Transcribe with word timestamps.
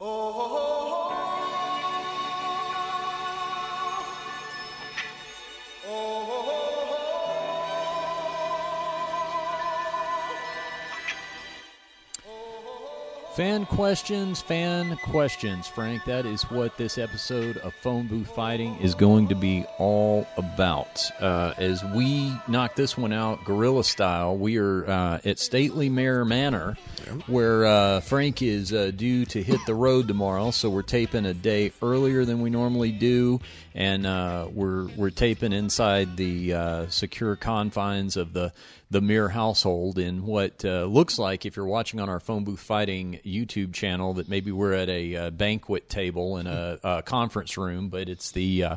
oh. 0.00 0.06
oh, 0.06 0.56
oh. 0.58 0.65
Fan 13.36 13.66
questions, 13.66 14.40
fan 14.40 14.96
questions, 14.96 15.66
Frank. 15.66 16.06
That 16.06 16.24
is 16.24 16.44
what 16.44 16.78
this 16.78 16.96
episode 16.96 17.58
of 17.58 17.74
Phone 17.74 18.06
Booth 18.06 18.34
Fighting 18.34 18.74
is 18.78 18.94
going 18.94 19.28
to 19.28 19.34
be 19.34 19.66
all 19.76 20.26
about. 20.38 21.10
Uh, 21.20 21.52
as 21.58 21.84
we 21.84 22.32
knock 22.48 22.76
this 22.76 22.96
one 22.96 23.12
out 23.12 23.44
guerrilla 23.44 23.84
style, 23.84 24.38
we 24.38 24.56
are 24.56 24.88
uh, 24.88 25.18
at 25.22 25.38
Stately 25.38 25.90
Mir 25.90 26.24
Manor, 26.24 26.78
where 27.26 27.66
uh, 27.66 28.00
Frank 28.00 28.40
is 28.40 28.72
uh, 28.72 28.90
due 28.96 29.26
to 29.26 29.42
hit 29.42 29.60
the 29.66 29.74
road 29.74 30.08
tomorrow. 30.08 30.50
So 30.50 30.70
we're 30.70 30.80
taping 30.80 31.26
a 31.26 31.34
day 31.34 31.72
earlier 31.82 32.24
than 32.24 32.40
we 32.40 32.48
normally 32.48 32.90
do, 32.90 33.40
and 33.74 34.06
uh, 34.06 34.48
we're 34.50 34.86
we're 34.96 35.10
taping 35.10 35.52
inside 35.52 36.16
the 36.16 36.54
uh, 36.54 36.88
secure 36.88 37.36
confines 37.36 38.16
of 38.16 38.32
the 38.32 38.54
the 38.90 39.00
Mir 39.00 39.28
household 39.28 39.98
in 39.98 40.24
what 40.24 40.64
uh, 40.64 40.84
looks 40.84 41.18
like, 41.18 41.44
if 41.44 41.56
you're 41.56 41.66
watching 41.66 41.98
on 41.98 42.08
our 42.08 42.20
phone 42.20 42.44
booth 42.44 42.60
fighting 42.60 43.18
YouTube 43.24 43.74
channel, 43.74 44.14
that 44.14 44.28
maybe 44.28 44.52
we're 44.52 44.74
at 44.74 44.88
a 44.88 45.16
uh, 45.16 45.30
banquet 45.30 45.88
table 45.88 46.38
in 46.38 46.46
a, 46.46 46.78
a, 46.82 47.02
conference 47.02 47.58
room, 47.58 47.88
but 47.88 48.08
it's 48.08 48.30
the 48.30 48.62
uh, 48.62 48.76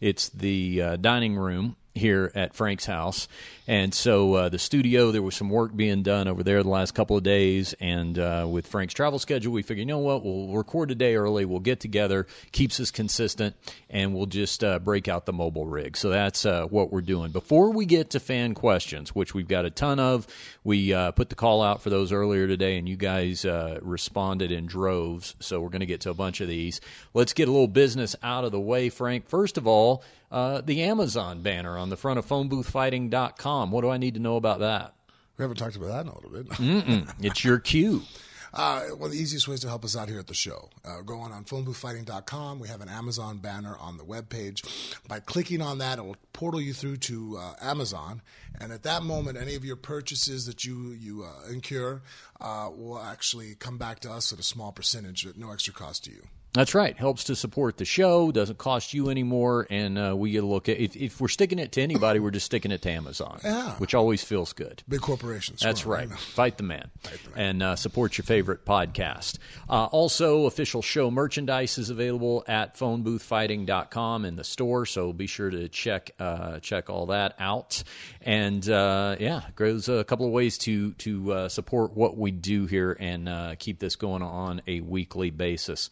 it's 0.00 0.28
the 0.30 0.82
uh, 0.82 0.96
dining 0.96 1.36
room 1.36 1.76
here 1.94 2.32
at 2.34 2.54
Frank's 2.54 2.86
house. 2.86 3.28
And 3.66 3.94
so 3.94 4.34
uh, 4.34 4.48
the 4.48 4.58
studio, 4.58 5.10
there 5.10 5.22
was 5.22 5.36
some 5.36 5.48
work 5.48 5.74
being 5.74 6.02
done 6.02 6.28
over 6.28 6.42
there 6.42 6.62
the 6.62 6.68
last 6.68 6.92
couple 6.92 7.16
of 7.16 7.22
days. 7.22 7.74
And 7.80 8.18
uh, 8.18 8.46
with 8.50 8.66
Frank's 8.66 8.92
travel 8.92 9.18
schedule, 9.18 9.52
we 9.52 9.62
figured, 9.62 9.78
you 9.78 9.86
know 9.86 9.98
what, 9.98 10.22
we'll 10.22 10.48
record 10.48 10.90
a 10.90 10.94
day 10.94 11.14
early. 11.14 11.44
We'll 11.44 11.60
get 11.60 11.80
together, 11.80 12.26
keeps 12.52 12.78
us 12.80 12.90
consistent, 12.90 13.56
and 13.88 14.14
we'll 14.14 14.26
just 14.26 14.62
uh, 14.62 14.80
break 14.80 15.08
out 15.08 15.24
the 15.24 15.32
mobile 15.32 15.66
rig. 15.66 15.96
So 15.96 16.10
that's 16.10 16.44
uh, 16.44 16.66
what 16.66 16.92
we're 16.92 17.00
doing. 17.00 17.30
Before 17.30 17.70
we 17.70 17.86
get 17.86 18.10
to 18.10 18.20
fan 18.20 18.54
questions, 18.54 19.14
which 19.14 19.32
we've 19.32 19.48
got 19.48 19.64
a 19.64 19.70
ton 19.70 19.98
of, 19.98 20.26
we 20.62 20.92
uh, 20.92 21.12
put 21.12 21.30
the 21.30 21.36
call 21.36 21.62
out 21.62 21.80
for 21.80 21.90
those 21.90 22.12
earlier 22.12 22.46
today, 22.46 22.76
and 22.76 22.88
you 22.88 22.96
guys 22.96 23.44
uh, 23.44 23.78
responded 23.80 24.52
in 24.52 24.66
droves. 24.66 25.36
So 25.40 25.60
we're 25.60 25.70
going 25.70 25.80
to 25.80 25.86
get 25.86 26.02
to 26.02 26.10
a 26.10 26.14
bunch 26.14 26.40
of 26.40 26.48
these. 26.48 26.80
Let's 27.14 27.32
get 27.32 27.48
a 27.48 27.52
little 27.52 27.68
business 27.68 28.14
out 28.22 28.44
of 28.44 28.52
the 28.52 28.60
way, 28.60 28.90
Frank. 28.90 29.28
First 29.28 29.56
of 29.56 29.66
all, 29.66 30.02
uh, 30.34 30.60
the 30.62 30.82
Amazon 30.82 31.42
banner 31.42 31.78
on 31.78 31.90
the 31.90 31.96
front 31.96 32.18
of 32.18 32.26
phoneboothfighting.com. 32.26 33.70
What 33.70 33.82
do 33.82 33.90
I 33.90 33.98
need 33.98 34.14
to 34.14 34.20
know 34.20 34.34
about 34.34 34.58
that? 34.58 34.92
We 35.38 35.42
haven't 35.42 35.58
talked 35.58 35.76
about 35.76 35.88
that 35.90 36.00
in 36.00 36.08
a 36.08 36.14
little 36.14 36.30
bit. 36.30 36.48
Mm-mm. 36.48 37.14
It's 37.24 37.44
your 37.44 37.60
cue. 37.60 38.02
Uh, 38.52 38.82
one 38.90 39.06
of 39.06 39.12
the 39.12 39.18
easiest 39.18 39.46
ways 39.46 39.60
to 39.60 39.68
help 39.68 39.84
us 39.84 39.96
out 39.96 40.08
here 40.08 40.18
at 40.18 40.26
the 40.26 40.34
show, 40.34 40.70
uh, 40.84 41.02
go 41.02 41.20
on 41.20 41.30
on 41.30 41.44
phoneboothfighting.com. 41.44 42.58
We 42.58 42.66
have 42.66 42.80
an 42.80 42.88
Amazon 42.88 43.38
banner 43.38 43.76
on 43.78 43.96
the 43.96 44.04
webpage. 44.04 44.96
By 45.06 45.20
clicking 45.20 45.62
on 45.62 45.78
that, 45.78 45.98
it 45.98 46.04
will 46.04 46.16
portal 46.32 46.60
you 46.60 46.72
through 46.72 46.96
to 46.98 47.38
uh, 47.38 47.54
Amazon. 47.60 48.20
And 48.60 48.72
at 48.72 48.82
that 48.82 49.04
moment, 49.04 49.38
any 49.38 49.54
of 49.54 49.64
your 49.64 49.76
purchases 49.76 50.46
that 50.46 50.64
you, 50.64 50.90
you 50.90 51.24
uh, 51.24 51.48
incur 51.50 52.02
uh, 52.40 52.70
will 52.74 52.98
actually 52.98 53.54
come 53.54 53.78
back 53.78 54.00
to 54.00 54.10
us 54.10 54.32
at 54.32 54.40
a 54.40 54.44
small 54.44 54.72
percentage 54.72 55.26
at 55.26 55.36
no 55.36 55.52
extra 55.52 55.72
cost 55.74 56.04
to 56.04 56.10
you. 56.10 56.26
That's 56.54 56.72
right. 56.72 56.96
Helps 56.96 57.24
to 57.24 57.34
support 57.34 57.78
the 57.78 57.84
show. 57.84 58.30
Doesn't 58.30 58.58
cost 58.58 58.94
you 58.94 59.10
anymore, 59.10 59.66
and 59.70 59.98
uh, 59.98 60.14
we 60.16 60.30
get 60.30 60.44
a 60.44 60.46
look 60.46 60.68
at. 60.68 60.78
If, 60.78 60.94
if, 60.94 61.20
we're 61.20 61.26
sticking 61.26 61.58
it 61.58 61.72
to 61.72 61.82
anybody, 61.82 62.20
we're 62.20 62.30
just 62.30 62.46
sticking 62.46 62.70
it 62.70 62.80
to 62.82 62.90
Amazon, 62.92 63.40
yeah. 63.42 63.72
which 63.78 63.92
always 63.92 64.22
feels 64.22 64.52
good. 64.52 64.84
Big 64.88 65.00
corporations. 65.00 65.58
That's 65.58 65.84
right. 65.84 66.08
Fight 66.08 66.56
the 66.56 66.62
man, 66.62 66.92
Fight 67.02 67.18
the 67.24 67.30
man. 67.30 67.46
and 67.48 67.62
uh, 67.64 67.76
support 67.76 68.16
your 68.16 68.24
favorite 68.24 68.64
podcast. 68.64 69.38
Uh, 69.68 69.86
also, 69.86 70.46
official 70.46 70.80
show 70.80 71.10
merchandise 71.10 71.76
is 71.76 71.90
available 71.90 72.44
at 72.46 72.76
phoneboothfighting.com 72.76 74.24
in 74.24 74.36
the 74.36 74.44
store, 74.44 74.86
so 74.86 75.12
be 75.12 75.26
sure 75.26 75.50
to 75.50 75.68
check 75.68 76.12
uh, 76.20 76.60
check 76.60 76.88
all 76.88 77.06
that 77.06 77.34
out. 77.40 77.82
And 78.22 78.68
uh, 78.68 79.16
yeah, 79.18 79.40
there's 79.56 79.88
a 79.88 80.04
couple 80.04 80.26
of 80.26 80.30
ways 80.30 80.56
to 80.58 80.92
to 80.92 81.32
uh, 81.32 81.48
support 81.48 81.96
what 81.96 82.16
we 82.16 82.30
do 82.30 82.66
here 82.66 82.96
and 83.00 83.58
keep 83.58 83.80
this 83.80 83.96
going 83.96 84.22
on 84.22 84.62
a 84.68 84.82
weekly 84.82 85.30
basis. 85.30 85.90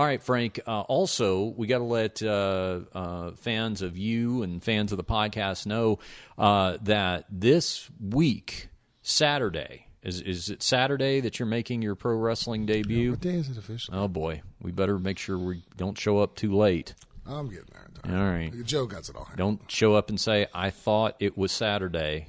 right, 0.05 0.21
Frank. 0.21 0.59
Uh, 0.65 0.81
also, 0.81 1.45
we 1.45 1.67
got 1.67 1.79
to 1.79 1.83
let 1.83 2.21
uh, 2.21 2.81
uh, 2.93 3.31
fans 3.31 3.81
of 3.81 3.97
you 3.97 4.43
and 4.43 4.63
fans 4.63 4.91
of 4.91 4.97
the 4.97 5.03
podcast 5.03 5.65
know 5.65 5.99
uh, 6.37 6.77
that 6.83 7.25
this 7.29 7.89
week, 7.99 8.69
Saturday, 9.01 9.87
is 10.03 10.21
is 10.21 10.49
it 10.49 10.63
Saturday 10.63 11.19
that 11.21 11.39
you're 11.39 11.47
making 11.47 11.81
your 11.81 11.95
pro 11.95 12.15
wrestling 12.15 12.65
debut? 12.65 13.03
Yeah, 13.05 13.09
what 13.11 13.19
day 13.21 13.35
is 13.35 13.49
it 13.49 13.57
officially? 13.57 13.97
Oh 13.97 14.07
boy, 14.07 14.41
we 14.61 14.71
better 14.71 14.97
make 14.97 15.17
sure 15.17 15.37
we 15.37 15.63
don't 15.77 15.97
show 15.97 16.19
up 16.19 16.35
too 16.35 16.55
late. 16.55 16.95
I'm 17.25 17.49
getting 17.49 17.65
there. 17.71 17.81
All 18.17 18.31
right, 18.31 18.51
Joe 18.63 18.87
got 18.87 19.07
it 19.07 19.15
all. 19.15 19.27
Don't 19.35 19.69
show 19.69 19.93
up 19.93 20.09
and 20.09 20.19
say 20.19 20.47
I 20.53 20.71
thought 20.71 21.15
it 21.19 21.37
was 21.37 21.51
Saturday 21.51 22.27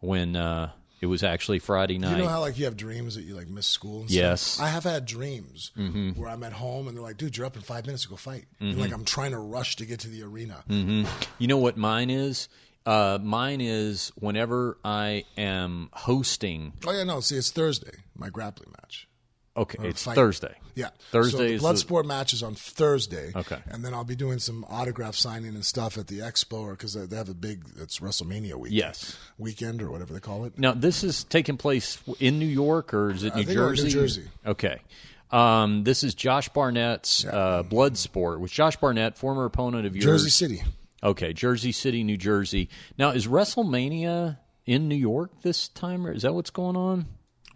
when 0.00 0.34
uh, 0.34 0.70
it 1.00 1.06
was 1.06 1.22
actually 1.22 1.58
Friday 1.58 1.98
night. 1.98 2.12
You 2.12 2.24
know 2.24 2.28
how 2.28 2.40
like 2.40 2.58
you 2.58 2.66
have 2.66 2.76
dreams 2.76 3.14
that 3.14 3.22
you 3.22 3.34
like 3.34 3.48
miss 3.48 3.66
school. 3.66 4.02
And 4.02 4.10
yes, 4.10 4.42
stuff? 4.42 4.66
I 4.66 4.68
have 4.68 4.84
had 4.84 5.06
dreams 5.06 5.72
mm-hmm. 5.76 6.10
where 6.20 6.28
I'm 6.28 6.42
at 6.42 6.52
home 6.52 6.88
and 6.88 6.96
they're 6.96 7.02
like, 7.02 7.16
"Dude, 7.16 7.36
you're 7.36 7.46
up 7.46 7.56
in 7.56 7.62
five 7.62 7.86
minutes 7.86 8.04
to 8.04 8.10
go 8.10 8.16
fight." 8.16 8.44
Mm-hmm. 8.56 8.66
And 8.66 8.78
like 8.78 8.92
I'm 8.92 9.04
trying 9.04 9.30
to 9.32 9.38
rush 9.38 9.76
to 9.76 9.86
get 9.86 10.00
to 10.00 10.08
the 10.08 10.22
arena. 10.22 10.62
Mm-hmm. 10.68 11.06
You 11.38 11.48
know 11.48 11.58
what 11.58 11.76
mine 11.76 12.10
is? 12.10 12.48
Uh, 12.84 13.18
mine 13.22 13.60
is 13.60 14.12
whenever 14.16 14.78
I 14.84 15.24
am 15.36 15.90
hosting. 15.92 16.72
Oh 16.86 16.92
yeah, 16.92 17.04
no. 17.04 17.20
See, 17.20 17.36
it's 17.36 17.50
Thursday. 17.50 17.92
My 18.16 18.28
grappling 18.28 18.70
match. 18.82 19.08
Okay, 19.60 19.88
it's 19.88 20.02
fight. 20.02 20.14
Thursday. 20.14 20.54
Yeah, 20.74 20.88
Thursday. 21.10 21.58
So 21.58 21.68
the 21.68 21.74
Bloodsport 21.74 22.02
the... 22.02 22.08
match 22.08 22.32
is 22.32 22.42
on 22.42 22.54
Thursday. 22.54 23.32
Okay, 23.36 23.58
and 23.66 23.84
then 23.84 23.92
I'll 23.92 24.04
be 24.04 24.16
doing 24.16 24.38
some 24.38 24.64
autograph 24.70 25.14
signing 25.14 25.54
and 25.54 25.64
stuff 25.64 25.98
at 25.98 26.06
the 26.06 26.20
expo, 26.20 26.60
or 26.60 26.70
because 26.72 26.94
they 26.94 27.16
have 27.16 27.28
a 27.28 27.34
big 27.34 27.64
it's 27.78 27.98
WrestleMania 27.98 28.54
weekend. 28.54 28.78
Yes, 28.78 29.18
weekend 29.36 29.82
or 29.82 29.90
whatever 29.90 30.14
they 30.14 30.20
call 30.20 30.46
it. 30.46 30.58
Now 30.58 30.72
this 30.72 31.04
is 31.04 31.24
taking 31.24 31.58
place 31.58 31.98
in 32.18 32.38
New 32.38 32.46
York 32.46 32.94
or 32.94 33.10
is 33.10 33.22
it 33.22 33.36
New 33.36 33.44
Jersey? 33.44 33.84
New 33.84 33.90
Jersey. 33.90 34.24
Okay. 34.46 34.80
Um, 35.30 35.84
this 35.84 36.02
is 36.02 36.14
Josh 36.14 36.48
Barnett's 36.48 37.22
yeah. 37.22 37.30
uh, 37.30 37.62
Bloodsport, 37.62 38.40
which 38.40 38.52
Josh 38.52 38.76
Barnett, 38.76 39.16
former 39.16 39.44
opponent 39.44 39.86
of 39.86 39.94
yours, 39.94 40.04
Jersey 40.04 40.30
City. 40.30 40.62
Okay, 41.02 41.32
Jersey 41.32 41.72
City, 41.72 42.02
New 42.02 42.16
Jersey. 42.16 42.68
Now, 42.98 43.10
is 43.10 43.26
WrestleMania 43.26 44.38
in 44.66 44.88
New 44.88 44.96
York 44.96 45.30
this 45.42 45.68
time, 45.68 46.06
or 46.06 46.12
is 46.12 46.22
that 46.22 46.34
what's 46.34 46.50
going 46.50 46.76
on? 46.76 47.06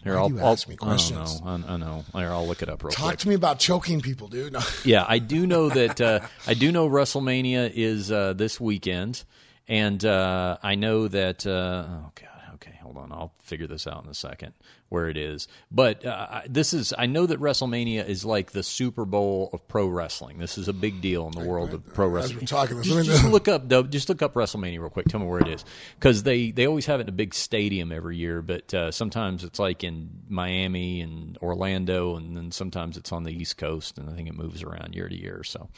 Here, 0.05 0.19
I'll, 0.19 0.39
I'll 0.39 0.53
ask 0.53 0.69
me 0.69 0.77
questions. 0.77 1.41
I, 1.45 1.57
know. 1.57 1.65
I, 1.67 1.73
I 1.73 1.77
know. 1.79 2.05
Here, 2.13 2.29
I'll 2.29 2.47
look 2.47 2.63
it 2.63 2.69
up 2.69 2.85
real 2.85 2.93
Talk 2.93 3.07
quick. 3.07 3.19
to 3.21 3.29
me 3.29 3.35
about 3.35 3.59
choking 3.59 4.01
people, 4.01 4.29
dude. 4.29 4.53
No. 4.53 4.61
yeah, 4.85 5.05
I 5.09 5.19
do 5.19 5.47
know 5.47 5.71
that. 5.71 6.01
Uh, 6.01 6.21
I 6.47 6.55
do 6.55 6.71
know 6.71 6.89
WrestleMania 6.89 7.73
is 7.75 8.13
uh, 8.13 8.35
this 8.35 8.61
weekend, 8.61 9.25
and 9.67 10.05
uh, 10.05 10.59
I 10.63 10.75
know 10.75 11.09
that. 11.09 11.47
Uh, 11.47 11.87
oh 11.89 12.13
God. 12.15 12.29
Okay, 12.55 12.79
hold 12.83 12.97
on. 12.97 13.11
I'll 13.11 13.33
figure 13.41 13.67
this 13.67 13.87
out 13.87 14.05
in 14.05 14.11
a 14.11 14.15
second 14.15 14.55
where 14.95 15.09
it 15.09 15.17
is. 15.17 15.49
But 15.71 16.07
uh, 16.07 16.43
this 16.49 16.73
is, 16.73 16.95
I 16.97 17.07
know 17.07 17.27
that 17.27 17.41
WrestleMania 17.41 18.07
is 18.07 18.25
like 18.25 18.53
the 18.53 18.63
Super 18.63 19.05
Bowl 19.05 19.51
of 19.53 19.67
pro 19.67 19.87
wrestling. 19.87 20.39
This 20.39 20.57
is 20.57 20.69
a 20.69 20.73
big 20.73 21.01
deal 21.01 21.27
in 21.27 21.33
the 21.33 21.47
world 21.47 21.75
of 21.75 21.85
pro 21.93 22.07
wrestling. 22.07 22.47
talking, 22.47 22.81
just, 22.83 23.07
just 23.07 23.25
look 23.25 23.49
up, 23.49 23.69
just 23.91 24.09
look 24.09 24.23
up 24.23 24.35
WrestleMania 24.35 24.79
real 24.79 24.89
quick. 24.91 25.07
Tell 25.07 25.19
me 25.19 25.27
where 25.27 25.41
it 25.41 25.49
is, 25.49 25.65
because 25.99 26.23
they 26.23 26.53
they 26.53 26.67
always 26.67 26.87
have 26.87 27.01
it 27.01 27.03
in 27.03 27.09
a 27.09 27.13
big 27.13 27.35
stadium 27.35 27.91
every 27.91 28.17
year. 28.17 28.41
But 28.41 28.73
uh, 28.73 28.91
sometimes 28.93 29.43
it's 29.43 29.59
like 29.59 29.83
in 29.83 30.11
Miami 30.29 31.01
and 31.01 31.37
Orlando, 31.43 32.17
and 32.17 32.37
then 32.37 32.53
sometimes 32.53 32.97
it's 32.97 33.11
on 33.11 33.25
the 33.25 33.33
East 33.33 33.59
Coast, 33.59 33.99
and 33.99 34.09
I 34.09 34.15
think 34.15 34.29
it 34.29 34.37
moves 34.37 34.63
around 34.63 34.95
year 34.95 35.09
to 35.09 35.17
year. 35.21 35.43
So 35.43 35.69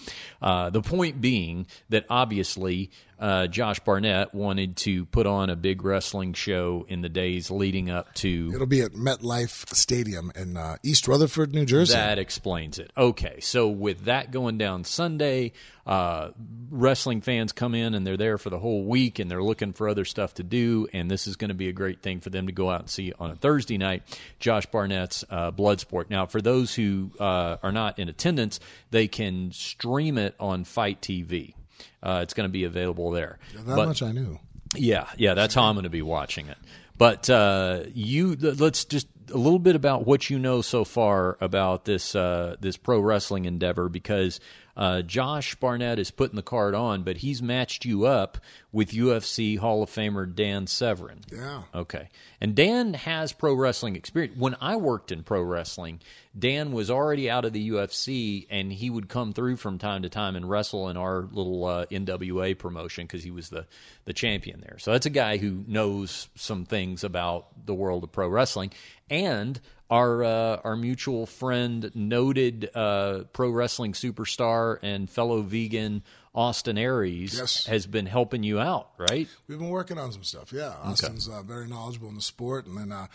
uh, 0.43 0.71
the 0.71 0.83
point 0.83 1.21
being 1.21 1.67
that 1.89 2.05
obviously 2.11 2.91
uh, 3.19 3.47
Josh 3.47 3.81
Barnett 3.81 4.35
wanted 4.35 4.77
to 4.79 5.07
put 5.07 5.27
on 5.27 5.49
a 5.49 5.57
big 5.57 5.85
wrestling 5.85 6.35
show 6.35 6.85
in 6.89 7.01
the 7.01 7.09
days 7.09 7.51
leading 7.51 7.91
up 7.91 8.15
to. 8.17 8.51
It'll 8.55 8.67
be 8.67 8.83
at 8.83 8.95
MetLife 9.07 9.73
Stadium 9.73 10.33
in 10.35 10.57
uh, 10.57 10.79
East 10.83 11.07
Rutherford, 11.07 11.55
New 11.55 11.65
Jersey. 11.65 11.95
That 11.95 12.19
explains 12.19 12.81
it. 12.81 12.91
Okay, 12.97 13.39
so 13.41 13.69
with 13.69 14.07
that 14.07 14.33
going 14.33 14.59
down 14.59 14.83
Sunday, 14.83 15.53
uh, 15.87 16.31
wrestling 16.71 17.21
fans 17.21 17.53
come 17.53 17.77
in 17.77 17.95
and 17.95 18.05
they're 18.05 18.17
there 18.17 18.37
for 18.37 18.51
the 18.51 18.59
whole 18.59 18.85
week 18.85 19.21
and 19.21 19.31
they're 19.31 19.43
looking 19.43 19.73
for 19.73 19.89
other 19.89 20.05
stuff 20.05 20.35
to 20.35 20.43
do, 20.43 20.89
and 20.93 21.09
this 21.09 21.29
is 21.29 21.37
going 21.37 21.51
to 21.51 21.55
be 21.55 21.69
a 21.69 21.73
great 21.73 22.03
thing 22.03 22.19
for 22.19 22.31
them 22.31 22.49
to 22.49 22.53
go 22.53 22.69
out 22.69 22.81
and 22.81 22.91
see 22.91 23.13
on 23.21 23.31
a 23.31 23.37
Thursday 23.37 23.79
night. 23.79 24.03
Josh 24.41 24.67
Barnett's 24.67 25.25
uh, 25.31 25.53
Bloodsport. 25.53 26.11
Now, 26.11 26.27
for 26.27 26.43
those 26.43 26.75
who 26.75 27.13
uh, 27.21 27.59
are 27.63 27.73
not 27.73 28.01
in 28.01 28.09
attendance, 28.09 28.59
they 28.91 29.07
can 29.07 29.53
stream 29.53 30.19
it 30.19 30.35
on 30.41 30.65
FITE 30.65 31.01
TV. 31.01 31.55
Uh, 32.03 32.21
it's 32.23 32.35
going 32.35 32.49
to 32.49 32.53
be 32.53 32.65
available 32.65 33.13
there. 33.13 33.39
Yeah, 33.55 33.61
that 33.63 33.77
but, 33.77 33.87
much 33.87 34.03
I 34.03 34.11
knew. 34.11 34.41
Yeah, 34.75 35.09
yeah, 35.17 35.35
that's 35.35 35.55
how 35.55 35.65
I'm 35.65 35.77
going 35.77 35.85
to 35.85 35.91
be 35.91 36.03
watching 36.03 36.49
it. 36.49 36.59
But 36.99 37.29
uh, 37.29 37.83
you, 37.93 38.37
let's 38.37 38.85
just 38.85 39.09
a 39.33 39.37
little 39.37 39.59
bit 39.59 39.77
about 39.77 40.07
what 40.07 40.31
you 40.31 40.39
know 40.39 40.63
so 40.63 40.85
far 40.85 41.37
about 41.41 41.85
this 41.85 42.15
uh, 42.15 42.57
this 42.61 42.77
pro 42.77 43.01
wrestling 43.01 43.45
endeavor, 43.45 43.89
because 43.89 44.41
Uh, 44.77 45.03
Josh 45.03 45.55
Barnett 45.55 45.99
is 45.99 46.11
putting 46.11 46.37
the 46.37 46.43
card 46.43 46.75
on, 46.75 47.03
but 47.03 47.19
he's 47.19 47.41
matched 47.41 47.85
you 47.85 48.05
up 48.05 48.39
with 48.73 48.91
UFC 48.91 49.59
Hall 49.59 49.83
of 49.83 49.91
Famer 49.91 50.33
Dan 50.33 50.67
Severn. 50.67 51.21
Yeah. 51.33 51.63
Okay. 51.75 52.11
And 52.43 52.55
Dan 52.55 52.93
has 52.93 53.33
pro 53.33 53.55
wrestling 53.55 53.97
experience. 53.97 54.37
When 54.37 54.55
I 54.61 54.77
worked 54.77 55.13
in 55.13 55.23
pro 55.23 55.41
wrestling, 55.43 56.01
Dan 56.39 56.73
was 56.73 56.91
already 56.91 57.31
out 57.31 57.47
of 57.47 57.55
the 57.55 57.71
UFC, 57.71 58.47
and 58.51 58.71
he 58.71 58.91
would 58.91 59.09
come 59.09 59.33
through 59.33 59.57
from 59.57 59.79
time 59.79 60.03
to 60.03 60.11
time 60.11 60.37
and 60.37 60.49
wrestle 60.49 60.91
in 60.91 60.99
our 60.99 61.23
little 61.23 61.65
uh, 61.65 61.87
NWA 61.87 62.59
promotion 62.59 63.07
because 63.07 63.25
he 63.25 63.31
was 63.31 63.49
the, 63.49 63.67
the 64.05 64.13
champion 64.13 64.61
there. 64.61 64.79
So 64.79 64.93
that's 64.93 65.07
a 65.07 65.11
guy 65.11 65.39
who 65.39 65.65
knows 65.67 66.29
some 66.35 66.67
things 66.67 67.03
about 67.03 67.47
the 67.65 67.75
world 67.75 68.05
of 68.05 68.13
pro 68.13 68.29
wrestling. 68.29 68.73
And 69.09 69.59
our 69.91 70.25
uh, 70.25 70.61
our 70.65 70.77
mutual 70.77 71.27
friend, 71.27 71.91
noted 71.95 72.71
uh, 72.75 73.25
pro 73.33 73.51
wrestling 73.51 73.93
superstar 73.93 74.79
and 74.83 75.09
fellow 75.09 75.43
vegan 75.43 76.03
Austin 76.35 76.77
Aries, 76.77 77.39
Yes. 77.39 77.67
has 77.67 77.87
been 77.87 78.07
helping 78.07 78.43
you 78.43 78.59
out, 78.61 78.91
right? 78.99 79.29
We've 79.49 79.59
been 79.59 79.71
working 79.71 79.97
on 79.99 80.13
some 80.13 80.23
stuff. 80.25 80.53
Yeah, 80.53 80.75
Austin's 80.83 81.29
uh, 81.29 81.43
very 81.43 81.67
knowledgeable 81.67 82.09
in 82.09 82.15
the 82.15 82.21
sport, 82.21 82.67
and 82.67 82.77
then 82.77 82.93
uh, 82.93 83.07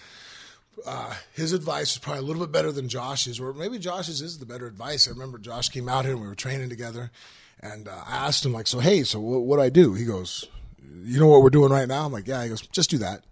uh, 0.85 1.13
his 1.33 1.53
advice 1.53 1.91
is 1.91 1.97
probably 2.00 2.19
a 2.23 2.25
little 2.25 2.41
bit 2.41 2.51
better 2.51 2.71
than 2.71 2.88
Josh's, 2.89 3.39
or 3.39 3.53
maybe 3.53 3.77
Josh's 3.77 4.21
is 4.21 4.39
the 4.39 4.45
better 4.45 4.65
advice. 4.65 5.07
I 5.07 5.12
remember 5.12 5.38
Josh 5.38 5.69
came 5.69 5.88
out 5.89 6.06
here 6.06 6.13
and 6.13 6.21
we 6.21 6.27
were 6.27 6.35
training 6.35 6.69
together, 6.69 7.12
and 7.59 7.88
uh, 7.88 7.91
I 8.07 8.25
asked 8.27 8.45
him 8.45 8.53
like, 8.53 8.65
"So 8.67 8.79
hey, 8.79 9.03
so 9.03 9.19
what, 9.19 9.41
what 9.41 9.57
do 9.57 9.62
I 9.62 9.69
do?" 9.69 9.94
He 9.94 10.06
goes, 10.06 10.45
"You 11.03 11.19
know 11.19 11.27
what 11.27 11.44
we're 11.44 11.50
doing 11.51 11.71
right 11.71 11.88
now?" 11.88 12.06
I'm 12.06 12.12
like, 12.13 12.27
"Yeah." 12.27 12.41
He 12.44 12.50
goes, 12.50 12.62
"Just 12.67 12.89
do 12.89 12.97
that." 13.00 13.24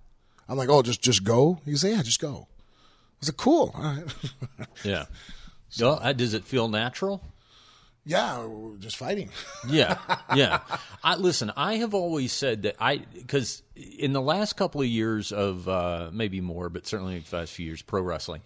I'm 0.47 0.57
like, 0.57 0.69
"Oh, 0.69 0.83
just 0.83 1.01
just 1.01 1.23
go." 1.23 1.59
He 1.65 1.71
goes, 1.71 1.83
"Yeah, 1.83 2.01
just 2.03 2.19
go." 2.21 2.47
Was 3.19 3.29
like, 3.29 3.37
"Cool, 3.37 3.71
all 3.75 3.81
right." 3.83 4.03
Yeah. 4.83 5.05
Well, 5.79 5.99
uh, 6.01 6.13
does 6.13 6.33
it 6.33 6.45
feel 6.45 6.67
natural? 6.67 7.21
yeah, 8.09 8.47
just 8.79 8.97
fighting. 8.97 9.29
Yeah, 9.67 9.97
yeah. 10.35 10.61
I 11.03 11.15
listen. 11.15 11.51
I 11.55 11.75
have 11.75 11.93
always 11.93 12.31
said 12.31 12.63
that 12.63 12.75
I 12.79 12.97
because 12.97 13.61
in 13.75 14.13
the 14.13 14.21
last 14.21 14.53
couple 14.53 14.81
of 14.81 14.87
years 14.87 15.31
of 15.31 15.67
uh, 15.67 16.09
maybe 16.11 16.41
more, 16.41 16.69
but 16.69 16.87
certainly 16.87 17.19
the 17.19 17.35
last 17.35 17.51
few 17.51 17.65
years, 17.65 17.81
pro 17.81 18.01
wrestling, 18.01 18.41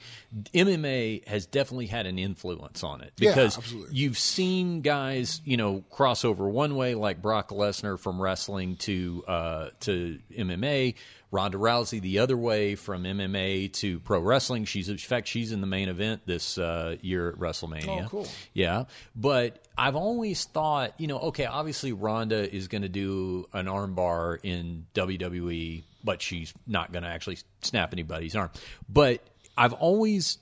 MMA 0.53 1.25
has 1.27 1.45
definitely 1.45 1.85
had 1.85 2.07
an 2.07 2.17
influence 2.19 2.83
on 2.83 3.01
it 3.01 3.13
because 3.15 3.57
absolutely. 3.57 3.95
you've 3.95 4.17
seen 4.17 4.81
guys, 4.81 5.39
you 5.45 5.55
know, 5.55 5.83
cross 5.91 6.25
over 6.25 6.49
one 6.49 6.75
way 6.75 6.95
like 6.95 7.21
Brock 7.21 7.49
Lesnar 7.49 7.99
from 7.99 8.21
wrestling 8.21 8.75
to 8.77 9.23
uh, 9.27 9.69
to 9.81 10.19
MMA. 10.35 10.95
Ronda 11.33 11.57
Rousey 11.57 11.99
the 11.99 12.19
other 12.19 12.37
way 12.37 12.75
from 12.75 13.03
MMA 13.03 13.73
to 13.73 13.99
pro 14.01 14.19
wrestling. 14.19 14.65
She's 14.65 14.87
in 14.87 14.99
fact 14.99 15.27
she's 15.27 15.51
in 15.51 15.61
the 15.61 15.67
main 15.67 15.89
event 15.89 16.21
this 16.27 16.59
uh, 16.59 16.97
year 17.01 17.29
at 17.29 17.35
WrestleMania. 17.35 18.05
Oh, 18.05 18.09
cool. 18.09 18.27
Yeah, 18.53 18.85
but 19.15 19.57
I've 19.75 19.95
always 19.95 20.45
thought, 20.45 20.93
you 20.99 21.07
know, 21.07 21.17
okay, 21.19 21.45
obviously 21.45 21.91
Ronda 21.91 22.53
is 22.55 22.67
going 22.67 22.83
to 22.83 22.89
do 22.89 23.47
an 23.51 23.65
armbar 23.65 24.37
in 24.43 24.85
WWE, 24.93 25.81
but 26.03 26.21
she's 26.21 26.53
not 26.67 26.91
going 26.91 27.03
to 27.03 27.09
actually 27.09 27.39
snap 27.63 27.93
anybody's 27.93 28.35
arm. 28.35 28.51
But 28.87 29.21
I've 29.57 29.73
always 29.73 30.37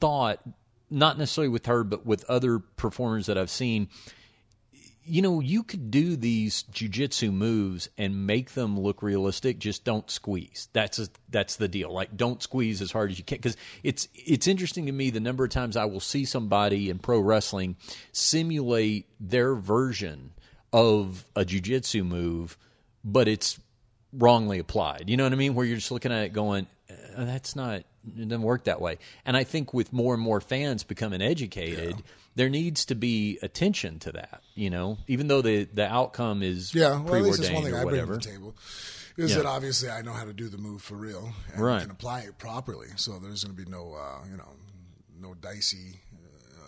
thought, 0.00 0.40
not 0.90 1.18
necessarily 1.18 1.48
with 1.48 1.64
her, 1.64 1.82
but 1.82 2.04
with 2.04 2.24
other 2.28 2.58
performers 2.58 3.26
that 3.26 3.38
I've 3.38 3.50
seen, 3.50 3.88
you 5.06 5.22
know, 5.22 5.40
you 5.40 5.62
could 5.62 5.90
do 5.90 6.16
these 6.16 6.64
jujitsu 6.64 7.32
moves 7.32 7.88
and 7.96 8.26
make 8.26 8.52
them 8.52 8.78
look 8.78 9.02
realistic. 9.02 9.58
Just 9.58 9.84
don't 9.84 10.10
squeeze. 10.10 10.68
That's 10.72 10.98
a, 10.98 11.08
that's 11.30 11.56
the 11.56 11.68
deal. 11.68 11.92
Like, 11.92 12.16
don't 12.16 12.42
squeeze 12.42 12.82
as 12.82 12.90
hard 12.90 13.10
as 13.10 13.18
you 13.18 13.24
can. 13.24 13.38
Because 13.38 13.56
it's 13.82 14.08
it's 14.14 14.46
interesting 14.46 14.86
to 14.86 14.92
me 14.92 15.10
the 15.10 15.20
number 15.20 15.44
of 15.44 15.50
times 15.50 15.76
I 15.76 15.84
will 15.84 16.00
see 16.00 16.24
somebody 16.24 16.90
in 16.90 16.98
pro 16.98 17.20
wrestling 17.20 17.76
simulate 18.12 19.06
their 19.20 19.54
version 19.54 20.32
of 20.72 21.24
a 21.36 21.44
jujitsu 21.44 22.04
move, 22.04 22.58
but 23.04 23.28
it's 23.28 23.60
wrongly 24.12 24.58
applied. 24.58 25.04
You 25.08 25.16
know 25.16 25.24
what 25.24 25.32
I 25.32 25.36
mean? 25.36 25.54
Where 25.54 25.64
you're 25.64 25.76
just 25.76 25.90
looking 25.92 26.12
at 26.12 26.24
it 26.24 26.32
going, 26.32 26.66
uh, 26.90 27.24
that's 27.24 27.54
not, 27.54 27.84
it 28.18 28.28
doesn't 28.28 28.42
work 28.42 28.64
that 28.64 28.80
way. 28.80 28.98
And 29.24 29.36
I 29.36 29.44
think 29.44 29.72
with 29.74 29.92
more 29.92 30.14
and 30.14 30.22
more 30.22 30.40
fans 30.40 30.84
becoming 30.84 31.20
educated, 31.22 32.02
there 32.34 32.48
needs 32.48 32.84
to 32.86 32.94
be 32.94 33.38
attention 33.42 33.98
to 34.00 34.12
that, 34.12 34.42
you 34.54 34.70
know, 34.70 34.98
even 35.06 35.28
though 35.28 35.42
the, 35.42 35.64
the 35.64 35.86
outcome 35.86 36.42
is 36.42 36.74
Yeah, 36.74 37.00
well, 37.00 37.14
at 37.16 37.22
least 37.22 37.52
one 37.52 37.64
thing 37.64 37.74
I 37.74 37.82
bring 37.82 37.82
to 37.82 37.84
whatever. 37.84 38.14
the 38.16 38.20
table. 38.20 38.54
Is 39.16 39.30
Yeah. 39.30 39.38
that 39.38 39.46
obviously 39.46 39.88
I 39.88 40.02
know 40.02 40.12
how 40.12 40.24
to 40.24 40.34
do 40.34 40.48
the 40.50 40.58
move 40.58 40.82
for 40.82 40.94
real 40.94 41.32
and 41.52 41.62
Right. 41.62 41.80
can 41.80 41.90
apply 41.90 42.20
it 42.20 42.36
properly. 42.38 42.88
So 42.96 43.18
there's 43.18 43.44
going 43.44 43.56
to 43.56 43.64
be 43.64 43.70
no, 43.70 43.94
uh, 43.94 44.26
you 44.30 44.36
know, 44.36 44.52
no 45.18 45.32
dicey 45.34 46.00
uh, 46.58 46.60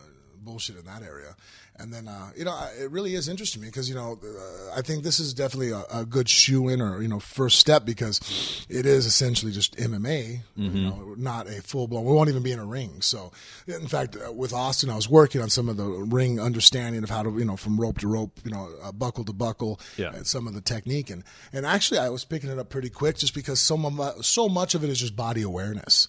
bullshit 0.43 0.77
in 0.79 0.87
that 0.87 1.03
area. 1.03 1.37
And 1.81 1.93
then, 1.93 2.09
uh, 2.09 2.31
you 2.37 2.45
know, 2.45 2.51
I- 2.53 2.73
it 2.81 2.91
really 2.91 3.15
is 3.15 3.29
interesting 3.29 3.61
to 3.61 3.67
me 3.67 3.71
because, 3.71 3.89
you 3.89 3.95
know, 3.95 4.19
uh, 4.23 4.77
I 4.77 4.83
think 4.83 5.05
this 5.05 5.21
is 5.21 5.33
definitely 5.33 5.71
a, 5.71 5.85
a 5.93 6.05
good 6.05 6.29
shoe 6.29 6.69
in 6.69 6.81
or, 6.83 7.01
you 7.01 7.07
know, 7.09 7.21
first 7.21 7.59
step 7.61 7.85
because 7.85 8.67
it 8.69 8.85
is 8.85 9.07
essentially 9.07 9.53
just 9.53 9.77
MMA, 9.77 10.43
Mm-hmm. 10.59 10.77
you 10.77 10.83
know, 10.91 11.15
not 11.17 11.47
a 11.49 11.63
full 11.63 11.87
blown, 11.87 12.05
we 12.05 12.13
won't 12.13 12.29
even 12.29 12.43
be 12.43 12.51
in 12.51 12.59
a 12.59 12.67
ring. 12.67 13.01
So, 13.01 13.31
in 13.69 13.87
fact, 13.87 14.17
uh, 14.17 14.33
with 14.33 14.53
Austin, 14.53 14.91
I 14.91 14.97
was 14.97 15.09
working 15.09 15.41
on 15.41 15.51
some 15.51 15.69
of 15.69 15.77
the 15.77 15.85
ring 15.87 16.41
understanding 16.41 17.05
of 17.05 17.11
how 17.11 17.23
to, 17.23 17.31
you 17.39 17.45
know, 17.45 17.57
from 17.57 17.81
rope 17.81 17.99
to 17.99 18.09
rope, 18.09 18.41
you 18.45 18.51
know, 18.51 18.69
uh, 18.83 18.91
buckle 18.91 19.25
to 19.27 19.33
buckle, 19.33 19.79
Yeah. 19.97 20.13
and 20.15 20.27
some 20.27 20.49
of 20.49 20.55
the 20.55 20.61
technique. 20.61 21.11
And, 21.11 21.23
and 21.53 21.65
actually, 21.65 21.99
I 22.01 22.09
was 22.09 22.25
picking 22.25 22.51
it 22.51 22.59
up 22.59 22.71
pretty 22.71 22.91
quick 22.91 23.19
just 23.19 23.35
because 23.35 23.61
so, 23.61 23.77
mu- 23.77 24.21
so 24.21 24.49
much 24.49 24.75
of 24.75 24.83
it 24.83 24.91
is 24.91 24.99
just 24.99 25.15
body 25.15 25.43
awareness. 25.43 26.09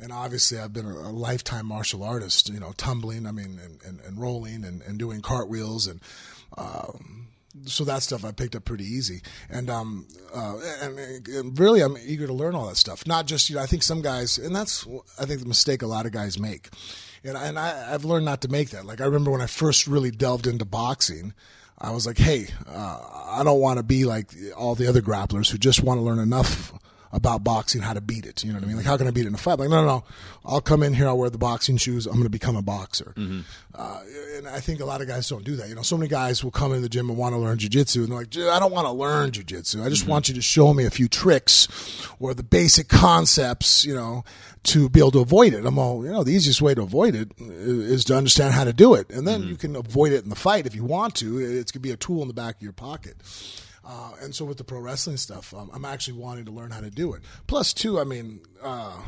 And 0.00 0.12
obviously, 0.12 0.58
I've 0.60 0.72
been 0.72 0.86
a, 0.86 0.90
a 0.94 1.10
lifetime 1.10 1.66
martial 1.66 2.04
artist, 2.04 2.48
you 2.50 2.60
know, 2.60 2.72
tumbling, 2.76 3.26
I 3.26 3.32
mean, 3.32 3.58
and, 3.64 3.80
and, 3.84 4.00
and 4.06 4.20
rolling 4.20 4.64
and, 4.64 4.80
and 4.82 4.96
doing 4.98 5.07
cartwheels 5.22 5.86
and, 5.86 6.00
um, 6.56 7.18
so 7.66 7.84
that 7.84 8.02
stuff 8.02 8.24
I 8.24 8.32
picked 8.32 8.54
up 8.54 8.64
pretty 8.64 8.84
easy, 8.84 9.22
and 9.50 9.68
um, 9.70 10.06
uh, 10.34 10.58
and, 10.80 11.26
and 11.26 11.58
really 11.58 11.80
I'm 11.80 11.96
eager 11.98 12.26
to 12.26 12.32
learn 12.32 12.54
all 12.54 12.68
that 12.68 12.76
stuff. 12.76 13.06
Not 13.06 13.26
just 13.26 13.48
you 13.48 13.56
know 13.56 13.62
I 13.62 13.66
think 13.66 13.82
some 13.82 14.02
guys, 14.02 14.38
and 14.38 14.54
that's 14.54 14.86
I 15.18 15.24
think 15.24 15.40
the 15.40 15.46
mistake 15.46 15.82
a 15.82 15.86
lot 15.86 16.06
of 16.06 16.12
guys 16.12 16.38
make, 16.38 16.68
and 17.24 17.36
and 17.36 17.58
I, 17.58 17.94
I've 17.94 18.04
learned 18.04 18.26
not 18.26 18.42
to 18.42 18.48
make 18.48 18.70
that. 18.70 18.84
Like 18.84 19.00
I 19.00 19.04
remember 19.04 19.30
when 19.30 19.40
I 19.40 19.46
first 19.46 19.86
really 19.86 20.10
delved 20.10 20.46
into 20.46 20.64
boxing, 20.64 21.32
I 21.78 21.90
was 21.90 22.06
like, 22.06 22.18
hey, 22.18 22.48
uh, 22.66 23.00
I 23.26 23.42
don't 23.44 23.60
want 23.60 23.78
to 23.78 23.82
be 23.82 24.04
like 24.04 24.30
all 24.56 24.74
the 24.74 24.86
other 24.86 25.02
grapplers 25.02 25.50
who 25.50 25.58
just 25.58 25.82
want 25.82 25.98
to 25.98 26.02
learn 26.02 26.18
enough 26.18 26.72
about 27.12 27.42
boxing, 27.44 27.82
how 27.82 27.94
to 27.94 28.00
beat 28.00 28.26
it. 28.26 28.44
You 28.44 28.52
know 28.52 28.58
what 28.58 28.64
I 28.64 28.66
mean? 28.66 28.76
Like, 28.76 28.86
how 28.86 28.96
can 28.96 29.06
I 29.06 29.10
beat 29.10 29.24
it 29.24 29.28
in 29.28 29.34
a 29.34 29.38
fight? 29.38 29.58
Like, 29.58 29.70
no, 29.70 29.80
no, 29.80 29.86
no. 29.86 30.04
I'll 30.44 30.60
come 30.60 30.82
in 30.82 30.94
here. 30.94 31.08
I'll 31.08 31.18
wear 31.18 31.30
the 31.30 31.38
boxing 31.38 31.76
shoes. 31.76 32.06
I'm 32.06 32.14
going 32.14 32.24
to 32.24 32.30
become 32.30 32.56
a 32.56 32.62
boxer. 32.62 33.14
Mm-hmm. 33.16 33.40
Uh, 33.74 34.00
and 34.36 34.48
I 34.48 34.60
think 34.60 34.80
a 34.80 34.84
lot 34.84 35.00
of 35.00 35.08
guys 35.08 35.28
don't 35.28 35.44
do 35.44 35.56
that. 35.56 35.68
You 35.68 35.74
know, 35.74 35.82
so 35.82 35.96
many 35.96 36.08
guys 36.08 36.42
will 36.44 36.50
come 36.50 36.72
in 36.72 36.82
the 36.82 36.88
gym 36.88 37.08
and 37.08 37.18
want 37.18 37.34
to 37.34 37.38
learn 37.38 37.58
jujitsu, 37.58 38.02
and 38.02 38.08
they're 38.08 38.18
like, 38.18 38.36
I 38.36 38.58
don't 38.58 38.72
want 38.72 38.86
to 38.86 38.92
learn 38.92 39.30
jujitsu. 39.30 39.84
I 39.84 39.88
just 39.88 40.02
mm-hmm. 40.02 40.10
want 40.10 40.28
you 40.28 40.34
to 40.34 40.42
show 40.42 40.74
me 40.74 40.84
a 40.84 40.90
few 40.90 41.08
tricks 41.08 41.68
or 42.18 42.34
the 42.34 42.42
basic 42.42 42.88
concepts, 42.88 43.84
you 43.84 43.94
know, 43.94 44.24
to 44.64 44.88
be 44.88 45.00
able 45.00 45.12
to 45.12 45.20
avoid 45.20 45.54
it. 45.54 45.64
I'm 45.64 45.78
all, 45.78 46.04
you 46.04 46.10
know, 46.10 46.24
the 46.24 46.32
easiest 46.32 46.60
way 46.60 46.74
to 46.74 46.82
avoid 46.82 47.14
it 47.14 47.32
is 47.38 48.04
to 48.06 48.16
understand 48.16 48.54
how 48.54 48.64
to 48.64 48.72
do 48.72 48.94
it, 48.94 49.10
and 49.10 49.26
then 49.26 49.40
mm-hmm. 49.40 49.50
you 49.50 49.56
can 49.56 49.76
avoid 49.76 50.12
it 50.12 50.24
in 50.24 50.30
the 50.30 50.36
fight 50.36 50.66
if 50.66 50.74
you 50.74 50.84
want 50.84 51.14
to. 51.16 51.38
It's 51.38 51.72
going 51.72 51.80
to 51.80 51.88
be 51.88 51.92
a 51.92 51.96
tool 51.96 52.22
in 52.22 52.28
the 52.28 52.34
back 52.34 52.56
of 52.56 52.62
your 52.62 52.72
pocket. 52.72 53.16
Uh, 53.88 54.12
and 54.20 54.34
so 54.34 54.44
with 54.44 54.58
the 54.58 54.64
pro 54.64 54.80
wrestling 54.80 55.16
stuff, 55.16 55.54
um, 55.54 55.70
I'm 55.72 55.86
actually 55.86 56.18
wanting 56.18 56.44
to 56.44 56.50
learn 56.50 56.70
how 56.70 56.80
to 56.80 56.90
do 56.90 57.14
it. 57.14 57.22
Plus, 57.46 57.72
too, 57.72 57.98
I 57.98 58.04
mean, 58.04 58.40
uh, 58.62 59.00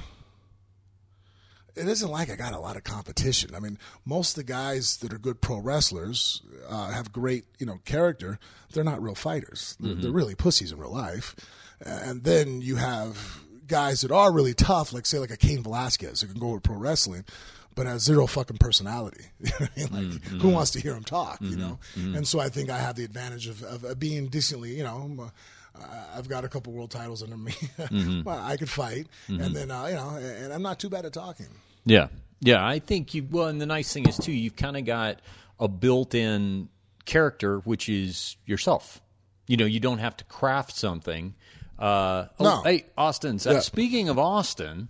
it 1.76 1.86
isn't 1.86 2.10
like 2.10 2.30
I 2.30 2.36
got 2.36 2.54
a 2.54 2.58
lot 2.58 2.76
of 2.76 2.84
competition. 2.84 3.54
I 3.54 3.60
mean, 3.60 3.78
most 4.06 4.30
of 4.30 4.46
the 4.46 4.50
guys 4.50 4.96
that 4.98 5.12
are 5.12 5.18
good 5.18 5.42
pro 5.42 5.58
wrestlers 5.58 6.42
uh, 6.66 6.90
have 6.90 7.12
great, 7.12 7.44
you 7.58 7.66
know, 7.66 7.80
character. 7.84 8.38
They're 8.72 8.82
not 8.82 9.02
real 9.02 9.14
fighters. 9.14 9.76
They're, 9.80 9.94
they're 9.94 10.12
really 10.12 10.34
pussies 10.34 10.72
in 10.72 10.78
real 10.78 10.92
life. 10.92 11.36
And 11.84 12.24
then 12.24 12.62
you 12.62 12.76
have 12.76 13.40
guys 13.66 14.00
that 14.00 14.10
are 14.10 14.32
really 14.32 14.54
tough, 14.54 14.92
like 14.92 15.06
say 15.06 15.18
like 15.18 15.30
a 15.30 15.36
Cain 15.36 15.62
Velasquez 15.62 16.22
who 16.22 16.28
can 16.28 16.40
go 16.40 16.54
to 16.54 16.60
pro 16.60 16.76
wrestling, 16.76 17.24
but 17.74 17.86
has 17.86 18.02
zero 18.02 18.26
fucking 18.26 18.58
personality. 18.58 19.24
You 19.40 19.48
know 19.50 19.56
what 19.58 19.70
I 19.76 19.98
mean? 19.98 20.10
Like, 20.12 20.22
who 20.42 20.48
wants 20.50 20.70
to 20.72 20.80
hear 20.80 20.94
him 20.94 21.04
talk? 21.04 21.38
You 21.40 21.56
know. 21.56 21.78
And 21.96 22.26
so 22.26 22.40
I 22.40 22.48
think 22.48 22.70
I 22.70 22.78
have 22.78 22.96
the 22.96 23.04
advantage 23.04 23.46
of, 23.48 23.62
of, 23.62 23.84
of 23.84 23.98
being 23.98 24.26
decently, 24.28 24.76
you 24.76 24.82
know. 24.82 25.30
Uh, 25.74 25.84
I've 26.16 26.28
got 26.28 26.44
a 26.44 26.48
couple 26.48 26.72
world 26.72 26.90
titles 26.90 27.22
under 27.22 27.36
me. 27.36 27.54
well, 28.24 28.38
I 28.42 28.56
could 28.56 28.68
fight, 28.68 29.06
and 29.28 29.54
then 29.54 29.70
uh, 29.70 29.86
you 29.86 29.94
know, 29.94 30.16
and 30.16 30.52
I'm 30.52 30.62
not 30.62 30.78
too 30.80 30.90
bad 30.90 31.04
at 31.06 31.12
talking. 31.12 31.46
Yeah, 31.86 32.08
yeah. 32.40 32.66
I 32.66 32.80
think 32.80 33.14
you. 33.14 33.26
Well, 33.30 33.46
and 33.46 33.60
the 33.60 33.66
nice 33.66 33.92
thing 33.92 34.06
is 34.08 34.18
too, 34.18 34.32
you've 34.32 34.56
kind 34.56 34.76
of 34.76 34.84
got 34.84 35.20
a 35.58 35.68
built-in 35.68 36.68
character, 37.04 37.58
which 37.60 37.88
is 37.88 38.36
yourself. 38.46 39.00
You 39.46 39.56
know, 39.56 39.64
you 39.64 39.80
don't 39.80 39.98
have 39.98 40.16
to 40.18 40.24
craft 40.24 40.76
something. 40.76 41.34
Uh, 41.78 42.26
oh, 42.38 42.44
No. 42.44 42.62
Hey, 42.62 42.86
Austin. 42.98 43.38
so 43.38 43.52
Yeah. 43.52 43.60
Speaking 43.60 44.08
of 44.08 44.18
Austin, 44.18 44.88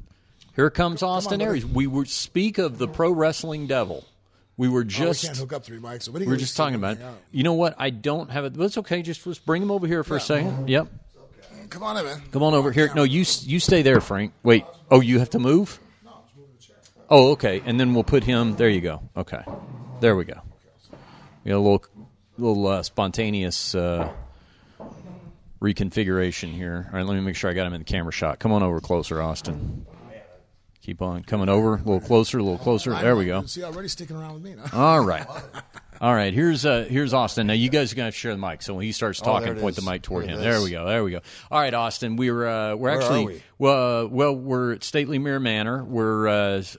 here 0.57 0.71
comes 0.71 1.03
Austin 1.03 1.39
buddy. 1.39 1.49
Aries. 1.49 1.67
We 1.67 1.87
were 1.87 2.05
speak 2.05 2.59
of 2.59 2.79
the 2.79 2.89
pro 2.89 3.11
wrestling 3.11 3.67
devil. 3.67 4.05
We 4.57 4.69
were 4.69 4.81
Oh, 4.81 4.85
we 4.85 4.89
just 4.91 5.25
can't 5.25 5.37
hook 5.37 5.53
up 5.53 5.65
three 5.65 5.79
mics. 5.79 6.03
So 6.03 6.13
we 6.13 6.27
were 6.27 6.37
just 6.37 6.57
talking 6.57 6.75
about. 6.75 6.99
It. 6.99 7.03
out? 7.03 7.19
You 7.31 7.45
know 7.45 7.55
what? 7.55 7.75
I 7.79 7.91
don't 7.91 8.31
have 8.31 8.45
it. 8.45 8.57
But 8.57 8.65
it's 8.65 8.79
okay. 8.79 9.01
Just 9.03 9.25
just 9.25 9.47
bring 9.47 9.63
him 9.63 9.71
over 9.71 9.87
here 9.87 10.05
for 10.05 10.17
a 10.17 10.21
second. 10.21 10.69
Yep. 10.69 10.89
Come 11.71 11.83
on 11.85 11.97
in, 11.97 12.05
man. 12.05 12.23
Come 12.33 12.43
on 12.43 12.53
over 12.53 12.73
here. 12.73 12.91
No, 12.95 13.05
you 13.05 13.21
you 13.21 13.61
stay 13.61 13.83
there, 13.83 14.01
Frank. 14.01 14.33
Wait. 14.43 14.65
Oh, 14.91 15.01
you 15.01 15.19
have 15.21 15.31
to 15.31 15.39
move. 15.39 15.79
Oh, 17.09 17.33
okay. 17.33 17.63
And 17.65 17.79
then 17.79 17.95
we'll 17.95 18.05
put 18.05 18.23
him. 18.23 18.57
There 18.57 18.69
you 18.69 18.81
go. 18.81 19.03
Okay. 19.17 19.43
There 20.01 20.15
we 20.15 20.25
go. 20.25 20.41
We 21.45 21.51
got 21.51 21.57
a 21.57 21.59
little, 21.59 21.85
little 22.39 22.67
uh, 22.67 22.83
spontaneous 22.83 23.75
uh, 23.75 24.13
reconfiguration 25.61 26.53
here. 26.53 26.89
All 26.93 26.99
right, 26.99 27.07
let 27.07 27.15
me 27.15 27.21
make 27.21 27.37
sure 27.37 27.51
I 27.51 27.55
got 27.55 27.67
him 27.67 27.75
in 27.75 27.81
the 27.81 27.85
camera 27.85 28.13
shot. 28.13 28.39
Come 28.39 28.53
on 28.53 28.63
over 28.63 28.81
closer, 28.81 29.21
Austin. 29.21 29.87
Keep 30.83 31.03
on 31.03 31.23
coming 31.25 31.49
over 31.51 31.75
a 31.75 31.79
little 31.79 32.01
closer, 32.01 32.39
a 32.39 32.43
little 32.43 32.59
closer. 32.59 32.95
There 32.95 33.15
we 33.17 33.27
go. 33.27 33.45
See, 33.45 33.63
already 33.63 33.89
sticking 33.89 34.17
around 34.17 34.35
with 34.35 34.43
me 34.43 34.55
now. 34.55 34.65
All 34.73 35.01
right. 35.05 35.27
All 36.01 36.15
right, 36.15 36.33
here's 36.33 36.65
uh, 36.65 36.87
here's 36.89 37.13
Austin. 37.13 37.47
Now 37.47 37.53
you 37.53 37.69
guys 37.69 37.93
are 37.93 37.95
gonna 37.97 38.07
have 38.07 38.15
to 38.15 38.19
share 38.21 38.33
the 38.33 38.39
mic. 38.41 38.63
So 38.63 38.73
when 38.73 38.87
he 38.87 38.93
starts 38.93 39.21
talking, 39.21 39.49
there 39.49 39.57
it 39.57 39.61
point 39.61 39.77
is. 39.77 39.85
the 39.85 39.91
mic 39.91 40.01
toward 40.01 40.25
There 40.25 40.37
him. 40.37 40.41
There 40.41 40.63
we 40.63 40.71
go. 40.71 40.87
There 40.87 41.05
we 41.05 41.11
go. 41.11 41.21
All 41.51 41.61
right, 41.61 41.75
Austin. 41.75 42.17
We're 42.17 42.47
uh, 42.49 42.75
we're 42.75 42.91
Where 42.91 43.03
actually 43.03 43.27
we? 43.27 43.43
well 43.59 44.05
uh, 44.05 44.09
well 44.09 44.35
we're 44.35 44.73
at 44.73 44.83
Stately 44.83 45.19
Mir 45.19 45.39
Manor. 45.39 45.85
We're 45.85 46.27
uh, 46.27 46.33
uh, 46.33 46.57
s- 46.61 46.77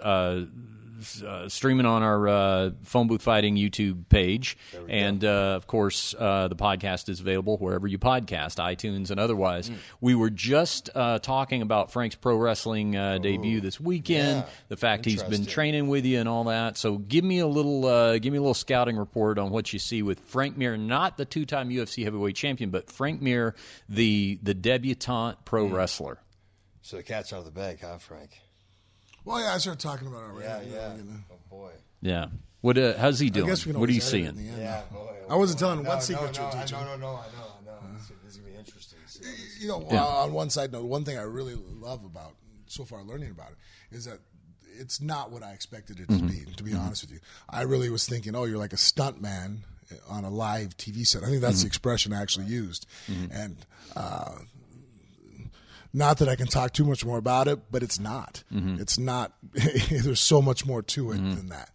uh, 1.23 1.49
streaming 1.49 1.85
on 1.85 2.03
our 2.03 2.27
uh, 2.27 2.69
phone 2.83 3.07
booth 3.07 3.21
fighting 3.21 3.55
YouTube 3.55 4.07
page, 4.09 4.57
and 4.89 5.23
uh, 5.25 5.53
of 5.55 5.67
course 5.67 6.13
uh, 6.17 6.47
the 6.47 6.55
podcast 6.55 7.09
is 7.09 7.19
available 7.19 7.57
wherever 7.57 7.87
you 7.87 7.97
podcast, 7.99 8.57
iTunes 8.57 9.11
and 9.11 9.19
otherwise. 9.19 9.67
Hmm. 9.67 9.75
We 9.99 10.15
were 10.15 10.29
just 10.29 10.89
uh, 10.95 11.19
talking 11.19 11.61
about 11.61 11.91
Frank's 11.91 12.15
pro 12.15 12.37
wrestling 12.37 12.95
uh, 12.95 13.17
debut 13.17 13.61
this 13.61 13.79
weekend. 13.79 14.39
Yeah. 14.39 14.49
The 14.69 14.77
fact 14.77 15.05
he's 15.05 15.23
been 15.23 15.45
training 15.45 15.87
with 15.87 16.05
you 16.05 16.19
and 16.19 16.29
all 16.29 16.45
that. 16.45 16.77
So 16.77 16.97
give 16.97 17.23
me 17.23 17.39
a 17.39 17.47
little, 17.47 17.85
uh, 17.85 18.17
give 18.19 18.31
me 18.31 18.37
a 18.37 18.41
little 18.41 18.53
scouting 18.53 18.97
report 18.97 19.37
on 19.37 19.49
what 19.51 19.73
you 19.73 19.79
see 19.79 20.01
with 20.03 20.19
Frank 20.21 20.57
Mir, 20.57 20.77
not 20.77 21.17
the 21.17 21.25
two-time 21.25 21.69
UFC 21.69 22.03
heavyweight 22.03 22.35
champion, 22.35 22.69
but 22.69 22.89
Frank 22.91 23.21
Mir, 23.21 23.55
the 23.89 24.39
the 24.43 24.53
debutante 24.53 25.37
pro 25.45 25.67
Hmm. 25.67 25.73
wrestler. 25.75 26.17
So 26.83 26.97
the 26.97 27.03
cat's 27.03 27.31
out 27.31 27.39
of 27.39 27.45
the 27.45 27.51
bag, 27.51 27.79
huh, 27.81 27.97
Frank? 27.99 28.39
Well, 29.25 29.39
yeah, 29.41 29.53
I 29.53 29.57
started 29.59 29.79
talking 29.81 30.07
about 30.07 30.23
it 30.23 30.31
already. 30.31 30.69
Yeah, 30.69 30.75
yeah. 30.75 30.95
You 30.95 31.03
know. 31.03 31.19
Oh 31.31 31.35
boy. 31.49 31.71
Yeah. 32.01 32.25
What? 32.61 32.77
Uh, 32.77 32.97
how's 32.97 33.19
he 33.19 33.27
I 33.27 33.29
doing? 33.29 33.47
guess 33.47 33.65
we 33.65 33.71
can 33.71 33.79
What 33.79 33.89
are 33.89 33.93
you 33.93 34.01
always 34.01 34.13
edit 34.13 34.29
it 34.29 34.35
seeing? 34.37 34.49
end. 34.49 34.59
Yeah, 34.59 34.81
boy. 34.91 35.15
I 35.29 35.35
wasn't 35.35 35.59
telling 35.59 35.83
no, 35.83 35.89
what 35.89 35.95
no, 35.95 36.01
secret 36.01 36.35
no, 36.37 36.41
you're 36.41 36.57
I- 36.57 36.61
teaching. 36.63 36.79
No, 36.79 36.85
no, 36.85 36.95
no, 36.97 37.07
I 37.07 37.11
know, 37.11 37.13
I 37.13 37.65
know. 37.65 37.93
This, 37.97 38.11
this 38.23 38.31
is 38.33 38.37
gonna 38.37 38.51
be 38.51 38.57
interesting. 38.57 38.99
to 39.05 39.11
see 39.11 39.23
how 39.25 39.31
this- 39.31 39.61
You 39.61 39.67
know, 39.67 39.87
Yeah. 39.91 40.03
uh, 40.03 40.07
on 40.23 40.33
one 40.33 40.49
side 40.49 40.71
note, 40.71 40.85
one 40.85 41.05
thing 41.05 41.17
I 41.17 41.21
really 41.23 41.55
love 41.55 42.03
about 42.05 42.33
so 42.67 42.85
far 42.85 43.03
learning 43.03 43.31
about 43.31 43.51
it 43.51 43.95
is 43.95 44.05
that 44.05 44.19
it's 44.79 45.01
not 45.01 45.31
what 45.31 45.43
I 45.43 45.51
expected 45.51 45.99
it 45.99 46.07
to 46.09 46.13
Mm-hmm. 46.15 46.27
be. 46.45 46.53
To 46.55 46.63
be 46.63 46.73
honest 46.73 47.03
with 47.03 47.11
you, 47.11 47.19
I 47.49 47.61
really 47.63 47.89
was 47.89 48.05
thinking, 48.07 48.35
oh, 48.35 48.45
you're 48.45 48.57
like 48.57 48.73
a 48.73 48.77
stunt 48.77 49.21
man 49.21 49.63
on 50.09 50.23
a 50.23 50.29
live 50.29 50.77
TV 50.77 51.05
set. 51.05 51.23
I 51.23 51.27
think 51.27 51.41
that's 51.41 51.55
the 51.57 51.59
Mm-hmm. 51.61 51.67
expression 51.67 52.13
I 52.13 52.21
actually 52.21 52.45
used, 52.47 52.85
and. 53.31 53.57
Uh, 53.95 54.35
not 55.93 56.19
that 56.19 56.29
I 56.29 56.35
can 56.35 56.47
talk 56.47 56.73
too 56.73 56.85
much 56.85 57.05
more 57.05 57.17
about 57.17 57.47
it, 57.47 57.59
but 57.71 57.83
it's 57.83 57.99
not. 57.99 58.43
Mm-hmm. 58.53 58.81
It's 58.81 58.97
not. 58.97 59.33
there's 59.89 60.19
so 60.19 60.41
much 60.41 60.65
more 60.65 60.81
to 60.81 61.11
it 61.11 61.17
than 61.17 61.49
that. 61.49 61.69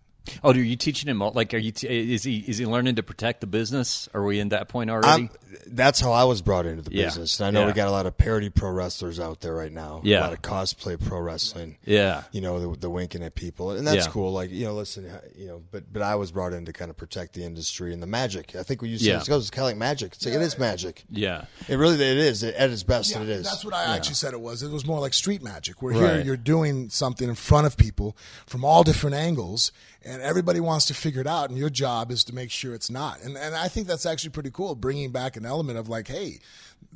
Oh, 0.44 0.52
are 0.52 0.56
you 0.56 0.76
teaching 0.76 1.08
him? 1.08 1.18
Like, 1.20 1.52
are 1.54 1.58
you? 1.58 1.72
T- 1.72 2.14
is 2.14 2.22
he? 2.24 2.38
Is 2.38 2.58
he 2.58 2.66
learning 2.66 2.96
to 2.96 3.02
protect 3.02 3.40
the 3.40 3.46
business? 3.46 4.08
Are 4.14 4.22
we 4.24 4.40
in 4.40 4.50
that 4.50 4.68
point 4.68 4.90
already? 4.90 5.08
I'm, 5.08 5.30
that's 5.66 6.00
how 6.00 6.12
I 6.12 6.24
was 6.24 6.42
brought 6.42 6.66
into 6.66 6.82
the 6.82 6.94
Yeah. 6.94 7.06
business. 7.06 7.40
And 7.40 7.46
I 7.46 7.50
know 7.50 7.60
Yeah. 7.60 7.66
we 7.66 7.72
got 7.72 7.88
a 7.88 7.90
lot 7.90 8.06
of 8.06 8.16
parody 8.18 8.50
pro 8.50 8.70
wrestlers 8.70 9.18
out 9.18 9.40
there 9.40 9.54
right 9.54 9.72
now. 9.72 10.00
Yeah. 10.04 10.20
A 10.20 10.22
lot 10.22 10.32
of 10.32 10.42
cosplay 10.42 11.02
pro 11.02 11.18
wrestling. 11.20 11.78
Yeah. 11.84 12.24
You 12.32 12.40
know, 12.42 12.72
the, 12.74 12.78
the 12.80 12.90
winking 12.90 13.22
at 13.22 13.34
people. 13.34 13.70
And 13.72 13.86
that's 13.86 14.06
Yeah. 14.06 14.12
cool. 14.12 14.32
Like, 14.32 14.50
you 14.50 14.64
know, 14.66 14.74
listen, 14.74 15.06
uh, 15.08 15.20
you 15.36 15.46
know, 15.46 15.62
but 15.70 15.92
but 15.92 16.02
I 16.02 16.14
was 16.16 16.30
brought 16.32 16.52
in 16.52 16.66
to 16.66 16.72
kind 16.72 16.90
of 16.90 16.96
protect 16.96 17.32
the 17.34 17.44
industry 17.44 17.92
and 17.92 18.02
the 18.02 18.06
magic. 18.06 18.54
I 18.54 18.62
think 18.62 18.82
when 18.82 18.90
you 18.90 18.98
say 18.98 19.06
Yeah. 19.10 19.16
it 19.22 19.26
goes, 19.26 19.30
oh, 19.30 19.38
it's 19.38 19.50
kind 19.50 19.62
of 19.62 19.68
like 19.70 19.76
magic. 19.76 20.12
It's 20.14 20.26
like, 20.26 20.34
it 20.34 20.42
is 20.42 20.58
magic. 20.58 21.04
yeah. 21.10 21.44
It 21.68 21.76
really, 21.76 21.94
it 21.96 22.18
is. 22.18 22.44
At 22.44 22.70
its 22.70 22.82
best, 22.82 23.10
Yeah, 23.12 23.22
it 23.22 23.28
is. 23.28 23.44
That's 23.46 23.64
what 23.64 23.74
I 23.74 23.84
Yeah. 23.84 23.94
actually 23.94 24.14
said 24.16 24.34
it 24.34 24.40
was. 24.40 24.62
It 24.62 24.70
was 24.70 24.84
more 24.86 25.00
like 25.00 25.14
street 25.14 25.42
magic, 25.42 25.80
where 25.82 25.94
Right. 25.94 26.16
here 26.16 26.24
you're 26.24 26.36
doing 26.36 26.90
something 26.90 27.28
in 27.28 27.34
front 27.34 27.66
of 27.66 27.76
people 27.76 28.16
from 28.46 28.64
all 28.64 28.82
different 28.84 29.16
angles, 29.16 29.72
and 30.04 30.15
everybody 30.22 30.60
wants 30.60 30.86
to 30.86 30.94
figure 30.94 31.20
it 31.20 31.26
out, 31.26 31.50
and 31.50 31.58
your 31.58 31.70
job 31.70 32.10
is 32.10 32.24
to 32.24 32.34
make 32.34 32.50
sure 32.50 32.74
it's 32.74 32.90
not. 32.90 33.20
And 33.22 33.36
and 33.36 33.54
I 33.54 33.68
think 33.68 33.86
that's 33.86 34.06
actually 34.06 34.30
pretty 34.30 34.50
cool, 34.50 34.74
bringing 34.74 35.10
back 35.10 35.36
an 35.36 35.46
element 35.46 35.78
of 35.78 35.88
like, 35.88 36.08
hey. 36.08 36.40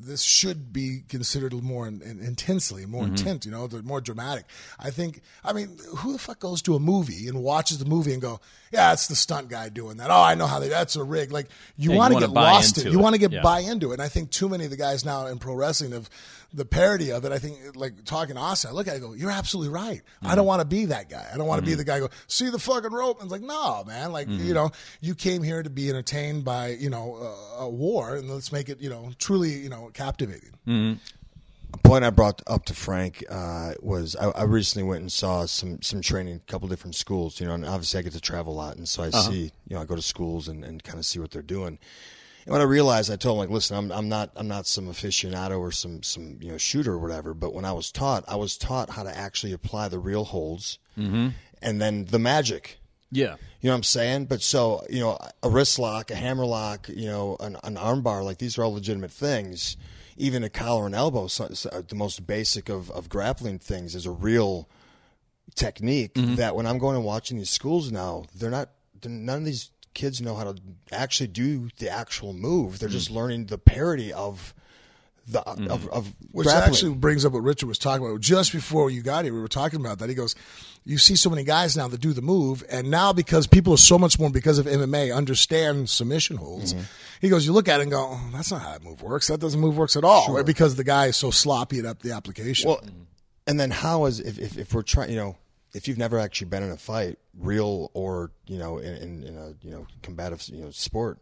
This 0.02 0.22
should 0.22 0.72
be 0.72 1.02
considered 1.10 1.52
more 1.52 1.86
in, 1.86 2.00
in, 2.00 2.20
intensely, 2.20 2.86
more 2.86 3.02
Mm-hmm. 3.04 3.16
intent, 3.16 3.44
you 3.44 3.50
know, 3.50 3.66
the 3.66 3.82
more 3.82 4.00
dramatic. 4.00 4.46
I 4.78 4.90
think. 4.90 5.20
I 5.44 5.52
mean, 5.52 5.76
who 5.98 6.12
the 6.14 6.18
fuck 6.18 6.38
goes 6.40 6.62
to 6.62 6.74
a 6.74 6.80
movie 6.80 7.28
and 7.28 7.42
watches 7.42 7.78
the 7.78 7.84
movie 7.84 8.14
and 8.14 8.22
go, 8.22 8.40
"Yeah, 8.72 8.94
it's 8.94 9.08
the 9.08 9.14
stunt 9.16 9.48
guy 9.50 9.68
doing 9.68 9.98
that." 9.98 10.10
Oh, 10.10 10.22
I 10.22 10.34
know 10.36 10.46
how 10.46 10.58
they. 10.58 10.68
That's 10.68 10.96
a 10.96 11.04
rig. 11.04 11.32
Like 11.32 11.48
you 11.76 11.90
Yeah, 11.92 11.98
want 11.98 12.14
to 12.14 12.20
get 12.20 12.30
lost 12.30 12.78
in. 12.78 12.86
it. 12.86 12.92
You 12.94 12.98
want 12.98 13.14
to 13.14 13.18
get 13.20 13.30
Yeah. 13.30 13.42
buy 13.42 13.60
into 13.60 13.90
it. 13.90 13.94
And 13.94 14.02
I 14.02 14.08
think 14.08 14.30
too 14.30 14.48
many 14.48 14.64
of 14.64 14.70
the 14.70 14.78
guys 14.78 15.04
now 15.04 15.26
in 15.26 15.38
pro 15.38 15.54
wrestling 15.54 15.92
have 15.92 16.08
the 16.52 16.64
parody 16.64 17.12
of 17.12 17.24
it. 17.26 17.30
I 17.30 17.38
think 17.38 17.58
like 17.76 18.04
talking 18.04 18.34
to 18.36 18.40
Austin, 18.40 18.70
I 18.70 18.72
look 18.74 18.88
at 18.88 18.94
it 18.94 19.02
and 19.02 19.06
go, 19.06 19.12
You're 19.12 19.30
absolutely 19.30 19.72
right. 19.72 20.00
I 20.22 20.26
Mm-hmm. 20.28 20.36
don't 20.36 20.46
want 20.46 20.60
to 20.62 20.66
be 20.66 20.86
that 20.86 21.10
guy. 21.10 21.26
I 21.32 21.36
don't 21.36 21.46
want 21.46 21.60
to 21.62 21.66
be 21.66 21.74
the 21.74 21.84
guy 21.84 21.98
who 22.00 22.08
go, 22.08 22.14
see 22.26 22.48
the 22.48 22.58
fucking 22.58 22.90
rope. 22.92 23.20
And 23.20 23.26
it's 23.26 23.32
like, 23.32 23.42
no, 23.42 23.84
man. 23.84 24.12
Like, 24.12 24.28
Mm-hmm. 24.28 24.46
you 24.48 24.54
know, 24.54 24.70
you 25.02 25.14
came 25.14 25.42
here 25.42 25.62
to 25.62 25.70
be 25.70 25.88
entertained 25.90 26.44
by, 26.44 26.68
you 26.70 26.90
know, 26.90 27.16
a, 27.58 27.64
a 27.64 27.68
war 27.68 28.16
and 28.16 28.28
let's 28.30 28.50
make 28.50 28.68
it, 28.68 28.80
you 28.80 28.88
know, 28.90 29.10
truly, 29.18 29.50
you 29.50 29.68
know, 29.70 29.90
captivating. 29.92 30.52
Mm-hmm. 30.66 30.98
A 31.72 31.78
point 31.78 32.04
I 32.04 32.10
brought 32.10 32.42
up 32.48 32.64
to 32.66 32.74
Frank 32.74 33.24
uh, 33.30 33.74
was 33.80 34.16
I, 34.16 34.30
I 34.30 34.42
recently 34.42 34.88
went 34.88 35.02
and 35.02 35.12
saw 35.12 35.46
some 35.46 35.80
some 35.82 36.00
training, 36.00 36.36
a 36.36 36.50
couple 36.50 36.68
different 36.68 36.96
schools. 36.96 37.40
You 37.40 37.46
know, 37.46 37.54
and 37.54 37.64
obviously 37.64 38.00
I 38.00 38.02
get 38.02 38.12
to 38.14 38.20
travel 38.20 38.52
a 38.52 38.56
lot, 38.56 38.76
and 38.76 38.88
so 38.88 39.04
I 39.04 39.08
uh-huh. 39.08 39.30
see, 39.30 39.52
you 39.68 39.76
know, 39.76 39.80
I 39.80 39.84
go 39.84 39.94
to 39.94 40.02
schools 40.02 40.48
and, 40.48 40.64
and 40.64 40.82
kind 40.82 40.98
of 40.98 41.06
see 41.06 41.20
what 41.20 41.30
they're 41.30 41.42
doing. 41.42 41.78
And 42.44 42.52
when 42.52 42.60
I 42.60 42.64
realized, 42.64 43.12
I 43.12 43.16
told 43.16 43.36
him 43.36 43.40
like, 43.40 43.50
listen, 43.50 43.76
I'm 43.76 43.92
I'm 43.92 44.08
not 44.08 44.32
I'm 44.34 44.48
not 44.48 44.66
some 44.66 44.86
aficionado 44.86 45.60
or 45.60 45.70
some 45.70 46.02
some 46.02 46.38
you 46.40 46.50
know 46.50 46.58
shooter 46.58 46.94
or 46.94 46.98
whatever. 46.98 47.34
But 47.34 47.54
when 47.54 47.64
I 47.64 47.72
was 47.72 47.92
taught, 47.92 48.24
I 48.26 48.36
was 48.36 48.56
taught 48.56 48.90
how 48.90 49.04
to 49.04 49.16
actually 49.16 49.52
apply 49.52 49.88
the 49.88 49.98
real 49.98 50.24
holds, 50.24 50.78
mm-hmm. 50.98 51.28
and 51.62 51.80
then 51.80 52.06
the 52.06 52.18
magic. 52.18 52.79
Yeah. 53.10 53.36
You 53.60 53.68
know 53.68 53.72
what 53.72 53.78
I'm 53.78 53.82
saying? 53.82 54.24
But 54.26 54.42
so, 54.42 54.84
you 54.88 55.00
know, 55.00 55.18
a 55.42 55.50
wrist 55.50 55.78
lock, 55.78 56.10
a 56.10 56.14
hammer 56.14 56.46
lock, 56.46 56.88
you 56.88 57.06
know, 57.06 57.36
an, 57.40 57.56
an 57.64 57.76
arm 57.76 58.02
bar, 58.02 58.22
like 58.22 58.38
these 58.38 58.56
are 58.56 58.64
all 58.64 58.72
legitimate 58.72 59.10
things. 59.10 59.76
Even 60.16 60.44
a 60.44 60.50
collar 60.50 60.86
and 60.86 60.94
elbow, 60.94 61.26
so, 61.28 61.48
so 61.54 61.70
uh, 61.70 61.82
the 61.86 61.94
most 61.94 62.26
basic 62.26 62.68
of, 62.68 62.90
of 62.90 63.08
grappling 63.08 63.58
things, 63.58 63.94
is 63.94 64.04
a 64.04 64.10
real 64.10 64.68
technique 65.54 66.14
mm-hmm. 66.14 66.34
that 66.34 66.54
when 66.54 66.66
I'm 66.66 66.78
going 66.78 66.96
and 66.96 67.04
watching 67.04 67.38
these 67.38 67.50
schools 67.50 67.90
now, 67.90 68.24
they're 68.34 68.50
not, 68.50 68.68
they're, 69.00 69.10
none 69.10 69.38
of 69.38 69.44
these 69.46 69.70
kids 69.94 70.20
know 70.20 70.34
how 70.34 70.44
to 70.44 70.56
actually 70.92 71.28
do 71.28 71.68
the 71.78 71.88
actual 71.88 72.32
move. 72.32 72.78
They're 72.78 72.88
mm. 72.88 72.92
just 72.92 73.10
learning 73.10 73.46
the 73.46 73.58
parody 73.58 74.12
of 74.12 74.54
the 75.26 75.40
of, 75.40 75.58
mm-hmm. 75.58 75.88
of 75.90 76.14
Which 76.32 76.46
grappling. 76.46 76.72
actually 76.72 76.94
brings 76.94 77.24
up 77.24 77.32
what 77.32 77.42
Richard 77.42 77.66
was 77.66 77.78
talking 77.78 78.06
about. 78.06 78.20
Just 78.20 78.52
before 78.52 78.90
you 78.90 79.02
got 79.02 79.24
here, 79.24 79.34
we 79.34 79.40
were 79.40 79.48
talking 79.48 79.80
about 79.80 79.98
that. 79.98 80.08
He 80.08 80.14
goes, 80.14 80.34
You 80.84 80.96
see 80.98 81.14
so 81.14 81.28
many 81.28 81.44
guys 81.44 81.76
now 81.76 81.88
that 81.88 82.00
do 82.00 82.12
the 82.12 82.22
move, 82.22 82.64
and 82.70 82.90
now 82.90 83.12
because 83.12 83.46
people 83.46 83.74
are 83.74 83.78
so 83.78 83.98
much 83.98 84.18
more, 84.18 84.30
because 84.30 84.58
of 84.58 84.66
MMA, 84.66 85.14
understand 85.14 85.90
submission 85.90 86.36
holds. 86.36 86.72
Mm-hmm. 86.74 86.84
He 87.20 87.28
goes, 87.28 87.44
You 87.44 87.52
look 87.52 87.68
at 87.68 87.80
it 87.80 87.84
and 87.84 87.92
go, 87.92 88.08
oh, 88.12 88.30
That's 88.32 88.50
not 88.50 88.62
how 88.62 88.72
that 88.72 88.82
move 88.82 89.02
works. 89.02 89.28
That 89.28 89.40
doesn't 89.40 89.60
move 89.60 89.76
works 89.76 89.94
at 89.96 90.04
all. 90.04 90.34
Right? 90.34 90.44
Because 90.46 90.76
the 90.76 90.84
guy 90.84 91.06
is 91.06 91.16
so 91.16 91.30
sloppy 91.30 91.78
at 91.80 91.84
up 91.84 92.00
the 92.00 92.12
application. 92.12 92.70
Well, 92.70 92.80
and 93.46 93.60
then 93.60 93.70
how 93.70 94.06
is 94.06 94.20
if, 94.20 94.38
if, 94.38 94.56
if 94.56 94.72
we're 94.74 94.82
trying, 94.82 95.10
you 95.10 95.16
know, 95.16 95.36
if 95.74 95.86
you've 95.86 95.98
never 95.98 96.18
actually 96.18 96.48
been 96.48 96.62
in 96.62 96.70
a 96.70 96.76
fight, 96.76 97.18
real 97.38 97.90
or 97.94 98.32
you 98.46 98.58
know, 98.58 98.78
in, 98.78 98.94
in, 98.96 99.22
in 99.22 99.36
a 99.36 99.54
you 99.62 99.70
know 99.70 99.86
combative 100.02 100.42
you 100.48 100.64
know 100.64 100.70
sport 100.70 101.18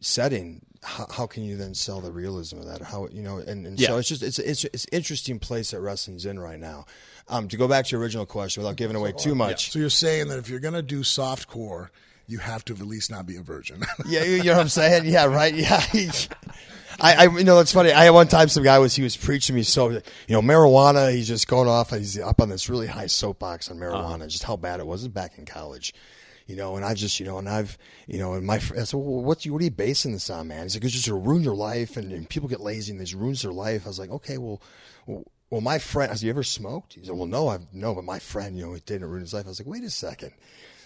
setting, 0.00 0.64
how, 0.82 1.06
how 1.10 1.26
can 1.26 1.42
you 1.42 1.56
then 1.56 1.74
sell 1.74 2.00
the 2.00 2.12
realism 2.12 2.58
of 2.58 2.66
that? 2.66 2.82
How 2.82 3.08
you 3.10 3.22
know, 3.22 3.38
and, 3.38 3.66
and 3.66 3.80
Yeah. 3.80 3.88
so 3.88 3.96
it's 3.98 4.08
just 4.08 4.22
it's 4.22 4.38
it's 4.38 4.64
it's 4.64 4.86
interesting 4.92 5.38
place 5.38 5.72
that 5.72 5.80
wrestling's 5.80 6.24
in 6.26 6.38
right 6.38 6.58
now. 6.58 6.86
Um, 7.30 7.48
to 7.48 7.56
go 7.58 7.68
back 7.68 7.84
to 7.86 7.90
your 7.92 8.00
original 8.00 8.24
question 8.24 8.62
without 8.62 8.76
giving 8.76 8.96
away 8.96 9.12
too 9.12 9.34
much, 9.34 9.70
so 9.72 9.78
you're 9.78 9.90
saying 9.90 10.28
that 10.28 10.38
if 10.38 10.48
you're 10.48 10.60
going 10.60 10.74
to 10.74 10.82
do 10.82 11.02
soft 11.02 11.46
core, 11.46 11.90
you 12.26 12.38
have 12.38 12.64
to 12.66 12.74
at 12.74 12.80
least 12.80 13.10
not 13.10 13.26
be 13.26 13.36
a 13.36 13.42
virgin. 13.42 13.82
Yeah, 14.06 14.22
you, 14.24 14.42
know 14.44 14.52
what 14.52 14.60
I'm 14.60 14.68
saying? 14.68 15.06
Yeah, 15.06 15.26
right. 15.26 15.54
Yeah. 15.54 15.82
I, 17.00 17.26
I, 17.26 17.36
you 17.36 17.44
know, 17.44 17.60
it's 17.60 17.72
funny. 17.72 17.92
I 17.92 18.04
had 18.04 18.10
one 18.10 18.28
time 18.28 18.48
some 18.48 18.64
guy 18.64 18.78
was 18.78 18.94
he 18.94 19.02
was 19.02 19.16
preaching 19.16 19.54
me 19.54 19.62
so, 19.62 19.90
you 19.90 20.00
know, 20.28 20.42
marijuana. 20.42 21.12
He's 21.12 21.28
just 21.28 21.46
going 21.46 21.68
off. 21.68 21.90
He's 21.90 22.18
up 22.18 22.40
on 22.40 22.48
this 22.48 22.68
really 22.68 22.86
high 22.86 23.06
soapbox 23.06 23.70
on 23.70 23.78
marijuana, 23.78 24.28
just 24.28 24.42
how 24.42 24.56
bad 24.56 24.80
it 24.80 24.86
was 24.86 25.06
back 25.08 25.38
in 25.38 25.46
college, 25.46 25.94
you 26.46 26.56
know. 26.56 26.74
And 26.76 26.84
I 26.84 26.94
just, 26.94 27.20
you 27.20 27.26
know, 27.26 27.38
and 27.38 27.48
I've, 27.48 27.78
you 28.08 28.18
know, 28.18 28.34
and 28.34 28.44
my, 28.44 28.56
I 28.56 28.58
said, 28.58 28.94
well, 28.94 29.22
what, 29.22 29.44
what 29.44 29.60
are 29.60 29.64
you 29.64 29.70
basing 29.70 30.12
this 30.12 30.28
on, 30.28 30.48
man? 30.48 30.64
He's 30.64 30.74
like, 30.74 30.84
it's 30.84 30.92
just 30.92 31.04
to 31.04 31.14
ruin 31.14 31.42
your 31.42 31.54
life, 31.54 31.96
and, 31.96 32.12
and 32.12 32.28
people 32.28 32.48
get 32.48 32.60
lazy 32.60 32.90
and 32.90 33.00
this 33.00 33.14
ruins 33.14 33.42
their 33.42 33.52
life. 33.52 33.82
I 33.84 33.88
was 33.88 33.98
like, 34.00 34.10
okay, 34.10 34.38
well, 34.38 34.60
well, 35.06 35.24
well, 35.50 35.60
my 35.60 35.78
friend, 35.78 36.10
has 36.10 36.20
he 36.20 36.28
ever 36.28 36.42
smoked? 36.42 36.94
He 36.94 37.04
said, 37.04 37.14
well, 37.14 37.26
no, 37.26 37.48
I've 37.48 37.72
no, 37.72 37.94
but 37.94 38.04
my 38.04 38.18
friend, 38.18 38.56
you 38.56 38.66
know, 38.66 38.74
he 38.74 38.80
didn't 38.80 39.08
ruin 39.08 39.22
his 39.22 39.34
life. 39.34 39.46
I 39.46 39.48
was 39.48 39.60
like, 39.60 39.68
wait 39.68 39.84
a 39.84 39.90
second 39.90 40.32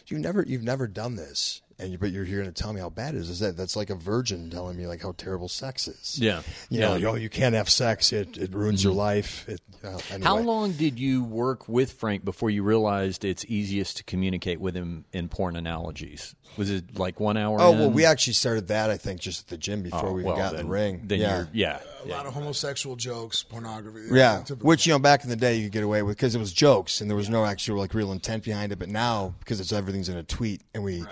you've 0.07 0.21
never 0.21 0.45
you've 0.47 0.62
never 0.62 0.87
done 0.87 1.16
this 1.16 1.62
and 1.82 1.92
you, 1.92 1.98
but 1.98 2.10
you're 2.12 2.24
here 2.24 2.42
to 2.44 2.52
tell 2.52 2.72
me 2.72 2.80
how 2.80 2.88
bad 2.88 3.14
it 3.14 3.18
is 3.18 3.28
is 3.28 3.40
that 3.40 3.56
that's 3.56 3.76
like 3.76 3.90
a 3.90 3.94
virgin 3.94 4.48
telling 4.50 4.76
me 4.76 4.86
like 4.86 5.02
how 5.02 5.12
terrible 5.12 5.48
sex 5.48 5.88
is 5.88 6.18
Yeah. 6.18 6.42
you 6.70 6.80
Yeah. 6.80 6.88
know 6.88 6.94
you, 6.96 7.04
know, 7.04 7.14
you 7.16 7.28
can't 7.28 7.54
have 7.54 7.68
sex 7.68 8.12
it, 8.12 8.36
it 8.38 8.54
ruins 8.54 8.82
your 8.84 8.92
life 8.94 9.48
it, 9.48 9.60
uh, 9.84 9.98
anyway. 10.10 10.24
How 10.26 10.38
long 10.38 10.72
did 10.72 10.98
you 10.98 11.24
work 11.24 11.68
with 11.68 11.92
Frank 11.92 12.24
before 12.24 12.50
you 12.50 12.62
realized 12.62 13.24
it's 13.24 13.44
easiest 13.46 13.96
to 13.98 14.04
communicate 14.04 14.60
with 14.60 14.74
him 14.74 15.04
in 15.12 15.28
porn 15.28 15.56
analogies? 15.56 16.34
Was 16.56 16.70
it 16.70 16.98
like 16.98 17.18
one 17.18 17.36
hour? 17.36 17.58
oh 17.60 17.72
well 17.72 17.90
we 17.90 18.04
actually 18.04 18.34
started 18.34 18.68
that 18.68 18.90
i 18.90 18.96
think 18.98 19.20
just 19.20 19.40
at 19.44 19.48
the 19.48 19.56
gym 19.56 19.82
before 19.82 20.08
Oh, 20.10 20.12
we 20.12 20.22
well, 20.22 20.36
got 20.36 20.52
in 20.54 20.66
the 20.66 20.70
ring 20.70 21.02
Then 21.04 21.20
yeah 21.20 21.36
you're, 21.38 21.48
yeah, 21.52 21.78
a 22.04 22.08
yeah. 22.08 22.16
lot 22.16 22.26
of 22.26 22.34
homosexual 22.34 22.94
jokes, 22.96 23.42
pornography. 23.42 24.08
yeah, 24.12 24.42
typical. 24.44 24.68
which 24.68 24.86
you 24.86 24.92
know 24.92 24.98
back 24.98 25.24
in 25.24 25.30
the 25.30 25.36
day 25.36 25.56
you 25.56 25.64
could 25.64 25.72
get 25.72 25.82
away 25.84 26.02
with 26.02 26.16
because 26.16 26.34
it 26.34 26.38
was 26.38 26.52
jokes 26.52 27.00
and 27.00 27.08
there 27.10 27.16
was 27.16 27.30
no 27.30 27.44
actual 27.46 27.78
like 27.78 27.94
real 27.94 28.12
intent 28.12 28.44
behind 28.44 28.70
it. 28.72 28.78
But 28.78 28.88
now 28.90 29.34
because 29.38 29.60
it's 29.60 29.72
everything's 29.72 30.08
in 30.10 30.16
a 30.18 30.22
tweet 30.22 30.60
and 30.74 30.84
we 30.84 31.04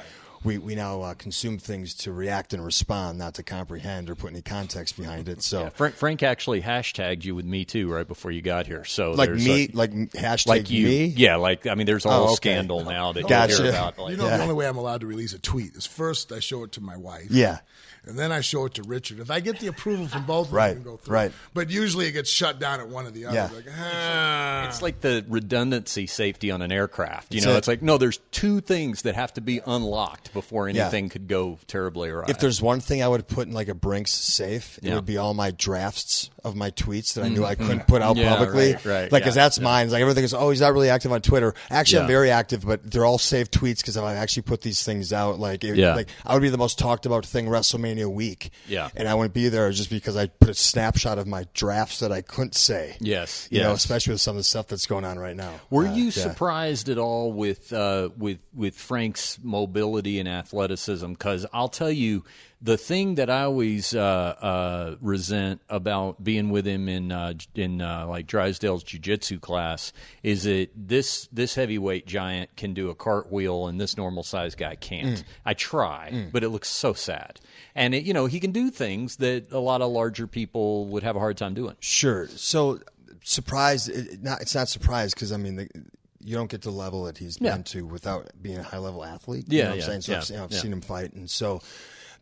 we 0.42 0.56
we 0.58 0.74
now 0.74 1.02
uh, 1.02 1.14
consume 1.14 1.58
things 1.58 1.94
to 1.96 2.12
react 2.12 2.54
and 2.54 2.64
respond, 2.64 3.18
not 3.18 3.34
to 3.34 3.42
comprehend 3.42 4.08
or 4.08 4.14
put 4.14 4.30
any 4.30 4.40
context 4.42 4.96
behind 4.96 5.28
it. 5.28 5.42
So, 5.42 5.68
Frank, 5.74 5.94
Frank 5.96 6.22
actually 6.22 6.62
hashtagged 6.62 7.24
you 7.24 7.34
with 7.34 7.44
me 7.44 7.64
too 7.64 7.92
right 7.92 8.08
before 8.08 8.30
you 8.30 8.40
got 8.40 8.66
here. 8.66 8.84
So 8.84 9.12
like 9.12 9.28
there's 9.28 9.44
me, 9.44 9.68
a- 9.72 9.76
like 9.76 9.90
hashtag 9.92 10.46
like 10.46 10.70
you, 10.70 10.86
me. 10.86 11.04
yeah. 11.06 11.36
Like 11.36 11.66
I 11.66 11.74
mean, 11.74 11.86
there's 11.86 12.06
a 12.06 12.08
Oh, 12.08 12.12
whole 12.12 12.24
okay. 12.28 12.34
scandal 12.36 12.84
now 12.84 13.12
that 13.12 13.28
Gotcha. 13.28 13.56
you 13.56 13.62
hear 13.64 13.70
about. 13.72 13.98
Like, 13.98 14.12
You 14.12 14.16
know, 14.16 14.28
Yeah. 14.28 14.36
the 14.38 14.42
only 14.44 14.54
way 14.54 14.66
I'm 14.66 14.78
allowed 14.78 15.02
to 15.02 15.06
release 15.06 15.32
a 15.34 15.38
tweet 15.38 15.74
is 15.76 15.84
first 15.86 16.32
I 16.32 16.40
show 16.40 16.64
it 16.64 16.72
to 16.72 16.80
my 16.80 16.96
wife. 16.96 17.26
Yeah. 17.30 17.58
And 18.06 18.18
then 18.18 18.32
I 18.32 18.40
show 18.40 18.64
it 18.64 18.74
to 18.74 18.82
Richard. 18.82 19.20
If 19.20 19.30
I 19.30 19.40
get 19.40 19.60
the 19.60 19.66
approval 19.66 20.08
from 20.08 20.24
both 20.24 20.46
of 20.46 20.50
them, 20.52 20.56
Right, 20.56 20.70
I 20.70 20.74
can 20.74 20.82
go 20.82 20.96
through. 20.96 21.14
right. 21.14 21.32
But 21.52 21.68
usually 21.70 22.06
it 22.06 22.12
gets 22.12 22.30
shut 22.30 22.58
down 22.58 22.80
at 22.80 22.88
one 22.88 23.06
or 23.06 23.10
the 23.10 23.26
other. 23.26 23.34
Yeah. 23.36 23.50
Like, 23.54 23.66
ah. 23.78 24.66
It's 24.68 24.80
like 24.82 25.00
the 25.00 25.24
redundancy 25.28 26.06
safety 26.06 26.50
on 26.50 26.62
an 26.62 26.72
aircraft. 26.72 27.34
You 27.34 27.40
That's 27.40 27.46
know, 27.46 27.54
it. 27.54 27.58
it's 27.58 27.68
like 27.68 27.82
no, 27.82 27.98
there's 27.98 28.18
two 28.30 28.60
things 28.62 29.02
that 29.02 29.14
have 29.16 29.34
to 29.34 29.40
be 29.42 29.60
unlocked 29.66 30.32
before 30.32 30.68
Yeah. 30.68 30.82
anything 30.82 31.08
could 31.10 31.28
go 31.28 31.58
terribly 31.66 32.08
awry. 32.08 32.24
If 32.28 32.38
there's 32.40 32.62
one 32.62 32.80
thing 32.80 33.02
I 33.02 33.08
would 33.08 33.28
put 33.28 33.46
in 33.48 33.52
like 33.54 33.68
a 33.68 33.74
Brinks 33.74 34.12
safe, 34.12 34.78
it 34.78 34.84
Yeah. 34.84 34.94
would 34.94 35.06
be 35.06 35.18
all 35.18 35.34
my 35.34 35.50
drafts 35.50 36.30
of 36.44 36.56
my 36.56 36.70
tweets 36.70 37.14
that 37.14 37.24
I 37.24 37.28
knew 37.28 37.44
I 37.44 37.54
couldn't 37.54 37.86
put 37.86 38.02
out 38.02 38.16
Mm-hmm. 38.16 38.24
Yeah, 38.24 38.36
publicly. 38.36 38.72
right, 38.74 38.84
right, 38.84 39.12
Like, 39.12 39.22
because 39.22 39.36
yeah, 39.36 39.44
that's 39.44 39.60
mine. 39.60 39.84
It's 39.86 39.92
Like 39.92 40.02
everything 40.02 40.24
is, 40.24 40.34
oh, 40.34 40.50
he's 40.50 40.60
not 40.60 40.72
really 40.72 40.90
active 40.90 41.12
on 41.12 41.22
Twitter. 41.22 41.54
Actually, 41.70 42.00
I'm 42.00 42.04
Yeah. 42.04 42.08
very 42.08 42.30
active, 42.30 42.66
but 42.66 42.90
they're 42.90 43.04
all 43.04 43.18
saved 43.18 43.52
tweets 43.52 43.78
because 43.78 43.96
I 43.96 44.14
actually 44.14 44.42
put 44.42 44.62
these 44.62 44.82
things 44.82 45.12
out. 45.12 45.38
Like, 45.38 45.62
it, 45.64 45.76
Yeah. 45.76 45.94
like 45.94 46.08
I 46.26 46.34
would 46.34 46.42
be 46.42 46.48
the 46.48 46.58
most 46.58 46.78
talked 46.78 47.06
about 47.06 47.24
thing 47.24 47.46
WrestleMania 47.46 48.10
week. 48.10 48.50
Yeah. 48.68 48.88
and 48.96 49.08
I 49.08 49.14
wouldn't 49.14 49.34
be 49.34 49.48
there 49.48 49.70
just 49.70 49.90
because 49.90 50.16
I 50.16 50.26
put 50.26 50.48
a 50.48 50.54
snapshot 50.54 51.18
of 51.18 51.26
my 51.26 51.46
drafts 51.54 52.00
that 52.00 52.12
I 52.12 52.22
couldn't 52.22 52.54
say. 52.54 52.96
Yes, 53.00 53.46
you 53.50 53.60
know, 53.62 53.70
yes. 53.70 53.78
especially 53.78 54.12
with 54.14 54.20
some 54.20 54.32
of 54.36 54.40
the 54.40 54.44
stuff 54.44 54.66
that's 54.68 54.86
going 54.86 55.04
on 55.04 55.18
right 55.18 55.36
now. 55.36 55.60
Were 55.70 55.86
Uh, 55.86 55.94
you 55.94 56.04
yeah. 56.04 56.10
surprised 56.10 56.88
at 56.88 56.98
all 56.98 57.32
with 57.32 57.72
uh, 57.72 58.08
with 58.16 58.38
with 58.54 58.74
Frank's 58.74 59.38
mobility 59.42 60.18
and 60.18 60.28
athleticism? 60.28 61.12
Because 61.12 61.46
I'll 61.52 61.68
tell 61.68 61.90
you, 61.90 62.24
the 62.62 62.76
thing 62.76 63.14
that 63.14 63.30
I 63.30 63.42
always 63.42 63.94
uh, 63.94 64.00
uh, 64.00 64.96
resent 65.00 65.62
about 65.70 66.22
being 66.22 66.50
with 66.50 66.66
him 66.66 66.88
in 66.88 67.10
uh, 67.10 67.32
in 67.54 67.80
uh, 67.80 68.06
like 68.06 68.26
Drysdale's 68.26 68.84
jujitsu 68.84 69.40
class 69.40 69.92
is 70.22 70.44
that 70.44 70.68
this 70.76 71.28
this 71.32 71.54
heavyweight 71.54 72.06
giant 72.06 72.54
can 72.56 72.74
do 72.74 72.90
a 72.90 72.94
cartwheel 72.94 73.66
and 73.66 73.80
this 73.80 73.96
normal 73.96 74.22
sized 74.22 74.58
guy 74.58 74.74
can't. 74.74 75.24
I 75.46 75.54
try, 75.54 76.28
but 76.32 76.44
it 76.44 76.50
looks 76.50 76.68
so 76.68 76.92
sad. 76.92 77.40
And 77.74 77.94
it, 77.94 78.04
you 78.04 78.12
know 78.12 78.26
he 78.26 78.40
can 78.40 78.52
do 78.52 78.70
things 78.70 79.16
that 79.16 79.50
a 79.52 79.58
lot 79.58 79.80
of 79.80 79.90
larger 79.90 80.26
people 80.26 80.86
would 80.88 81.02
have 81.02 81.16
a 81.16 81.18
hard 81.18 81.38
time 81.38 81.54
doing. 81.54 81.76
Sure. 81.80 82.28
So 82.28 82.80
surprised, 83.22 83.88
it, 83.88 84.22
not 84.22 84.42
it's 84.42 84.54
not 84.54 84.68
surprised 84.68 85.14
because 85.14 85.32
I 85.32 85.38
mean 85.38 85.56
the, 85.56 85.68
you 86.22 86.34
don't 86.34 86.50
get 86.50 86.60
to 86.62 86.70
the 86.70 86.76
level 86.76 87.04
that 87.04 87.16
he's 87.16 87.38
Yeah. 87.40 87.54
been 87.54 87.64
to 87.64 87.86
without 87.86 88.30
being 88.42 88.58
a 88.58 88.62
high 88.62 88.78
level 88.78 89.02
athlete. 89.02 89.46
Yeah, 89.48 89.56
you 89.56 89.62
know 89.64 89.70
what 89.70 89.78
yeah, 89.78 89.84
I'm 89.94 90.02
saying. 90.02 90.02
So 90.02 90.12
yeah, 90.34 90.40
I've, 90.40 90.44
I've 90.44 90.52
yeah. 90.52 90.58
seen 90.58 90.72
him 90.74 90.82
fight, 90.82 91.14
and 91.14 91.30
so 91.30 91.62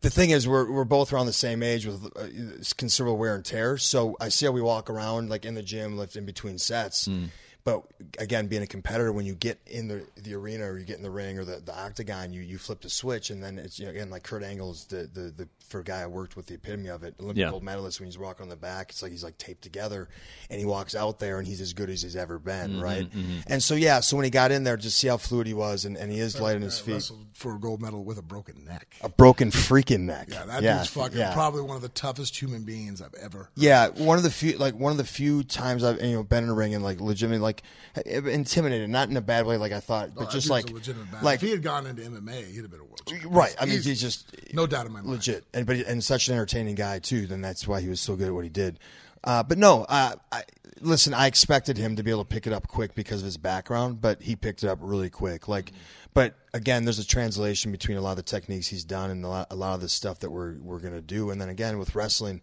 the 0.01 0.11
thing 0.11 0.31
is, 0.31 0.47
we're 0.47 0.71
we're 0.71 0.85
both 0.85 1.13
around 1.13 1.27
the 1.27 1.33
same 1.33 1.63
age 1.63 1.87
with 1.87 2.05
uh, 2.17 2.29
considerable 2.77 3.19
wear 3.19 3.35
and 3.35 3.45
tear. 3.45 3.79
So 3.79 4.17
I 4.21 4.29
see 4.29 4.47
how 4.47 4.53
we 4.53 4.63
walk 4.63 4.91
around 4.91 5.29
like 5.29 5.45
in 5.45 5.55
the 5.55 5.63
gym, 5.63 5.97
lift 5.97 6.17
in 6.17 6.25
between 6.25 6.59
sets. 6.59 7.07
Hmm. 7.07 7.27
But 7.65 7.83
again, 8.19 8.47
being 8.47 8.63
a 8.63 8.67
competitor, 8.67 9.13
when 9.13 9.27
you 9.27 9.35
get 9.35 9.61
in 9.67 9.89
the 9.89 10.07
the 10.17 10.35
arena 10.35 10.65
or 10.65 10.79
you 10.79 10.85
get 10.85 10.97
in 10.97 11.03
the 11.03 11.11
ring 11.11 11.39
or 11.39 11.45
the, 11.45 11.57
the 11.57 11.77
octagon, 11.77 12.33
you, 12.33 12.41
you 12.41 12.57
flip 12.57 12.81
the 12.81 12.89
switch, 12.89 13.31
and 13.31 13.43
then 13.43 13.59
it's 13.59 13.79
you 13.79 13.87
know, 13.87 13.91
again 13.91 14.09
like 14.09 14.23
Kurt 14.23 14.43
Angle 14.43 14.71
is 14.71 14.85
the, 14.85 15.09
the 15.13 15.33
the 15.37 15.49
for 15.69 15.81
a 15.81 15.85
guy 15.85 16.01
I 16.01 16.07
worked 16.07 16.37
with 16.37 16.47
the 16.47 16.55
epitome 16.55 16.89
of 16.89 17.03
it, 17.03 17.15
Olympic 17.21 17.41
Yeah. 17.43 17.51
gold 17.51 17.63
medalist. 17.63 18.01
When 18.01 18.09
he's 18.09 18.19
walking 18.19 18.43
on 18.45 18.49
the 18.49 18.57
back, 18.57 18.91
it's 18.91 19.03
like 19.03 19.13
he's 19.13 19.23
like 19.25 19.39
taped 19.39 19.63
together, 19.63 20.09
and 20.51 20.59
he 20.59 20.65
walks 20.67 20.95
out 20.95 21.19
there 21.19 21.39
and 21.39 21.47
he's 21.47 21.61
as 21.61 21.73
good 21.75 21.91
as 21.91 22.03
he's 22.03 22.17
ever 22.17 22.39
been, 22.39 22.73
Mm-hmm, 22.73 22.81
right? 22.83 23.09
And 23.47 23.63
so 23.63 23.75
yeah, 23.75 24.01
so 24.01 24.17
when 24.17 24.25
he 24.25 24.31
got 24.31 24.51
in 24.51 24.65
there, 24.65 24.77
just 24.77 24.99
see 24.99 25.09
how 25.09 25.17
fluid 25.19 25.47
he 25.47 25.55
was, 25.55 25.85
and, 25.85 25.97
and 25.97 26.11
he 26.11 26.21
is 26.21 26.41
light 26.41 26.57
on 26.57 26.63
his 26.63 26.79
feet, 26.79 27.11
for 27.35 27.55
a 27.57 27.59
gold 27.61 27.81
medal 27.83 28.05
with 28.05 28.19
a 28.19 28.23
broken 28.23 28.65
neck. 28.65 28.97
a 29.03 29.09
broken 29.09 29.51
freaking 29.51 30.01
neck. 30.01 30.29
Yeah, 30.33 30.45
that 30.47 30.63
yeah, 30.63 30.77
dude's 30.79 30.89
fucking 30.91 31.19
yeah. 31.19 31.33
probably 31.35 31.63
one 31.63 31.77
of 31.77 31.83
the 31.83 31.89
toughest 31.89 32.41
human 32.41 32.63
beings 32.65 33.01
I've 33.03 33.15
ever. 33.15 33.51
Yeah, 33.55 33.89
one 33.89 34.17
of 34.19 34.25
the 34.25 34.31
few, 34.31 34.57
like 34.59 34.75
one 34.75 34.93
of 34.93 34.99
the 34.99 35.05
few 35.05 35.43
times 35.45 35.85
I've 35.85 36.03
you 36.03 36.15
know 36.15 36.23
been 36.23 36.45
in 36.45 36.51
a 36.51 36.55
ring 36.55 36.75
and 36.75 36.83
like 36.83 37.01
legitimately 37.01 37.43
like 37.43 37.63
intimidated, 38.07 38.89
not 38.91 39.09
in 39.09 39.17
a 39.17 39.21
bad 39.21 39.47
way, 39.47 39.57
like 39.57 39.73
I 39.73 39.81
thought, 39.81 40.15
but 40.15 40.29
Oh, 40.29 40.31
just 40.31 40.51
like 40.51 40.67
dude's 40.67 40.89
a 40.89 40.93
legitimate 40.93 41.23
like 41.23 41.37
if 41.37 41.41
he 41.43 41.51
had 41.51 41.63
gone 41.63 41.87
into 41.87 42.03
MMA, 42.03 42.47
he'd 42.53 42.63
have 42.63 42.71
been 42.71 42.81
a 42.81 42.85
world 42.85 43.01
champion. 43.07 43.31
right. 43.33 43.55
I 43.61 43.65
mean, 43.67 43.75
Easy. 43.77 43.91
he's 43.91 44.01
just 44.01 44.35
no 44.55 44.67
doubt 44.67 44.87
in 44.87 44.93
my 44.93 45.01
mind. 45.01 45.11
legit, 45.13 45.45
and 45.59 45.67
but 45.67 45.77
and 45.77 46.03
such 46.03 46.29
an 46.29 46.35
entertaining 46.35 46.75
guy 46.75 46.99
too. 46.99 47.27
Then 47.27 47.41
that's 47.41 47.67
why 47.67 47.81
he 47.81 47.89
was 47.89 48.01
so 48.01 48.17
good 48.17 48.29
at 48.29 48.35
what 48.35 48.45
he 48.45 48.51
did. 48.51 48.79
Uh, 49.25 49.43
but 49.43 49.59
no, 49.59 49.85
uh, 49.89 50.15
I, 50.31 50.43
listen, 50.81 51.13
I 51.13 51.27
expected 51.27 51.77
him 51.77 51.97
to 51.97 52.03
be 52.03 52.11
able 52.11 52.25
to 52.25 52.29
pick 52.29 52.47
it 52.47 52.53
up 52.53 52.69
quick 52.69 52.95
because 52.95 53.21
of 53.21 53.25
his 53.25 53.37
background, 53.37 54.01
but 54.01 54.23
he 54.23 54.37
picked 54.37 54.63
it 54.63 54.69
up 54.69 54.79
really 54.81 55.11
quick. 55.11 55.49
Like, 55.49 55.73
but 56.15 56.35
again, 56.55 56.85
there's 56.85 57.01
a 57.01 57.07
translation 57.07 57.73
between 57.73 57.97
a 57.97 58.01
lot 58.01 58.13
of 58.13 58.17
the 58.19 58.23
techniques 58.23 58.69
he's 58.69 58.85
done 58.85 59.11
and 59.11 59.25
a 59.25 59.29
lot, 59.29 59.47
a 59.51 59.57
lot 59.57 59.75
of 59.75 59.81
the 59.81 59.89
stuff 59.89 60.21
that 60.21 60.31
we're 60.31 60.55
we're 60.61 60.81
gonna 60.81 61.01
do. 61.01 61.31
And 61.31 61.41
then 61.41 61.49
again 61.49 61.79
with 61.79 61.95
wrestling, 61.95 62.43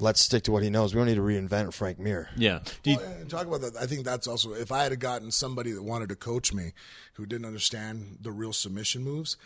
let's 0.00 0.20
stick 0.20 0.44
to 0.44 0.52
what 0.52 0.62
he 0.62 0.70
knows. 0.70 0.94
We 0.94 1.00
don't 1.00 1.08
need 1.08 1.16
to 1.16 1.20
reinvent 1.20 1.74
Frank 1.74 1.98
Mir. 1.98 2.28
Yeah. 2.36 2.60
Do 2.82 2.92
you, 2.92 2.96
Well, 2.98 3.26
talk 3.28 3.46
about 3.46 3.60
that. 3.62 3.76
I 3.76 3.86
think 3.86 4.04
that's 4.04 4.26
also 4.26 4.52
if 4.52 4.70
I 4.70 4.84
had 4.84 4.98
gotten 5.00 5.30
somebody 5.30 5.72
that 5.72 5.82
wanted 5.82 6.08
to 6.10 6.16
coach 6.16 6.52
me, 6.52 6.72
who 7.18 7.26
didn't 7.26 7.46
understand 7.46 8.18
the 8.20 8.30
real 8.30 8.52
submission 8.52 9.02
moves, 9.02 9.36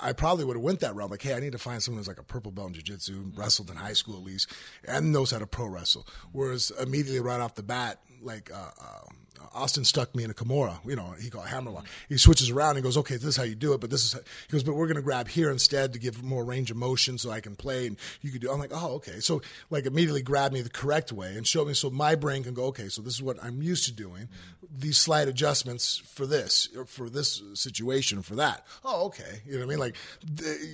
I 0.00 0.12
probably 0.12 0.44
would 0.44 0.56
have 0.56 0.62
went 0.62 0.80
that 0.80 0.94
route. 0.94 1.10
Like, 1.10 1.22
hey, 1.22 1.32
I 1.34 1.40
need 1.40 1.52
to 1.52 1.58
find 1.58 1.82
someone 1.82 1.98
who's 1.98 2.06
like 2.08 2.18
a 2.18 2.22
purple 2.22 2.52
belt 2.52 2.68
in 2.68 2.74
jiu-jitsu, 2.74 3.32
wrestled 3.34 3.70
in 3.70 3.76
high 3.76 3.94
school 3.94 4.16
at 4.18 4.22
least, 4.22 4.52
and 4.86 5.12
knows 5.12 5.30
how 5.30 5.38
to 5.38 5.46
pro 5.46 5.66
wrestle. 5.66 6.06
Whereas 6.32 6.70
immediately 6.78 7.20
right 7.20 7.40
off 7.40 7.54
the 7.54 7.62
bat, 7.62 8.00
like. 8.22 8.50
Uh, 8.52 8.70
uh, 8.80 9.08
Austin 9.54 9.84
stuck 9.84 10.14
me 10.14 10.24
in 10.24 10.30
a 10.30 10.34
Kimura, 10.34 10.78
you 10.86 10.96
know, 10.96 11.14
he 11.20 11.28
called 11.28 11.46
it 11.46 11.50
hammerlock. 11.50 11.86
He 12.08 12.16
switches 12.16 12.50
around 12.50 12.76
and 12.76 12.84
goes, 12.84 12.96
okay, 12.96 13.14
this 13.14 13.24
is 13.24 13.36
how 13.36 13.42
you 13.42 13.54
do 13.54 13.72
it, 13.72 13.80
but 13.80 13.90
this 13.90 14.04
is, 14.04 14.12
how, 14.12 14.20
he 14.20 14.52
goes, 14.52 14.62
but 14.62 14.74
we're 14.74 14.86
going 14.86 14.96
to 14.96 15.02
grab 15.02 15.28
here 15.28 15.50
instead 15.50 15.92
to 15.92 15.98
give 15.98 16.22
more 16.22 16.44
range 16.44 16.70
of 16.70 16.76
motion 16.76 17.18
so 17.18 17.30
I 17.30 17.40
can 17.40 17.56
play 17.56 17.86
and 17.86 17.96
you 18.20 18.30
could 18.30 18.40
do, 18.40 18.50
I'm 18.50 18.58
like, 18.58 18.70
oh, 18.72 18.94
okay. 18.94 19.20
So 19.20 19.42
like 19.70 19.86
immediately 19.86 20.22
grab 20.22 20.52
me 20.52 20.60
the 20.62 20.70
correct 20.70 21.12
way 21.12 21.36
and 21.36 21.46
show 21.46 21.64
me 21.64 21.74
so 21.74 21.90
my 21.90 22.14
brain 22.14 22.44
can 22.44 22.54
go, 22.54 22.64
okay, 22.66 22.88
so 22.88 23.02
this 23.02 23.14
is 23.14 23.22
what 23.22 23.42
I'm 23.42 23.62
used 23.62 23.84
to 23.86 23.92
doing. 23.92 24.28
These 24.74 24.98
slight 24.98 25.28
adjustments 25.28 25.98
for 25.98 26.24
this, 26.24 26.68
or 26.76 26.86
for 26.86 27.10
this 27.10 27.42
situation, 27.54 28.22
for 28.22 28.36
that. 28.36 28.64
Oh, 28.84 29.06
okay. 29.06 29.42
You 29.44 29.52
know 29.52 29.58
what 29.58 29.64
I 29.64 29.68
mean? 29.68 29.78
Like 29.78 29.96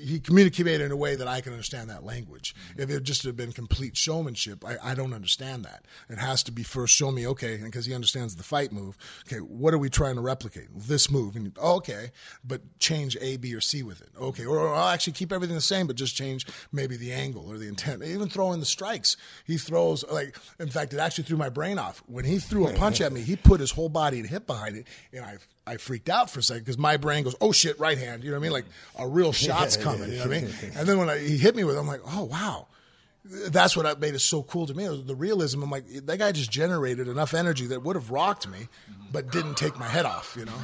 he 0.05 0.21
communicated 0.21 0.81
in 0.81 0.93
a 0.93 0.97
way 0.97 1.17
that 1.17 1.27
I 1.27 1.41
can 1.41 1.53
understand 1.53 1.91
that 1.91 2.05
language. 2.05 2.55
If 2.77 2.91
it 2.91 3.03
just 3.03 3.25
had 3.25 3.37
been 3.37 3.53
complete 3.53 3.97
showmanship, 3.97 4.65
I, 4.65 4.77
I 4.83 4.95
don't 4.95 5.15
understand 5.15 5.65
that. 5.65 5.85
It 6.09 6.19
has 6.19 6.43
to 6.45 6.53
be 6.53 6.63
first 6.63 6.95
show 6.95 7.11
me, 7.11 7.27
okay, 7.29 7.38
because 7.39 7.87
he 7.87 7.95
understands 7.95 8.37
the 8.37 8.43
fight 8.43 8.73
move. 8.73 8.97
Okay, 9.27 9.39
what 9.39 9.75
are 9.75 9.79
we 9.79 9.89
trying 9.89 10.17
to 10.17 10.21
replicate? 10.21 10.69
This 10.75 11.11
move. 11.11 11.37
And 11.37 11.57
okay, 11.59 12.11
but 12.45 12.61
change 12.79 13.17
A, 13.21 13.37
B, 13.37 13.55
or 13.55 13.61
C 13.61 13.83
with 13.83 14.01
it. 14.01 14.11
Okay, 14.21 14.45
or, 14.45 14.59
or 14.59 14.75
I'll 14.75 14.89
actually 14.89 15.13
keep 15.15 15.33
everything 15.33 15.55
the 15.55 15.63
same, 15.63 15.87
but 15.87 15.97
just 15.97 16.17
change 16.17 16.47
maybe 16.73 16.97
the 16.97 17.13
angle 17.13 17.49
or 17.49 17.59
the 17.59 17.69
intent. 17.69 18.03
Even 18.03 18.29
throw 18.29 18.53
in 18.53 18.61
the 18.61 18.67
strikes. 18.67 19.17
He 19.47 19.57
throws 19.57 20.05
like, 20.11 20.37
in 20.59 20.69
fact, 20.69 20.93
it 20.93 20.99
actually 20.99 21.25
threw 21.25 21.37
my 21.37 21.49
brain 21.49 21.79
off. 21.79 22.03
When 22.07 22.25
he 22.25 22.39
threw 22.39 22.69
a 22.69 22.75
punch 22.75 23.01
at 23.01 23.13
me, 23.13 23.23
he 23.23 23.37
put 23.37 23.61
his 23.61 23.71
whole 23.71 23.89
body 23.89 24.21
and 24.21 24.29
hip 24.29 24.47
behind 24.47 24.77
it, 24.77 24.87
and 25.13 25.25
I 25.25 25.39
I 25.67 25.77
freaked 25.77 26.09
out 26.09 26.31
for 26.31 26.41
a 26.41 26.43
second 26.43 26.65
because 26.65 26.79
my 26.79 26.97
brain 26.97 27.25
goes, 27.25 27.37
oh 27.41 27.53
shit, 27.53 27.79
right 27.79 27.99
hand. 27.99 28.25
You 28.25 28.31
know 28.31 28.37
what 28.37 28.41
I 28.41 28.43
mean? 28.43 28.53
Like 28.53 28.65
a 28.99 29.07
real 29.07 29.33
shot's 29.33 29.77
coming. 29.85 30.11
You 30.11 30.19
know 30.19 30.27
what 30.27 30.37
I 30.37 30.41
mean? 30.41 30.51
And 30.77 30.89
then 30.89 30.99
when 30.99 31.11
I, 31.11 31.19
he 31.19 31.37
hit 31.37 31.55
me 31.55 31.65
with, 31.65 31.77
it, 31.77 31.79
I'm 31.79 31.87
like, 31.87 32.01
oh 32.07 32.25
wow 32.25 32.69
that's 33.49 33.77
what 33.77 34.01
made 34.01 34.15
it 34.15 34.21
so 34.21 34.43
cool 34.43 34.67
to 34.67 34.75
me. 34.75 34.87
The 35.05 35.15
realism. 35.15 35.63
I'm 35.63 35.71
like, 35.71 35.87
that 36.07 36.19
guy 36.19 36.33
just 36.33 36.51
generated 36.51 37.09
enough 37.09 37.35
energy 37.35 37.67
that 37.67 37.83
would 37.83 37.97
have 37.97 38.11
rocked 38.11 38.49
me, 38.49 38.69
but 39.13 39.31
didn't 39.31 39.57
take 39.57 39.79
my 39.79 39.89
head 39.89 40.07
off. 40.07 40.35
You 40.39 40.47
know. 40.47 40.55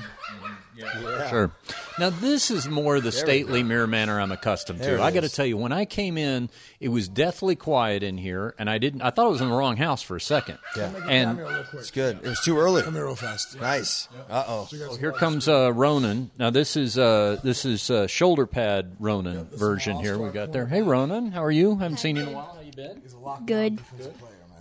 Sure. 1.30 1.52
Now 1.98 2.10
this 2.10 2.50
is 2.50 2.66
more 2.66 3.00
the 3.00 3.12
stately 3.12 3.62
Mir 3.62 3.86
Manor 3.86 4.20
I'm 4.20 4.32
accustomed 4.32 4.80
There 4.80 4.96
to. 4.96 5.02
I 5.02 5.12
got 5.12 5.22
to 5.22 5.28
tell 5.28 5.46
you, 5.46 5.56
when 5.56 5.70
I 5.70 5.84
came 5.84 6.18
in, 6.18 6.50
it 6.80 6.88
was 6.88 7.08
deathly 7.08 7.54
quiet 7.54 8.02
in 8.02 8.18
here, 8.18 8.54
and 8.58 8.68
I 8.68 8.78
didn't. 8.78 9.02
I 9.02 9.10
thought 9.10 9.26
I 9.26 9.28
was 9.28 9.40
in 9.40 9.48
the 9.48 9.54
wrong 9.54 9.76
house 9.76 10.02
for 10.02 10.16
a 10.16 10.20
second. 10.20 10.58
Yeah. 10.76 10.90
And 11.08 11.28
Come 11.28 11.36
here 11.36 11.46
real 11.46 11.64
quick. 11.64 11.80
It's 11.80 11.90
good. 11.92 12.16
It 12.16 12.28
was 12.28 12.40
too 12.40 12.58
early. 12.58 12.82
Come 12.82 12.94
here 12.94 13.04
real 13.04 13.14
fast. 13.14 13.60
Nice. 13.60 14.08
Uh 14.28 14.44
oh. 14.46 14.68
oh, 14.72 14.96
here 14.96 15.12
comes 15.12 15.48
uh, 15.48 15.72
Ronan. 15.72 16.30
Now 16.38 16.50
this 16.50 16.76
is 16.76 16.98
uh, 16.98 17.38
this 17.44 17.64
is 17.64 17.90
uh, 17.90 18.08
shoulder 18.08 18.46
pad 18.46 18.96
Ronan 18.98 19.46
version 19.52 19.98
here 19.98 20.18
we 20.18 20.30
got 20.30 20.52
there. 20.52 20.66
Hey 20.66 20.82
Ronan, 20.82 21.30
how 21.30 21.44
are 21.44 21.52
you? 21.52 21.76
I 21.76 21.84
Haven't 21.84 21.98
seen 21.98 22.16
you 22.16 22.22
in 22.22 22.28
a 22.28 22.32
while. 22.32 22.53
How 22.76 22.82
you 22.82 22.88
been? 23.00 23.46
Good. 23.46 23.80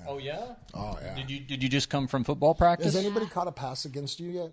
Oh 0.07 0.17
yeah. 0.17 0.53
Oh 0.73 0.97
yeah. 1.01 1.15
Did 1.15 1.29
you 1.29 1.39
did 1.39 1.63
you 1.63 1.69
just 1.69 1.89
come 1.89 2.07
from 2.07 2.23
football 2.23 2.53
practice? 2.53 2.93
Has 2.93 2.95
anybody 2.97 3.25
caught 3.27 3.47
a 3.47 3.51
pass 3.51 3.85
against 3.85 4.19
you 4.19 4.29
yet? 4.31 4.51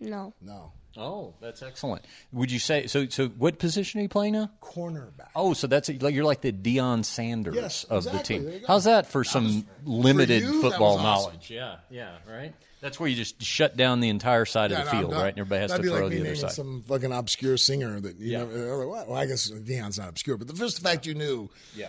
No. 0.00 0.32
No. 0.40 0.72
Oh, 0.96 1.34
that's 1.40 1.62
excellent. 1.62 2.04
Would 2.32 2.50
you 2.50 2.58
say 2.58 2.86
so? 2.86 3.06
So 3.08 3.28
what 3.28 3.58
position 3.58 4.00
are 4.00 4.02
you 4.02 4.08
playing 4.08 4.32
now? 4.32 4.50
Cornerback. 4.62 5.28
Oh, 5.36 5.52
so 5.52 5.66
that's 5.66 5.88
like 5.88 6.14
you're 6.14 6.24
like 6.24 6.40
the 6.40 6.52
Deion 6.52 7.04
Sanders 7.04 7.54
Yes, 7.54 7.84
of 7.84 8.06
exactly. 8.06 8.38
the 8.38 8.50
team. 8.50 8.60
Go. 8.60 8.66
How's 8.66 8.84
that 8.84 9.06
for 9.06 9.22
some 9.22 9.66
limited 9.84 10.42
you, 10.42 10.54
that 10.62 10.70
football 10.70 10.96
was 10.96 11.04
awesome. 11.04 11.32
knowledge? 11.32 11.50
Yeah, 11.50 11.76
yeah, 11.90 12.16
right. 12.28 12.54
That's 12.80 12.98
where 12.98 13.08
you 13.08 13.16
just 13.16 13.42
shut 13.42 13.76
down 13.76 14.00
the 14.00 14.08
entire 14.08 14.44
side 14.44 14.70
Yeah, 14.70 14.78
of 14.80 14.86
the 14.86 14.92
no, 14.92 14.98
field, 14.98 15.10
no. 15.12 15.18
right? 15.18 15.28
And 15.28 15.38
everybody 15.38 15.60
has 15.60 15.70
That'd 15.72 15.84
to 15.84 15.90
be 15.90 15.94
throw 15.96 16.04
like 16.06 16.10
me 16.12 16.16
the 16.16 16.22
other 16.22 16.34
naming 16.34 16.40
side. 16.40 16.52
some 16.52 16.82
fucking 16.88 17.12
obscure 17.12 17.56
singer 17.56 18.00
that 18.00 18.16
you 18.16 18.32
Yeah. 18.32 18.38
know. 18.44 18.82
Uh, 18.82 19.04
well, 19.06 19.14
I 19.14 19.26
guess 19.26 19.50
Deion's 19.50 19.98
not 19.98 20.08
obscure, 20.08 20.36
but 20.36 20.46
the 20.48 20.54
first 20.56 20.80
fact 20.80 21.04
you 21.06 21.14
knew. 21.14 21.50
yeah. 21.76 21.88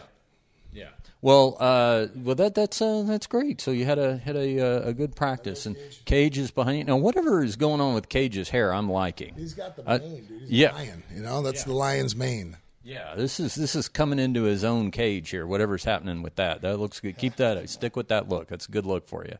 Yeah. 1.21 1.29
Well, 1.29 1.57
uh, 1.59 2.07
well, 2.15 2.35
that 2.35 2.55
that's 2.55 2.81
uh, 2.81 3.03
that's 3.05 3.27
great. 3.27 3.59
So 3.61 3.71
you 3.71 3.85
had 3.85 3.99
a 3.99 4.17
had 4.17 4.35
a 4.35 4.59
uh, 4.59 4.89
a 4.89 4.93
good 4.93 5.15
practice, 5.15 5.65
and 5.65 5.75
Cage 6.05 6.37
is 6.37 6.51
behind 6.51 6.77
you. 6.77 6.83
Now, 6.85 6.97
whatever 6.97 7.43
is 7.43 7.55
going 7.55 7.81
on 7.81 7.93
with 7.93 8.07
Cage's 8.09 8.49
hair, 8.49 8.73
I'm 8.73 8.89
liking. 8.89 9.33
He's 9.35 9.53
got 9.53 9.75
the 9.75 9.83
Uh, 9.89 9.97
mane, 9.99 10.25
dude. 10.25 10.41
He's 10.41 10.51
yeah. 10.51 10.71
a 10.71 10.75
lion. 10.75 11.03
You 11.13 11.21
know, 11.21 11.41
that's 11.41 11.63
the 11.65 11.73
lion's 11.73 12.15
mane. 12.15 12.57
Yeah, 12.81 13.15
this 13.15 13.39
is 13.39 13.55
this 13.55 13.75
is 13.75 13.89
coming 13.89 14.17
into 14.19 14.43
his 14.43 14.63
own 14.63 14.91
cage 14.91 15.29
here. 15.29 15.45
Whatever's 15.45 15.83
happening 15.83 16.21
with 16.23 16.35
that, 16.37 16.61
that 16.61 16.79
looks 16.79 16.99
good. 17.01 17.17
Keep 17.17 17.35
that. 17.35 17.69
Stick 17.71 17.95
with 17.97 18.07
that 18.07 18.29
look. 18.29 18.47
That's 18.47 18.67
a 18.67 18.71
good 18.71 18.85
look 18.85 19.05
for 19.07 19.25
you. 19.25 19.35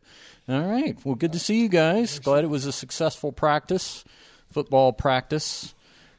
All 0.54 0.62
right. 0.70 0.98
Well, 1.06 1.16
good 1.16 1.32
to 1.34 1.40
see 1.40 1.62
you 1.62 1.70
guys. 1.70 2.20
Glad 2.20 2.44
it 2.44 2.48
was 2.50 2.66
a 2.66 2.72
successful 2.74 3.32
practice, 3.32 4.04
football 4.52 4.92
practice. 4.92 5.74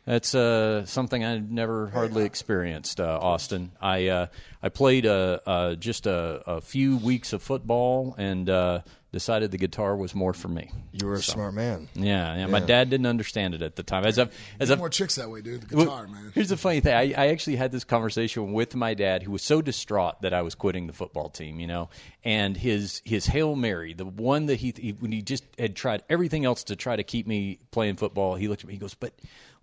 That's 0.07 0.35
uh, 0.35 0.87
something 0.87 1.25
I've 1.25 1.51
never 1.51 1.89
hardly 1.89 2.25
experienced, 2.25 3.01
uh, 3.01 3.19
Austin. 3.21 3.73
I 3.81 4.09
uh, 4.09 4.27
I 4.63 4.71
played 4.71 5.07
uh, 5.07 5.41
uh, 5.47 5.75
just 5.75 6.07
a, 6.07 6.43
a 6.47 6.61
few 6.61 6.97
weeks 6.97 7.33
of 7.33 7.43
football 7.43 8.15
and 8.17 8.49
uh, 8.49 8.81
decided 9.13 9.51
the 9.51 9.59
guitar 9.59 9.97
was 9.97 10.15
more 10.15 10.33
for 10.33 10.49
me. 10.49 10.71
You 10.93 11.07
were 11.07 11.15
a 11.15 11.23
smart 11.23 11.55
man. 11.55 11.89
Yeah, 11.95 12.37
yeah. 12.37 12.47
My 12.47 12.61
dad 12.61 12.91
didn't 12.91 13.07
understand 13.07 13.55
it 13.55 13.63
at 13.63 13.77
the 13.77 13.83
time. 13.83 14.05
As 14.05 14.19
I've 14.19 14.35
as 14.59 14.71
I've 14.71 14.79
more 14.79 14.89
chicks 14.89 15.17
that 15.17 15.31
way, 15.31 15.43
dude. 15.43 15.63
The 15.63 15.77
well, 15.77 15.87
guitar, 15.87 16.09
man. 16.09 16.33
Here's 16.35 16.49
the 16.49 16.57
funny 16.57 16.81
thing. 16.81 16.95
I, 16.95 17.15
I 17.17 17.29
actually 17.29 17.57
had 17.57 17.71
this 17.71 17.85
conversation 17.85 18.53
with 18.53 18.75
my 18.75 18.95
dad, 18.95 19.23
who 19.23 19.33
was 19.33 19.43
so 19.43 19.61
distraught 19.61 20.23
that 20.23 20.33
I 20.33 20.43
was 20.43 20.55
quitting 20.55 20.87
the 20.87 20.93
football 20.93 21.29
team. 21.29 21.61
You 21.61 21.67
know, 21.67 21.91
and 22.25 22.57
his 22.57 23.03
his 23.05 23.27
hail 23.27 23.55
mary, 23.55 23.93
the 23.93 24.07
one 24.07 24.47
that 24.47 24.57
he, 24.57 24.73
he 24.77 24.93
when 24.93 25.13
he 25.13 25.23
just 25.23 25.45
had 25.59 25.77
tried 25.77 26.03
everything 26.09 26.45
else 26.45 26.65
to 26.65 26.77
try 26.77 26.97
to 26.97 27.05
keep 27.05 27.27
me 27.27 27.59
playing 27.71 27.97
football. 27.97 28.35
He 28.35 28.49
looked 28.49 28.63
at 28.63 28.69
me. 28.69 28.75
He 28.75 28.81
goes, 28.81 28.95
"But 28.95 29.13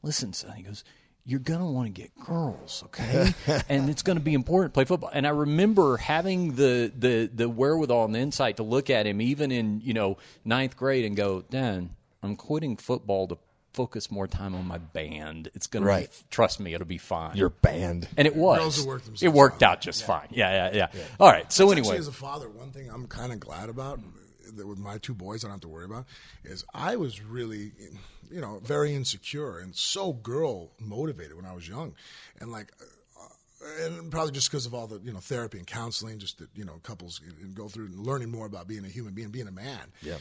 listen, 0.02 0.34
son." 0.34 0.54
He 0.56 0.64
goes. 0.64 0.84
You're 1.30 1.42
gonna 1.42 1.70
want 1.70 1.94
to 1.94 2.02
get 2.02 2.18
girls, 2.26 2.84
okay? 2.86 3.34
and 3.68 3.90
it's 3.90 4.02
gonna 4.02 4.22
be 4.22 4.34
important 4.34 4.74
to 4.74 4.78
play 4.78 4.86
football. 4.86 5.10
And 5.14 5.28
I 5.28 5.32
remember 5.32 5.98
having 5.98 6.56
the, 6.56 6.90
the 6.98 7.30
the 7.34 7.50
wherewithal 7.50 8.06
and 8.06 8.16
the 8.16 8.20
insight 8.20 8.56
to 8.58 8.64
look 8.64 8.90
at 8.90 9.06
him, 9.06 9.20
even 9.20 9.52
in 9.52 9.82
you 9.82 9.94
know 9.94 10.20
ninth 10.46 10.78
grade, 10.78 11.04
and 11.04 11.18
go, 11.18 11.42
"Dan, 11.42 11.98
I'm 12.24 12.38
quitting 12.38 12.78
football 12.78 13.28
to 13.28 13.38
focus 13.74 14.10
more 14.10 14.26
time 14.26 14.56
on 14.56 14.66
my 14.66 14.78
band. 14.78 15.50
It's 15.54 15.68
gonna 15.68 15.86
Right. 15.86 16.10
be, 16.10 16.16
trust 16.30 16.62
me, 16.62 16.74
it'll 16.74 16.88
be 16.88 16.98
fine. 16.98 17.36
Your 17.36 17.50
band. 17.50 18.08
and 18.16 18.26
it 18.26 18.34
was. 18.34 18.60
Girls 18.60 18.88
work 18.88 19.02
it 19.22 19.28
worked 19.28 19.62
out. 19.64 19.80
out 19.80 19.82
just 19.82 20.06
fine. 20.06 20.28
Yeah, 20.32 20.72
yeah, 20.72 20.88
yeah. 20.94 21.04
All 21.20 21.30
right. 21.30 21.52
So 21.52 21.68
That's 21.68 21.78
anyway, 21.80 21.98
as 21.98 22.08
a 22.08 22.14
father, 22.14 22.48
one 22.50 22.72
thing 22.72 22.90
I'm 22.90 23.06
kind 23.06 23.34
of 23.34 23.42
glad 23.42 23.68
about 23.68 24.00
that 24.56 24.66
with 24.66 24.78
my 24.80 24.98
two 25.00 25.14
boys, 25.14 25.44
I 25.44 25.48
don't 25.50 25.56
have 25.56 25.62
to 25.62 25.68
worry 25.68 25.84
about 25.84 26.06
is 26.46 26.64
I 26.74 26.96
was 26.96 27.22
really, 27.22 27.74
you 28.30 28.42
know, 28.42 28.60
very 28.64 28.94
insecure 28.94 29.60
and 29.60 29.76
so 29.76 30.14
girl 30.14 30.72
motivated 30.80 31.36
when 31.36 31.46
I 31.46 31.54
was 31.54 31.68
young, 31.68 31.94
and 32.40 32.52
like. 32.52 32.72
And 33.84 34.12
probably 34.12 34.32
just 34.32 34.50
because 34.50 34.66
of 34.66 34.74
all 34.74 34.88
the 34.88 35.00
you 35.04 35.12
know 35.14 35.20
therapy 35.20 35.58
and 35.58 35.68
counseling, 35.68 36.20
just 36.20 36.40
that 36.40 36.50
you 36.56 36.66
know 36.66 36.80
couples 36.84 37.22
and 37.42 37.54
go 37.56 37.68
through 37.68 37.86
and 37.88 38.00
learning 38.06 38.30
more 38.32 38.46
about 38.46 38.68
being 38.68 38.86
a 38.86 38.88
human 38.90 39.14
being, 39.14 39.30
being 39.30 39.48
a 39.48 39.52
man. 39.52 39.80
Yeah. 40.02 40.18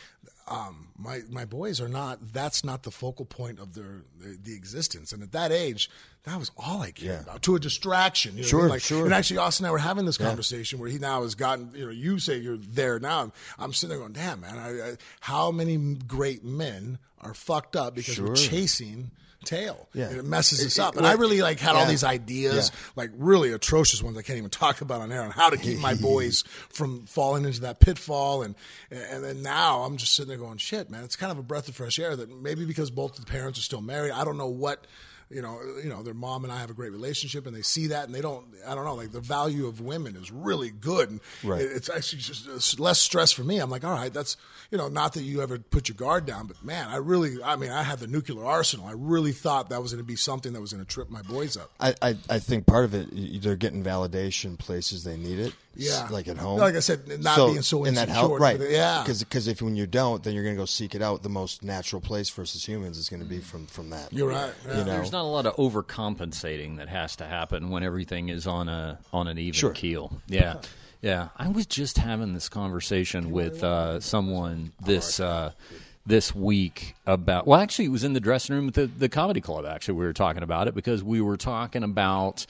Um, 0.49 0.89
my 0.99 1.21
my 1.31 1.45
boys 1.45 1.81
are 1.81 1.89
not. 1.89 2.19
That's 2.33 2.63
not 2.65 2.83
the 2.85 2.91
focal 2.91 3.25
point 3.25 3.59
of 3.59 3.75
their 3.75 4.03
the, 4.19 4.39
the 4.43 4.55
existence. 4.55 5.13
And 5.13 5.23
at 5.23 5.33
that 5.33 5.53
age, 5.53 5.91
that 6.25 6.39
was 6.39 6.51
all 6.57 6.83
I 6.83 6.91
cared 6.93 7.13
Yeah. 7.17 7.21
about. 7.21 7.43
To 7.43 7.57
a 7.57 7.61
distraction. 7.61 8.37
You 8.37 8.43
know 8.43 8.49
Sure? 8.49 8.69
Like, 8.69 8.83
sure. 8.83 9.05
And 9.05 9.15
actually, 9.15 9.39
Austin 9.39 9.65
and 9.65 9.71
I 9.71 9.73
were 9.73 9.79
having 9.79 10.07
this 10.07 10.19
conversation 10.19 10.79
where 10.79 10.89
he 10.89 10.99
now 10.99 11.23
has 11.23 11.35
gotten. 11.35 11.73
You 11.75 11.87
know, 11.87 11.91
you 11.93 12.19
say 12.19 12.37
you're 12.39 12.57
there 12.59 12.99
now. 13.01 13.23
I'm, 13.23 13.33
I'm 13.59 13.73
sitting 13.73 13.91
there 13.91 13.99
going, 13.99 14.13
"Damn, 14.13 14.41
man! 14.41 14.59
I, 14.59 14.91
I, 14.93 14.97
how 15.21 15.51
many 15.51 15.77
great 16.07 16.45
men 16.45 16.99
are 17.21 17.35
fucked 17.35 17.75
up 17.77 17.95
because 17.95 18.21
we're 18.21 18.35
chasing." 18.35 19.11
Tail, 19.47 19.89
Yeah. 19.95 20.09
and 20.09 20.19
it 20.19 20.25
messes 20.27 20.65
us 20.67 20.79
up. 20.79 20.97
And 20.97 21.07
I 21.07 21.13
really 21.15 21.41
like 21.41 21.59
had 21.59 21.75
all 21.77 21.87
these 21.87 22.05
ideas, 22.05 22.71
Yeah. 22.73 22.79
like 22.97 23.11
really 23.17 23.53
atrocious 23.53 24.03
ones 24.03 24.19
I 24.19 24.23
can't 24.23 24.37
even 24.39 24.51
talk 24.51 24.83
about 24.83 25.01
on 25.01 25.11
air 25.11 25.23
on 25.23 25.31
how 25.31 25.49
to 25.49 25.57
keep 25.57 25.79
my 25.79 25.95
boys 25.95 26.43
from 26.69 27.07
falling 27.07 27.45
into 27.47 27.61
that 27.63 27.81
pitfall. 27.81 28.43
And 28.43 28.55
and 28.91 29.25
then 29.25 29.43
now 29.43 29.83
I'm 29.85 29.97
just 29.97 30.15
sitting 30.15 30.29
there 30.29 30.37
going, 30.39 30.59
shit, 30.59 30.91
man, 30.91 31.05
it's 31.05 31.17
kind 31.17 31.33
of 31.33 31.39
a 31.39 31.43
breath 31.43 31.69
of 31.69 31.75
fresh 31.77 31.99
air 31.99 32.15
that 32.17 32.31
maybe 32.31 32.67
because 32.67 32.91
both 32.91 33.15
the 33.17 33.25
parents 33.25 33.59
are 33.59 33.63
still 33.63 33.81
married, 33.81 34.13
I 34.13 34.25
don't 34.25 34.37
know 34.37 34.47
what. 34.49 34.87
You 35.29 35.43
know, 35.43 35.59
you 35.83 35.89
know, 35.91 36.05
their 36.05 36.15
mom 36.15 36.45
and 36.45 36.53
I 36.53 36.61
have 36.61 36.71
a 36.71 36.75
great 36.75 36.93
relationship, 36.93 37.47
and 37.49 37.57
they 37.57 37.62
see 37.62 37.89
that, 37.89 38.05
and 38.07 38.15
they 38.15 38.21
don't. 38.21 38.45
I 38.65 38.77
don't 38.77 38.85
know, 38.85 38.95
like 38.95 39.11
the 39.11 39.21
value 39.21 39.67
of 39.67 39.81
women 39.81 40.15
is 40.15 40.31
really 40.31 40.71
good, 40.71 41.11
and 41.11 41.21
Right. 41.43 41.61
it's 41.62 41.91
actually 41.91 42.21
just 42.21 42.47
it's 42.47 42.79
less 42.79 43.01
stress 43.01 43.33
for 43.33 43.43
me. 43.43 43.59
I'm 43.59 43.69
like, 43.69 43.83
all 43.85 43.91
right, 43.91 44.12
that's 44.12 44.37
you 44.71 44.79
know, 44.79 44.87
not 44.89 45.15
that 45.15 45.23
you 45.23 45.43
ever 45.43 45.59
put 45.59 45.89
your 45.89 45.97
guard 45.97 46.27
down, 46.27 46.47
but 46.47 46.62
man, 46.65 46.89
I 46.89 46.97
really, 46.97 47.43
I 47.43 47.57
mean, 47.57 47.71
I 47.71 47.83
had 47.83 47.99
the 47.99 48.07
nuclear 48.07 48.45
arsenal. 48.45 48.87
I 48.87 48.93
really 48.93 49.33
thought 49.33 49.71
that 49.71 49.83
was 49.83 49.93
going 49.93 50.03
to 50.03 50.07
be 50.07 50.17
something 50.17 50.53
that 50.53 50.61
was 50.61 50.73
going 50.73 50.85
to 50.85 50.89
trip 50.91 51.11
my 51.11 51.23
boys 51.23 51.57
up. 51.57 51.71
I, 51.81 51.95
I, 52.03 52.17
I 52.31 52.39
think 52.39 52.67
part 52.67 52.85
of 52.85 52.95
it, 52.95 53.43
they're 53.43 53.57
getting 53.57 53.83
validation 53.85 54.59
places 54.59 55.05
they 55.05 55.17
need 55.17 55.39
it. 55.39 55.53
Yeah. 55.77 56.09
Like 56.11 56.29
at 56.29 56.37
home. 56.39 56.59
Like 56.59 56.75
I 56.75 56.81
said, 56.81 57.23
not 57.23 57.37
being 57.37 57.62
so 57.62 57.85
in 57.85 57.95
that 57.95 58.09
insecure, 58.09 58.29
help, 58.29 58.41
right? 58.41 58.59
but 58.59 58.71
yeah. 58.71 59.03
Because 59.05 59.47
if 59.49 59.61
when 59.62 59.77
you 59.77 59.87
don't, 59.87 60.23
then 60.23 60.35
you're 60.35 60.43
going 60.43 60.55
to 60.55 60.61
go 60.61 60.67
seek 60.67 60.95
it 60.95 61.03
out. 61.03 61.23
The 61.23 61.29
most 61.29 61.62
natural 61.62 62.01
place 62.01 62.31
versus 62.31 62.67
humans 62.67 62.99
is 62.99 63.09
going 63.09 63.23
to 63.23 63.29
be 63.29 63.39
from 63.39 63.67
from 63.67 63.91
that. 63.91 64.12
You're 64.12 64.29
right. 64.29 64.53
Yeah. 64.67 64.73
You 64.79 64.85
know, 64.85 64.93
there's 64.93 65.12
not 65.12 65.23
a 65.23 65.29
lot 65.29 65.47
of 65.47 65.55
overcompensating 65.57 66.79
that 66.79 66.89
has 66.89 67.17
to 67.17 67.25
happen 67.27 67.71
when 67.71 67.83
everything 67.83 68.29
is 68.29 68.47
on 68.47 68.69
a 68.69 68.99
on 69.12 69.29
an 69.29 69.39
even 69.39 69.53
Sure. 69.55 69.73
keel. 69.73 70.21
Yeah, 70.27 70.61
yeah. 71.03 71.29
I 71.37 71.49
was 71.49 71.67
just 71.67 71.99
having 71.99 72.33
this 72.35 72.49
conversation 72.49 73.31
with 73.31 73.62
uh, 73.62 74.01
someone 74.01 74.73
this 74.85 75.21
uh, 75.21 75.53
this 76.07 76.35
week 76.35 76.95
about. 77.07 77.47
Well, 77.47 77.61
actually, 77.61 77.87
it 77.87 77.91
was 77.91 78.05
in 78.05 78.12
the 78.12 78.21
dressing 78.21 78.55
room 78.57 78.69
at 78.69 78.75
the 78.75 78.87
the 78.87 79.09
comedy 79.09 79.41
club. 79.41 79.67
Actually, 79.67 79.95
we 79.99 80.05
were 80.05 80.12
talking 80.12 80.43
about 80.43 80.69
it 80.69 80.75
because 80.75 81.03
we 81.03 81.21
were 81.21 81.37
talking 81.37 81.83
about 81.83 82.47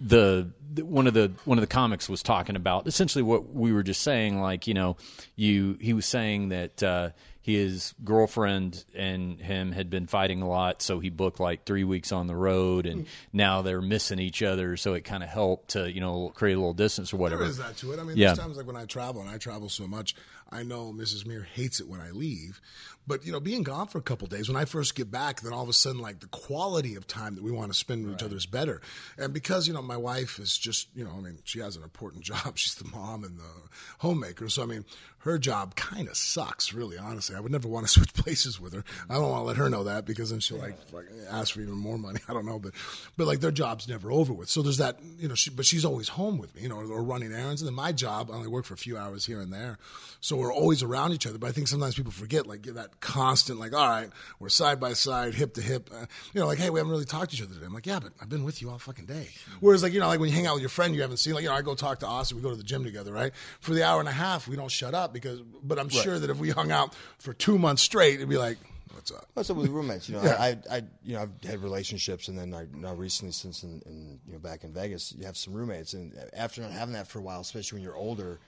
the, 0.00 0.48
one 0.78 1.06
of 1.06 1.14
the 1.14 1.32
one 1.46 1.56
of 1.58 1.62
the 1.62 1.66
comics 1.66 2.08
was 2.08 2.22
talking 2.22 2.54
about 2.56 2.86
essentially 2.86 3.22
what 3.22 3.54
we 3.54 3.72
were 3.72 3.82
just 3.82 4.02
saying 4.02 4.38
like 4.40 4.66
you 4.66 4.74
know 4.74 4.96
you 5.36 5.78
he 5.80 5.94
was 5.94 6.04
saying 6.04 6.50
that 6.50 6.82
uh 6.82 7.10
his 7.40 7.94
girlfriend 8.04 8.84
and 8.94 9.40
him 9.40 9.70
had 9.72 9.88
been 9.88 10.06
fighting 10.06 10.42
a 10.42 10.48
lot 10.48 10.82
so 10.82 10.98
he 10.98 11.08
booked 11.08 11.38
like 11.40 11.64
three 11.64 11.84
weeks 11.84 12.10
on 12.12 12.26
the 12.26 12.34
road 12.34 12.84
and 12.86 13.06
now 13.32 13.62
they're 13.62 13.80
missing 13.80 14.18
each 14.18 14.42
other 14.42 14.76
so 14.76 14.94
it 14.94 15.02
kind 15.04 15.22
of 15.22 15.28
helped 15.28 15.68
to 15.70 15.90
you 15.90 16.00
know 16.00 16.30
create 16.34 16.54
a 16.54 16.58
little 16.58 16.74
distance 16.74 17.12
or 17.14 17.16
whatever 17.18 17.42
There 17.42 17.50
is 17.50 17.58
that 17.58 17.76
to 17.78 17.92
it. 17.92 18.00
I 18.00 18.02
mean, 18.02 18.16
Yeah. 18.16 18.28
there's 18.34 18.38
times 18.40 18.56
like 18.56 18.66
when 18.66 18.76
I 18.76 18.84
travel, 18.84 19.20
and 19.22 19.30
I 19.30 19.38
travel 19.38 19.68
so 19.68 19.86
much, 19.86 20.14
I 20.50 20.62
know 20.62 20.92
Mrs. 20.92 21.26
Mir 21.26 21.42
hates 21.42 21.80
it 21.80 21.88
when 21.88 22.00
I 22.00 22.10
leave. 22.10 22.60
But 23.06 23.24
you 23.24 23.32
know, 23.32 23.40
being 23.40 23.62
gone 23.62 23.86
for 23.86 23.98
a 23.98 24.02
couple 24.02 24.26
days, 24.26 24.48
when 24.48 24.56
I 24.56 24.64
first 24.64 24.96
get 24.96 25.10
back, 25.10 25.40
then 25.40 25.52
all 25.52 25.62
of 25.62 25.68
a 25.68 25.72
sudden, 25.72 26.00
like 26.00 26.20
the 26.20 26.26
quality 26.26 26.96
of 26.96 27.06
time 27.06 27.36
that 27.36 27.44
we 27.44 27.52
want 27.52 27.72
to 27.72 27.78
spend 27.78 28.04
with 28.04 28.16
each 28.16 28.22
other 28.24 28.36
is 28.36 28.46
better. 28.46 28.80
And 29.16 29.32
because 29.32 29.68
you 29.68 29.74
know, 29.74 29.82
my 29.82 29.96
wife 29.96 30.38
is 30.40 30.58
just 30.58 30.88
you 30.96 31.04
know, 31.04 31.12
I 31.16 31.20
mean, 31.20 31.38
she 31.44 31.60
has 31.60 31.76
an 31.76 31.84
important 31.84 32.24
job. 32.24 32.58
She's 32.58 32.74
the 32.74 32.88
mom 32.88 33.22
and 33.22 33.38
the 33.38 33.50
homemaker. 33.98 34.48
So 34.48 34.62
I 34.62 34.66
mean, 34.66 34.84
her 35.18 35.38
job 35.38 35.76
kind 35.76 36.08
of 36.08 36.16
sucks, 36.16 36.72
really. 36.72 36.98
Honestly, 36.98 37.36
I 37.36 37.40
would 37.40 37.52
never 37.52 37.68
want 37.68 37.86
to 37.86 37.92
switch 37.92 38.12
places 38.14 38.60
with 38.60 38.72
her. 38.72 38.84
I 39.08 39.14
don't 39.14 39.30
want 39.30 39.42
to 39.42 39.46
let 39.46 39.56
her 39.56 39.70
know 39.70 39.84
that 39.84 40.04
because 40.04 40.30
then 40.30 40.40
she'll 40.40 40.58
like, 40.58 40.76
like 40.92 41.06
ask 41.30 41.54
for 41.54 41.60
even 41.60 41.74
more 41.74 41.98
money. 41.98 42.20
I 42.28 42.32
don't 42.32 42.46
know, 42.46 42.58
but 42.58 42.72
but 43.16 43.28
like 43.28 43.38
their 43.38 43.52
job's 43.52 43.88
never 43.88 44.10
over 44.10 44.32
with. 44.32 44.48
So 44.48 44.62
there's 44.62 44.78
that 44.78 44.98
you 45.18 45.28
know, 45.28 45.36
she, 45.36 45.50
but 45.50 45.64
she's 45.64 45.84
always 45.84 46.08
home 46.08 46.38
with 46.38 46.56
me, 46.56 46.62
you 46.62 46.68
know, 46.68 46.76
or 46.76 47.04
running 47.04 47.32
errands. 47.32 47.62
And 47.62 47.68
then 47.68 47.74
my 47.74 47.92
job, 47.92 48.30
I 48.32 48.34
only 48.34 48.48
work 48.48 48.64
for 48.64 48.74
a 48.74 48.78
few 48.78 48.98
hours 48.98 49.26
here 49.26 49.40
and 49.40 49.52
there, 49.52 49.78
so 50.20 50.35
we're 50.36 50.52
always 50.52 50.82
around 50.82 51.12
each 51.12 51.26
other. 51.26 51.38
But 51.38 51.48
I 51.48 51.52
think 51.52 51.68
sometimes 51.68 51.94
people 51.94 52.12
forget 52.12 52.46
like 52.46 52.62
that 52.62 53.00
constant, 53.00 53.58
like, 53.58 53.72
all 53.74 53.88
right, 53.88 54.10
we're 54.38 54.48
side 54.48 54.80
by 54.80 54.92
side, 54.92 55.34
hip 55.34 55.54
to 55.54 55.62
hip. 55.62 55.90
Uh, 55.92 56.06
you 56.32 56.40
know, 56.40 56.46
like, 56.46 56.58
hey, 56.58 56.70
we 56.70 56.78
haven't 56.78 56.90
really 56.90 57.04
talked 57.04 57.30
to 57.30 57.36
each 57.36 57.42
other 57.42 57.54
today. 57.54 57.66
I'm 57.66 57.74
like, 57.74 57.86
yeah, 57.86 58.00
but 58.00 58.12
I've 58.20 58.28
been 58.28 58.44
with 58.44 58.62
you 58.62 58.70
all 58.70 58.78
fucking 58.78 59.06
day. 59.06 59.28
Whereas 59.60 59.82
like 59.82 59.92
you 59.92 60.00
know, 60.00 60.08
like 60.08 60.20
when 60.20 60.28
you 60.28 60.34
hang 60.34 60.46
out 60.46 60.54
with 60.54 60.62
your 60.62 60.70
friend 60.70 60.94
you 60.94 61.02
haven't 61.02 61.18
seen, 61.18 61.34
like 61.34 61.42
you 61.42 61.48
know, 61.48 61.54
I 61.54 61.62
go 61.62 61.74
talk 61.74 62.00
to 62.00 62.06
Austin, 62.06 62.36
we 62.36 62.42
go 62.42 62.50
to 62.50 62.56
the 62.56 62.62
gym 62.62 62.84
together, 62.84 63.12
right? 63.12 63.32
For 63.60 63.74
the 63.74 63.84
hour 63.84 64.00
and 64.00 64.08
a 64.08 64.12
half, 64.12 64.48
we 64.48 64.56
don't 64.56 64.70
shut 64.70 64.94
up 64.94 65.12
because. 65.12 65.40
But 65.62 65.78
I'm 65.78 65.88
sure 65.88 66.18
that 66.18 66.30
if 66.30 66.38
we 66.38 66.50
hung 66.50 66.70
out 66.70 66.94
for 67.18 67.32
two 67.32 67.58
months 67.58 67.82
straight, 67.82 68.14
it'd 68.14 68.28
be 68.28 68.38
like, 68.38 68.58
what's 68.96 69.12
up? 69.12 69.28
What's 69.34 69.50
up 69.50 69.56
with 69.56 69.68
roommates, 69.68 70.08
you 70.08 70.16
know, 70.16 70.22
I, 70.38 70.56
I, 70.70 70.82
you 71.04 71.14
know, 71.14 71.22
I've 71.22 71.48
had 71.48 71.62
relationships, 71.62 72.28
and 72.28 72.38
then 72.38 72.54
I 72.54 72.66
now 72.74 72.94
recently, 72.94 73.32
since 73.32 73.62
in, 73.62 73.82
in, 73.86 74.18
you 74.26 74.32
know, 74.32 74.38
back 74.38 74.64
in 74.64 74.72
Vegas, 74.72 75.14
you 75.16 75.24
have 75.26 75.36
some 75.36 75.54
roommates, 75.54 75.92
and 75.92 76.12
after 76.32 76.62
not 76.62 76.72
having 76.72 76.94
that 76.94 77.06
for 77.06 77.18
a 77.18 77.22
while, 77.22 77.40
especially 77.40 77.76
when 77.76 77.84
you're 77.84 77.96
older, 77.96 78.40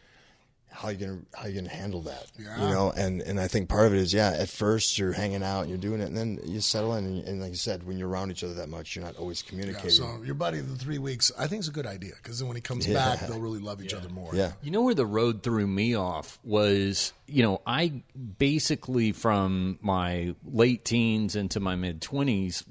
how 0.70 0.88
you 0.90 0.98
gonna 0.98 1.18
how 1.34 1.46
you 1.48 1.60
gonna 1.60 1.74
handle 1.74 2.02
that? 2.02 2.26
Yeah. 2.38 2.62
You 2.62 2.74
know, 2.74 2.92
and 2.96 3.20
and 3.22 3.40
I 3.40 3.48
think 3.48 3.68
part 3.68 3.86
of 3.86 3.94
it 3.94 3.98
is, 3.98 4.12
yeah, 4.12 4.30
at 4.30 4.48
first 4.48 4.98
you're 4.98 5.12
hanging 5.12 5.42
out 5.42 5.62
and 5.62 5.70
you're 5.70 5.78
doing 5.78 6.00
it, 6.00 6.08
and 6.08 6.16
then 6.16 6.40
you 6.44 6.60
settle 6.60 6.94
in, 6.94 7.04
and, 7.04 7.24
and 7.26 7.40
like 7.40 7.50
you 7.50 7.56
said, 7.56 7.86
when 7.86 7.98
you're 7.98 8.08
around 8.08 8.30
each 8.30 8.44
other 8.44 8.54
that 8.54 8.68
much, 8.68 8.94
you're 8.94 9.04
not 9.04 9.16
always 9.16 9.42
Yeah, 9.42 9.50
communicating. 9.50 9.90
so 9.90 10.22
your 10.24 10.34
buddy 10.34 10.60
the 10.60 10.76
three 10.76 10.98
weeks, 10.98 11.32
I 11.38 11.46
think 11.46 11.60
is 11.60 11.68
a 11.68 11.72
good 11.72 11.86
idea 11.86 12.12
because 12.22 12.38
then 12.38 12.48
when 12.48 12.56
he 12.56 12.60
comes 12.60 12.86
back, 12.86 13.20
they'll 13.20 13.40
really 13.48 13.60
love 13.60 13.82
each 13.82 13.94
other 13.94 14.08
more. 14.08 14.30
yeah, 14.34 14.52
You 14.62 14.70
know 14.70 14.82
where 14.82 14.94
the 14.94 15.06
road 15.06 15.42
threw 15.42 15.66
me 15.66 15.94
off 15.94 16.38
was, 16.44 17.12
you 17.26 17.42
know, 17.42 17.60
I 17.66 18.02
basically 18.38 19.12
from 19.12 19.78
my 19.80 20.34
late 20.44 20.84
teens 20.84 21.36
into 21.36 21.60
my 21.60 21.76
mid 21.76 22.00
20s 22.00 22.64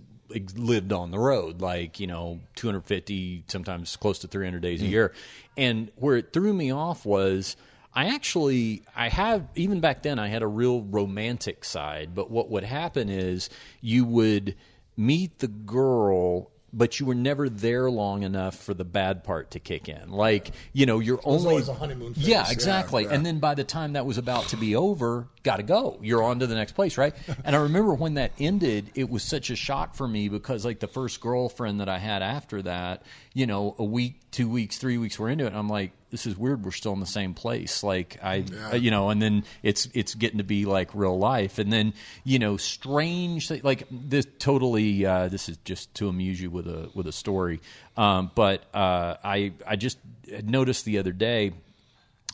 lived 0.56 0.92
on 0.92 1.12
the 1.12 1.20
road, 1.20 1.62
like, 1.62 2.00
you 2.00 2.08
know, 2.08 2.40
250, 2.56 3.46
sometimes 3.48 3.96
close 3.96 4.20
to 4.20 4.28
300 4.28 4.62
days 4.62 4.82
a 4.82 4.86
hmm. 4.86 4.92
year. 4.92 5.14
And 5.56 5.92
where 5.96 6.18
it 6.18 6.34
threw 6.34 6.54
me 6.54 6.72
off 6.72 7.06
was 7.06 7.56
I 7.98 8.14
actually, 8.14 8.84
I 8.96 9.10
have, 9.10 9.48
even 9.56 9.80
back 9.80 10.04
then, 10.04 10.20
I 10.20 10.28
had 10.28 10.44
a 10.44 10.48
real 10.48 10.84
romantic 10.84 11.66
side. 11.66 12.14
But 12.14 12.30
what 12.30 12.48
would 12.52 12.64
happen 12.64 13.10
is 13.10 13.50
you 13.82 14.06
would 14.06 14.54
meet 14.96 15.40
the 15.40 15.48
girl 15.48 16.52
but 16.74 17.00
you 17.00 17.06
were 17.06 17.16
never 17.16 17.50
there 17.50 17.90
long 17.90 18.24
enough 18.24 18.56
for 18.56 18.74
the 18.74 18.84
bad 18.84 19.24
part 19.24 19.52
to 19.52 19.60
kick 19.60 19.88
in. 19.88 20.10
Like, 20.10 20.52
you 20.74 20.86
know, 20.86 21.00
you're 21.00 21.20
only 21.24 21.50
always 21.50 21.70
a 21.70 21.74
honeymoon 21.74 22.14
phase. 22.14 22.28
Yeah, 22.28 22.44
Yeah, 22.46 22.52
exactly. 22.52 23.04
yeah. 23.06 23.14
And 23.14 23.26
then 23.26 23.40
by 23.40 23.56
the 23.56 23.64
time 23.64 23.94
that 23.94 24.06
was 24.06 24.18
about 24.18 24.50
to 24.50 24.58
be 24.58 24.76
over, 24.76 25.28
got 25.44 25.58
to 25.58 25.64
go. 25.64 25.98
You're 26.02 26.24
on 26.24 26.40
to 26.40 26.48
the 26.48 26.56
next 26.56 26.74
place, 26.74 26.98
right? 26.98 27.16
and 27.46 27.56
I 27.56 27.60
remember 27.62 27.94
when 27.94 28.16
that 28.16 28.34
ended, 28.38 28.92
it 28.96 29.10
was 29.10 29.24
such 29.24 29.50
a 29.50 29.56
shock 29.56 29.96
for 29.96 30.08
me 30.08 30.28
because 30.30 30.66
like 30.66 30.80
the 30.80 30.88
first 30.88 31.22
girlfriend 31.22 31.80
that 31.80 31.90
I 31.90 32.00
had 32.00 32.22
after 32.22 32.62
that, 32.64 33.04
you 33.34 33.48
know, 33.48 33.76
a 33.80 33.84
week, 33.86 34.20
two 34.32 34.50
weeks, 34.50 34.78
three 34.78 34.98
weeks 34.98 35.18
we're 35.18 35.30
into 35.30 35.46
it, 35.46 35.48
and 35.48 35.58
I'm 35.58 35.70
like, 35.70 35.94
this 36.10 36.26
is 36.26 36.38
weird. 36.38 36.64
We're 36.64 36.72
still 36.72 36.94
in 36.94 37.00
the 37.00 37.06
same 37.06 37.34
place. 37.34 37.84
Like 37.84 38.18
I, 38.24 38.46
you 38.74 38.92
know, 38.92 39.10
and 39.10 39.22
then 39.22 39.44
it's 39.64 39.90
it's 39.94 40.16
getting 40.16 40.38
to 40.38 40.44
be 40.44 40.66
like 40.66 40.94
real 40.94 41.18
life, 41.18 41.60
and 41.60 41.72
then 41.72 41.94
you 42.24 42.40
know, 42.40 42.58
strange 42.58 43.52
like 43.64 43.88
this 43.92 44.26
totally. 44.40 45.06
Uh, 45.06 45.28
this 45.28 45.50
is 45.50 45.58
just 45.66 45.94
to 45.96 46.10
amuse 46.10 46.40
you 46.42 46.50
with 46.50 46.68
a 46.68 46.90
with 46.94 47.08
a 47.08 47.12
story, 47.12 47.62
um, 47.98 48.32
but 48.36 48.64
uh, 48.74 49.16
I 49.24 49.54
I 49.66 49.76
just 49.76 49.98
noticed 50.44 50.86
the 50.86 51.00
other 51.00 51.12
day 51.12 51.54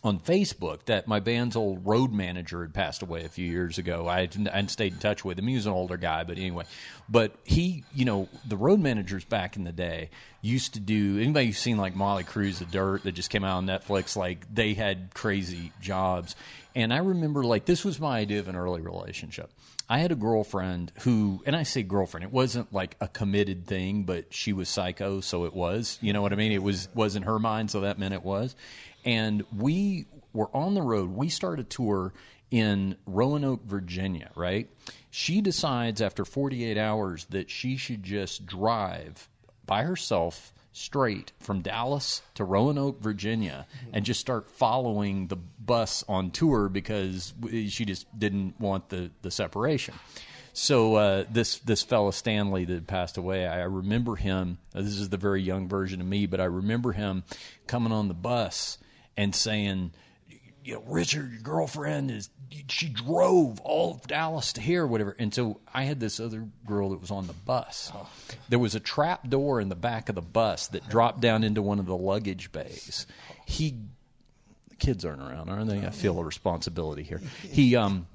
on 0.03 0.19
Facebook 0.19 0.83
that 0.85 1.07
my 1.07 1.19
band's 1.21 1.55
old 1.55 1.85
road 1.85 2.11
manager 2.11 2.61
had 2.61 2.73
passed 2.73 3.01
away 3.01 3.23
a 3.23 3.29
few 3.29 3.49
years 3.49 3.77
ago. 3.77 4.07
I 4.07 4.21
hadn't, 4.21 4.69
stayed 4.69 4.93
in 4.93 4.99
touch 4.99 5.23
with 5.23 5.39
him. 5.39 5.47
He 5.47 5.55
was 5.55 5.65
an 5.65 5.71
older 5.71 5.95
guy, 5.95 6.23
but 6.25 6.37
anyway. 6.37 6.65
But 7.07 7.33
he, 7.45 7.85
you 7.93 8.03
know, 8.03 8.27
the 8.45 8.57
road 8.57 8.79
managers 8.79 9.23
back 9.23 9.55
in 9.55 9.63
the 9.63 9.71
day 9.71 10.09
used 10.41 10.73
to 10.73 10.81
do. 10.81 11.19
Anybody 11.19 11.47
who's 11.47 11.57
seen 11.57 11.77
like 11.77 11.95
Motley 11.95 12.25
Crue, 12.25 12.57
The 12.57 12.65
Dirt, 12.65 13.03
that 13.03 13.13
just 13.13 13.29
came 13.29 13.45
out 13.45 13.57
on 13.57 13.65
Netflix, 13.65 14.17
like 14.17 14.53
they 14.53 14.73
had 14.73 15.13
crazy 15.13 15.71
jobs. 15.79 16.35
And 16.75 16.93
I 16.93 16.97
remember, 16.97 17.43
like, 17.43 17.65
this 17.65 17.85
was 17.85 17.99
my 17.99 18.19
idea 18.19 18.39
of 18.39 18.47
an 18.47 18.55
early 18.55 18.81
relationship. 18.81 19.51
I 19.89 19.99
had 19.99 20.11
a 20.11 20.15
girlfriend 20.15 20.91
who, 21.01 21.43
and 21.45 21.55
I 21.55 21.63
say 21.63 21.83
girlfriend, 21.83 22.23
it 22.23 22.31
wasn't 22.31 22.73
like 22.73 22.95
a 22.99 23.07
committed 23.07 23.67
thing, 23.67 24.03
but 24.03 24.33
she 24.33 24.53
was 24.53 24.69
psycho, 24.69 25.21
so 25.21 25.45
it 25.45 25.53
was. 25.53 25.99
You 26.01 26.13
know 26.13 26.21
what 26.21 26.33
I 26.33 26.35
mean? 26.35 26.51
It 26.51 26.63
was 26.63 26.87
was 26.95 27.15
in 27.15 27.23
her 27.23 27.37
mind, 27.37 27.69
so 27.69 27.81
that 27.81 27.99
meant 27.99 28.13
it 28.13 28.23
was. 28.23 28.55
And 29.05 29.43
we 29.55 30.05
were 30.33 30.55
on 30.55 30.73
the 30.73 30.81
road. 30.81 31.11
We 31.11 31.29
start 31.29 31.59
a 31.59 31.63
tour 31.63 32.13
in 32.51 32.95
Roanoke, 33.05 33.65
Virginia, 33.65 34.29
right? 34.35 34.69
She 35.09 35.41
decides 35.41 36.01
after 36.01 36.25
48 36.25 36.77
hours 36.77 37.25
that 37.25 37.49
she 37.49 37.77
should 37.77 38.03
just 38.03 38.45
drive 38.45 39.27
by 39.65 39.83
herself 39.83 40.53
straight 40.71 41.31
from 41.39 41.61
Dallas 41.61 42.21
to 42.35 42.43
Roanoke, 42.43 43.01
Virginia, 43.01 43.67
and 43.91 44.03
just 44.03 44.19
start 44.19 44.49
following 44.49 45.27
the 45.27 45.35
bus 45.35 46.03
on 46.09 46.31
tour 46.31 46.67
because 46.67 47.33
she 47.69 47.85
just 47.85 48.07
didn't 48.17 48.59
want 48.59 48.89
the, 48.89 49.11
the 49.21 49.31
separation. 49.31 49.93
So 50.53 50.95
uh, 50.95 51.25
this 51.31 51.57
this 51.59 51.81
fella 51.81 52.13
Stanley 52.13 52.65
that 52.65 52.85
passed 52.85 53.17
away, 53.17 53.47
I 53.47 53.63
remember 53.63 54.15
him. 54.15 54.59
This 54.73 54.99
is 54.99 55.09
the 55.09 55.17
very 55.17 55.41
young 55.41 55.67
version 55.67 55.99
of 55.99 56.05
me, 56.05 56.27
but 56.27 56.39
I 56.39 56.45
remember 56.45 56.91
him 56.91 57.23
coming 57.65 57.91
on 57.91 58.07
the 58.07 58.13
bus 58.13 58.77
and 59.17 59.33
saying, 59.35 59.91
"You 60.63 60.75
know, 60.75 60.83
Richard, 60.87 61.31
your 61.31 61.41
girlfriend 61.41 62.11
is 62.11 62.29
she 62.67 62.87
drove 62.87 63.59
all 63.61 63.95
of 63.95 64.07
Dallas 64.07 64.53
to 64.53 64.61
here, 64.61 64.85
whatever." 64.85 65.15
And 65.17 65.33
so 65.33 65.59
I 65.73 65.83
had 65.83 65.99
this 65.99 66.19
other 66.19 66.47
girl 66.65 66.91
that 66.91 67.01
was 67.01 67.11
on 67.11 67.27
the 67.27 67.33
bus. 67.33 67.91
There 68.49 68.59
was 68.59 68.75
a 68.75 68.79
trap 68.79 69.29
door 69.29 69.59
in 69.59 69.69
the 69.69 69.75
back 69.75 70.09
of 70.09 70.15
the 70.15 70.21
bus 70.21 70.67
that 70.67 70.87
dropped 70.89 71.21
down 71.21 71.43
into 71.43 71.61
one 71.61 71.79
of 71.79 71.85
the 71.85 71.97
luggage 71.97 72.51
bays. 72.51 73.07
He 73.45 73.75
the 74.69 74.75
kids 74.75 75.05
aren't 75.05 75.21
around, 75.21 75.49
aren't 75.49 75.69
they? 75.69 75.85
I 75.85 75.91
feel 75.91 76.19
a 76.19 76.23
responsibility 76.23 77.03
here. 77.03 77.21
He 77.41 77.75
um 77.75 78.07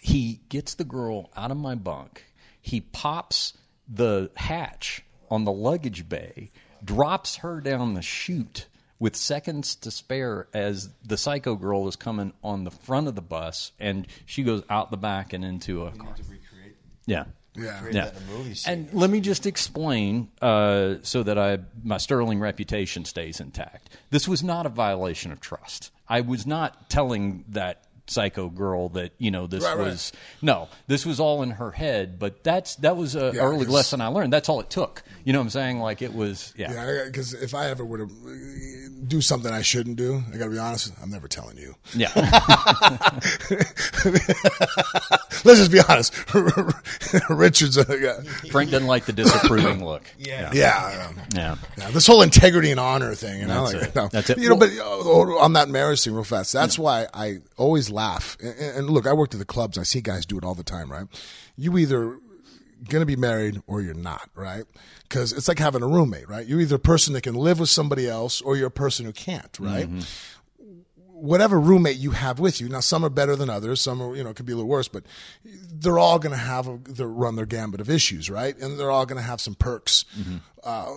he 0.00 0.40
gets 0.48 0.74
the 0.74 0.84
girl 0.84 1.30
out 1.36 1.50
of 1.50 1.56
my 1.56 1.74
bunk. 1.74 2.24
He 2.60 2.80
pops 2.80 3.54
the 3.88 4.30
hatch 4.36 5.04
on 5.30 5.44
the 5.44 5.52
luggage 5.52 6.08
bay, 6.08 6.50
drops 6.84 7.36
her 7.36 7.60
down 7.60 7.94
the 7.94 8.02
chute 8.02 8.66
with 8.98 9.16
seconds 9.16 9.74
to 9.76 9.90
spare 9.90 10.48
as 10.54 10.88
the 11.04 11.16
psycho 11.16 11.54
girl 11.54 11.86
is 11.88 11.96
coming 11.96 12.32
on 12.42 12.64
the 12.64 12.70
front 12.70 13.08
of 13.08 13.14
the 13.14 13.22
bus 13.22 13.72
and 13.78 14.06
she 14.24 14.42
goes 14.42 14.62
out 14.70 14.90
the 14.90 14.96
back 14.96 15.32
and 15.32 15.44
into 15.44 15.84
a 15.84 15.90
car. 15.92 16.14
Yeah. 17.06 17.24
Yeah. 17.54 17.78
Create 17.80 17.94
that 17.94 18.16
in 18.16 18.26
a. 18.28 18.66
And 18.66 18.92
let 18.92 19.08
me 19.08 19.20
just 19.20 19.46
explain 19.46 20.28
uh, 20.42 20.96
so 21.02 21.22
that 21.22 21.38
I 21.38 21.58
my 21.82 21.96
sterling 21.96 22.38
reputation 22.38 23.04
stays 23.04 23.40
intact. 23.40 23.90
This 24.10 24.28
was 24.28 24.42
not 24.42 24.66
a 24.66 24.68
violation 24.68 25.32
of 25.32 25.40
trust. 25.40 25.90
I 26.08 26.20
was 26.20 26.46
not 26.46 26.90
telling 26.90 27.44
that 27.48 27.85
psycho 28.08 28.48
girl 28.48 28.88
that 28.90 29.12
you 29.18 29.30
know 29.30 29.46
this 29.46 29.64
Right, 29.64 29.76
right. 29.76 29.86
was 29.88 30.12
no 30.42 30.68
this 30.86 31.04
was 31.04 31.18
all 31.20 31.42
in 31.42 31.50
her 31.50 31.70
head 31.72 32.18
but 32.18 32.44
that's 32.44 32.76
that 32.76 32.96
was 32.96 33.16
a 33.16 33.32
Yeah, 33.34 33.42
early 33.42 33.64
'cause- 33.64 33.74
lesson 33.74 34.00
i 34.00 34.06
learned 34.06 34.32
that's 34.32 34.48
all 34.48 34.60
it 34.60 34.70
took 34.70 35.02
you 35.24 35.32
know 35.32 35.40
what 35.40 35.44
i'm 35.46 35.50
saying 35.50 35.80
like 35.80 36.02
it 36.02 36.14
was 36.14 36.54
yeah, 36.56 36.72
Yeah, 36.72 37.04
because 37.06 37.34
if 37.34 37.54
I 37.54 37.66
ever 37.70 37.84
were 37.84 37.98
to 37.98 38.08
do 39.08 39.20
something 39.20 39.52
I 39.52 39.62
shouldn't 39.62 39.96
do, 39.96 40.22
I 40.32 40.36
got 40.36 40.44
to 40.46 40.50
be 40.50 40.58
honest. 40.58 40.92
I'm 41.02 41.10
never 41.10 41.28
telling 41.28 41.56
you. 41.58 41.74
yeah. 41.94 42.10
Let's 45.44 45.58
just 45.60 45.70
be 45.70 45.80
honest. 45.88 46.12
Richard's 47.30 47.76
a 47.76 47.84
yeah, 48.00 48.20
frank 48.50 48.70
doesn't 48.70 48.86
like 48.88 49.04
the 49.04 49.12
disapproving 49.12 49.84
look 49.84 50.02
Yeah. 50.18 50.50
yeah. 50.52 51.12
yeah 51.34 51.56
Yeah, 51.76 51.90
this 51.90 52.06
whole 52.06 52.22
integrity 52.22 52.70
and 52.70 52.80
honor 52.80 53.14
thing, 53.14 53.40
you 53.40 53.46
know, 53.46 53.66
That's 53.66 53.74
like, 53.74 53.82
it. 53.90 53.94
no. 53.94 54.08
That's 54.08 54.30
it. 54.30 54.38
You 54.38 54.48
know, 54.50 54.56
but 54.56 54.70
uh, 54.78 55.38
on 55.38 55.52
that 55.54 55.68
marriage 55.68 56.02
thing, 56.04 56.14
real 56.14 56.24
fast. 56.24 56.52
That's 56.52 56.78
why 56.78 57.06
I 57.14 57.38
always 57.56 57.90
laugh. 57.96 58.36
And, 58.40 58.58
and 58.58 58.90
look, 58.90 59.06
I 59.06 59.12
worked 59.12 59.34
at 59.34 59.40
the 59.40 59.46
clubs. 59.46 59.76
I 59.78 59.82
see 59.82 60.00
guys 60.00 60.24
do 60.24 60.38
it 60.38 60.44
all 60.44 60.54
the 60.54 60.62
time, 60.62 60.90
right? 60.90 61.06
You 61.56 61.76
either 61.78 62.18
gonna 62.88 63.06
be 63.06 63.16
married 63.16 63.60
or 63.66 63.80
you're 63.80 63.94
not, 63.94 64.30
right? 64.34 64.64
Because 65.02 65.32
it's 65.32 65.48
like 65.48 65.58
having 65.58 65.82
a 65.82 65.88
roommate, 65.88 66.28
right? 66.28 66.46
You're 66.46 66.60
either 66.60 66.76
a 66.76 66.78
person 66.78 67.14
that 67.14 67.22
can 67.22 67.34
live 67.34 67.58
with 67.58 67.70
somebody 67.70 68.08
else 68.08 68.40
or 68.40 68.56
you're 68.56 68.68
a 68.68 68.70
person 68.70 69.06
who 69.06 69.12
can't, 69.12 69.58
right? 69.58 69.88
whatever 71.16 71.58
roommate 71.58 71.96
you 71.96 72.10
have 72.10 72.38
with 72.38 72.60
you. 72.60 72.68
Now, 72.68 72.80
some 72.80 73.04
are 73.04 73.08
better 73.08 73.36
than 73.36 73.48
others. 73.48 73.80
Some 73.80 74.02
are, 74.02 74.14
you 74.14 74.22
know, 74.22 74.34
could 74.34 74.44
be 74.44 74.52
a 74.52 74.56
little 74.56 74.68
worse, 74.68 74.86
but 74.88 75.04
they're 75.44 75.98
all 75.98 76.18
going 76.18 76.32
to 76.32 76.40
have 76.40 76.68
a, 76.68 77.06
run 77.06 77.36
their 77.36 77.46
gambit 77.46 77.80
of 77.80 77.88
issues, 77.88 78.28
right? 78.28 78.56
And 78.58 78.78
they're 78.78 78.90
all 78.90 79.06
going 79.06 79.16
to 79.16 79.26
have 79.26 79.40
some 79.40 79.54
perks. 79.54 80.04
Uh, 80.62 80.92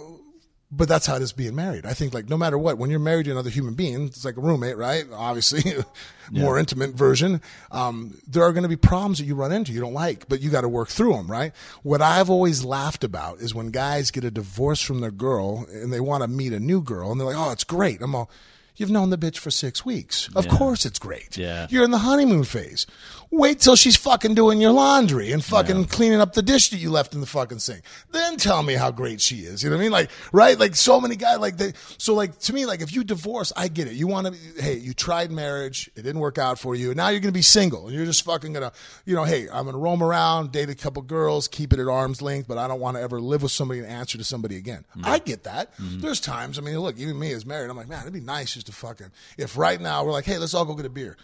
but 0.71 0.87
that's 0.87 1.07
how 1.07 1.15
it 1.15 1.21
is 1.21 1.33
being 1.33 1.55
married. 1.55 1.85
I 1.85 1.93
think, 1.93 2.13
like, 2.13 2.29
no 2.29 2.37
matter 2.37 2.57
what, 2.57 2.77
when 2.77 2.91
you're 2.91 2.99
married 2.99 3.25
to 3.25 3.31
another 3.31 3.49
human 3.49 3.73
being, 3.73 4.05
it's 4.05 4.23
like 4.23 4.37
a 4.37 4.41
roommate, 4.41 4.77
right? 4.77 5.05
Obviously, 5.11 5.63
more 6.31 6.59
intimate 6.59 6.91
version. 6.91 7.41
Um, 7.71 8.19
there 8.27 8.43
are 8.43 8.53
going 8.53 8.63
to 8.63 8.69
be 8.69 8.75
problems 8.75 9.17
that 9.17 9.25
you 9.25 9.33
run 9.33 9.51
into 9.51 9.71
you 9.71 9.79
don't 9.79 9.93
like, 9.93 10.29
but 10.29 10.41
you 10.41 10.51
got 10.51 10.61
to 10.61 10.69
work 10.69 10.89
through 10.89 11.13
them, 11.13 11.29
right? 11.29 11.53
What 11.81 12.01
I've 12.01 12.29
always 12.29 12.63
laughed 12.63 13.03
about 13.03 13.39
is 13.39 13.55
when 13.55 13.71
guys 13.71 14.11
get 14.11 14.23
a 14.23 14.31
divorce 14.31 14.81
from 14.81 15.01
their 15.01 15.11
girl 15.11 15.65
and 15.71 15.91
they 15.91 15.99
want 15.99 16.21
to 16.21 16.27
meet 16.27 16.53
a 16.53 16.59
new 16.59 16.81
girl, 16.81 17.11
and 17.11 17.19
they're 17.19 17.27
like, 17.27 17.37
"Oh, 17.37 17.51
it's 17.51 17.63
great." 17.63 18.01
I'm 18.01 18.13
all. 18.13 18.29
You've 18.75 18.91
known 18.91 19.09
the 19.09 19.17
bitch 19.17 19.37
for 19.37 19.51
six 19.51 19.83
weeks. 19.83 20.29
Of 20.37 20.47
course 20.47 20.85
it's 20.85 20.99
great. 20.99 21.35
Yeah. 21.35 21.67
You're 21.69 21.83
in 21.83 21.91
the 21.91 21.97
honeymoon 21.97 22.45
phase. 22.45 22.87
Wait 23.31 23.59
till 23.59 23.75
she's 23.75 23.95
fucking 23.95 24.33
doing 24.33 24.59
your 24.59 24.71
laundry 24.71 25.31
and 25.31 25.45
fucking 25.45 25.85
cleaning 25.85 26.19
up 26.19 26.33
the 26.33 26.41
dish 26.41 26.69
that 26.69 26.77
you 26.77 26.89
left 26.89 27.13
in 27.13 27.19
the 27.19 27.27
fucking 27.27 27.59
sink. 27.59 27.83
Then 28.11 28.37
tell 28.37 28.63
me 28.63 28.73
how 28.73 28.89
great 28.89 29.21
she 29.21 29.41
is. 29.41 29.63
You 29.63 29.69
know 29.69 29.75
what 29.75 29.81
I 29.81 29.83
mean? 29.83 29.91
Like, 29.91 30.09
right? 30.31 30.57
Like 30.57 30.75
so 30.75 30.99
many 30.99 31.15
guys, 31.15 31.37
like 31.37 31.57
they, 31.57 31.73
so 31.99 32.15
like 32.15 32.39
to 32.39 32.53
me, 32.53 32.65
like 32.65 32.81
if 32.81 32.91
you 32.91 33.03
divorce, 33.03 33.53
I 33.55 33.67
get 33.67 33.87
it. 33.87 33.93
You 33.93 34.07
want 34.07 34.27
to, 34.27 34.61
hey, 34.61 34.77
you 34.77 34.93
tried 34.93 35.31
marriage. 35.31 35.91
It 35.95 36.01
didn't 36.01 36.21
work 36.21 36.39
out 36.39 36.57
for 36.57 36.73
you. 36.73 36.95
Now 36.95 37.09
you're 37.09 37.19
going 37.19 37.31
to 37.31 37.37
be 37.37 37.43
single 37.43 37.85
and 37.85 37.95
you're 37.95 38.05
just 38.05 38.23
fucking 38.23 38.53
going 38.53 38.67
to, 38.67 38.75
you 39.05 39.13
know, 39.13 39.25
hey, 39.25 39.43
I'm 39.43 39.65
going 39.65 39.73
to 39.73 39.79
roam 39.79 40.01
around, 40.01 40.51
date 40.51 40.69
a 40.71 40.75
couple 40.75 41.03
girls, 41.03 41.47
keep 41.47 41.71
it 41.71 41.79
at 41.79 41.87
arm's 41.87 42.23
length, 42.23 42.47
but 42.47 42.57
I 42.57 42.67
don't 42.67 42.79
want 42.79 42.97
to 42.97 43.01
ever 43.01 43.21
live 43.21 43.43
with 43.43 43.51
somebody 43.51 43.79
and 43.79 43.87
answer 43.87 44.17
to 44.17 44.23
somebody 44.23 44.57
again. 44.57 44.85
I 45.03 45.19
get 45.19 45.43
that. 45.43 45.77
Mm-hmm. 45.77 45.99
There's 45.99 46.19
times, 46.19 46.57
I 46.57 46.63
mean, 46.63 46.79
look, 46.79 46.97
even 46.97 47.19
me 47.19 47.31
as 47.33 47.45
married, 47.45 47.69
I'm 47.69 47.77
like, 47.77 47.89
man, 47.89 48.01
it'd 48.01 48.13
be 48.13 48.21
nice 48.21 48.55
just 48.55 48.65
to 48.65 48.71
fucking, 48.71 49.11
if 49.37 49.55
right 49.55 49.79
now 49.79 50.03
we're 50.03 50.13
like, 50.13 50.25
hey, 50.25 50.39
let's 50.39 50.55
all 50.55 50.65
go 50.65 50.73
get 50.73 50.87
a 50.87 50.89
beer. 50.89 51.15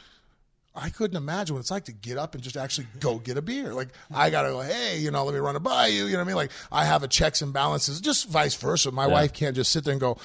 I 0.76 0.90
couldn't 0.90 1.16
imagine 1.18 1.56
what 1.56 1.62
it's 1.62 1.72
like 1.72 1.86
to 1.86 1.94
get 1.94 2.18
up 2.18 2.36
and 2.36 2.44
just 2.44 2.58
actually 2.58 2.88
go 3.00 3.18
get 3.18 3.38
a 3.38 3.42
beer. 3.42 3.74
Like 3.74 3.90
I 4.14 4.30
gotta 4.30 4.50
go, 4.50 4.62
hey, 4.62 5.00
you 5.00 5.10
know, 5.12 5.24
let 5.24 5.34
me 5.34 5.40
run 5.40 5.56
it 5.56 5.64
by 5.64 5.88
you. 5.88 6.06
You 6.06 6.14
know 6.14 6.20
what 6.20 6.26
I 6.26 6.28
mean? 6.28 6.36
Like 6.36 6.52
I 6.72 6.86
have 6.86 7.04
a 7.04 7.08
checks 7.08 7.42
and 7.42 7.54
balances, 7.54 8.02
just 8.02 8.28
vice 8.30 8.56
versa. 8.56 8.92
My 8.92 9.08
wife 9.08 9.34
can't 9.34 9.56
just 9.56 9.72
sit 9.72 9.84
there 9.86 9.94
and 9.94 10.02
go, 10.02 10.18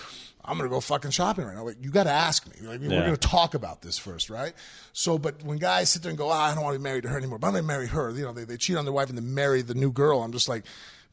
I'm 0.45 0.57
gonna 0.57 0.69
go 0.71 0.81
fucking 0.81 1.13
shopping 1.13 1.45
right 1.45 1.55
now. 1.55 1.65
Like 1.65 1.77
you 1.81 1.91
gotta 1.91 2.11
ask 2.11 2.47
me. 2.47 2.67
Like 2.67 2.81
we're 2.81 2.89
gonna 2.89 3.17
talk 3.17 3.55
about 3.55 3.83
this 3.83 3.99
first, 3.99 4.31
right? 4.31 4.53
So, 4.93 5.19
but 5.19 5.43
when 5.45 5.59
guys 5.59 5.91
sit 5.91 6.03
there 6.03 6.11
and 6.11 6.19
go, 6.19 6.31
ah, 6.31 6.51
I 6.51 6.55
don't 6.55 6.65
want 6.65 6.75
to 6.75 6.79
be 6.79 6.83
married 6.83 7.03
to 7.05 7.11
her 7.11 7.19
anymore, 7.19 7.39
but 7.39 7.47
I'm 7.49 7.53
gonna 7.53 7.63
marry 7.67 7.87
her. 7.87 8.11
You 8.11 8.25
know, 8.25 8.33
they, 8.33 8.45
they 8.45 8.57
cheat 8.57 8.77
on 8.77 8.85
their 8.85 8.93
wife 8.93 9.09
and 9.09 9.19
then 9.19 9.35
marry 9.35 9.63
the 9.63 9.75
new 9.75 9.93
girl. 9.93 10.23
I'm 10.23 10.33
just 10.33 10.49
like. 10.49 10.65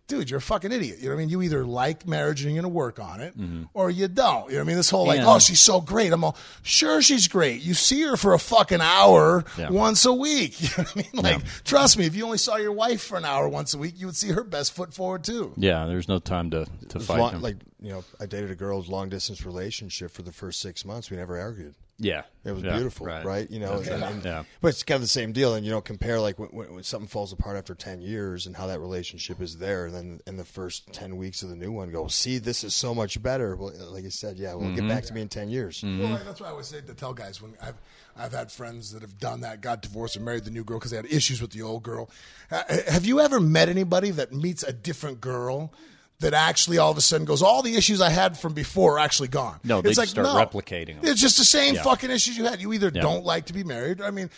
Dude, 0.07 0.29
you're 0.29 0.37
a 0.37 0.41
fucking 0.41 0.71
idiot. 0.71 0.99
You 0.99 1.05
know 1.09 1.15
what 1.15 1.15
I 1.15 1.19
mean? 1.19 1.29
You 1.29 1.41
either 1.41 1.65
like 1.65 2.07
marriage 2.07 2.41
and 2.45 2.53
you're 2.53 2.61
gonna 2.63 2.73
work 2.73 2.97
on 2.97 3.19
it, 3.19 3.37
mm-hmm. 3.37 3.63
or 3.73 3.89
you 3.89 4.07
don't. 4.07 4.45
You 4.49 4.53
know 4.53 4.59
what 4.59 4.61
I 4.61 4.63
mean? 4.63 4.77
This 4.77 4.89
whole 4.89 5.05
like, 5.05 5.19
Yeah. 5.19 5.33
oh, 5.33 5.39
she's 5.39 5.59
so 5.59 5.81
great. 5.81 6.13
I'm 6.13 6.23
all, 6.23 6.37
sure 6.63 7.01
she's 7.01 7.27
great. 7.27 7.61
You 7.61 7.73
see 7.73 8.01
her 8.03 8.15
for 8.15 8.33
a 8.33 8.39
fucking 8.39 8.79
hour 8.79 9.43
Yeah. 9.57 9.69
once 9.69 10.05
a 10.05 10.13
week. 10.13 10.55
You 10.61 10.69
know 10.77 10.83
what 10.83 10.91
I 10.95 10.99
mean? 10.99 11.23
Like, 11.41 11.63
trust 11.65 11.97
me, 11.97 12.05
if 12.05 12.15
you 12.15 12.23
only 12.23 12.37
saw 12.37 12.55
your 12.55 12.71
wife 12.71 13.01
for 13.03 13.17
an 13.17 13.25
hour 13.25 13.49
once 13.49 13.73
a 13.73 13.77
week, 13.77 13.95
you 13.97 14.05
would 14.05 14.15
see 14.15 14.29
her 14.31 14.43
best 14.45 14.71
foot 14.73 14.93
forward 14.93 15.23
too. 15.25 15.53
yeah 15.57 15.85
there's 15.87 16.07
no 16.07 16.19
time 16.19 16.51
to 16.51 16.65
to 16.89 16.99
fight 17.01 17.19
long- 17.19 17.31
them. 17.33 17.41
like 17.41 17.57
you 17.81 17.89
know, 17.91 18.03
I 18.19 18.25
dated 18.27 18.49
a 18.49 18.55
girl's 18.55 18.87
long 18.87 19.09
distance 19.09 19.45
relationship 19.45 20.11
for 20.11 20.21
the 20.23 20.31
first 20.31 20.61
six 20.61 20.83
months. 20.85 21.11
We 21.11 21.17
never 21.17 21.37
argued. 21.39 21.75
Yeah. 21.99 22.23
It 22.45 22.51
was 22.51 22.63
Yeah, 22.63 22.75
beautiful, 22.75 23.07
right. 23.07 23.49
You 23.49 23.59
know, 23.59 23.79
and, 23.79 24.03
and- 24.03 24.23
Yeah. 24.23 24.43
but 24.61 24.67
it's 24.69 24.83
kind 24.83 24.97
of 24.97 25.01
the 25.01 25.07
same 25.07 25.31
deal. 25.31 25.55
And 25.55 25.65
you 25.65 25.71
know, 25.71 25.81
compare 25.81 26.19
like 26.21 26.37
when, 26.37 26.49
when, 26.49 26.73
when 26.75 26.83
something 26.83 27.07
falls 27.07 27.33
apart 27.33 27.57
after 27.57 27.73
ten 27.73 28.01
years 28.01 28.45
and 28.45 28.55
how 28.55 28.67
that 28.67 28.79
relationship 28.79 29.41
is 29.41 29.57
there, 29.57 29.87
and 29.87 29.95
then 29.95 30.21
in 30.27 30.37
the 30.37 30.45
first 30.45 30.93
ten 30.93 31.17
weeks 31.17 31.41
of 31.41 31.49
the 31.49 31.55
new 31.55 31.71
one, 31.71 31.91
go 31.91 32.07
see 32.07 32.37
this 32.37 32.63
is 32.63 32.73
so 32.75 32.93
much 32.93 33.21
better. 33.21 33.55
Well, 33.55 33.73
like 33.91 34.05
I 34.05 34.09
said, 34.09 34.37
yeah, 34.37 34.53
we'll 34.53 34.67
Mm-hmm. 34.67 34.75
get 34.87 34.87
back 34.87 35.03
to 35.05 35.13
me 35.13 35.21
in 35.21 35.27
ten 35.29 35.49
years. 35.49 35.81
Well, 35.83 36.19
that's 36.23 36.39
why 36.39 36.47
I 36.47 36.51
always 36.51 36.67
say 36.67 36.81
to 36.81 36.93
tell 36.93 37.13
guys 37.13 37.41
when 37.41 37.55
I've 37.61 37.75
I've 38.15 38.31
had 38.31 38.51
friends 38.51 38.91
that 38.93 39.01
have 39.01 39.17
done 39.19 39.41
that, 39.41 39.61
got 39.61 39.81
divorced 39.81 40.15
and 40.15 40.23
married 40.23 40.45
the 40.45 40.51
new 40.51 40.63
girl 40.63 40.77
because 40.79 40.91
they 40.91 40.97
had 40.97 41.05
issues 41.07 41.41
with 41.41 41.51
the 41.51 41.63
old 41.63 41.83
girl. 41.83 42.09
Uh, 42.51 42.63
have 42.87 43.05
you 43.05 43.19
ever 43.19 43.39
met 43.39 43.69
anybody 43.69 44.11
that 44.11 44.31
meets 44.31 44.63
a 44.63 44.71
different 44.71 45.19
girl? 45.19 45.73
That 46.19 46.33
actually 46.33 46.79
all 46.79 46.89
of 46.89 46.97
a 46.97 47.01
sudden 47.01 47.25
goes, 47.25 47.43
all 47.43 47.61
the 47.61 47.75
issues 47.75 48.01
I 48.01 48.09
had 48.09 48.39
from 48.39 48.53
before 48.53 48.95
are 48.95 48.99
actually 48.99 49.27
gone. 49.27 49.59
No, 49.63 49.81
they 49.81 49.89
it's 49.89 49.99
like, 49.99 50.05
just 50.09 50.15
start 50.15 50.27
no. 50.53 50.59
replicating 50.59 50.99
them. 50.99 51.11
It's 51.11 51.21
just 51.21 51.37
the 51.37 51.45
same 51.45 51.75
Yeah. 51.75 51.83
fucking 51.83 52.09
issues 52.09 52.35
you 52.35 52.45
had. 52.45 52.59
You 52.59 52.73
either 52.73 52.89
don't 52.89 53.23
like 53.23 53.45
to 53.47 53.53
be 53.53 53.63
married, 53.63 54.01
I 54.01 54.09
mean, 54.09 54.31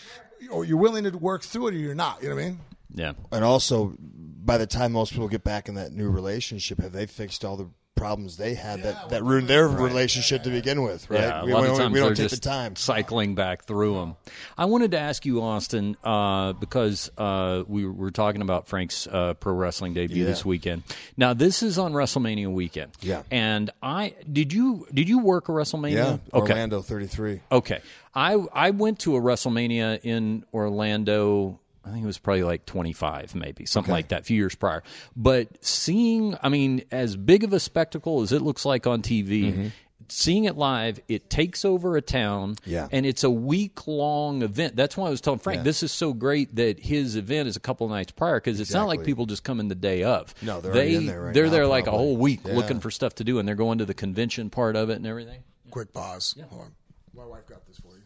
or 0.51 0.65
you're 0.65 0.77
willing 0.77 1.05
to 1.05 1.11
work 1.11 1.41
through 1.41 1.67
it, 1.69 1.75
or 1.75 1.77
you're 1.77 1.95
not. 1.95 2.21
You 2.21 2.29
know 2.29 2.35
what 2.35 2.41
I 2.41 2.45
mean? 2.47 2.59
Yeah. 2.95 3.13
And 3.31 3.45
also, 3.45 3.95
by 3.99 4.57
the 4.57 4.67
time 4.67 4.91
most 4.91 5.13
people 5.13 5.29
get 5.29 5.45
back 5.45 5.69
in 5.69 5.75
that 5.75 5.93
new 5.93 6.09
relationship, 6.09 6.81
have 6.81 6.91
they 6.91 7.05
fixed 7.05 7.45
all 7.45 7.55
the 7.55 7.69
problems 7.99 8.37
they 8.37 8.53
had 8.55 8.81
that, 8.83 9.09
that 9.09 9.23
ruined 9.23 9.47
their 9.47 9.67
relationship 9.67 10.43
to 10.43 10.49
begin 10.49 10.81
with? 10.81 11.09
Right? 11.09 11.19
Yeah, 11.21 11.41
a 11.41 11.45
we, 11.45 11.53
lot 11.53 11.61
we 11.61 11.67
of 11.67 11.71
don't- 11.73 11.79
times 11.81 11.93
we 11.93 11.99
don't 11.99 12.17
they're 12.17 12.27
take 12.29 12.39
the 12.39 12.43
time. 12.43 12.75
cycling 12.75 13.35
back 13.35 13.65
through 13.65 13.95
them. 13.95 14.15
I 14.57 14.65
wanted 14.65 14.91
to 14.91 14.99
ask 14.99 15.25
you, 15.25 15.41
Austin, 15.41 15.97
uh, 16.03 16.53
because 16.53 17.11
uh, 17.17 17.63
we 17.67 17.85
were 17.85 18.11
talking 18.11 18.41
about 18.41 18.67
Frank's 18.67 19.05
uh, 19.07 19.33
pro 19.35 19.53
wrestling 19.53 19.93
debut 19.93 20.23
Yeah. 20.23 20.29
this 20.29 20.43
weekend. 20.45 20.83
Now, 21.17 21.33
this 21.33 21.61
is 21.61 21.77
on 21.77 21.93
WrestleMania 21.93 22.51
weekend. 22.51 22.91
Yeah. 23.01 23.23
and 23.29 23.69
I 23.83 24.15
did 24.31 24.53
you 24.53 24.87
did 24.93 25.09
you 25.09 25.19
work 25.19 25.49
a 25.49 25.51
WrestleMania? 25.51 25.93
Yeah, 25.93 26.17
Okay. 26.33 26.53
Orlando 26.53 26.81
thirty 26.81 27.07
three. 27.07 27.41
Okay. 27.51 27.79
I 28.15 28.33
I 28.53 28.71
went 28.71 28.99
to 28.99 29.15
a 29.17 29.21
WrestleMania 29.21 29.99
in 30.03 30.43
Orlando. 30.53 31.59
I 31.85 31.91
think 31.91 32.03
it 32.03 32.07
was 32.07 32.17
probably 32.17 32.43
like 32.43 32.65
25, 32.65 33.35
maybe 33.35 33.65
something 33.65 33.91
like 33.93 34.09
that, 34.09 34.21
a 34.21 34.23
few 34.23 34.37
years 34.37 34.53
prior. 34.55 34.83
But 35.15 35.63
seeing, 35.63 36.35
I 36.43 36.49
mean, 36.49 36.83
as 36.91 37.15
big 37.15 37.43
of 37.43 37.53
a 37.53 37.59
spectacle 37.59 38.21
as 38.21 38.31
it 38.31 38.41
looks 38.41 38.65
like 38.65 38.85
on 38.85 39.01
TV, 39.01 39.29
mm-hmm. 39.43 39.67
seeing 40.09 40.43
it 40.45 40.57
live, 40.57 40.99
it 41.07 41.29
takes 41.29 41.63
over 41.63 41.95
a 41.95 42.01
town, 42.01 42.55
Yeah. 42.65 42.89
and 42.91 43.05
it's 43.05 43.23
a 43.23 43.29
week 43.29 43.87
long 43.87 44.41
event. 44.43 44.75
That's 44.75 44.97
why 44.97 45.07
I 45.07 45.09
was 45.09 45.21
telling 45.21 45.39
Frank, 45.39 45.59
Yeah. 45.59 45.63
this 45.63 45.81
is 45.81 45.91
so 45.91 46.13
great 46.13 46.55
that 46.57 46.79
his 46.79 47.15
event 47.15 47.47
is 47.47 47.55
a 47.55 47.59
couple 47.61 47.85
of 47.85 47.91
nights 47.91 48.11
prior 48.11 48.39
because 48.39 48.59
it's 48.59 48.73
not 48.73 48.87
like 48.87 49.03
people 49.05 49.25
just 49.25 49.43
come 49.45 49.59
in 49.61 49.67
the 49.69 49.75
day 49.75 50.03
of. 50.03 50.35
No, 50.41 50.59
they're 50.61 50.73
they 50.73 50.95
in 50.95 51.05
there 51.05 51.23
right 51.25 51.33
they're 51.33 51.45
now, 51.45 51.51
there 51.51 51.67
like 51.67 51.87
a 51.87 51.91
whole 51.91 52.17
week 52.17 52.41
Yeah. 52.45 52.55
looking 52.55 52.81
for 52.81 52.91
stuff 52.91 53.15
to 53.15 53.23
do, 53.23 53.39
and 53.39 53.47
they're 53.47 53.55
going 53.55 53.77
to 53.77 53.85
the 53.85 53.93
convention 53.93 54.49
part 54.49 54.75
of 54.75 54.89
it 54.89 54.95
and 54.97 55.07
everything. 55.07 55.43
Quick 55.71 55.93
pause. 55.93 56.35
Hold 56.49 56.61
on. 56.61 56.71
My 57.15 57.25
wife 57.25 57.47
got 57.47 57.65
this 57.67 57.77
for 57.77 57.95
you. 57.95 58.03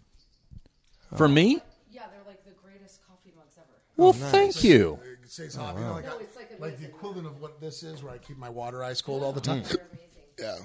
For 1.17 1.27
me, 1.27 1.59
Yeah, 1.91 2.03
they're 2.11 2.25
like 2.27 2.43
the 2.43 2.51
greatest 2.63 2.99
coffee 3.07 3.31
mugs 3.97 4.17
ever. 4.17 4.23
well, 4.23 4.31
thank 4.31 4.63
you. 4.63 4.99
It 5.23 5.29
says 5.31 5.55
hot. 5.55 5.75
You 5.75 5.81
know, 5.81 5.93
like, 5.93 6.05
No, 6.05 6.17
it's 6.19 6.35
like 6.35 6.49
like 6.51 6.59
the 6.59 6.65
amazing. 6.85 6.85
equivalent 6.89 7.27
of 7.27 7.41
what 7.41 7.59
this 7.59 7.83
is, 7.83 8.03
where 8.03 8.13
I 8.13 8.17
keep 8.17 8.37
my 8.37 8.49
water 8.49 8.83
ice 8.83 9.01
cold 9.01 9.23
all 9.23 9.33
the 9.33 9.41
time. 9.41 9.63
They're 9.63 9.87
amazing. 9.91 10.09
Yeah. 10.39 10.55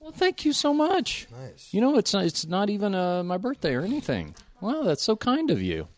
Well, 0.00 0.12
thank 0.12 0.44
you 0.44 0.52
so 0.52 0.74
much. 0.74 1.26
Nice. 1.30 1.68
You 1.72 1.80
know, 1.80 1.96
it's 1.96 2.12
not, 2.12 2.24
it's 2.26 2.46
not 2.46 2.68
even 2.70 2.94
uh, 2.94 3.22
my 3.24 3.38
birthday 3.38 3.74
or 3.74 3.80
anything. 3.80 4.34
Wow, 4.60 4.82
that's 4.82 5.02
so 5.02 5.16
kind 5.16 5.50
of 5.50 5.62
you. 5.62 5.88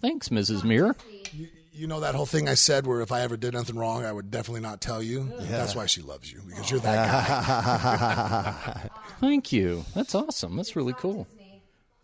Thanks, 0.00 0.28
Mrs. 0.28 0.62
Mir. 0.64 0.94
You, 1.32 1.48
you 1.72 1.86
know 1.86 2.00
that 2.00 2.14
whole 2.14 2.26
thing 2.26 2.48
I 2.48 2.54
said 2.54 2.86
where 2.86 3.00
if 3.00 3.10
I 3.12 3.20
ever 3.22 3.36
did 3.36 3.54
nothing 3.54 3.76
wrong, 3.76 4.04
I 4.04 4.12
would 4.12 4.30
definitely 4.30 4.60
not 4.62 4.80
tell 4.80 5.02
you? 5.02 5.30
That's 5.40 5.74
why 5.74 5.86
she 5.86 6.00
loves 6.00 6.32
you, 6.32 6.40
because 6.46 6.70
you're 6.70 6.80
that 6.80 7.08
guy. 7.08 8.90
Thank 9.20 9.52
you. 9.52 9.84
That's 9.94 10.14
awesome. 10.14 10.56
That's 10.56 10.76
really 10.76 10.94
cool. 10.94 11.26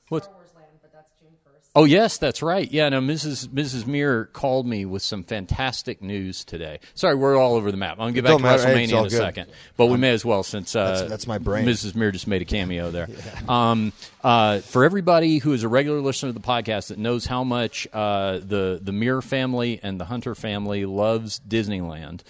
What- 0.08 0.24
Star 0.24 0.34
Wars 0.34 0.48
Land, 0.54 0.66
but 0.82 0.92
that's 0.92 1.10
June 1.20 1.30
1st. 1.46 1.61
Oh 1.74 1.84
yes, 1.84 2.18
that's 2.18 2.42
right. 2.42 2.70
Yeah, 2.70 2.90
no, 2.90 3.00
Mrs. 3.00 3.48
Mrs. 3.48 3.86
Mir 3.86 4.26
called 4.26 4.66
me 4.66 4.84
with 4.84 5.00
some 5.00 5.24
fantastic 5.24 6.02
news 6.02 6.44
today. 6.44 6.80
Sorry, 6.94 7.14
we're 7.14 7.34
all 7.36 7.54
over 7.54 7.70
the 7.70 7.78
map. 7.78 7.92
I'm 7.92 8.12
gonna 8.12 8.12
get 8.12 8.24
back 8.24 8.36
to 8.36 8.42
matter. 8.42 8.62
WrestleMania 8.64 8.88
in 8.88 9.06
a 9.06 9.08
good. 9.08 9.12
second, 9.12 9.50
but 9.78 9.86
we 9.86 9.96
may 9.96 10.10
as 10.10 10.22
well 10.22 10.42
since 10.42 10.76
uh, 10.76 10.84
That's- 10.84 11.08
that's 11.08 11.26
my 11.26 11.38
brain. 11.38 11.66
Mrs. 11.66 11.94
Mir 11.94 12.10
just 12.10 12.26
made 12.26 12.42
a 12.42 12.44
cameo 12.44 12.90
there. 12.90 13.08
um, 13.48 13.94
uh, 14.22 14.58
for 14.58 14.84
everybody 14.84 15.38
who 15.38 15.54
is 15.54 15.62
a 15.62 15.68
regular 15.68 16.00
listener 16.00 16.28
to 16.28 16.38
the 16.38 16.46
podcast 16.46 16.88
that 16.88 16.98
knows 16.98 17.24
how 17.24 17.42
much 17.42 17.88
uh, 17.94 18.32
the 18.38 18.78
the 18.82 18.92
Mir 18.92 19.22
family 19.22 19.80
and 19.82 19.98
the 19.98 20.04
Hunter 20.04 20.34
family 20.34 20.84
loves 20.84 21.40
Disneyland, 21.48 22.20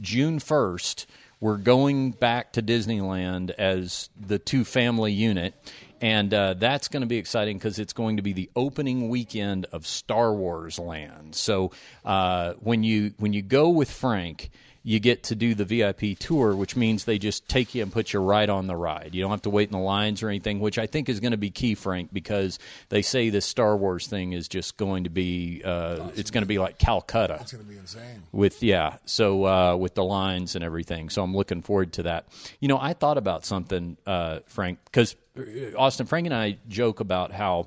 June 0.00 0.40
first 0.40 1.06
we're 1.40 1.56
going 1.56 2.10
back 2.10 2.52
to 2.54 2.62
Disneyland 2.62 3.50
as 3.50 4.10
the 4.18 4.38
two 4.38 4.64
family 4.64 5.12
unit. 5.12 5.54
And 6.00 6.32
uh, 6.32 6.54
that's 6.54 6.88
going 6.88 7.00
to 7.00 7.06
be 7.06 7.16
exciting 7.16 7.58
because 7.58 7.78
it's 7.78 7.92
going 7.92 8.16
to 8.16 8.22
be 8.22 8.32
the 8.32 8.50
opening 8.54 9.08
weekend 9.08 9.66
of 9.72 9.86
Star 9.86 10.32
Wars 10.32 10.78
Land. 10.78 11.34
So 11.34 11.72
uh, 12.04 12.54
when 12.60 12.84
you 12.84 13.14
when 13.18 13.32
you 13.32 13.42
go 13.42 13.68
with 13.70 13.90
Frank, 13.90 14.50
you 14.82 15.00
get 15.00 15.24
to 15.24 15.34
do 15.34 15.54
the 15.54 15.64
VIP 15.64 16.18
tour, 16.18 16.54
which 16.56 16.76
means 16.76 17.04
they 17.04 17.18
just 17.18 17.46
take 17.48 17.74
you 17.74 17.82
and 17.82 17.92
put 17.92 18.12
you 18.12 18.20
right 18.20 18.48
on 18.48 18.66
the 18.68 18.76
ride. 18.76 19.10
You 19.14 19.20
don't 19.20 19.30
have 19.32 19.42
to 19.42 19.50
wait 19.50 19.68
in 19.68 19.72
the 19.72 19.82
lines 19.82 20.22
or 20.22 20.28
anything, 20.28 20.60
which 20.60 20.78
I 20.78 20.86
think 20.86 21.08
is 21.08 21.20
going 21.20 21.32
to 21.32 21.36
be 21.36 21.50
key, 21.50 21.74
Frank, 21.74 22.10
because 22.12 22.58
they 22.88 23.02
say 23.02 23.28
this 23.30 23.44
Star 23.44 23.76
Wars 23.76 24.06
thing 24.06 24.32
is 24.32 24.48
just 24.48 24.76
going 24.76 25.04
to 25.04 25.10
be 25.10 25.62
uh, 25.64 26.08
it's 26.16 26.30
going 26.30 26.42
to 26.42 26.48
be 26.48 26.58
like 26.58 26.78
Calcutta 26.78 27.38
It's 27.40 27.52
going 27.52 27.64
to 27.64 27.70
be 27.70 27.76
insane. 27.78 28.22
with 28.32 28.62
yeah 28.62 28.96
so 29.04 29.44
uh, 29.44 29.76
with 29.76 29.94
the 29.94 30.04
lines 30.04 30.54
and 30.54 30.64
everything 30.64 31.10
so 31.10 31.22
i'm 31.22 31.34
looking 31.36 31.60
forward 31.62 31.92
to 31.94 32.04
that 32.04 32.26
you 32.60 32.68
know 32.68 32.78
i 32.80 32.92
thought 32.92 33.18
about 33.18 33.44
something 33.44 33.96
uh, 34.06 34.40
frank 34.46 34.78
because 34.84 35.16
austin 35.76 36.06
frank 36.06 36.26
and 36.26 36.34
i 36.34 36.56
joke 36.68 37.00
about 37.00 37.32
how 37.32 37.66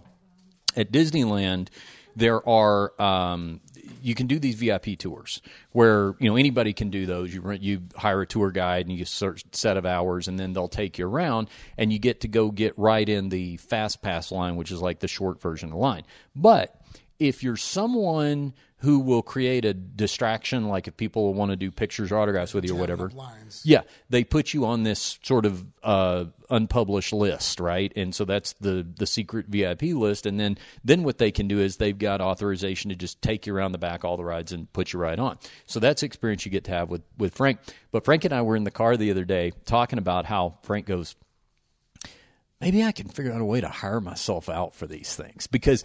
at 0.76 0.92
disneyland 0.92 1.68
there 2.16 2.48
are 2.48 3.00
um, 3.02 3.62
you 4.02 4.16
can 4.16 4.28
do 4.28 4.40
these 4.40 4.56
VIP 4.56 4.98
tours 4.98 5.42
where 5.72 6.16
you 6.20 6.30
know 6.30 6.36
anybody 6.36 6.74
can 6.74 6.90
do 6.90 7.06
those. 7.06 7.34
You 7.34 7.42
rent, 7.42 7.62
you 7.62 7.84
hire 7.96 8.22
a 8.22 8.28
tour 8.28 8.52
guide 8.52 8.88
and 8.88 8.98
you 8.98 9.06
set 9.06 9.78
of 9.78 9.86
hours, 9.86 10.28
and 10.28 10.40
then 10.40 10.54
they'll 10.54 10.68
take 10.68 10.98
you 10.98 11.08
around, 11.08 11.50
and 11.78 11.92
you 11.94 12.00
get 12.00 12.22
to 12.22 12.28
go 12.28 12.52
get 12.52 12.78
right 12.78 13.08
in 13.08 13.30
the 13.30 13.58
fast 13.58 14.02
pass 14.02 14.32
line, 14.32 14.56
which 14.56 14.72
is 14.72 14.82
like 14.82 15.00
the 15.00 15.08
short 15.08 15.42
version 15.42 15.70
of 15.70 15.74
the 15.74 15.80
line. 15.80 16.04
But 16.36 16.76
if 17.22 17.44
you're 17.44 17.56
someone 17.56 18.52
who 18.78 18.98
will 18.98 19.22
create 19.22 19.64
a 19.64 19.76
distraction, 19.76 20.68
like 20.68 20.88
if 20.88 20.98
people 20.98 21.36
want 21.36 21.52
to 21.52 21.56
do 21.56 21.70
pictures 21.70 22.12
or 22.12 22.18
autographs 22.18 22.52
with 22.52 22.66
you 22.66 22.76
or 22.76 22.80
whatever, 22.80 23.12
yeah, 23.64 23.82
they 24.10 24.24
put 24.24 24.56
you 24.56 24.66
on 24.66 24.82
this 24.82 25.20
sort 25.22 25.46
of 25.46 25.64
uh, 25.84 26.26
unpublished 26.50 27.14
list, 27.14 27.60
right? 27.60 27.94
And 27.96 28.16
so 28.16 28.26
that's 28.26 28.54
the 28.54 28.84
the 28.98 29.06
secret 29.06 29.46
VIP 29.50 29.84
list. 29.84 30.26
And 30.26 30.40
then 30.40 30.58
then 30.84 31.04
what 31.04 31.20
they 31.20 31.30
can 31.30 31.48
do 31.48 31.60
is 31.60 31.78
they've 31.78 31.98
got 31.98 32.22
authorization 32.22 32.90
to 32.90 32.96
just 32.96 33.22
take 33.22 33.46
you 33.46 33.56
around 33.56 33.74
the 33.74 33.78
back 33.78 34.04
all 34.04 34.18
the 34.18 34.26
rides 34.26 34.52
and 34.52 34.72
put 34.74 34.92
you 34.92 34.98
right 34.98 35.20
on. 35.20 35.38
So 35.68 35.80
that's 35.80 36.02
experience 36.02 36.44
you 36.44 36.52
get 36.52 36.64
to 36.64 36.72
have 36.72 36.90
with 36.90 37.04
with 37.20 37.36
Frank. 37.36 37.60
But 37.92 38.04
Frank 38.04 38.26
and 38.26 38.34
I 38.34 38.42
were 38.42 38.56
in 38.56 38.64
the 38.64 38.72
car 38.72 38.98
the 38.98 39.12
other 39.12 39.26
day 39.26 39.52
talking 39.66 40.00
about 40.00 40.26
how 40.26 40.58
Frank 40.64 40.88
goes 40.88 41.16
maybe 42.62 42.84
I 42.84 42.92
can 42.92 43.08
figure 43.10 43.34
out 43.34 43.42
a 43.42 43.46
way 43.46 43.60
to 43.60 43.68
hire 43.68 44.00
myself 44.00 44.48
out 44.48 44.76
for 44.76 44.86
these 44.88 45.16
things 45.16 45.48
because 45.48 45.84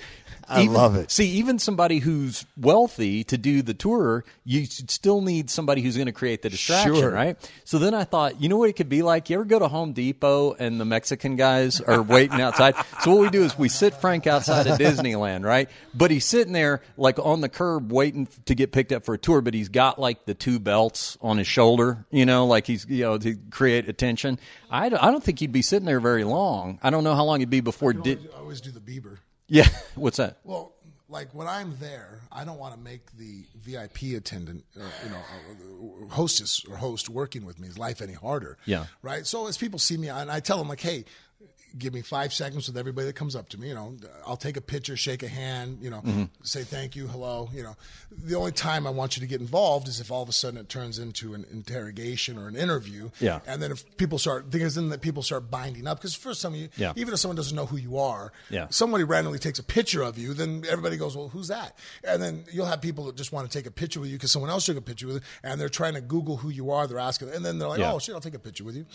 I 0.49 0.63
even- 0.63 0.75
love 0.75 0.95
it. 0.97 1.11
See, 1.11 1.29
even 1.31 1.59
somebody 1.59 1.99
who's 1.99 2.45
wealthy 2.57 3.25
to 3.25 3.39
do 3.39 3.63
the 3.63 3.75
tour, 3.75 4.25
you 4.45 4.67
still 4.67 5.21
need 5.23 5.51
somebody 5.51 5.81
who's 5.83 5.97
going 5.97 6.07
to 6.07 6.13
create 6.13 6.43
the 6.43 6.51
distraction, 6.51 6.95
Sure. 6.97 7.11
right? 7.11 7.37
So 7.65 7.79
then 7.79 7.95
I 7.95 8.05
thought, 8.05 8.41
you 8.41 8.49
know 8.49 8.59
what 8.59 8.69
it 8.69 8.75
could 8.75 8.89
be 8.89 9.03
like? 9.03 9.31
You 9.31 9.37
ever 9.37 9.45
go 9.45 9.59
to 9.59 9.69
Home 9.69 9.93
Depot 9.93 10.53
and 10.55 10.79
the 10.79 10.85
Mexican 10.85 11.35
guys 11.37 11.81
are 11.81 12.03
waiting 12.17 12.41
outside? 12.41 12.75
So 13.03 13.13
what 13.15 13.21
we 13.23 13.31
do 13.31 13.43
is 13.43 13.59
we 13.59 13.69
sit 13.69 13.95
Frank 13.95 14.27
outside 14.27 14.67
of 14.67 14.79
Disneyland, 14.79 15.45
right? 15.45 15.69
But 15.95 16.11
he's 16.11 16.25
sitting 16.27 16.53
there 16.53 16.83
like 16.97 17.19
on 17.19 17.41
the 17.41 17.49
curb 17.49 17.91
waiting 17.91 18.29
to 18.45 18.55
get 18.55 18.71
picked 18.73 18.93
up 18.93 19.05
for 19.05 19.15
a 19.15 19.19
tour, 19.19 19.41
but 19.41 19.55
he's 19.55 19.69
got 19.71 19.99
like 19.99 20.27
the 20.27 20.35
two 20.35 20.59
belts 20.61 21.17
on 21.23 21.39
his 21.39 21.47
shoulder, 21.47 22.05
you 22.11 22.27
know, 22.27 22.47
like 22.47 22.67
he's, 22.67 22.87
you 22.89 23.03
know, 23.03 23.19
to 23.19 23.35
create 23.51 23.89
attention. 23.89 24.39
I 24.71 24.89
don't, 24.89 25.03
I 25.03 25.11
don't 25.11 25.23
think 25.25 25.39
he'd 25.41 25.53
be 25.53 25.63
sitting 25.63 25.87
there 25.87 26.01
very 26.01 26.25
long. 26.25 26.66
I 26.83 26.91
don't 26.91 27.05
know 27.05 27.15
how 27.15 27.25
long 27.25 27.41
it'd 27.41 27.51
be 27.51 27.61
before. 27.61 27.93
Di- 27.93 28.19
I 28.35 28.39
always 28.39 28.61
do 28.61 28.71
the 28.71 28.81
Bieber. 28.81 29.19
yeah. 29.49 29.67
What's 29.95 30.17
that? 30.19 30.39
Well, 30.45 30.73
like 31.09 31.33
when 31.35 31.47
I'm 31.47 31.77
there, 31.79 32.21
I 32.33 32.45
don't 32.45 32.59
want 32.59 32.75
to 32.75 32.81
make 32.81 33.13
the 33.17 33.45
VIP 33.57 34.17
attendant, 34.17 34.65
uh, 34.79 34.83
you 35.05 35.11
know, 35.11 35.19
uh, 35.19 36.15
hostess 36.15 36.65
or 36.69 36.77
host 36.77 37.09
working 37.09 37.45
with 37.45 37.61
me's 37.61 37.79
life 37.79 38.03
any 38.03 38.13
harder. 38.15 38.59
Yeah. 38.67 38.87
Right. 39.03 39.27
So 39.27 39.47
as 39.47 39.57
people 39.57 39.79
see 39.79 39.97
me, 39.97 40.09
and 40.09 40.31
I 40.31 40.41
tell 40.41 40.59
them 40.59 40.69
like, 40.69 40.81
hey. 40.81 41.05
Give 41.79 41.93
me 41.93 42.01
five 42.03 42.33
seconds 42.33 42.69
with 42.69 42.77
everybody 42.79 43.07
that 43.07 43.15
comes 43.17 43.37
up 43.37 43.49
to 43.51 43.59
me. 43.61 43.69
You 43.69 43.75
know, 43.75 43.97
I'll 44.27 44.37
take 44.37 44.57
a 44.57 44.61
picture, 44.61 44.97
shake 44.97 45.23
a 45.23 45.29
hand. 45.29 45.79
You 45.83 45.91
know, 45.91 46.01
Mm-hmm. 46.01 46.25
say 46.43 46.63
thank 46.63 46.95
you, 46.97 47.07
hello. 47.09 47.51
You 47.53 47.63
know, 47.65 47.77
the 48.11 48.35
only 48.37 48.53
time 48.53 48.87
I 48.87 48.91
want 48.91 49.17
you 49.17 49.21
to 49.21 49.27
get 49.27 49.41
involved 49.41 49.89
is 49.89 50.01
if 50.01 50.11
all 50.11 50.23
of 50.23 50.29
a 50.29 50.33
sudden 50.33 50.59
it 50.59 50.69
turns 50.69 50.99
into 50.99 51.35
an 51.35 51.45
interrogation 51.51 52.39
or 52.39 52.49
an 52.49 52.57
interview. 52.57 53.11
Yeah. 53.21 53.41
And 53.47 53.63
then 53.63 53.71
if 53.73 53.97
people 53.97 54.19
start, 54.19 54.51
because 54.51 54.75
then 54.75 54.89
that 54.91 55.01
people 55.01 55.23
start 55.23 55.51
binding 55.51 55.87
up. 55.87 55.99
Because 56.01 56.17
some 56.39 56.55
of 56.55 56.61
you, 56.61 56.69
Yeah. 56.77 56.93
even 56.97 57.13
if 57.13 57.21
someone 57.21 57.37
doesn't 57.37 57.55
know 57.57 57.67
who 57.67 57.77
you 57.77 57.99
are, 57.99 58.33
Yeah. 58.51 58.67
somebody 58.71 59.05
randomly 59.05 59.39
takes 59.39 59.59
a 59.59 59.63
picture 59.63 60.03
of 60.03 60.17
you, 60.19 60.35
then 60.35 60.65
everybody 60.69 60.97
goes, 60.97 61.17
"Well, 61.17 61.29
who's 61.29 61.49
that?" 61.49 61.77
And 62.05 62.23
then 62.23 62.45
you'll 62.53 62.67
have 62.67 62.81
people 62.81 63.05
that 63.07 63.17
just 63.17 63.33
want 63.33 63.51
to 63.51 63.59
take 63.59 63.67
a 63.67 63.71
picture 63.71 64.01
with 64.01 64.11
you 64.11 64.17
because 64.17 64.33
someone 64.33 64.51
else 64.51 64.67
took 64.67 64.77
a 64.77 64.81
picture 64.83 65.07
with 65.07 65.17
you, 65.17 65.23
and 65.43 65.61
they're 65.61 65.69
trying 65.69 65.95
to 65.95 66.01
Google 66.01 66.37
who 66.39 66.49
you 66.51 66.71
are. 66.71 66.87
They're 66.87 66.99
asking, 66.99 67.31
and 67.31 67.45
then 67.45 67.59
they're 67.59 67.69
like, 67.69 67.81
Yeah. 67.81 67.93
"Oh 67.93 67.99
shit, 67.99 68.15
I'll 68.15 68.21
take 68.21 68.35
a 68.35 68.39
picture 68.39 68.65
with 68.65 68.77
you." 68.77 68.87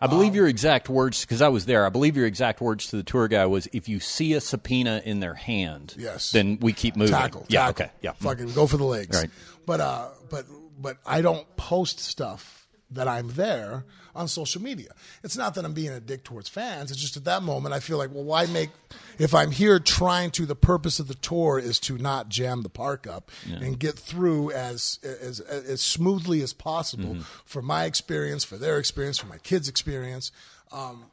I 0.00 0.06
believe 0.06 0.34
your 0.34 0.48
exact 0.48 0.88
words 0.88 1.20
because 1.22 1.40
I 1.42 1.48
was 1.48 1.66
there. 1.66 1.86
I 1.86 1.88
believe 1.88 2.16
your 2.16 2.23
your 2.24 2.28
exact 2.28 2.60
words 2.60 2.88
to 2.88 2.96
the 2.96 3.02
tour 3.02 3.28
guy 3.28 3.44
was, 3.46 3.68
"If 3.72 3.88
you 3.88 4.00
see 4.00 4.32
a 4.32 4.40
subpoena 4.40 5.02
in 5.04 5.20
their 5.20 5.34
hand, 5.34 5.94
Yes. 5.98 6.32
then 6.32 6.58
we 6.60 6.72
keep 6.72 6.96
moving." 6.96 7.14
tackle. 7.14 7.44
Yeah. 7.48 7.66
tackle. 7.66 7.84
Okay. 7.84 7.92
Yeah. 8.00 8.12
Fucking 8.12 8.52
go 8.54 8.66
for 8.66 8.78
the 8.78 8.84
legs. 8.84 9.16
Right. 9.16 9.30
But 9.66 9.80
uh, 9.80 10.08
but 10.30 10.46
but 10.78 10.96
I 11.06 11.20
don't 11.20 11.46
post 11.56 12.00
stuff 12.00 12.66
that 12.90 13.08
I'm 13.08 13.28
there 13.34 13.84
on 14.14 14.28
social 14.28 14.62
media. 14.62 14.90
It's 15.24 15.36
not 15.36 15.54
that 15.54 15.64
I'm 15.64 15.72
being 15.74 15.90
a 15.90 15.98
dick 16.00 16.22
towards 16.22 16.48
fans. 16.48 16.90
It's 16.92 17.00
just 17.00 17.16
at 17.16 17.24
that 17.24 17.42
moment 17.42 17.74
I 17.74 17.80
feel 17.80 17.98
like, 17.98 18.12
well, 18.14 18.22
why 18.22 18.46
make? 18.46 18.70
If 19.18 19.34
I'm 19.34 19.50
here 19.50 19.80
trying 19.80 20.30
to, 20.32 20.46
the 20.46 20.54
purpose 20.54 21.00
of 21.00 21.08
the 21.08 21.14
tour 21.14 21.58
is 21.58 21.80
to 21.80 21.98
not 21.98 22.28
jam 22.28 22.62
the 22.62 22.68
park 22.68 23.06
up 23.06 23.30
and 23.46 23.78
get 23.78 23.98
through 23.98 24.50
as 24.52 24.98
as 25.02 25.40
as 25.40 25.80
smoothly 25.80 26.42
as 26.42 26.52
possible 26.52 27.16
for 27.44 27.62
my 27.62 27.84
experience, 27.84 28.44
for 28.44 28.56
their 28.56 28.78
experience, 28.78 29.18
for 29.18 29.26
my 29.26 29.38
kids' 29.38 29.68
experience. 29.68 30.30
Um, 30.72 31.06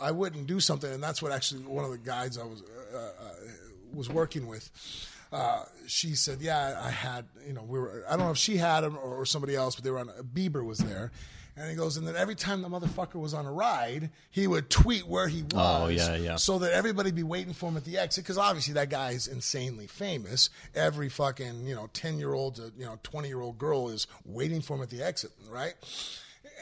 I 0.00 0.10
wouldn't 0.10 0.46
do 0.46 0.60
something, 0.60 0.92
and 0.92 1.02
that's 1.02 1.22
what 1.22 1.32
actually 1.32 1.62
one 1.62 1.84
of 1.84 1.90
the 1.90 1.98
guides 1.98 2.38
I 2.38 2.44
was 2.44 2.62
uh, 2.94 2.96
uh, 2.96 3.30
was 3.92 4.08
working 4.08 4.46
with. 4.46 4.70
Uh, 5.32 5.64
she 5.86 6.14
said, 6.14 6.40
"Yeah, 6.40 6.80
I 6.82 6.90
had, 6.90 7.26
you 7.46 7.52
know, 7.52 7.62
we 7.62 7.78
were. 7.78 8.04
I 8.08 8.16
don't 8.16 8.26
know 8.26 8.32
if 8.32 8.38
she 8.38 8.56
had 8.56 8.84
him 8.84 8.96
or, 8.96 9.20
or 9.20 9.26
somebody 9.26 9.54
else, 9.56 9.74
but 9.74 9.84
they 9.84 9.90
were 9.90 9.98
on. 9.98 10.08
A 10.08 10.22
Bieber 10.22 10.64
was 10.64 10.78
there." 10.78 11.10
And 11.56 11.70
he 11.70 11.76
goes, 11.76 11.96
and 11.96 12.06
then 12.06 12.16
every 12.16 12.34
time 12.34 12.62
the 12.62 12.68
motherfucker 12.68 13.14
was 13.14 13.32
on 13.32 13.46
a 13.46 13.52
ride, 13.52 14.10
he 14.28 14.48
would 14.48 14.70
tweet 14.70 15.06
where 15.06 15.28
he 15.28 15.42
was. 15.42 15.52
Oh, 15.54 15.86
yeah, 15.86 16.16
yeah. 16.16 16.34
So 16.34 16.58
that 16.58 16.72
everybody 16.72 17.12
be 17.12 17.22
waiting 17.22 17.52
for 17.52 17.68
him 17.68 17.76
at 17.76 17.84
the 17.84 17.96
exit 17.96 18.24
because 18.24 18.38
obviously 18.38 18.74
that 18.74 18.90
guy 18.90 19.12
is 19.12 19.28
insanely 19.28 19.86
famous. 19.86 20.50
Every 20.74 21.08
fucking 21.08 21.64
you 21.66 21.76
know 21.76 21.88
ten 21.92 22.18
year 22.18 22.34
old 22.34 22.56
to 22.56 22.72
you 22.76 22.84
know 22.84 22.98
twenty 23.04 23.28
year 23.28 23.40
old 23.40 23.58
girl 23.58 23.88
is 23.88 24.08
waiting 24.24 24.62
for 24.62 24.76
him 24.76 24.82
at 24.82 24.90
the 24.90 25.02
exit, 25.02 25.30
right? 25.48 25.74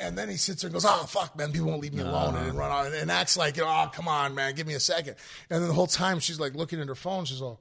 And 0.01 0.16
then 0.16 0.28
he 0.28 0.36
sits 0.36 0.62
there 0.62 0.68
and 0.68 0.72
goes, 0.74 0.84
"Oh 0.84 1.05
fuck, 1.07 1.36
man, 1.36 1.53
people 1.53 1.68
won't 1.68 1.80
leave 1.82 1.95
me 1.95 2.03
alone," 2.03 2.34
and 2.36 2.57
run 2.57 2.70
out 2.72 2.93
and 2.93 3.11
acts 3.11 3.36
like, 3.36 3.59
"Oh 3.59 3.90
come 3.93 4.09
on, 4.09 4.34
man, 4.34 4.55
give 4.55 4.66
me 4.66 4.74
a 4.74 4.80
second. 4.80 5.16
And 5.51 5.61
then 5.61 5.68
the 5.68 5.74
whole 5.74 5.86
time 5.86 6.18
she's 6.20 6.40
like 6.40 6.55
looking 6.55 6.80
at 6.80 6.88
her 6.88 6.95
phone. 6.95 7.24
She's 7.24 7.40
all, 7.43 7.61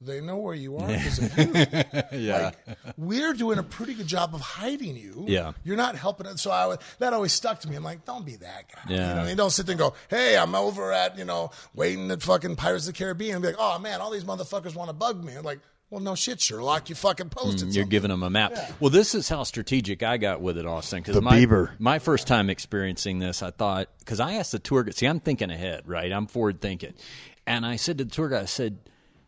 "They 0.00 0.20
know 0.20 0.36
where 0.38 0.54
you 0.54 0.76
are 0.78 0.86
because 0.88 1.18
of 1.18 1.38
you." 1.38 1.52
Yeah. 2.12 2.52
Like, 2.66 2.78
we're 2.98 3.32
doing 3.32 3.58
a 3.58 3.62
pretty 3.62 3.94
good 3.94 4.06
job 4.06 4.34
of 4.34 4.40
hiding 4.40 4.96
you. 4.96 5.24
Yeah. 5.26 5.52
You're 5.64 5.76
not 5.76 5.96
helping 5.96 6.26
it. 6.26 6.38
So 6.38 6.50
I 6.50 6.66
would, 6.66 6.78
that 6.98 7.12
always 7.14 7.32
stuck 7.32 7.60
to 7.60 7.68
me. 7.68 7.74
I'm 7.76 7.82
like, 7.82 8.04
don't 8.04 8.24
be 8.24 8.36
that 8.36 8.64
guy. 8.70 8.82
Yeah. 8.94 9.08
You 9.08 9.14
know, 9.22 9.28
you 9.30 9.36
don't 9.36 9.50
sit 9.50 9.64
there 9.66 9.72
and 9.72 9.78
go, 9.80 9.94
hey, 10.10 10.36
I'm 10.36 10.54
over 10.54 10.92
at, 10.92 11.16
you 11.16 11.24
know, 11.24 11.50
waiting 11.74 12.10
at 12.10 12.22
fucking 12.22 12.56
Pirates 12.56 12.86
of 12.86 12.92
the 12.94 12.98
Caribbean 12.98 13.36
and 13.36 13.42
be 13.42 13.48
like, 13.48 13.56
oh 13.58 13.78
man, 13.78 14.00
all 14.00 14.10
these 14.10 14.24
motherfuckers 14.24 14.74
want 14.74 14.90
to 14.90 14.92
bug 14.94 15.24
me. 15.24 15.34
I'm 15.34 15.42
like, 15.44 15.60
well, 15.92 16.00
no 16.00 16.14
shit, 16.14 16.40
Sherlock. 16.40 16.88
You 16.88 16.94
fucking 16.94 17.28
posted 17.28 17.68
mm, 17.68 17.74
You're 17.74 17.82
something. 17.82 17.88
giving 17.90 18.08
them 18.10 18.22
a 18.22 18.30
map. 18.30 18.54
Well, 18.80 18.88
this 18.88 19.14
is 19.14 19.28
how 19.28 19.42
strategic 19.42 20.02
I 20.02 20.16
got 20.16 20.40
with 20.40 20.56
it, 20.56 20.64
Austin. 20.64 21.00
Because 21.00 21.14
The 21.16 21.20
my, 21.20 21.38
Bieber. 21.38 21.78
my 21.78 21.98
first 21.98 22.26
time 22.26 22.48
experiencing 22.48 23.18
this, 23.18 23.42
I 23.42 23.50
thought 23.50 23.88
because 23.98 24.18
I 24.18 24.32
asked 24.34 24.52
the 24.52 24.58
tour 24.58 24.82
guide. 24.84 24.94
See, 24.94 25.04
I'm 25.06 25.20
thinking 25.20 25.50
ahead, 25.50 25.86
right? 25.86 26.10
I'm 26.10 26.26
forward 26.26 26.62
thinking, 26.62 26.94
and 27.46 27.66
I 27.66 27.76
said 27.76 27.98
to 27.98 28.04
the 28.04 28.10
tour 28.10 28.30
guide, 28.30 28.42
I 28.42 28.46
said, 28.46 28.78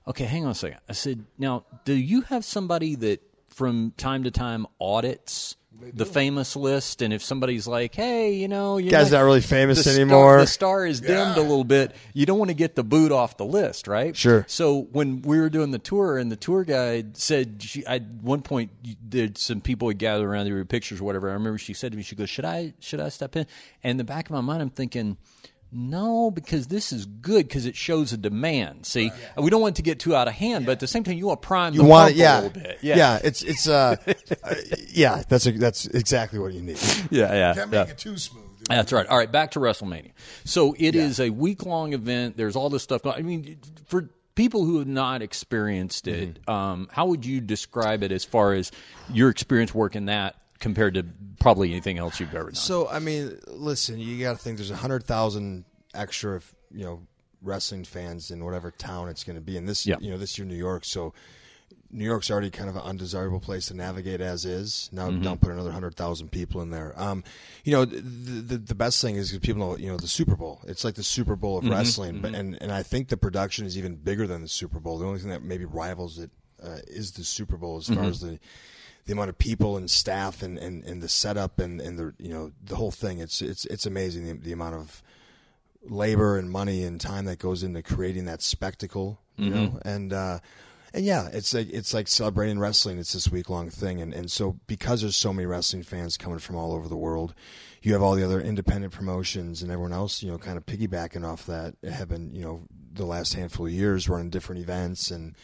"Okay, 0.09 0.25
hang 0.25 0.47
on 0.47 0.53
a 0.53 0.55
second. 0.55 0.81
I 0.89 0.95
said, 0.95 1.27
now, 1.39 1.67
do 1.85 1.93
you 1.95 2.23
have 2.23 2.45
somebody 2.47 2.95
that 2.95 3.21
from 3.51 3.93
time 3.99 4.25
to 4.25 4.31
time 4.31 4.67
audits?" 4.81 5.57
The 5.93 6.07
famous 6.07 6.57
list, 6.57 7.03
and 7.03 7.13
if 7.13 7.23
somebody's 7.23 7.67
like, 7.67 7.95
"Hey, 7.95 8.35
you 8.35 8.49
know, 8.49 8.79
you're 8.79 8.91
Guy's 8.91 9.13
not 9.13 9.21
really 9.23 9.41
famous 9.41 9.79
the 9.79 9.85
star- 9.91 9.95
anymore." 9.95 10.41
the 10.41 10.47
star 10.47 10.87
is 10.87 11.01
dimmed 11.01 11.37
a 11.37 11.41
little 11.43 11.65
bit. 11.65 11.95
You 12.15 12.27
don't 12.27 12.39
want 12.39 12.49
to 12.49 12.55
get 12.55 12.75
the 12.75 12.83
boot 12.85 13.13
off 13.13 13.37
the 13.37 13.45
list, 13.45 13.87
right? 13.87 14.17
Sure. 14.17 14.45
So 14.49 14.89
when 14.93 15.23
we 15.23 15.39
were 15.39 15.51
doing 15.51 15.71
the 15.73 15.79
tour, 15.79 16.17
and 16.19 16.33
the 16.33 16.37
tour 16.37 16.65
guide 16.65 17.17
said, 17.17 17.63
she, 17.63 17.85
at 17.87 18.03
one 18.23 18.43
point, 18.43 18.71
you- 18.83 18.97
there's 19.07 19.33
some 19.41 19.61
people 19.61 19.89
had 19.89 19.99
gathered 19.99 20.27
around, 20.27 20.47
there 20.47 20.55
were 20.55 20.65
pictures, 20.65 21.01
or 21.01 21.05
whatever. 21.05 21.29
I 21.31 21.35
remember 21.35 21.59
she 21.59 21.75
said 21.75 21.93
to 21.93 21.97
me, 21.99 22.03
she 22.03 22.17
goes, 22.17 22.31
"Should 22.31 22.45
I, 22.47 22.73
should 22.81 23.01
I 23.01 23.09
step 23.11 23.37
in?" 23.37 23.47
And 23.83 23.93
in 23.93 23.97
the 23.99 24.05
back 24.05 24.27
of 24.27 24.31
my 24.33 24.41
mind, 24.41 24.63
I'm 24.63 24.71
thinking. 24.71 25.17
No, 25.75 26.31
because 26.31 26.69
this 26.69 26.93
is 26.93 27.05
good 27.07 27.49
because 27.49 27.67
it 27.67 27.75
shows 27.77 28.13
a 28.13 28.17
demand. 28.17 28.87
See, 28.87 29.11
we 29.37 29.51
don't 29.51 29.61
want 29.61 29.75
it 29.75 29.77
to 29.77 29.83
get 29.83 29.99
too 29.99 30.15
out 30.15 30.29
of 30.29 30.35
hand, 30.35 30.67
but 30.67 30.73
at 30.73 30.81
the 30.81 30.87
same 30.87 31.03
time, 31.05 31.15
you 31.19 31.27
want 31.27 31.43
to 31.43 31.47
prime 31.47 31.75
You 31.75 31.83
the 31.83 31.89
want 31.89 32.13
it, 32.13 32.17
yeah, 32.17 32.41
a 32.41 32.43
little 32.43 32.61
bit. 32.63 32.79
yeah, 32.81 32.97
yeah 32.97 33.19
It's 33.25 33.43
it's 33.43 33.69
uh, 33.69 33.97
uh, 34.45 34.55
yeah. 34.89 35.23
That's 35.29 35.47
a, 35.47 35.53
that's 35.53 35.87
exactly 35.87 36.39
what 36.39 36.53
you 36.55 36.63
need. 36.63 36.79
yeah, 37.11 37.33
yeah. 37.35 37.55
Can't 37.55 37.73
yeah. 37.73 37.81
make 37.83 37.91
it 37.91 37.99
too 37.99 38.17
smooth. 38.17 38.43
That's 38.69 38.93
right. 38.93 39.07
All 39.09 39.19
right, 39.19 39.31
back 39.31 39.51
to 39.53 39.59
WrestleMania. 39.59 40.13
So 40.45 40.75
it 40.79 40.95
is 40.95 41.21
a 41.21 41.29
week 41.31 41.67
long 41.67 41.93
event. 41.93 42.37
There's 42.37 42.57
all 42.57 42.71
this 42.71 42.83
stuff. 42.83 43.03
going 43.03 43.17
I 43.19 43.23
mean, 43.23 43.59
for 43.87 44.09
people 44.37 44.65
who 44.65 44.79
have 44.79 44.89
not 44.89 45.21
experienced 45.23 46.09
it, 46.09 46.39
Mm-hmm. 46.47 46.51
um, 46.51 46.89
how 46.91 47.07
would 47.07 47.27
you 47.27 47.41
describe 47.41 48.03
it 48.03 48.11
as 48.13 48.25
far 48.25 48.55
as 48.55 48.73
your 49.13 49.29
experience 49.29 49.75
working 49.75 50.07
that 50.07 50.37
compared 50.65 50.95
to 50.95 51.05
probably 51.39 51.71
anything 51.71 51.99
else 51.99 52.19
you've 52.19 52.35
ever 52.35 52.47
done? 52.47 52.55
So 52.55 52.89
I 52.89 52.99
mean, 52.99 53.39
listen, 53.49 53.99
you 54.01 54.19
got 54.25 54.33
to 54.33 54.39
think 54.39 54.57
there's 54.57 54.71
a 54.71 54.77
hundred 54.77 55.05
thousand 55.05 55.65
extra, 55.95 56.41
you 56.73 56.85
know, 56.85 57.03
wrestling 57.43 57.85
fans 57.85 58.31
in 58.31 58.43
whatever 58.45 58.71
town 58.71 59.09
it's 59.11 59.23
going 59.25 59.37
to 59.37 59.43
be. 59.43 59.57
And 59.59 59.69
this, 59.69 59.87
Yeah. 59.87 59.97
you 60.01 60.11
know, 60.11 60.17
this 60.19 60.39
year 60.39 60.47
New 60.47 60.57
York, 60.57 60.85
so 60.87 61.13
New 61.91 62.05
York's 62.07 62.31
already 62.31 62.51
kind 62.51 62.69
of 62.71 62.75
an 62.77 62.83
undesirable 62.83 63.39
place 63.39 63.67
to 63.67 63.75
navigate 63.75 64.21
as 64.21 64.45
is. 64.45 64.89
Now 64.91 65.11
Mm-hmm. 65.11 65.23
don't 65.23 65.41
put 65.41 65.51
another 65.53 65.71
hundred 65.71 65.95
thousand 65.95 66.31
people 66.33 66.63
in 66.63 66.71
there. 66.71 66.93
Um, 67.01 67.23
you 67.65 67.73
know, 67.73 67.85
the, 67.85 68.01
the 68.01 68.59
the 68.59 68.75
best 68.75 69.01
thing 69.03 69.17
is 69.17 69.37
people 69.39 69.61
know, 69.61 69.77
you 69.77 69.89
know, 69.89 69.99
the 69.99 70.09
Super 70.09 70.35
Bowl. 70.35 70.63
It's 70.67 70.85
like 70.85 70.95
the 70.97 71.05
Super 71.05 71.37
Bowl 71.37 71.59
Mm-hmm. 71.59 71.71
of 71.71 71.73
wrestling, 71.79 72.21
but 72.23 72.35
and 72.35 72.57
and 72.63 72.73
I 72.73 72.83
think 72.83 73.09
the 73.09 73.17
production 73.19 73.67
is 73.67 73.77
even 73.77 73.95
bigger 73.97 74.27
than 74.27 74.41
the 74.41 74.49
Super 74.49 74.81
Bowl. 74.81 74.99
The 74.99 75.07
only 75.07 75.21
thing 75.21 75.31
that 75.31 75.43
maybe 75.43 75.67
rivals 75.67 76.19
it 76.19 76.31
uh, 76.63 76.79
is 76.89 77.13
the 77.13 77.23
Super 77.25 77.57
Bowl 77.59 77.77
as 77.77 77.85
Mm-hmm. 77.85 77.95
far 78.01 78.09
as 78.09 78.21
the 78.21 78.39
the 79.07 79.13
amount 79.13 79.29
of 79.29 79.39
people 79.39 79.77
and 79.77 79.91
staff 79.91 80.43
and, 80.43 80.59
and, 80.59 80.85
and 80.85 81.03
the 81.03 81.09
setup 81.09 81.59
and, 81.59 81.81
and 81.81 81.99
the 81.99 82.15
you 82.19 82.31
know 82.31 82.53
the 82.65 82.77
whole 82.77 82.91
thing. 82.91 83.19
It's 83.19 83.43
it's 83.43 83.65
it's 83.67 83.87
amazing 83.87 84.27
the, 84.27 84.33
the 84.35 84.53
amount 84.53 84.77
of 84.77 85.03
labor 85.83 86.39
and 86.39 86.51
money 86.51 86.85
and 86.85 87.01
time 87.01 87.27
that 87.27 87.39
goes 87.39 87.63
into 87.63 87.83
creating 87.83 88.25
that 88.27 88.43
spectacle. 88.43 89.21
You 89.37 89.51
know, 89.51 89.81
and 89.85 90.13
uh, 90.13 90.39
and 90.95 91.05
yeah, 91.05 91.29
it's 91.33 91.53
like 91.53 91.69
it's 91.71 91.93
like 91.93 92.07
celebrating 92.07 92.59
wrestling. 92.59 92.99
It's 92.99 93.13
this 93.13 93.29
week 93.29 93.51
long 93.51 93.69
thing, 93.69 94.01
and 94.01 94.15
and 94.15 94.31
so 94.31 94.59
because 94.69 95.01
there's 95.01 95.17
so 95.17 95.33
many 95.33 95.45
wrestling 95.45 95.83
fans 95.83 96.17
coming 96.17 96.39
from 96.39 96.55
all 96.55 96.73
over 96.73 96.89
the 96.89 96.97
world, 96.97 97.35
you 97.83 97.93
have 97.95 98.03
all 98.03 98.15
the 98.15 98.25
other 98.25 98.41
independent 98.41 98.93
promotions 98.93 99.61
and 99.61 99.73
everyone 99.73 99.93
else, 99.93 100.23
you 100.23 100.31
know, 100.31 100.39
kind 100.39 100.57
of 100.57 100.65
piggybacking 100.65 101.27
off 101.27 101.47
that 101.47 101.75
have 101.83 102.09
been 102.09 102.33
you 102.33 102.43
know 102.43 102.63
the 102.93 103.05
last 103.05 103.35
handful 103.35 103.67
of 103.67 103.73
years 103.73 104.09
running 104.09 104.31
different 104.31 104.63
events 104.63 105.11
and 105.11 105.35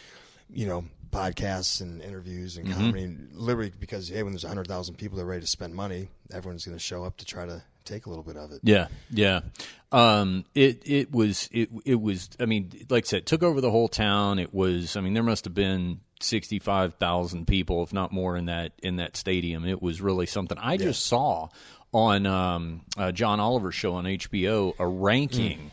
you 0.49 0.67
know 0.67 0.85
podcasts 1.11 1.81
and 1.81 2.01
interviews 2.03 2.57
and 2.57 2.73
comedy. 2.73 3.05
And 3.05 3.31
literally, 3.35 3.73
because 3.79 4.09
hey, 4.09 4.23
when 4.23 4.33
there's 4.33 4.45
hundred 4.45 4.69
thousand 4.69 4.97
people 4.97 5.17
that 5.17 5.25
are 5.25 5.27
ready 5.27 5.43
to 5.43 5.47
spend 5.47 5.75
money, 5.75 6.09
everyone's 6.33 6.65
going 6.65 6.77
to 6.77 6.83
show 6.83 7.05
up 7.05 7.17
to 7.19 7.25
try 7.25 7.47
to 7.47 7.63
take 7.85 8.07
a 8.07 8.09
little 8.09 8.25
bit 8.25 8.37
of 8.37 8.53
it. 8.53 8.61
Yeah, 8.63 8.89
yeah. 9.11 9.41
Um, 9.93 10.45
it 10.55 10.83
it 10.85 11.13
was 11.13 11.49
it 11.53 11.71
it 11.85 12.01
was. 12.01 12.31
I 12.39 12.47
mean, 12.47 12.71
like 12.89 13.05
I 13.05 13.07
said, 13.07 13.19
it 13.19 13.27
took 13.27 13.43
over 13.43 13.61
the 13.61 13.71
whole 13.71 13.89
town. 13.89 14.39
It 14.39 14.55
was. 14.55 14.97
I 14.97 15.01
mean, 15.01 15.15
there 15.15 15.23
must 15.23 15.45
have 15.45 15.55
been 15.55 16.01
sixty 16.21 16.59
five 16.59 16.95
thousand 16.95 17.47
people, 17.47 17.83
if 17.83 17.93
not 17.93 18.13
more, 18.13 18.37
in 18.37 18.47
that 18.47 18.73
in 18.83 18.97
that 18.97 19.17
stadium. 19.17 19.65
It 19.65 19.83
was 19.83 20.01
really 20.01 20.27
something. 20.27 20.59
I 20.59 20.77
just 20.77 21.07
saw 21.07 21.49
on 21.93 22.27
um, 22.27 22.83
uh, 22.97 23.13
John 23.13 23.41
Oliver's 23.41 23.75
show 23.75 23.95
on 23.95 24.05
HBO 24.05 24.75
a 24.79 24.87
ranking. 24.87 25.73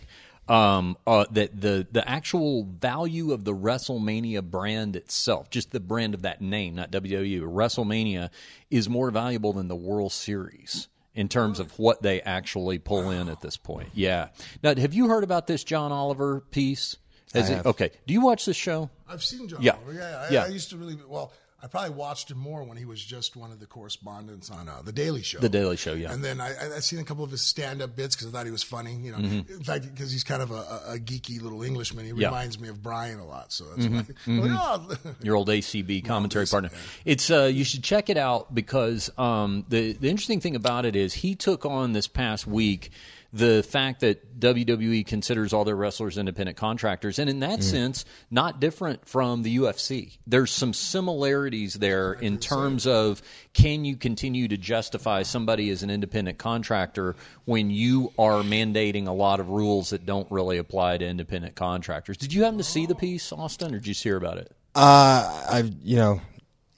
Um, 0.50 0.98
uh, 1.06 1.26
that 1.32 1.60
the 1.60 1.86
the 1.92 2.08
actual 2.10 2.64
value 2.64 3.34
of 3.34 3.44
the 3.44 3.54
WrestleMania 3.54 4.42
brand 4.42 4.96
itself, 4.96 5.50
just 5.50 5.72
the 5.72 5.80
brand 5.82 6.14
of 6.14 6.22
that 6.22 6.40
name, 6.42 6.76
not 6.76 6.90
WWE, 6.92 7.42
WrestleMania, 7.42 8.30
is 8.72 8.88
more 8.88 9.12
valuable 9.12 9.52
than 9.54 9.68
the 9.68 9.76
World 9.76 10.14
Series 10.14 10.88
in 11.14 11.28
terms 11.28 11.60
of 11.60 11.78
what 11.80 12.02
they 12.02 12.22
actually 12.22 12.80
pull 12.80 13.10
in 13.10 13.28
at 13.28 13.42
this 13.42 13.58
point. 13.58 13.90
Yeah. 13.94 14.30
Now, 14.64 14.76
have 14.76 14.94
you 14.94 15.08
heard 15.10 15.24
about 15.24 15.48
this 15.48 15.64
John 15.64 15.92
Oliver 15.92 16.42
piece? 16.52 16.96
Has 17.34 17.50
I 17.52 17.56
it, 17.56 17.66
okay. 17.66 17.92
Do 18.06 18.14
you 18.14 18.22
watch 18.22 18.46
this 18.46 18.56
show? 18.56 18.90
I've 19.10 19.24
seen 19.24 19.48
John 19.50 19.62
Yeah. 19.62 19.74
Oliver. 19.74 19.94
Yeah, 19.94 20.28
I, 20.30 20.34
Yeah. 20.34 20.44
I 20.44 20.48
used 20.48 20.70
to 20.70 20.78
really 20.78 20.98
well. 21.08 21.34
I 21.62 21.66
probably 21.66 21.96
watched 21.96 22.30
him 22.30 22.38
more 22.38 22.64
when 22.64 22.78
he 22.78 22.86
was 22.86 23.04
just 23.04 23.36
one 23.36 23.52
of 23.52 23.60
the 23.60 23.66
correspondents 23.66 24.52
on 24.52 24.70
uh, 24.70 24.84
the 24.84 24.92
Daily 24.92 25.24
Show. 25.24 25.40
The 25.40 25.50
Daily 25.50 25.76
Show, 25.76 25.94
yeah. 25.94 26.14
And 26.14 26.24
then 26.24 26.40
I, 26.40 26.76
I, 26.76 26.80
seen 26.80 27.00
a 27.00 27.04
couple 27.04 27.24
of 27.24 27.32
his 27.32 27.42
stand-up 27.42 27.96
bits 27.96 28.16
because 28.16 28.28
I 28.28 28.32
thought 28.32 28.46
he 28.46 28.52
was 28.52 28.62
funny. 28.62 28.94
You 28.94 29.12
know, 29.12 29.18
in 29.18 29.64
fact, 29.64 29.86
because 29.92 30.12
he's 30.12 30.24
kind 30.24 30.44
of 30.44 30.52
a, 30.52 30.94
a, 30.94 31.00
geeky 31.00 31.42
little 31.42 31.64
Englishman. 31.64 32.06
He 32.06 32.12
Mm-hmm. 32.12 32.22
Yeah. 32.22 32.28
Mm-hmm. 32.28 32.36
reminds 32.36 32.60
me 32.60 32.70
of 32.70 32.84
Brian 32.84 33.20
a 33.20 33.26
lot. 33.26 33.52
So 33.52 33.66
that's 33.66 33.88
why. 33.88 34.06
I'm 34.28 34.40
like, 34.40 34.52
oh. 35.08 35.14
your 35.22 35.36
old 35.36 35.50
ACB 35.50 36.06
commentary 36.06 36.46
partner. 36.46 36.70
It's 37.06 37.32
uh, 37.32 37.46
you 37.46 37.64
should 37.64 37.84
check 37.84 38.10
it 38.10 38.18
out 38.18 38.54
because 38.54 39.10
um, 39.18 39.66
the 39.68 39.94
the 39.94 40.10
interesting 40.10 40.40
thing 40.40 40.56
about 40.56 40.86
it 40.86 40.96
is 40.96 41.14
he 41.14 41.36
took 41.36 41.66
on 41.66 41.94
this 41.94 42.08
past 42.08 42.46
week 42.46 42.92
the 43.34 43.64
fact 43.70 44.00
that 44.02 44.40
WWE 44.40 45.06
considers 45.06 45.52
all 45.54 45.66
their 45.66 45.76
wrestlers 45.76 46.18
independent 46.18 46.58
contractors, 46.58 47.20
and 47.20 47.30
in 47.30 47.40
that 47.42 47.64
sense, 47.64 48.06
not 48.32 48.60
different 48.60 49.08
from 49.08 49.44
the 49.44 49.58
UFC. 49.58 50.18
There's 50.26 50.52
some 50.52 50.74
similarities 50.74 51.74
there 51.76 52.14
in 52.14 52.38
terms 52.38 52.86
of 52.88 53.22
can 53.54 53.86
you 53.86 53.96
continue 53.98 54.48
to 54.48 54.58
justify 54.58 55.24
somebody 55.24 55.70
as 55.70 55.84
an 55.84 55.90
independent 55.90 56.38
contractor 56.38 57.16
when 57.46 57.70
you 57.72 58.12
are 58.18 58.44
mandating 58.44 59.08
a 59.08 59.12
lot 59.12 59.40
of 59.40 59.50
rules 59.50 59.90
that 59.90 60.06
don't 60.06 60.30
really 60.32 60.58
apply 60.58 60.98
to 60.98 61.06
independent 61.06 61.56
contractors. 61.56 62.18
Did 62.18 62.34
you 62.34 62.44
happen 62.44 62.58
to 62.60 62.64
see 62.64 62.86
the 62.86 62.96
piece, 62.96 63.32
Austin, 63.32 63.70
or 63.74 63.80
did 63.80 63.88
you 63.88 63.94
just 63.94 64.04
hear 64.04 64.18
about 64.18 64.38
it? 64.38 64.52
Uh, 64.76 65.46
I've 65.50 65.74
you 65.84 65.96
know, 65.98 66.22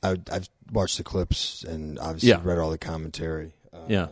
I, 0.02 0.16
I've 0.32 0.48
watched 0.72 0.98
the 0.98 1.04
clips 1.04 1.64
and 1.64 2.00
obviously 2.00 2.30
Yeah. 2.30 2.40
read 2.44 2.58
all 2.60 2.70
the 2.70 2.78
commentary. 2.78 3.52
Uh, 3.74 3.80
Yeah. 3.88 4.08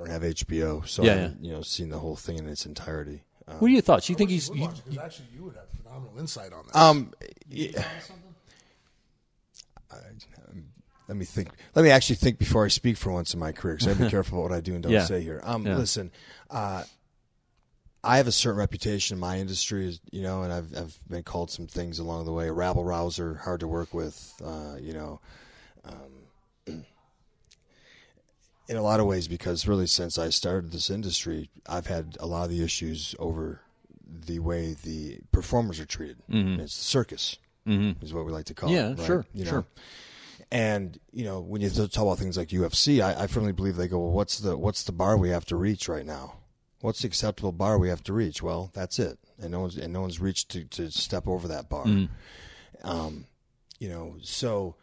I 0.00 0.04
don't 0.06 0.22
have 0.22 0.22
HBO, 0.22 0.86
so 0.88 1.04
Yeah, 1.04 1.12
I 1.12 1.14
haven't 1.16 1.44
you 1.44 1.52
know 1.52 1.62
seen 1.62 1.88
the 1.90 1.98
whole 1.98 2.16
thing 2.16 2.38
in 2.38 2.48
its 2.48 2.64
entirety. 2.66 3.22
what 3.58 3.68
are 3.68 3.68
your 3.68 3.82
thoughts? 3.82 4.08
You 4.08 4.14
think 4.16 4.30
he's? 4.30 4.48
You, 4.48 4.68
Because 4.68 4.98
actually, 4.98 5.28
you 5.34 5.44
would 5.44 5.54
have 5.56 5.68
phenomenal 5.82 6.18
insight 6.18 6.52
on 6.52 6.66
that. 6.66 6.76
Um, 6.76 7.12
yeah. 7.48 7.84
let 11.08 11.16
me 11.16 11.24
think. 11.24 11.50
Let 11.74 11.82
me 11.82 11.90
actually 11.90 12.16
think 12.16 12.38
before 12.38 12.64
I 12.64 12.68
speak 12.68 12.96
for 12.96 13.10
once 13.12 13.34
in 13.34 13.40
my 13.40 13.52
career, 13.52 13.74
because 13.74 13.88
I 13.88 13.90
have 13.90 13.98
to 13.98 14.04
be 14.04 14.10
careful 14.16 14.38
about 14.38 14.50
what 14.50 14.56
I 14.56 14.60
do 14.60 14.74
and 14.74 14.82
don't 14.82 14.92
Yeah. 14.92 15.04
say 15.04 15.22
here. 15.22 15.40
Um, 15.44 15.66
Yeah. 15.66 15.76
listen, 15.76 16.10
uh, 16.50 16.84
I 18.02 18.16
have 18.16 18.26
a 18.28 18.32
certain 18.32 18.58
reputation 18.58 19.16
in 19.16 19.20
my 19.20 19.38
industry, 19.38 19.98
you 20.10 20.22
know, 20.22 20.42
and 20.42 20.52
I've 20.52 20.74
I've 20.76 20.98
been 21.08 21.22
called 21.24 21.50
some 21.50 21.66
things 21.66 21.98
along 21.98 22.24
the 22.24 22.32
way. 22.32 22.48
A 22.48 22.52
rabble 22.52 22.84
rouser, 22.84 23.34
hard 23.34 23.60
to 23.60 23.68
work 23.68 23.92
with, 23.92 24.32
uh, 24.44 24.76
you 24.80 24.92
know. 24.94 25.20
Um, 25.84 26.19
in 28.70 28.76
a 28.76 28.82
lot 28.82 29.00
of 29.00 29.06
ways, 29.06 29.26
because 29.26 29.66
really 29.66 29.88
since 29.88 30.16
I 30.16 30.30
started 30.30 30.70
this 30.70 30.90
industry, 30.90 31.50
I've 31.68 31.88
had 31.88 32.16
a 32.20 32.26
lot 32.26 32.44
of 32.44 32.50
the 32.50 32.62
issues 32.62 33.16
over 33.18 33.60
the 34.08 34.38
way 34.38 34.76
the 34.82 35.18
performers 35.32 35.80
are 35.80 35.86
treated. 35.86 36.18
It's 36.28 36.78
the 36.78 36.84
circus, 36.84 37.36
mm-hmm. 37.66 38.02
is 38.04 38.14
what 38.14 38.24
we 38.24 38.30
like 38.32 38.44
to 38.46 38.54
call 38.54 38.70
Yeah, 38.70 38.90
it. 38.90 38.98
right? 38.98 39.06
sure, 39.06 39.26
You 39.34 39.44
know? 39.44 39.50
sure. 39.50 39.64
And 40.52 40.98
you 41.12 41.24
know, 41.24 41.40
when 41.40 41.60
you 41.62 41.68
talk 41.70 41.96
about 41.96 42.18
things 42.18 42.36
like 42.36 42.48
UFC, 42.48 43.00
I, 43.02 43.24
I 43.24 43.26
firmly 43.26 43.52
believe 43.52 43.74
they 43.76 43.88
go, 43.88 43.98
well, 43.98 44.12
what's 44.12 44.38
the 44.38 44.56
what's 44.56 44.82
the 44.84 44.92
bar 44.92 45.16
we 45.16 45.30
have 45.30 45.44
to 45.46 45.56
reach 45.56 45.88
right 45.88 46.06
now? 46.06 46.34
What's 46.80 47.02
the 47.02 47.08
acceptable 47.08 47.52
bar 47.52 47.76
we 47.78 47.88
have 47.88 48.02
to 48.04 48.12
reach? 48.12 48.40
Well, 48.42 48.70
that's 48.72 48.98
it, 48.98 49.18
and 49.40 49.50
no 49.52 49.60
one's 49.60 49.76
and 49.76 49.92
no 49.92 50.00
one's 50.00 50.20
reached 50.20 50.48
to, 50.50 50.64
to 50.64 50.90
step 50.90 51.28
over 51.28 51.46
that 51.48 51.68
bar. 51.68 51.86
Um, 52.82 53.26
you 53.78 53.88
know, 53.88 54.16
so 54.22 54.74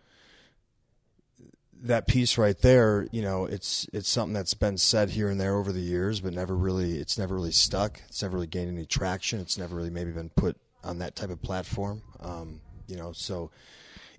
that 1.83 2.07
piece 2.07 2.37
right 2.37 2.57
there, 2.59 3.07
you 3.11 3.21
know, 3.21 3.45
it's 3.45 3.87
it's 3.93 4.09
something 4.09 4.33
that's 4.33 4.53
been 4.53 4.77
said 4.77 5.11
here 5.11 5.29
and 5.29 5.39
there 5.39 5.55
over 5.55 5.71
the 5.71 5.79
years, 5.81 6.19
but 6.21 6.33
never 6.33 6.55
really 6.55 6.97
it's 6.97 7.17
never 7.17 7.35
really 7.35 7.51
stuck. 7.51 8.01
It's 8.07 8.21
never 8.21 8.35
really 8.35 8.47
gained 8.47 8.69
any 8.69 8.85
traction. 8.85 9.39
It's 9.39 9.57
never 9.57 9.75
really 9.75 9.89
maybe 9.89 10.11
been 10.11 10.29
put 10.29 10.57
on 10.83 10.99
that 10.99 11.15
type 11.15 11.29
of 11.29 11.41
platform. 11.41 12.01
Um, 12.19 12.61
you 12.87 12.95
know, 12.95 13.11
so 13.11 13.51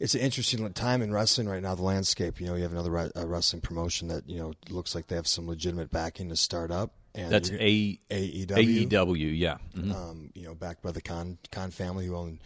it's 0.00 0.14
an 0.14 0.20
interesting 0.20 0.70
time 0.72 1.02
in 1.02 1.12
wrestling 1.12 1.48
right 1.48 1.62
now. 1.62 1.74
The 1.74 1.82
landscape, 1.82 2.40
you 2.40 2.46
know, 2.46 2.54
you 2.54 2.62
have 2.62 2.72
another 2.72 2.90
re- 2.90 3.10
uh, 3.16 3.26
wrestling 3.26 3.62
promotion 3.62 4.08
that 4.08 4.28
you 4.28 4.38
know 4.38 4.52
looks 4.70 4.94
like 4.94 5.08
they 5.08 5.16
have 5.16 5.26
some 5.26 5.46
legitimate 5.48 5.90
backing 5.90 6.28
to 6.28 6.36
start 6.36 6.70
up. 6.70 6.92
And 7.14 7.32
that's 7.32 7.50
a 7.50 7.98
AEW. 8.10 8.86
AEW. 8.88 9.36
Yeah. 9.36 9.56
Mhm. 9.74 9.92
um, 9.94 10.30
you 10.34 10.44
know, 10.44 10.54
backed 10.54 10.82
by 10.82 10.92
the 10.92 11.00
Khan 11.00 11.38
Khan 11.50 11.70
family 11.72 12.06
who 12.06 12.14
own 12.14 12.38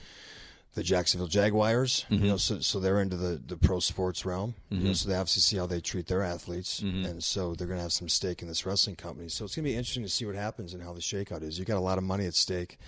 the 0.75 0.83
Jacksonville 0.83 1.29
Jaguars. 1.29 2.07
You 2.09 2.19
mm-hmm. 2.19 2.29
know, 2.29 2.37
so 2.37 2.61
so 2.61 2.81
they're 2.81 3.01
into 3.01 3.17
the, 3.17 3.41
the 3.47 3.57
pro 3.57 3.81
sports 3.81 4.25
realm. 4.25 4.55
You 4.71 4.79
know, 4.79 4.85
mm-hmm. 4.85 4.93
so 4.95 5.09
they 5.09 5.15
obviously 5.15 5.41
see 5.41 5.57
how 5.57 5.67
they 5.67 5.81
treat 5.81 6.07
their 6.07 6.23
athletes, 6.23 6.81
mm-hmm. 6.81 7.05
and 7.05 7.23
so 7.23 7.55
they're 7.55 7.67
going 7.67 7.79
to 7.79 7.83
have 7.83 7.93
some 7.93 8.09
stake 8.09 8.43
in 8.43 8.49
this 8.49 8.65
wrestling 8.65 8.97
company. 8.97 9.29
So 9.29 9.45
it's 9.45 9.55
going 9.55 9.65
to 9.65 9.71
be 9.71 9.77
interesting 9.77 10.03
to 10.03 10.09
see 10.09 10.25
what 10.25 10.35
happens 10.35 10.75
and 10.75 10.83
how 10.83 10.93
the 10.93 11.01
shakeout 11.01 11.43
is. 11.43 11.59
You 11.59 11.65
got 11.65 11.77
a 11.77 11.81
lot 11.81 11.99
of 11.99 12.05
money 12.05 12.27
at 12.27 12.35
stake, 12.35 12.79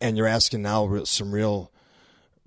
and 0.00 0.16
you're 0.16 0.26
asking 0.26 0.62
now 0.62 1.04
some 1.04 1.32
real 1.32 1.70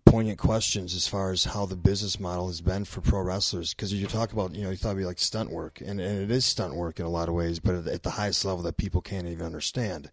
poignant 0.05 0.37
questions 0.37 0.95
as 0.95 1.07
far 1.07 1.31
as 1.31 1.43
how 1.45 1.65
the 1.65 1.75
business 1.75 2.19
model 2.19 2.47
has 2.47 2.61
been 2.61 2.85
for 2.85 3.01
pro 3.01 3.21
wrestlers. 3.21 3.73
Because 3.73 3.91
you 3.93 4.07
talk 4.07 4.31
about, 4.31 4.55
you 4.55 4.63
know, 4.63 4.69
you 4.69 4.77
thought 4.77 4.89
it'd 4.89 4.99
be 4.99 5.05
like 5.05 5.19
stunt 5.19 5.51
work, 5.51 5.81
and, 5.81 5.99
and 5.99 6.21
it 6.21 6.31
is 6.31 6.45
stunt 6.45 6.75
work 6.75 6.99
in 6.99 7.05
a 7.05 7.09
lot 7.09 7.27
of 7.27 7.35
ways, 7.35 7.59
but 7.59 7.87
at, 7.87 8.03
the 8.03 8.11
highest 8.11 8.45
level 8.45 8.63
that 8.63 8.77
people 8.77 9.01
can't 9.01 9.27
even 9.27 9.45
understand. 9.45 10.11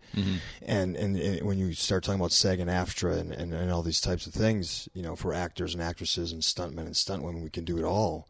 And, 0.67 0.97
and 0.97 1.17
and 1.17 1.47
when 1.47 1.59
you 1.59 1.73
start 1.75 2.05
talking 2.05 2.21
about 2.21 2.33
SAG 2.33 2.59
and 2.59 2.71
AFTRA 2.71 3.19
and, 3.19 3.33
and, 3.33 3.53
and 3.53 3.71
all 3.71 3.83
these 3.83 4.01
types 4.01 4.27
of 4.27 4.33
things, 4.33 4.89
you 4.95 5.03
know, 5.03 5.15
for 5.15 5.35
actors 5.35 5.75
and 5.75 5.83
actresses 5.83 6.33
and 6.33 6.43
stuntmen 6.43 6.87
and 6.87 6.95
stuntwomen, 6.95 7.43
we 7.43 7.51
can 7.51 7.65
do 7.65 7.79
it 7.79 7.85
all. 7.85 8.29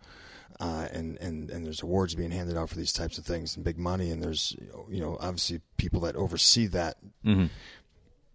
Uh, 0.60 0.86
and, 0.92 1.16
and, 1.18 1.50
and 1.50 1.66
there's 1.66 1.82
awards 1.82 2.14
being 2.14 2.30
handed 2.30 2.56
out 2.56 2.68
for 2.68 2.76
these 2.76 2.92
types 2.92 3.18
of 3.18 3.24
things 3.24 3.56
and 3.56 3.64
big 3.64 3.78
money, 3.78 4.10
and 4.10 4.22
there's, 4.22 4.54
you 4.88 5.00
know, 5.00 5.16
obviously 5.18 5.60
people 5.76 6.00
that 6.00 6.14
oversee 6.14 6.66
that. 6.66 6.98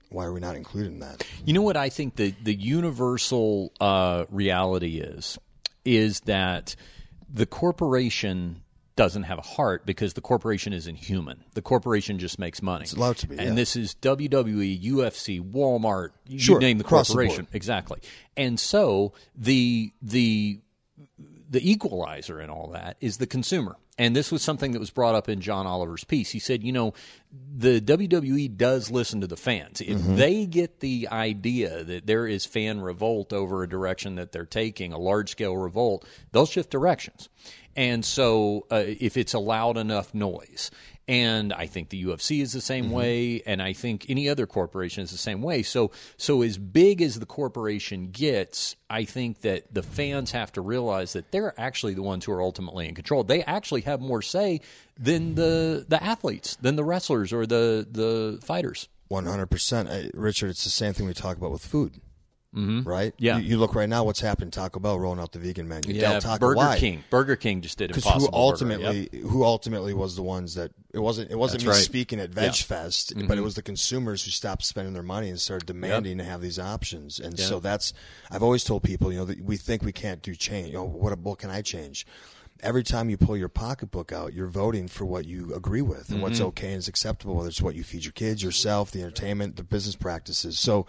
Why 0.10 0.26
are 0.26 0.34
we 0.34 0.39
not 0.39 0.55
included 0.55 0.93
in 0.93 0.99
that? 0.99 1.26
You 1.45 1.53
know 1.53 1.62
what 1.62 1.78
I 1.78 1.89
think 1.89 2.16
the 2.16 2.34
the 2.43 2.53
universal 2.55 3.74
uh, 3.82 4.26
reality 4.30 4.99
is 4.99 5.38
is 5.86 6.22
that 6.22 6.76
the 7.32 7.45
corporation 7.45 8.62
doesn't 8.95 9.24
have 9.24 9.38
a 9.38 9.41
heart 9.43 9.86
because 9.86 10.14
the 10.16 10.22
corporation 10.22 10.74
isn't 10.74 10.95
human. 10.95 11.43
The 11.53 11.62
corporation 11.62 12.18
just 12.20 12.39
makes 12.39 12.62
money. 12.64 12.84
It's 12.84 12.93
allowed 12.93 13.18
to 13.18 13.28
be, 13.28 13.38
And 13.38 13.49
yeah. 13.49 13.53
this 13.53 13.76
is 13.76 13.95
WWE, 14.01 14.82
UFC, 14.84 15.39
Walmart, 15.39 16.10
you 16.28 16.39
Sure, 16.39 16.60
name 16.60 16.80
the 16.80 16.84
across 16.84 17.08
the 17.10 17.14
corporation. 17.14 17.47
exactly. 17.53 17.99
And 18.36 18.60
so 18.60 19.14
the 19.36 19.91
the 20.01 20.60
the 21.50 21.72
equalizer 21.72 22.41
in 22.41 22.50
all 22.50 22.68
that 22.74 22.98
is 23.00 23.18
the 23.18 23.28
consumer. 23.28 23.78
And 23.98 24.16
this 24.16 24.32
was 24.32 24.43
something 24.43 24.74
that 24.74 24.80
was 24.80 24.91
brought 24.91 25.16
up 25.16 25.28
in 25.28 25.41
John 25.41 25.66
Oliver's 25.66 26.04
piece. 26.04 26.30
He 26.30 26.39
said, 26.39 26.64
you 26.64 26.72
know, 26.72 26.93
the 27.56 27.82
WWE 27.82 28.56
does 28.56 28.91
listen 28.91 29.22
to 29.22 29.28
the 29.28 29.38
fans. 29.38 29.82
If 29.82 30.06
they 30.06 30.45
get 30.45 30.82
the 30.82 31.08
idea 31.12 31.84
that 31.84 32.06
there 32.06 32.28
is 32.28 32.45
fan 32.45 32.80
revolt 32.80 33.34
over 33.34 33.64
a 33.64 33.70
direction 33.70 34.16
that 34.16 34.32
they're 34.32 34.45
taking, 34.45 34.93
a 34.93 35.00
large 35.00 35.30
scale 35.30 35.58
revolt, 35.58 36.06
they'll 36.32 36.45
shift 36.45 36.70
directions. 36.70 37.30
And 37.76 38.06
so 38.06 38.68
uh, 38.70 38.84
if 38.86 39.18
it's 39.18 39.34
a 39.34 39.39
loud 39.39 39.78
enough 39.78 40.14
noise, 40.14 40.70
and 41.08 41.53
I 41.53 41.68
think 41.68 41.89
the 41.89 42.03
UFC 42.03 42.41
is 42.41 42.51
the 42.51 42.62
same 42.62 42.86
mm-hmm. 42.86 42.93
way, 42.93 43.41
and 43.45 43.62
I 43.62 43.74
think 43.74 44.05
any 44.10 44.28
other 44.28 44.45
corporation 44.45 45.03
is 45.03 45.12
the 45.12 45.18
same 45.18 45.41
way. 45.41 45.64
So, 45.64 45.91
so 46.18 46.41
as 46.41 46.58
big 46.58 47.01
as 47.01 47.20
the 47.20 47.26
corporation 47.26 48.10
gets, 48.12 48.76
I 48.89 49.05
think 49.05 49.41
that 49.41 49.74
the 49.74 49.84
fans 49.84 50.32
have 50.32 50.51
to 50.53 50.62
realize 50.62 51.14
that 51.14 51.32
they're 51.32 51.53
actually 51.58 51.93
the 51.93 52.03
ones 52.03 52.26
who 52.26 52.34
are 52.34 52.41
ultimately 52.41 52.89
in 52.89 52.95
control. 52.95 53.24
They 53.24 53.41
actually 53.43 53.82
have 53.82 54.01
more 54.01 54.22
say 54.22 54.62
than 54.99 55.36
the 55.36 55.86
the 55.88 56.03
athletes, 56.03 56.58
than 56.58 56.76
the 56.76 56.84
wrestlers 56.84 57.32
or 57.32 57.45
the 57.45 57.88
the 57.89 58.39
fighters. 58.43 58.89
One 59.08 59.26
hundred 59.26 59.47
percent, 59.47 60.12
Richard. 60.14 60.49
It's 60.49 60.66
the 60.66 60.70
same 60.70 60.93
thing 60.93 61.08
we 61.08 61.14
talk 61.14 61.38
about 61.38 61.51
with 61.51 61.66
food, 61.66 62.01
mm-hmm. 62.56 62.88
right? 62.88 63.14
Yeah. 63.18 63.38
You, 63.38 63.43
you 63.43 63.58
look 63.58 63.76
right 63.76 63.89
now. 63.89 64.04
What's 64.04 64.20
happened? 64.20 64.54
Taco 64.54 64.80
Bell 64.80 65.00
rolling 65.00 65.20
out 65.20 65.32
the 65.32 65.39
vegan 65.39 65.68
menu. 65.68 65.93
Yeah, 65.93 66.20
Burger? 66.39 66.76
King. 66.78 67.04
Burger 67.10 67.36
King 67.36 67.62
just 67.62 67.78
did 67.78 67.91
it. 67.91 67.95
Because 67.95 68.06
impossible. 68.06 68.28
who 68.28 68.32
Burger, 68.32 68.38
ultimately, 68.38 69.10
yep. 69.12 69.24
who 69.24 69.43
ultimately 69.43 69.93
was 69.93 70.16
the 70.16 70.24
ones 70.24 70.56
that 70.56 70.72
it 70.93 71.00
wasn't. 71.00 71.32
It 71.32 71.36
wasn't 71.38 71.64
That's 71.64 71.76
me 71.76 71.78
right. 71.78 71.84
speaking 71.84 72.20
at 72.20 72.30
Yeah. 72.30 72.36
Mm-hmm. 72.36 72.52
Veg 72.52 72.56
Fest, 72.56 73.14
but 73.28 73.38
it 73.38 73.41
was 73.41 73.56
the 73.56 73.62
consumers 73.62 74.24
who 74.24 74.32
stopped 74.32 74.64
spending 74.64 74.93
their 74.93 75.04
money 75.04 75.30
and 75.30 75.39
started 75.39 75.66
demanding 75.66 76.18
to 76.18 76.24
have 76.24 76.41
these 76.41 76.60
options. 76.60 77.20
And 77.20 77.39
so 77.39 77.60
that's. 77.60 77.93
I've 78.32 78.43
always 78.43 78.64
told 78.64 78.84
people, 78.84 79.12
you 79.12 79.20
know, 79.20 79.26
that 79.26 79.41
we 79.41 79.58
think 79.58 79.84
we 79.84 79.91
can't 79.91 80.22
do 80.22 80.36
change. 80.36 80.68
You 80.68 80.74
know, 80.74 80.86
what 80.86 81.18
what 81.20 81.39
can 81.39 81.50
I 81.50 81.62
change? 81.62 82.06
Every 82.64 82.82
time 82.82 83.08
you 83.12 83.18
pull 83.18 83.38
your 83.38 83.50
pocketbook 83.50 84.12
out, 84.12 84.34
you're 84.34 84.48
voting 84.48 84.88
for 84.88 85.06
what 85.06 85.26
you 85.26 85.54
agree 85.54 85.84
with 85.84 86.10
and 86.10 86.24
what's 86.24 86.39
Mm-hmm. 86.39 86.48
okay 86.48 86.70
and 86.70 86.78
is 86.78 86.88
acceptable, 86.88 87.36
whether 87.36 87.50
it's 87.50 87.62
what 87.62 87.76
you 87.76 87.84
feed 87.84 88.04
your 88.04 88.14
kids, 88.14 88.41
yourself, 88.41 88.89
the 88.89 89.00
entertainment, 89.02 89.58
the 89.58 89.64
business 89.64 89.95
practices. 89.95 90.58
So 90.58 90.88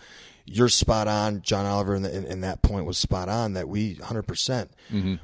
you're 0.50 0.68
spot 0.68 1.08
on. 1.08 1.42
John 1.42 1.66
Oliver 1.66 1.94
in, 1.94 2.02
the, 2.02 2.16
in, 2.16 2.24
in 2.24 2.40
that 2.40 2.62
point 2.62 2.86
was 2.86 2.98
spot 2.98 3.28
on 3.28 3.54
that 3.54 3.68
we 3.68 3.96
100%. 3.96 4.26
percent 4.26 4.70
mm-hmm. 4.90 5.14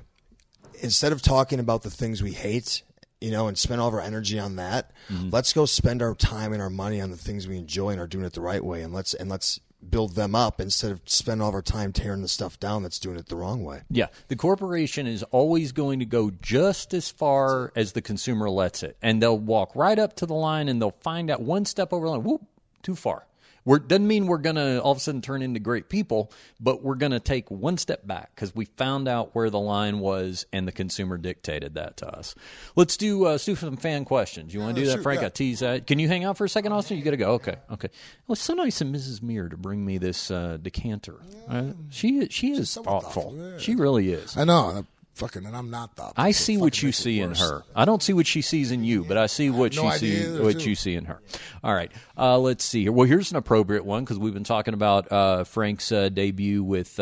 instead 0.82 1.12
of 1.12 1.22
talking 1.22 1.60
about 1.60 1.82
the 1.82 1.90
things 1.90 2.22
we 2.22 2.32
hate, 2.32 2.82
you 3.20 3.30
know, 3.30 3.48
and 3.48 3.56
spend 3.56 3.80
all 3.80 3.88
of 3.88 3.94
our 3.94 4.00
energy 4.00 4.38
on 4.38 4.56
that, 4.56 4.92
mm-hmm. 5.08 5.30
let's 5.30 5.52
go 5.52 5.64
spend 5.64 6.02
our 6.02 6.14
time 6.14 6.52
and 6.52 6.60
our 6.60 6.70
money 6.70 7.00
on 7.00 7.10
the 7.10 7.16
things 7.16 7.48
we 7.48 7.56
enjoy 7.56 7.90
and 7.90 8.00
are 8.00 8.06
doing 8.06 8.24
it 8.24 8.34
the 8.34 8.40
right 8.40 8.64
way, 8.64 8.82
and 8.82 8.92
let's 8.92 9.14
and 9.14 9.30
let's 9.30 9.60
build 9.90 10.14
them 10.14 10.34
up 10.34 10.60
instead 10.62 10.90
of 10.90 11.00
spend 11.04 11.42
all 11.42 11.50
of 11.50 11.54
our 11.54 11.60
time 11.60 11.92
tearing 11.92 12.22
the 12.22 12.28
stuff 12.28 12.58
down 12.58 12.82
that's 12.82 12.98
doing 12.98 13.18
it 13.18 13.26
the 13.26 13.36
wrong 13.36 13.62
way. 13.62 13.82
Yeah, 13.90 14.06
the 14.28 14.36
corporation 14.36 15.06
is 15.06 15.22
always 15.24 15.72
going 15.72 16.00
to 16.00 16.06
go 16.06 16.30
just 16.30 16.94
as 16.94 17.10
far 17.10 17.72
as 17.76 17.92
the 17.92 18.02
consumer 18.02 18.50
lets 18.50 18.82
it, 18.82 18.96
and 19.00 19.22
they'll 19.22 19.38
walk 19.38 19.74
right 19.74 19.98
up 19.98 20.16
to 20.16 20.26
the 20.26 20.34
line 20.34 20.68
and 20.68 20.80
they'll 20.80 20.96
find 21.02 21.30
out 21.30 21.40
one 21.40 21.64
step 21.64 21.92
over 21.92 22.06
the 22.06 22.12
line. 22.12 22.24
Whoop, 22.24 22.42
too 22.82 22.94
far. 22.94 23.26
We're, 23.64 23.78
doesn't 23.78 24.06
mean 24.06 24.26
we're 24.26 24.38
going 24.38 24.56
to 24.56 24.80
all 24.82 24.92
of 24.92 24.98
a 24.98 25.00
sudden 25.00 25.22
turn 25.22 25.40
into 25.42 25.60
great 25.60 25.88
people, 25.88 26.30
but 26.60 26.82
we're 26.82 26.96
going 26.96 27.12
to 27.12 27.20
take 27.20 27.50
one 27.50 27.78
step 27.78 28.06
back 28.06 28.34
because 28.34 28.54
we 28.54 28.66
found 28.66 29.08
out 29.08 29.34
where 29.34 29.48
the 29.48 29.58
line 29.58 30.00
was, 30.00 30.46
and 30.52 30.68
the 30.68 30.72
consumer 30.72 31.16
dictated 31.16 31.74
that 31.74 31.96
to 31.98 32.08
us. 32.08 32.34
Let's 32.76 32.96
do 32.96 33.26
uh, 33.26 33.30
let's 33.30 33.44
do 33.44 33.56
some 33.56 33.76
fan 33.76 34.04
questions. 34.04 34.52
You 34.52 34.60
want 34.60 34.76
to 34.76 34.82
do 34.82 34.86
that, 34.88 34.96
shoot, 34.96 35.02
Frank? 35.02 35.20
yeah. 35.22 35.26
I 35.26 35.30
tease 35.30 35.60
that. 35.60 35.86
Can 35.86 35.98
you 35.98 36.08
hang 36.08 36.24
out 36.24 36.36
for 36.36 36.44
a 36.44 36.48
second, 36.48 36.72
Austin? 36.72 36.98
You 36.98 37.04
got 37.04 37.12
to 37.12 37.16
go. 37.16 37.32
Okay, 37.32 37.56
okay. 37.72 37.88
Well, 38.26 38.34
it's 38.34 38.42
so 38.42 38.54
nice 38.54 38.80
of 38.80 38.88
Mrs. 38.88 39.22
Mir 39.22 39.48
to 39.48 39.56
bring 39.56 39.84
me 39.84 39.98
this 39.98 40.30
uh, 40.30 40.58
decanter. 40.60 41.16
Uh, 41.48 41.72
she 41.90 42.26
she 42.28 42.52
is 42.52 42.70
so 42.70 42.82
thoughtful. 42.82 43.22
thoughtful, 43.30 43.50
yeah. 43.52 43.58
She 43.58 43.74
really 43.74 44.10
is. 44.12 44.36
I 44.36 44.44
know. 44.44 44.84
Fucking, 45.14 45.46
and 45.46 45.56
I'm 45.56 45.70
not 45.70 45.94
thoughtful. 45.94 46.14
I 46.16 46.32
see 46.32 46.56
what 46.56 46.82
you 46.82 46.90
see 46.90 47.20
in 47.20 47.36
her. 47.36 47.62
I 47.74 47.84
don't 47.84 48.02
see 48.02 48.12
what 48.12 48.26
she 48.26 48.42
sees 48.42 48.72
in 48.72 48.82
you, 48.82 49.04
but 49.04 49.16
I 49.16 49.26
see 49.26 49.48
what 49.48 49.74
no 49.76 49.90
she 49.92 50.06
either, 50.08 50.42
what 50.42 50.58
too. 50.58 50.70
you 50.70 50.74
see 50.74 50.96
in 50.96 51.04
her. 51.04 51.20
All 51.62 51.72
right, 51.72 51.92
uh, 52.18 52.36
let's 52.38 52.64
see 52.64 52.82
here. 52.82 52.90
Well, 52.92 53.06
here's 53.06 53.30
an 53.30 53.36
appropriate 53.36 53.84
one 53.84 54.02
because 54.02 54.18
we've 54.18 54.34
been 54.34 54.42
talking 54.42 54.74
about 54.74 55.12
uh, 55.12 55.44
Frank's 55.44 55.92
uh, 55.92 56.08
debut 56.08 56.64
with 56.64 56.98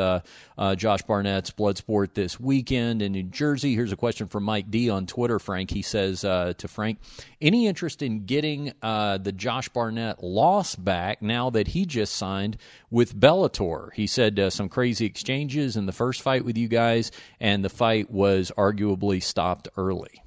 uh, 0.59 0.75
Josh 0.75 1.03
Barnett's 1.03 1.51
Bloodsport 1.51 2.15
this 2.15 2.39
weekend 2.39 3.03
in 3.03 3.13
New 3.13 3.23
Jersey. 3.23 3.75
Here's 3.75 3.93
a 3.93 3.97
question 3.97 4.29
from 4.29 4.45
Mike 4.45 4.71
D 4.71 4.91
on 4.91 5.07
Twitter. 5.07 5.39
Frank, 5.39 5.71
he 5.71 5.83
says 5.83 6.25
uh, 6.25 6.55
to 6.59 6.69
Frank, 6.69 6.99
any 7.41 7.67
interest 7.67 8.03
in 8.03 8.27
getting 8.27 8.73
uh, 8.83 9.19
the 9.19 9.33
Josh 9.33 9.69
Barnett 9.69 10.23
loss 10.23 10.75
back 10.77 11.23
now 11.23 11.51
that 11.51 11.69
he 11.69 11.87
just 11.87 12.15
signed 12.15 12.57
with 12.91 13.19
Bellator? 13.19 13.93
He 13.93 14.07
said 14.07 14.39
uh, 14.39 14.51
some 14.51 14.69
crazy 14.69 15.07
exchanges 15.07 15.77
in 15.77 15.87
the 15.87 15.93
first 15.93 16.23
fight 16.23 16.45
with 16.45 16.57
you 16.57 16.69
guys, 16.69 17.11
and 17.41 17.65
the 17.65 17.69
fight 17.69 18.11
was 18.11 18.53
arguably 18.57 19.23
stopped 19.23 19.69
early. 19.77 20.23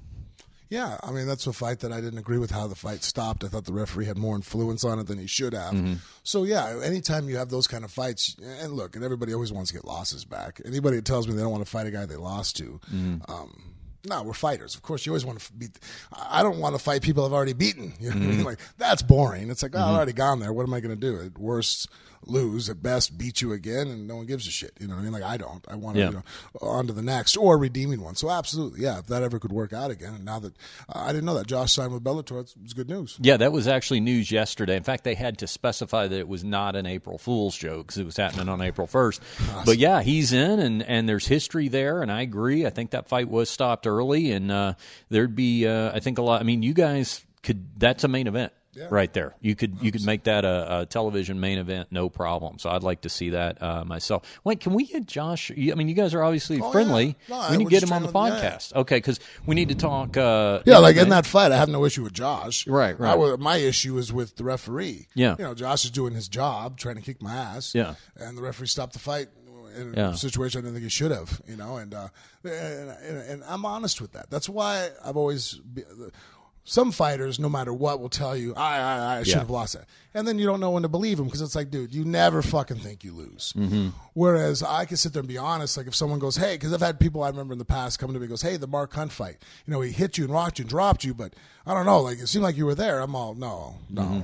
Yeah, 0.68 0.98
I 1.02 1.12
mean 1.12 1.26
that's 1.26 1.46
a 1.46 1.52
fight 1.52 1.80
that 1.80 1.92
I 1.92 2.00
didn't 2.00 2.18
agree 2.18 2.38
with 2.38 2.50
how 2.50 2.66
the 2.66 2.74
fight 2.74 3.04
stopped. 3.04 3.44
I 3.44 3.48
thought 3.48 3.66
the 3.66 3.72
referee 3.72 4.06
had 4.06 4.18
more 4.18 4.34
influence 4.34 4.84
on 4.84 4.98
it 4.98 5.06
than 5.06 5.18
he 5.18 5.26
should 5.26 5.52
have. 5.52 5.74
Mm-hmm. 5.74 5.94
So 6.24 6.42
yeah, 6.42 6.80
anytime 6.82 7.28
you 7.28 7.36
have 7.36 7.50
those 7.50 7.66
kind 7.66 7.84
of 7.84 7.90
fights, 7.90 8.36
and 8.42 8.72
look, 8.72 8.96
and 8.96 9.04
everybody 9.04 9.32
always 9.32 9.52
wants 9.52 9.70
to 9.70 9.76
get 9.76 9.84
losses 9.84 10.24
back. 10.24 10.60
Anybody 10.64 10.96
that 10.96 11.04
tells 11.04 11.28
me 11.28 11.34
they 11.34 11.42
don't 11.42 11.52
want 11.52 11.64
to 11.64 11.70
fight 11.70 11.86
a 11.86 11.90
guy 11.90 12.04
they 12.04 12.16
lost 12.16 12.56
to, 12.56 12.80
mm-hmm. 12.92 13.30
um, 13.30 13.76
no, 14.08 14.22
we're 14.22 14.32
fighters. 14.32 14.74
Of 14.74 14.82
course, 14.82 15.04
you 15.04 15.12
always 15.12 15.24
want 15.24 15.40
to 15.40 15.52
beat. 15.52 15.78
I 16.12 16.42
don't 16.42 16.58
want 16.58 16.74
to 16.76 16.82
fight 16.82 17.02
people 17.02 17.24
I've 17.24 17.32
already 17.32 17.52
beaten. 17.52 17.94
You 18.00 18.10
know 18.10 18.16
what 18.16 18.22
I 18.22 18.26
mean? 18.26 18.36
Mm-hmm. 18.38 18.46
Like 18.46 18.58
that's 18.78 19.02
boring. 19.02 19.50
It's 19.50 19.62
like 19.62 19.72
oh, 19.74 19.80
I've 19.80 19.96
already 19.96 20.12
gone 20.12 20.38
there. 20.38 20.52
What 20.52 20.64
am 20.64 20.74
I 20.74 20.80
going 20.80 20.94
to 20.94 21.00
do? 21.00 21.20
At 21.20 21.38
worst, 21.38 21.88
lose. 22.26 22.68
At 22.68 22.82
best, 22.82 23.16
beat 23.16 23.40
you 23.40 23.52
again, 23.52 23.88
and 23.88 24.06
no 24.06 24.16
one 24.16 24.26
gives 24.26 24.46
a 24.46 24.50
shit. 24.50 24.72
You 24.80 24.88
know 24.88 24.94
what 24.94 25.00
I 25.00 25.04
mean? 25.04 25.12
Like 25.12 25.22
I 25.22 25.36
don't. 25.36 25.64
I 25.68 25.76
want 25.76 25.96
to 25.96 26.00
Yeah. 26.00 26.08
you 26.08 26.14
know, 26.16 26.22
on 26.60 26.86
to 26.86 26.92
the 26.92 27.02
next 27.02 27.36
or 27.36 27.56
redeeming 27.58 28.02
one. 28.02 28.14
So 28.16 28.30
absolutely, 28.30 28.80
yeah. 28.82 28.98
If 28.98 29.06
that 29.06 29.22
ever 29.22 29.38
could 29.38 29.52
work 29.52 29.72
out 29.72 29.90
again, 29.90 30.14
and 30.14 30.24
now 30.24 30.38
that 30.40 30.54
uh, 30.88 30.98
I 31.00 31.08
didn't 31.08 31.24
know 31.24 31.34
that 31.34 31.46
Josh 31.46 31.72
signed 31.72 31.92
with 31.92 32.02
Bellator, 32.04 32.40
it's, 32.40 32.54
it's 32.64 32.72
good 32.72 32.88
news. 32.88 33.16
Yeah, 33.20 33.36
that 33.38 33.52
was 33.52 33.68
actually 33.68 34.00
news 34.00 34.30
yesterday. 34.30 34.76
In 34.76 34.82
fact, 34.82 35.04
they 35.04 35.14
had 35.14 35.38
to 35.38 35.46
specify 35.46 36.06
that 36.08 36.18
it 36.18 36.28
was 36.28 36.44
not 36.44 36.76
an 36.76 36.86
April 36.86 37.18
Fool's 37.18 37.56
joke 37.56 37.86
because 37.86 37.98
it 37.98 38.04
was 38.04 38.16
happening 38.16 38.48
on 38.48 38.60
April 38.60 38.86
1st. 38.86 39.64
But 39.64 39.78
yeah, 39.78 40.02
he's 40.02 40.32
in, 40.32 40.60
and, 40.60 40.82
and 40.82 41.08
there's 41.08 41.26
history 41.26 41.68
there, 41.68 42.02
and 42.02 42.10
I 42.10 42.22
agree. 42.22 42.66
I 42.66 42.70
think 42.70 42.90
that 42.90 43.08
fight 43.08 43.28
was 43.28 43.48
stopped 43.50 43.86
early, 43.86 44.32
and 44.32 44.50
uh, 44.50 44.74
there'd 45.08 45.36
be, 45.36 45.66
uh, 45.66 45.92
I 45.94 46.00
think, 46.00 46.18
a 46.18 46.22
lot. 46.22 46.40
I 46.40 46.44
mean, 46.44 46.62
you 46.62 46.74
guys 46.74 47.24
could, 47.42 47.66
that's 47.78 48.04
a 48.04 48.08
main 48.08 48.26
event. 48.26 48.52
Right 48.90 49.12
there, 49.12 49.34
you 49.40 49.54
could 49.56 49.78
you 49.80 49.90
could 49.90 50.04
make 50.04 50.24
that 50.24 50.44
a, 50.44 50.80
a 50.80 50.86
television 50.86 51.40
main 51.40 51.58
event, 51.58 51.88
no 51.90 52.08
problem. 52.08 52.58
So 52.58 52.70
I'd 52.70 52.82
like 52.82 53.00
to 53.02 53.08
see 53.08 53.30
that 53.30 53.62
uh, 53.62 53.84
myself. 53.84 54.40
Wait, 54.44 54.60
can 54.60 54.74
we 54.74 54.86
get 54.86 55.06
Josh? 55.06 55.50
I 55.50 55.74
mean, 55.74 55.88
you 55.88 55.94
guys 55.94 56.14
are 56.14 56.22
obviously 56.22 56.60
Oh, 56.60 56.70
friendly. 56.70 57.16
yeah. 57.28 57.48
No, 57.48 57.50
we 57.50 57.56
need 57.58 57.64
to 57.64 57.70
get 57.70 57.82
him 57.82 57.92
on 57.92 58.02
the 58.02 58.12
yeah, 58.12 58.26
yeah. 58.26 58.50
podcast, 58.50 58.74
okay? 58.74 58.96
Because 58.96 59.18
we 59.46 59.54
need 59.54 59.68
to 59.70 59.74
talk. 59.74 60.16
Uh, 60.16 60.60
Yeah, 60.66 60.78
like 60.78 60.96
in 60.96 61.08
that 61.08 61.26
fight, 61.26 61.52
I 61.52 61.56
have 61.56 61.68
no 61.68 61.84
issue 61.84 62.02
with 62.02 62.12
Josh. 62.12 62.66
Right, 62.66 62.98
right. 62.98 63.18
I 63.18 63.36
my 63.36 63.56
issue 63.56 63.96
is 63.98 64.12
with 64.12 64.36
the 64.36 64.44
referee. 64.44 65.08
Yeah. 65.14 65.36
you 65.38 65.44
know, 65.44 65.54
Josh 65.54 65.84
is 65.84 65.90
doing 65.90 66.14
his 66.14 66.28
job, 66.28 66.76
trying 66.78 66.96
to 66.96 67.02
kick 67.02 67.22
my 67.22 67.34
ass. 67.34 67.74
Yeah. 67.74 67.94
and 68.16 68.36
the 68.36 68.42
referee 68.42 68.66
stopped 68.68 68.92
the 68.92 68.98
fight 68.98 69.28
in 69.76 69.98
a 69.98 70.16
situation 70.16 70.58
I 70.58 70.62
didn't 70.62 70.74
think 70.74 70.84
he 70.84 70.90
should 70.90 71.10
have. 71.10 71.40
You 71.46 71.56
know, 71.56 71.76
and 71.76 71.92
uh, 71.92 72.08
and, 72.44 72.90
and, 72.90 73.16
and 73.30 73.44
I'm 73.46 73.64
honest 73.66 74.00
with 74.00 74.12
that. 74.12 74.30
That's 74.30 74.48
why 74.48 74.88
I've 75.04 75.16
always. 75.16 75.60
Some 76.68 76.90
fighters, 76.90 77.38
no 77.38 77.48
matter 77.48 77.72
what, 77.72 78.00
will 78.00 78.08
tell 78.08 78.36
you, 78.36 78.52
I, 78.56 78.78
I, 78.78 79.18
I 79.18 79.22
should 79.22 79.34
Yeah. 79.34 79.38
have 79.38 79.50
lost 79.50 79.74
that. 79.74 79.84
And 80.14 80.26
then 80.26 80.36
you 80.38 80.46
don't 80.46 80.58
know 80.58 80.72
when 80.72 80.82
to 80.82 80.88
believe 80.88 81.16
them 81.16 81.26
because 81.26 81.40
it's 81.40 81.54
like, 81.54 81.70
dude, 81.70 81.94
you 81.94 82.04
never 82.04 82.42
fucking 82.42 82.78
think 82.78 83.04
you 83.04 83.12
lose. 83.12 83.52
Mm-hmm. 83.56 83.90
Whereas 84.14 84.64
I 84.64 84.84
can 84.84 84.96
sit 84.96 85.12
there 85.12 85.20
and 85.20 85.28
be 85.28 85.38
honest. 85.38 85.76
Like 85.76 85.86
if 85.86 85.94
someone 85.94 86.18
goes, 86.18 86.36
hey, 86.36 86.54
because 86.56 86.72
I've 86.72 86.80
had 86.80 86.98
people 86.98 87.22
I 87.22 87.28
remember 87.28 87.52
in 87.52 87.60
the 87.60 87.64
past 87.64 88.00
come 88.00 88.12
to 88.12 88.18
me 88.18 88.24
and 88.24 88.30
goes, 88.30 88.42
hey, 88.42 88.56
the 88.56 88.66
Mark 88.66 88.92
Hunt 88.94 89.12
fight, 89.12 89.36
you 89.64 89.72
know, 89.72 89.80
he 89.80 89.92
hit 89.92 90.18
you 90.18 90.24
and 90.24 90.32
rocked 90.32 90.58
you 90.58 90.64
and 90.64 90.68
dropped 90.70 91.04
you, 91.04 91.14
but 91.14 91.34
I 91.64 91.72
don't 91.72 91.86
know, 91.86 92.00
like 92.00 92.18
it 92.18 92.26
seemed 92.26 92.42
like 92.42 92.56
you 92.56 92.66
were 92.66 92.74
there. 92.74 92.98
I'm 93.00 93.14
all, 93.14 93.34
no, 93.34 93.76
no. 93.88 94.02
Mm-hmm. 94.02 94.20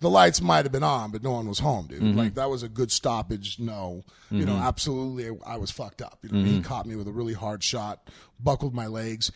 The 0.00 0.10
lights 0.10 0.42
might 0.42 0.66
have 0.66 0.72
been 0.72 0.82
on, 0.82 1.10
but 1.10 1.22
no 1.22 1.30
one 1.30 1.48
was 1.48 1.60
home, 1.60 1.86
dude. 1.86 2.14
Like 2.14 2.34
that 2.34 2.50
was 2.50 2.62
a 2.62 2.68
good 2.68 2.92
stoppage. 2.92 3.58
No, 3.58 4.04
you 4.30 4.44
know, 4.44 4.52
Mm-hmm. 4.52 4.62
absolutely, 4.62 5.38
I 5.46 5.56
was 5.56 5.70
fucked 5.70 6.02
up. 6.02 6.18
You 6.22 6.32
know, 6.32 6.44
he 6.44 6.60
caught 6.60 6.84
me 6.84 6.96
with 6.96 7.08
a 7.08 7.12
really 7.12 7.32
hard 7.32 7.64
shot, 7.64 8.06
buckled 8.38 8.74
my 8.74 8.86
legs 8.88 9.32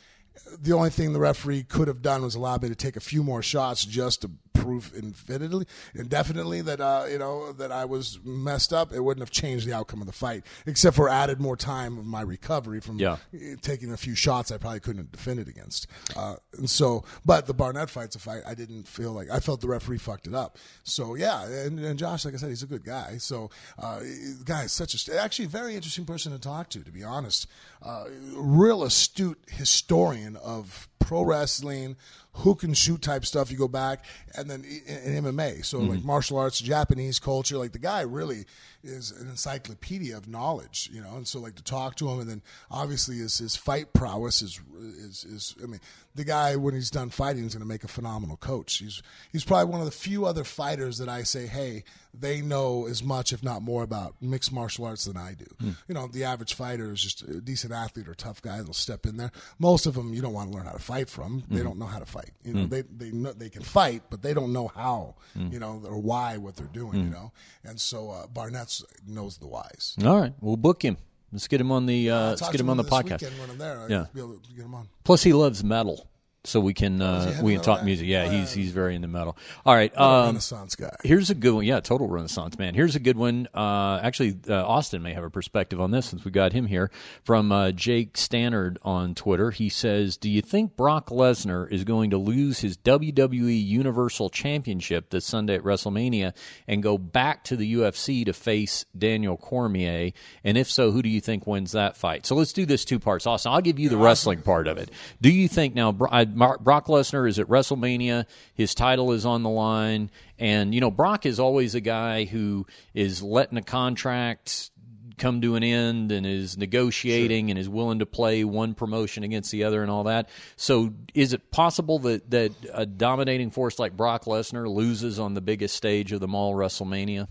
the 0.61 0.73
only 0.73 0.91
thing 0.91 1.13
the 1.13 1.21
referee 1.21 1.65
could 1.65 1.89
have 1.89 2.03
done 2.03 2.23
was 2.23 2.35
allow 2.35 2.57
me 2.57 2.69
to 2.69 2.75
take 2.75 2.97
a 2.97 3.01
few 3.01 3.23
more 3.23 3.43
shots 3.43 3.85
just 3.85 4.23
to 4.23 4.31
prove 4.53 4.93
infinitely, 4.97 5.67
indefinitely 5.95 6.61
that 6.63 6.81
uh, 6.81 7.05
you 7.11 7.19
know 7.19 7.53
that 7.53 7.73
I 7.73 7.85
was 7.85 8.19
messed 8.25 8.73
up. 8.73 8.93
It 8.93 9.01
wouldn't 9.01 9.23
have 9.23 9.31
changed 9.31 9.67
the 9.67 9.73
outcome 9.73 10.01
of 10.01 10.07
the 10.07 10.13
fight, 10.13 10.45
except 10.67 10.97
for 10.97 11.09
added 11.09 11.41
more 11.41 11.57
time 11.57 11.99
of 11.99 12.05
my 12.05 12.21
recovery 12.23 12.81
from 12.81 12.99
Yeah. 12.99 13.17
taking 13.63 13.93
a 13.93 13.97
few 13.97 14.15
shots 14.15 14.51
I 14.51 14.59
probably 14.59 14.81
couldn't 14.81 15.03
have 15.05 15.13
defended 15.13 15.49
against. 15.49 15.87
Uh, 16.17 16.37
and 16.57 16.69
so, 16.69 17.05
but 17.25 17.47
the 17.47 17.55
Barnett 17.55 17.91
fight's 17.91 18.17
a 18.17 18.19
fight 18.19 18.43
I 18.47 18.55
didn't 18.55 18.87
feel 18.87 19.13
like 19.13 19.31
I 19.31 19.41
felt 19.41 19.61
the 19.61 19.69
referee 19.69 19.99
fucked 19.99 20.27
it 20.27 20.35
up. 20.35 20.59
So 20.85 21.15
yeah, 21.15 21.45
and, 21.47 21.79
and 21.79 21.99
Josh, 21.99 22.25
like 22.25 22.35
I 22.35 22.37
said, 22.37 22.49
he's 22.51 22.63
a 22.63 22.67
good 22.67 22.85
guy. 22.85 23.17
So 23.19 23.51
uh, 23.79 24.01
the 24.01 24.43
guy 24.45 24.65
is 24.65 24.73
such 24.73 25.09
a 25.09 25.21
actually 25.21 25.47
a 25.47 25.49
very 25.49 25.75
interesting 25.75 26.05
person 26.05 26.33
to 26.33 26.39
talk 26.39 26.69
to, 26.71 26.81
to 26.85 26.91
be 26.91 27.03
honest. 27.03 27.47
Uh, 27.83 28.05
real 28.35 28.83
astute 28.83 29.39
historian 29.49 30.37
of 30.37 30.89
pro 31.01 31.23
wrestling, 31.23 31.97
who 32.33 32.55
can 32.55 32.75
shoot 32.75 33.03
type 33.03 33.27
stuff. 33.27 33.51
You 33.51 33.59
go 33.59 33.69
back, 33.69 34.05
and 34.37 34.49
then 34.49 34.65
in, 34.65 35.15
in 35.15 35.25
MMA, 35.25 35.65
so 35.65 35.79
like 35.79 35.99
mm-hmm. 35.99 36.07
martial 36.07 36.39
arts, 36.39 36.61
Japanese 36.61 37.19
culture. 37.19 37.59
Like 37.59 37.73
the 37.73 37.79
guy 37.79 38.03
really 38.03 38.45
is 38.83 39.11
an 39.11 39.29
encyclopedia 39.29 40.17
of 40.17 40.29
knowledge, 40.29 40.91
you 40.93 41.01
know. 41.01 41.17
And 41.17 41.27
so 41.27 41.41
like 41.41 41.57
to 41.57 41.63
talk 41.63 41.97
to 41.97 42.09
him, 42.09 42.21
and 42.21 42.29
then 42.29 42.43
obviously 42.71 43.17
his 43.17 43.39
his 43.39 43.57
fight 43.57 43.93
prowess 43.93 44.43
is 44.43 44.61
is 44.79 45.25
is. 45.25 45.55
I 45.63 45.67
mean, 45.67 45.81
the 46.15 46.25
guy 46.25 46.57
when 46.57 46.75
he's 46.75 46.91
done 46.91 47.11
fighting 47.11 47.45
is 47.45 47.55
going 47.55 47.63
to 47.63 47.69
make 47.69 47.85
a 47.85 47.89
phenomenal 47.89 48.37
coach. 48.37 48.79
He's 48.79 49.03
he's 49.33 49.45
probably 49.45 49.71
one 49.71 49.81
of 49.81 49.87
the 49.87 49.93
few 49.93 50.27
other 50.27 50.45
fighters 50.45 50.99
that 50.99 51.09
I 51.09 51.23
say, 51.23 51.47
hey, 51.47 51.85
they 52.19 52.41
know 52.41 52.87
as 52.87 53.03
much, 53.03 53.33
if 53.33 53.43
not 53.43 53.63
more, 53.63 53.83
about 53.83 54.15
mixed 54.21 54.53
martial 54.53 54.85
arts 54.85 55.05
than 55.05 55.17
I 55.17 55.35
do. 55.35 55.47
Hmm. 55.61 55.71
You 55.89 55.95
know, 55.95 56.09
the 56.09 56.25
average 56.25 56.55
fighter 56.55 56.93
is 56.93 57.03
just 57.03 57.23
a 57.23 57.41
decent 57.41 57.73
athlete 57.73 58.09
or 58.09 58.15
tough 58.15 58.43
guy 58.43 58.59
that'll 58.59 58.73
step 58.73 59.07
in 59.07 59.17
there. 59.17 59.31
Most 59.59 59.87
of 59.87 59.95
them 59.95 60.13
you 60.13 60.21
don't 60.23 60.33
want 60.33 60.51
to 60.51 60.57
learn 60.57 60.67
how 60.67 60.73
to 60.73 60.79
fight 60.79 61.09
from. 61.09 61.45
They 61.49 61.59
hmm. 61.59 61.65
don't 61.65 61.79
know 61.79 61.87
how 61.87 61.99
to 61.99 62.07
fight. 62.07 62.31
You 62.45 62.53
hmm. 62.53 62.59
know, 62.59 62.67
they 62.67 62.83
they 62.83 63.11
know, 63.13 63.33
they 63.33 63.51
can 63.51 63.63
fight, 63.63 64.03
but 64.11 64.23
they 64.23 64.35
don't 64.35 64.53
know 64.53 64.69
how. 64.69 65.17
You 65.35 65.59
know, 65.59 65.81
or 65.85 65.99
why 65.99 66.37
what 66.39 66.57
they're 66.57 66.67
doing. 66.67 67.05
You 67.05 67.11
know, 67.11 67.33
and 67.65 67.81
so 67.81 68.11
uh, 68.11 68.27
Barnett's 68.27 68.70
knows 69.07 69.39
the 69.39 69.47
whys. 69.47 69.97
All 70.05 70.21
right, 70.21 70.33
we'll 70.41 70.57
book 70.57 70.83
him. 70.83 70.97
Let's 71.33 71.47
get 71.47 71.61
him 71.61 71.71
on 71.71 71.87
the. 71.87 72.11
Uh, 72.11 72.31
let's 72.31 72.49
get 72.49 72.61
him 72.61 72.71
on 72.71 72.77
the 72.77 72.85
podcast. 72.85 73.23
weekend 73.23 73.39
when 73.41 73.51
I'm 73.51 73.59
there. 73.59 73.87
Yeah. 73.89 73.99
I'll 73.99 74.09
be 74.13 74.21
able 74.21 74.39
to 74.39 74.53
get 74.53 74.65
him 74.65 74.75
on. 74.75 74.89
Plus, 75.05 75.23
he 75.23 75.33
loves 75.33 75.63
metal, 75.63 76.10
so 76.45 76.59
we 76.59 76.73
can 76.73 77.03
uh, 77.03 77.39
we 77.43 77.55
can 77.55 77.63
talk 77.63 77.81
that? 77.81 77.85
music. 77.85 78.07
Yeah, 78.07 78.31
he's 78.31 78.53
he's 78.53 78.73
very 78.73 78.95
into 78.95 79.09
metal. 79.09 79.37
All 79.67 79.75
right, 79.75 79.97
um, 79.99 80.27
Renaissance 80.27 80.75
guy. 80.75 80.95
Here's 81.05 81.29
a 81.29 81.35
good 81.35 81.53
one. 81.53 81.65
Yeah, 81.65 81.81
total 81.81 82.09
renaissance 82.09 82.59
man. 82.59 82.75
Here's 82.75 82.97
a 82.97 83.01
good 83.01 83.17
one. 83.17 83.47
Uh, 83.55 84.01
actually, 84.03 84.39
uh, 84.49 84.67
Austin 84.67 85.03
may 85.03 85.13
have 85.13 85.25
a 85.25 85.31
perspective 85.31 85.81
on 85.81 85.91
this 85.91 86.07
since 86.07 86.25
we 86.25 86.31
got 86.31 86.53
him 86.53 86.67
here 86.67 86.91
from 87.25 87.53
uh, 87.53 87.73
Jake 87.73 88.17
Stannard 88.17 88.79
on 88.83 89.15
Twitter. 89.15 89.51
He 89.51 89.69
says, 89.69 90.17
"Do 90.17 90.31
you 90.31 90.41
think 90.41 90.77
Brock 90.77 91.11
Lesnar 91.11 91.71
is 91.71 91.85
going 91.85 92.11
to 92.11 92.19
lose 92.19 92.61
his 92.61 92.77
WWE 92.79 93.63
Universal 93.63 94.31
Championship 94.31 95.11
this 95.11 95.27
Sunday 95.27 95.57
at 95.57 95.63
WrestleMania 95.63 96.35
and 96.67 96.83
go 96.83 96.97
back 96.97 97.45
to 97.45 97.57
the 97.57 97.75
UFC 97.75 98.25
to 98.25 98.33
face 98.33 98.87
Daniel 98.97 99.37
Cormier? 99.37 100.13
And 100.43 100.57
if 100.57 100.71
so, 100.71 100.91
who 100.91 101.03
do 101.03 101.09
you 101.11 101.21
think 101.21 101.47
wins 101.47 101.73
that 101.73 101.99
fight?" 101.99 102.25
So 102.25 102.35
let's 102.35 102.55
do 102.55 102.65
this 102.65 102.87
two 102.87 102.99
parts. 102.99 103.27
Austin, 103.27 103.53
I'll 103.53 103.61
give 103.61 103.79
you 103.79 103.91
the 103.91 103.99
wrestling 103.99 104.41
part 104.41 104.67
of 104.67 104.79
it. 104.79 104.91
Do 105.21 105.31
you 105.31 105.47
think 105.47 105.75
now 105.75 105.93
Bro- 105.93 106.09
uh, 106.33 106.37
Mar- 106.37 106.59
Brock 106.59 106.87
Lesnar 106.87 107.29
is 107.29 107.39
at 107.39 107.47
WrestleMania? 107.47 108.27
His 108.55 108.75
title 108.75 109.13
is 109.13 109.25
on 109.27 109.43
the 109.43 109.51
line. 109.51 110.11
And, 110.39 110.75
you 110.75 110.81
know, 110.81 110.91
Brock 110.91 111.27
is 111.27 111.39
always 111.41 111.75
a 111.75 111.81
guy 111.81 112.25
who 112.25 112.67
is 112.95 113.23
letting 113.23 113.59
a 113.59 113.63
contract 113.63 114.71
come 115.19 115.43
to 115.43 115.55
an 115.55 115.63
end 115.63 116.11
and 116.11 116.27
is 116.27 116.57
negotiating 116.57 117.51
and 117.51 117.59
is 117.59 117.69
willing 117.69 117.99
to 117.99 118.07
play 118.07 118.43
one 118.43 118.75
promotion 118.75 119.23
against 119.23 119.53
the 119.53 119.65
other 119.65 119.83
and 119.83 119.91
all 119.91 120.05
that. 120.05 120.29
So 120.57 120.95
is 121.15 121.35
it 121.35 121.51
possible 121.51 121.99
that, 122.01 122.31
that 122.31 122.53
a 122.73 122.87
dominating 122.87 123.51
force 123.51 123.79
like 123.79 123.97
Brock 123.97 124.25
Lesnar 124.25 124.67
loses 124.67 125.19
on 125.19 125.35
the 125.35 125.43
biggest 125.43 125.77
stage 125.77 126.13
of 126.13 126.21
them 126.21 126.35
all, 126.35 126.55
WrestleMania? 126.55 127.29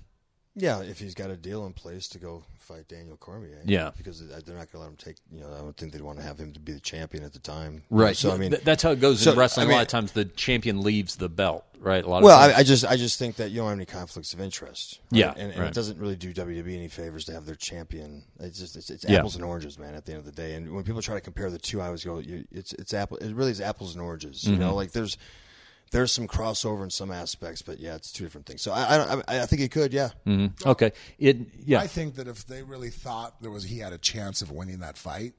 Yeah, 0.55 0.81
if 0.81 0.99
he's 0.99 1.15
got 1.15 1.31
a 1.31 1.35
deal 1.35 1.65
in 1.65 1.73
place 1.73 2.07
to 2.09 2.19
go 2.19 2.43
fight 2.69 2.87
Daniel 2.87 3.17
Cormier. 3.17 3.61
Yeah. 3.65 3.91
because 3.97 4.19
they're 4.27 4.55
not 4.55 4.71
going 4.71 4.73
to 4.73 4.79
let 4.79 4.87
him 4.89 4.95
take. 4.95 5.17
You 5.31 5.41
know, 5.41 5.51
I 5.53 5.57
don't 5.59 5.75
think 5.75 5.91
they'd 5.91 6.01
want 6.01 6.19
to 6.19 6.23
have 6.23 6.37
him 6.39 6.53
to 6.53 6.59
be 6.59 6.71
the 6.71 6.79
champion 6.79 7.23
at 7.23 7.33
the 7.33 7.39
time. 7.39 7.83
Right. 7.89 8.15
So 8.15 8.31
I 8.31 8.37
mean, 8.37 8.51
Th- 8.51 8.63
that's 8.63 8.83
how 8.83 8.91
it 8.91 8.99
goes 9.01 9.21
so, 9.21 9.31
in 9.33 9.37
wrestling. 9.37 9.65
I 9.65 9.67
mean- 9.67 9.73
a 9.73 9.77
lot 9.77 9.81
of 9.83 9.87
times 9.89 10.11
the 10.13 10.25
champion 10.25 10.81
leaves 10.81 11.15
the 11.17 11.27
belt, 11.29 11.65
right? 11.79 12.03
A 12.03 12.07
lot 12.09 12.23
well, 12.23 12.37
of 12.39 12.45
times. 12.45 12.55
I, 12.57 12.59
I 12.59 12.63
just 12.63 12.85
I 12.85 12.95
just 12.95 13.17
think 13.19 13.35
that 13.37 13.49
you 13.51 13.57
don't 13.57 13.69
have 13.69 13.77
any 13.77 13.85
conflicts 13.85 14.33
of 14.33 14.39
interest. 14.41 14.99
right? 15.11 15.19
Yeah, 15.19 15.31
and, 15.35 15.51
and 15.51 15.59
right. 15.59 15.67
it 15.69 15.73
doesn't 15.73 15.99
really 15.99 16.15
do 16.15 16.33
WWE 16.33 16.75
any 16.75 16.87
favors 16.87 17.25
to 17.25 17.33
have 17.33 17.45
their 17.45 17.55
champion. 17.55 18.23
It's 18.39 18.59
just 18.59 18.75
it's, 18.75 18.89
it's 18.89 19.03
Yeah. 19.05 19.17
apples 19.17 19.35
and 19.35 19.43
oranges, 19.43 19.77
man. 19.79 19.95
At 19.95 20.05
the 20.05 20.11
end 20.13 20.19
of 20.19 20.25
the 20.25 20.31
day, 20.31 20.53
and 20.55 20.73
when 20.73 20.83
people 20.83 21.01
try 21.01 21.15
to 21.15 21.21
compare 21.21 21.49
the 21.49 21.57
two, 21.59 21.81
I 21.81 21.87
always 21.87 22.03
go, 22.03 22.19
you, 22.19 22.45
it's 22.51 22.73
it's 22.73 22.93
apple. 22.93 23.17
It 23.17 23.33
really 23.33 23.51
is 23.51 23.61
apples 23.61 23.95
and 23.95 24.03
oranges. 24.03 24.43
You 24.43 24.53
Mm-hmm. 24.53 24.61
know, 24.61 24.75
like 24.75 24.91
there's. 24.91 25.17
There's 25.91 26.11
some 26.11 26.27
crossover 26.27 26.83
in 26.83 26.89
some 26.89 27.11
aspects, 27.11 27.61
but 27.61 27.79
yeah, 27.79 27.95
it's 27.95 28.11
two 28.11 28.23
different 28.23 28.45
things. 28.47 28.61
So 28.61 28.71
I, 28.71 28.83
I, 28.83 29.13
I, 29.27 29.39
I 29.41 29.45
think 29.45 29.61
he 29.61 29.67
could, 29.69 29.93
yeah. 29.93 30.09
Mhm. 30.27 30.65
Okay. 30.65 30.91
It 31.17 31.37
yeah. 31.65 31.79
I 31.79 31.87
think 31.87 32.15
that 32.15 32.27
if 32.27 32.45
they 32.45 32.63
really 32.63 32.89
thought 32.89 33.41
there 33.41 33.51
was 33.51 33.63
he 33.63 33.79
had 33.79 33.93
a 33.93 33.97
chance 33.97 34.41
of 34.41 34.51
winning 34.51 34.79
that 34.79 34.97
fight, 34.97 35.33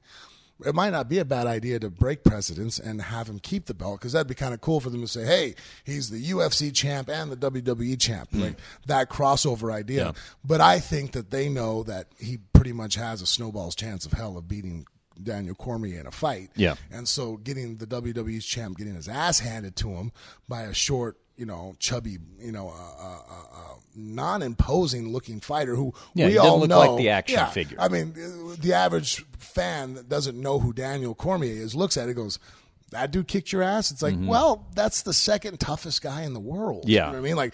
it 0.65 0.75
might 0.75 0.91
not 0.91 1.09
be 1.09 1.17
a 1.17 1.25
bad 1.25 1.47
idea 1.47 1.79
to 1.79 1.89
break 1.89 2.23
precedents 2.23 2.77
and 2.77 3.01
have 3.01 3.27
him 3.27 3.39
keep 3.39 3.65
the 3.65 3.73
belt 3.73 3.99
because 3.99 4.11
that'd 4.13 4.27
be 4.27 4.35
kind 4.35 4.53
of 4.53 4.61
cool 4.61 4.79
for 4.79 4.89
them 4.91 5.01
to 5.01 5.07
say, 5.07 5.25
"Hey, 5.25 5.55
he's 5.83 6.09
the 6.11 6.23
UFC 6.31 6.71
champ 6.71 7.09
and 7.09 7.31
the 7.31 7.37
WWE 7.49 7.99
champ." 7.99 8.29
Like 8.33 8.57
that 8.85 9.09
crossover 9.09 9.73
idea. 9.73 10.05
Yeah. 10.07 10.11
But 10.45 10.61
I 10.61 10.79
think 10.79 11.13
that 11.13 11.31
they 11.31 11.49
know 11.49 11.81
that 11.83 12.07
he 12.19 12.37
pretty 12.53 12.73
much 12.73 12.93
has 12.95 13.21
a 13.21 13.25
snowball's 13.25 13.73
chance 13.73 14.05
of 14.05 14.11
hell 14.13 14.37
of 14.37 14.47
beating 14.47 14.85
Daniel 15.21 15.55
Cormier 15.55 15.99
in 15.99 16.07
a 16.07 16.11
fight. 16.11 16.49
Yeah. 16.55 16.75
And 16.91 17.07
so 17.07 17.37
getting 17.37 17.77
the 17.77 17.87
WWE's 17.87 18.45
champ 18.45 18.77
getting 18.77 18.95
his 18.95 19.07
ass 19.07 19.39
handed 19.39 19.75
to 19.77 19.89
him 19.89 20.11
by 20.47 20.63
a 20.63 20.73
short, 20.73 21.17
you 21.37 21.45
know, 21.45 21.75
chubby, 21.79 22.17
you 22.39 22.51
know, 22.51 22.69
uh, 22.69 23.03
uh, 23.03 23.21
uh, 23.29 23.43
uh, 23.53 23.75
non-imposing 23.95 25.11
looking 25.11 25.39
fighter 25.39 25.75
who 25.75 25.93
Yeah, 26.13 26.27
we 26.27 26.37
all 26.37 26.59
look 26.59 26.69
know 26.69 26.79
like 26.79 26.97
the 26.97 27.09
action 27.09 27.39
Yeah, 27.39 27.47
figure. 27.47 27.77
I 27.79 27.87
mean, 27.87 28.13
uh, 28.15 28.55
the 28.59 28.73
average 28.73 29.25
fan 29.37 29.95
that 29.95 30.07
doesn't 30.09 30.39
know 30.39 30.59
who 30.59 30.73
Daniel 30.73 31.15
Cormier 31.15 31.53
is 31.53 31.75
looks 31.75 31.97
at 31.97 32.03
it 32.03 32.07
and 32.07 32.15
goes, 32.15 32.39
that 32.91 33.11
dude 33.11 33.27
kicked 33.27 33.51
your 33.51 33.63
ass. 33.63 33.89
It's 33.91 34.01
like, 34.01 34.15
well, 34.17 34.67
that's 34.75 35.03
the 35.03 35.13
second 35.13 35.59
toughest 35.59 36.01
guy 36.01 36.23
in 36.23 36.33
the 36.33 36.39
world. 36.41 36.81
Mm-hmm. 36.81 36.89
Yeah. 36.89 37.05
You 37.05 37.05
know 37.05 37.11
what 37.13 37.17
I 37.17 37.29
mean? 37.29 37.35
Like, 37.37 37.53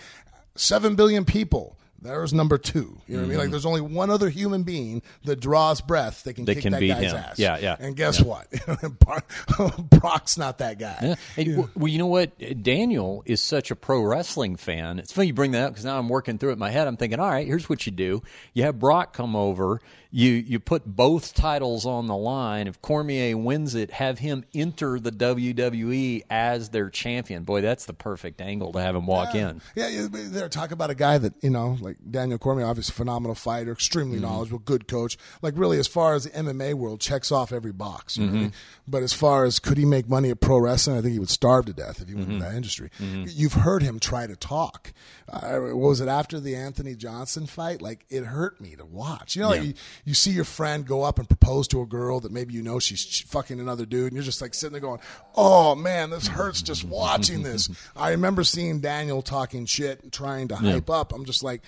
seven 0.56 0.96
billion 0.96 1.26
people. 1.26 1.78
There's 2.02 2.32
number 2.34 2.58
two. 2.58 3.00
You 3.08 3.16
know 3.18 3.22
what 3.24 3.26
I 3.26 3.30
mean? 3.30 3.38
Like, 3.40 3.50
there's 3.52 3.66
only 3.66 3.82
one 3.82 4.10
other 4.10 4.30
human 4.30 4.64
being 4.64 5.02
that 5.26 5.40
draws 5.40 5.82
breath 5.82 6.24
that 6.24 6.34
can 6.34 6.44
Mm-hmm. 6.44 6.46
That 6.46 6.54
kick 6.56 6.64
can 6.64 6.72
that 6.74 6.80
beat 6.80 6.88
guy's 6.90 7.12
him. 7.12 7.18
ass. 7.18 7.40
Yeah, 7.40 7.58
yeah. 7.58 7.76
And 7.80 7.96
guess 7.96 8.22
what? 8.22 8.48
Brock's 9.90 10.38
not 10.38 10.60
that 10.60 10.80
guy. 10.80 10.98
Yeah. 11.02 11.16
And, 11.38 11.48
w- 11.56 11.70
Well, 11.76 11.88
you 11.88 11.98
know 11.98 12.08
what? 12.08 12.32
Daniel 12.64 13.24
is 13.26 13.42
such 13.42 13.72
a 13.72 13.76
pro 13.76 14.02
wrestling 14.02 14.56
fan. 14.56 15.00
It's 15.00 15.12
funny 15.12 15.28
you 15.28 15.34
bring 15.34 15.52
that 15.52 15.64
up 15.64 15.72
because 15.72 15.86
now 15.86 15.98
I'm 15.98 16.10
working 16.10 16.38
through 16.38 16.52
it 16.52 16.54
in 16.54 16.60
my 16.60 16.70
head. 16.70 16.88
I'm 16.88 16.98
thinking, 16.98 17.20
all 17.20 17.30
right, 17.30 17.46
here's 17.48 17.70
what 17.70 17.86
you 17.86 17.92
do: 17.92 18.22
you 18.54 18.64
have 18.64 18.80
Brock 18.80 19.14
come 19.14 19.36
over. 19.36 19.82
You 20.12 20.32
you 20.32 20.60
put 20.60 20.86
both 20.86 21.34
titles 21.34 21.86
on 21.86 22.08
the 22.08 22.16
line. 22.16 22.68
If 22.68 22.82
Cormier 22.82 23.36
wins 23.38 23.76
it, 23.76 23.92
have 23.92 24.20
him 24.20 24.46
enter 24.54 25.00
the 25.00 25.12
WWE 25.12 26.24
as 26.30 26.70
their 26.70 26.90
champion. 26.90 27.44
Boy, 27.44 27.62
that's 27.62 27.86
the 27.86 27.94
perfect 27.94 28.40
angle 28.42 28.72
to 28.74 28.80
have 28.80 28.96
him 28.96 29.06
walk 29.06 29.36
in. 29.36 29.62
Yeah, 29.76 29.90
yeah, 29.90 30.08
but 30.10 30.32
they're 30.32 30.50
talking 30.50 30.74
about 30.74 30.90
a 30.90 30.96
guy 30.96 31.18
that 31.18 31.34
you 31.42 31.50
know, 31.50 31.78
like 31.82 31.98
Daniel 32.10 32.38
Cormier, 32.40 32.66
obviously 32.66 32.94
phenomenal 32.94 33.36
fighter, 33.36 33.72
extremely 33.72 34.18
Mm-hmm. 34.18 34.26
knowledgeable, 34.26 34.60
good 34.60 34.88
coach. 34.88 35.18
Like 35.42 35.54
really, 35.58 35.78
as 35.78 35.88
far 35.88 36.16
as 36.16 36.24
the 36.24 36.30
MMA 36.32 36.74
world, 36.74 37.02
checks 37.02 37.32
off 37.32 37.52
every 37.52 37.74
box. 37.74 38.18
You 38.18 38.26
Mm-hmm. 38.28 38.36
I 38.36 38.40
mean? 38.40 38.54
But 38.88 39.04
as 39.04 39.12
far 39.14 39.44
as 39.44 39.60
could 39.60 39.78
he 39.78 39.84
make 39.86 40.08
money 40.08 40.30
at 40.30 40.40
pro 40.40 40.58
wrestling, 40.60 40.98
I 40.98 41.02
think 41.02 41.14
he 41.14 41.20
would 41.20 41.30
starve 41.30 41.66
to 41.66 41.74
death 41.74 42.02
if 42.02 42.08
he 42.08 42.16
went 42.16 42.28
Mm-hmm. 42.28 42.36
into 42.38 42.46
that 42.46 42.56
industry. 42.56 42.90
You've 43.00 43.54
heard 43.54 43.84
him 43.84 44.00
try 44.00 44.26
to 44.28 44.36
talk. 44.36 44.94
Uh, 45.30 45.60
was 45.74 46.00
it 46.00 46.08
after 46.08 46.40
the 46.40 46.56
Anthony 46.56 46.96
Johnson 46.96 47.46
fight? 47.48 47.82
Like 47.82 48.06
it 48.10 48.24
hurt 48.24 48.62
me 48.62 48.76
to 48.78 48.86
watch. 48.86 49.36
You 49.36 49.42
know, 49.42 49.54
Yeah. 49.54 49.62
you, 49.62 49.74
you 50.06 50.14
see 50.14 50.32
your 50.32 50.44
friend 50.46 50.86
go 50.86 51.04
up 51.04 51.20
and 51.20 51.28
propose 51.28 51.68
to 51.70 51.82
a 51.82 51.86
girl 51.86 52.20
that 52.22 52.32
maybe 52.32 52.54
you 52.54 52.62
know 52.62 52.80
she's 52.80 53.22
fucking 53.28 53.60
another 53.60 53.86
dude, 53.86 54.08
and 54.08 54.14
you're 54.14 54.24
just 54.24 54.42
like 54.42 54.54
sitting 54.54 54.72
there 54.74 54.82
going, 54.82 55.00
"Oh 55.36 55.76
man, 55.76 56.10
this 56.10 56.28
hurts 56.28 56.62
just 56.62 56.84
watching 56.84 57.44
this." 57.44 57.70
I 57.96 58.12
remember 58.12 58.44
seeing 58.44 58.80
Daniel 58.80 59.22
talking 59.22 59.66
shit 59.66 60.02
and 60.04 60.12
trying 60.12 60.48
to 60.50 60.56
hype 60.56 60.90
up. 60.90 61.14
I'm 61.14 61.26
just 61.26 61.44
like, 61.44 61.62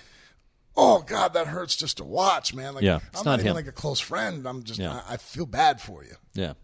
"Oh 0.76 1.02
god, 1.02 1.34
that 1.34 1.46
hurts 1.46 1.76
just 1.76 1.98
to 1.98 2.04
watch, 2.04 2.54
man." 2.54 2.74
Like, 2.74 2.84
Yeah, 2.84 2.96
it's 3.08 3.20
I'm 3.20 3.24
not 3.24 3.30
not, 3.32 3.40
even 3.40 3.50
him. 3.50 3.56
like 3.56 3.66
a 3.66 3.72
close 3.72 4.00
friend. 4.00 4.46
I'm 4.46 4.62
just, 4.62 4.78
Yeah. 4.80 5.00
I, 5.08 5.14
I 5.14 5.16
feel 5.16 5.46
bad 5.46 5.80
for 5.80 6.04
you. 6.04 6.14
Yeah. 6.34 6.54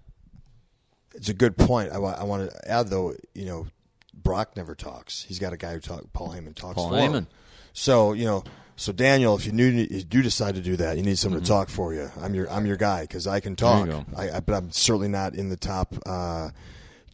It's 1.15 1.29
a 1.29 1.35
good 1.35 1.57
point. 1.57 1.93
I, 1.93 1.97
I 1.97 2.25
want 2.25 2.51
to 2.51 2.71
add 2.71 2.89
though, 2.89 3.15
you 3.35 3.47
know, 3.47 3.67
Brock 4.15 4.57
never 4.57 4.75
talks. 4.75 5.23
He's 5.23 5.39
got 5.39 5.53
a 5.53 5.57
guy 5.57 5.73
who 5.75 5.81
talks. 5.81 6.05
Paul 6.13 6.31
Heyman 6.31 6.55
talks. 6.55 6.75
Paul 6.75 6.91
for 6.91 6.99
him. 6.99 7.13
Heyman. 7.13 7.27
So 7.73 8.13
you 8.13 8.25
know, 8.25 8.45
so 8.77 8.93
Daniel, 8.93 9.35
if 9.37 9.47
you, 9.47 9.53
knew, 9.53 9.65
you 9.67 10.03
do 10.03 10.23
decide 10.23 10.55
to 10.57 10.61
do 10.61 10.77
that, 10.77 10.97
you 10.97 11.03
need 11.03 11.19
someone 11.19 11.41
Mm-hmm. 11.41 11.45
to 11.47 11.51
talk 11.51 11.69
for 11.71 11.95
you. 11.95 12.11
I'm 12.21 12.35
your 12.35 12.51
I'm 12.51 12.67
your 12.67 12.77
guy 12.77 13.03
because 13.03 13.27
I 13.27 13.41
can 13.41 13.57
talk. 13.57 13.89
I, 14.17 14.31
I, 14.31 14.41
but 14.41 14.55
I'm 14.55 14.71
certainly 14.71 15.09
not 15.09 15.35
in 15.35 15.49
the 15.49 15.57
top 15.57 15.95
uh, 16.05 16.51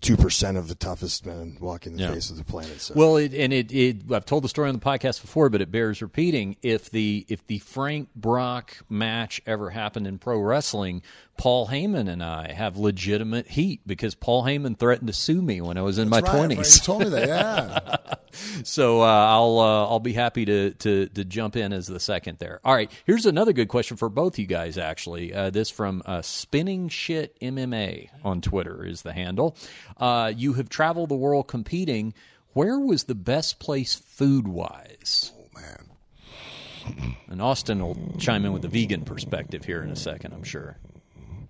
two 0.00 0.16
percent 0.16 0.56
of 0.56 0.66
the 0.66 0.74
toughest 0.74 1.24
men 1.24 1.56
walking 1.60 1.94
the 1.96 2.02
Yeah. 2.02 2.12
face 2.12 2.30
of 2.30 2.36
the 2.36 2.42
planet. 2.44 2.80
So. 2.80 2.94
Well, 2.96 3.16
it, 3.16 3.32
and 3.34 3.52
it, 3.52 3.72
it, 3.72 4.12
I've 4.12 4.24
told 4.26 4.42
the 4.42 4.48
story 4.48 4.68
on 4.68 4.74
the 4.74 4.80
podcast 4.80 5.20
before, 5.20 5.48
but 5.48 5.60
it 5.60 5.70
bears 5.70 6.02
repeating. 6.02 6.56
If 6.62 6.90
the 6.90 7.24
if 7.28 7.46
the 7.46 7.60
Frank 7.60 8.08
Brock 8.16 8.76
match 8.90 9.40
ever 9.46 9.70
happened 9.70 10.08
in 10.08 10.18
pro 10.18 10.38
wrestling, 10.40 11.02
Paul 11.36 11.66
Heyman 11.68 12.08
and 12.08 12.22
I 12.22 12.52
have 12.52 12.76
legitimate 12.76 13.48
heat 13.48 13.80
because 13.86 14.14
Paul 14.14 14.44
Heyman 14.44 14.78
threatened 14.78 15.08
to 15.08 15.12
sue 15.12 15.42
me 15.42 15.60
when 15.60 15.76
I 15.76 15.82
was 15.82 15.98
in 15.98 16.08
my 16.08 16.20
That's 16.20 16.32
right, 16.32 16.38
Frank, 16.38 16.52
twenties. 16.52 16.76
You 16.76 16.82
told 16.82 17.02
me 17.02 17.08
that. 17.10 17.28
Yeah. 17.28 17.96
So 18.64 19.02
uh, 19.02 19.04
I'll 19.04 19.58
uh, 19.58 19.86
I'll 19.88 20.00
be 20.00 20.14
happy 20.14 20.46
to, 20.46 20.70
to 20.70 21.06
to 21.06 21.24
jump 21.24 21.54
in 21.54 21.72
as 21.74 21.86
the 21.86 22.00
second 22.00 22.38
there. 22.38 22.60
All 22.64 22.74
right, 22.74 22.90
here's 23.04 23.26
another 23.26 23.52
good 23.52 23.68
question 23.68 23.98
for 23.98 24.08
both 24.08 24.38
you 24.38 24.46
guys. 24.46 24.78
Actually, 24.78 25.34
uh, 25.34 25.50
this 25.50 25.68
from 25.68 26.02
uh, 26.06 26.22
Spinning 26.22 26.88
Shit 26.88 27.38
MMA 27.40 28.08
on 28.24 28.40
Twitter 28.40 28.86
is 28.86 29.02
the 29.02 29.12
handle. 29.12 29.54
Uh, 29.98 30.32
you 30.34 30.54
have 30.54 30.70
traveled 30.70 31.10
the 31.10 31.14
world 31.14 31.46
competing. 31.46 32.14
Where 32.54 32.78
was 32.78 33.04
the 33.04 33.14
best 33.14 33.58
place 33.58 33.94
food 33.94 34.48
wise? 34.48 35.32
oh 35.36 35.60
man. 35.60 37.16
And 37.28 37.42
Austin 37.42 37.80
will 37.80 38.14
chime 38.18 38.44
in 38.44 38.52
with 38.52 38.62
the 38.62 38.68
vegan 38.68 39.04
perspective 39.04 39.64
here 39.64 39.82
in 39.82 39.90
a 39.90 39.96
second. 39.96 40.32
I'm 40.32 40.42
sure. 40.42 40.78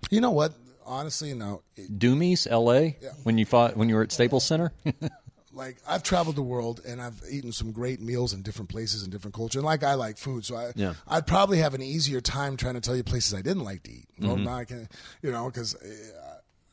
You 0.09 0.21
know 0.21 0.31
what? 0.31 0.53
Honestly, 0.85 1.33
no. 1.33 1.61
Doomies, 1.77 2.45
L.A. 2.49 2.97
When 3.23 3.37
you 3.37 3.45
fought 3.45 3.77
when 3.77 3.89
you 3.89 3.95
were 3.95 4.03
at 4.03 4.11
Staples 4.11 4.43
Center. 4.45 4.73
like 5.53 5.77
I've 5.87 6.03
traveled 6.03 6.35
the 6.35 6.41
world 6.43 6.81
and 6.87 7.01
I've 7.01 7.21
eaten 7.31 7.51
some 7.51 7.71
great 7.71 8.01
meals 8.01 8.33
in 8.33 8.41
different 8.41 8.69
places 8.69 9.03
and 9.03 9.11
different 9.11 9.35
culture. 9.35 9.59
And 9.59 9.65
like 9.65 9.83
I 9.83 9.93
like 9.93 10.17
food, 10.17 10.45
so 10.45 10.55
I 10.55 10.71
Yeah. 10.75 10.95
I'd 11.07 11.27
probably 11.27 11.59
have 11.59 11.73
an 11.73 11.81
easier 11.81 12.21
time 12.21 12.57
trying 12.57 12.73
to 12.73 12.81
tell 12.81 12.95
you 12.95 13.03
places 13.03 13.33
I 13.33 13.41
didn't 13.41 13.63
like 13.63 13.83
to 13.83 13.91
eat. 13.91 14.07
Well, 14.19 14.35
Mm-hmm. 14.35 14.43
now 14.45 14.55
I 14.57 14.65
can, 14.65 14.89
you 15.21 15.31
know, 15.31 15.45
because. 15.47 15.75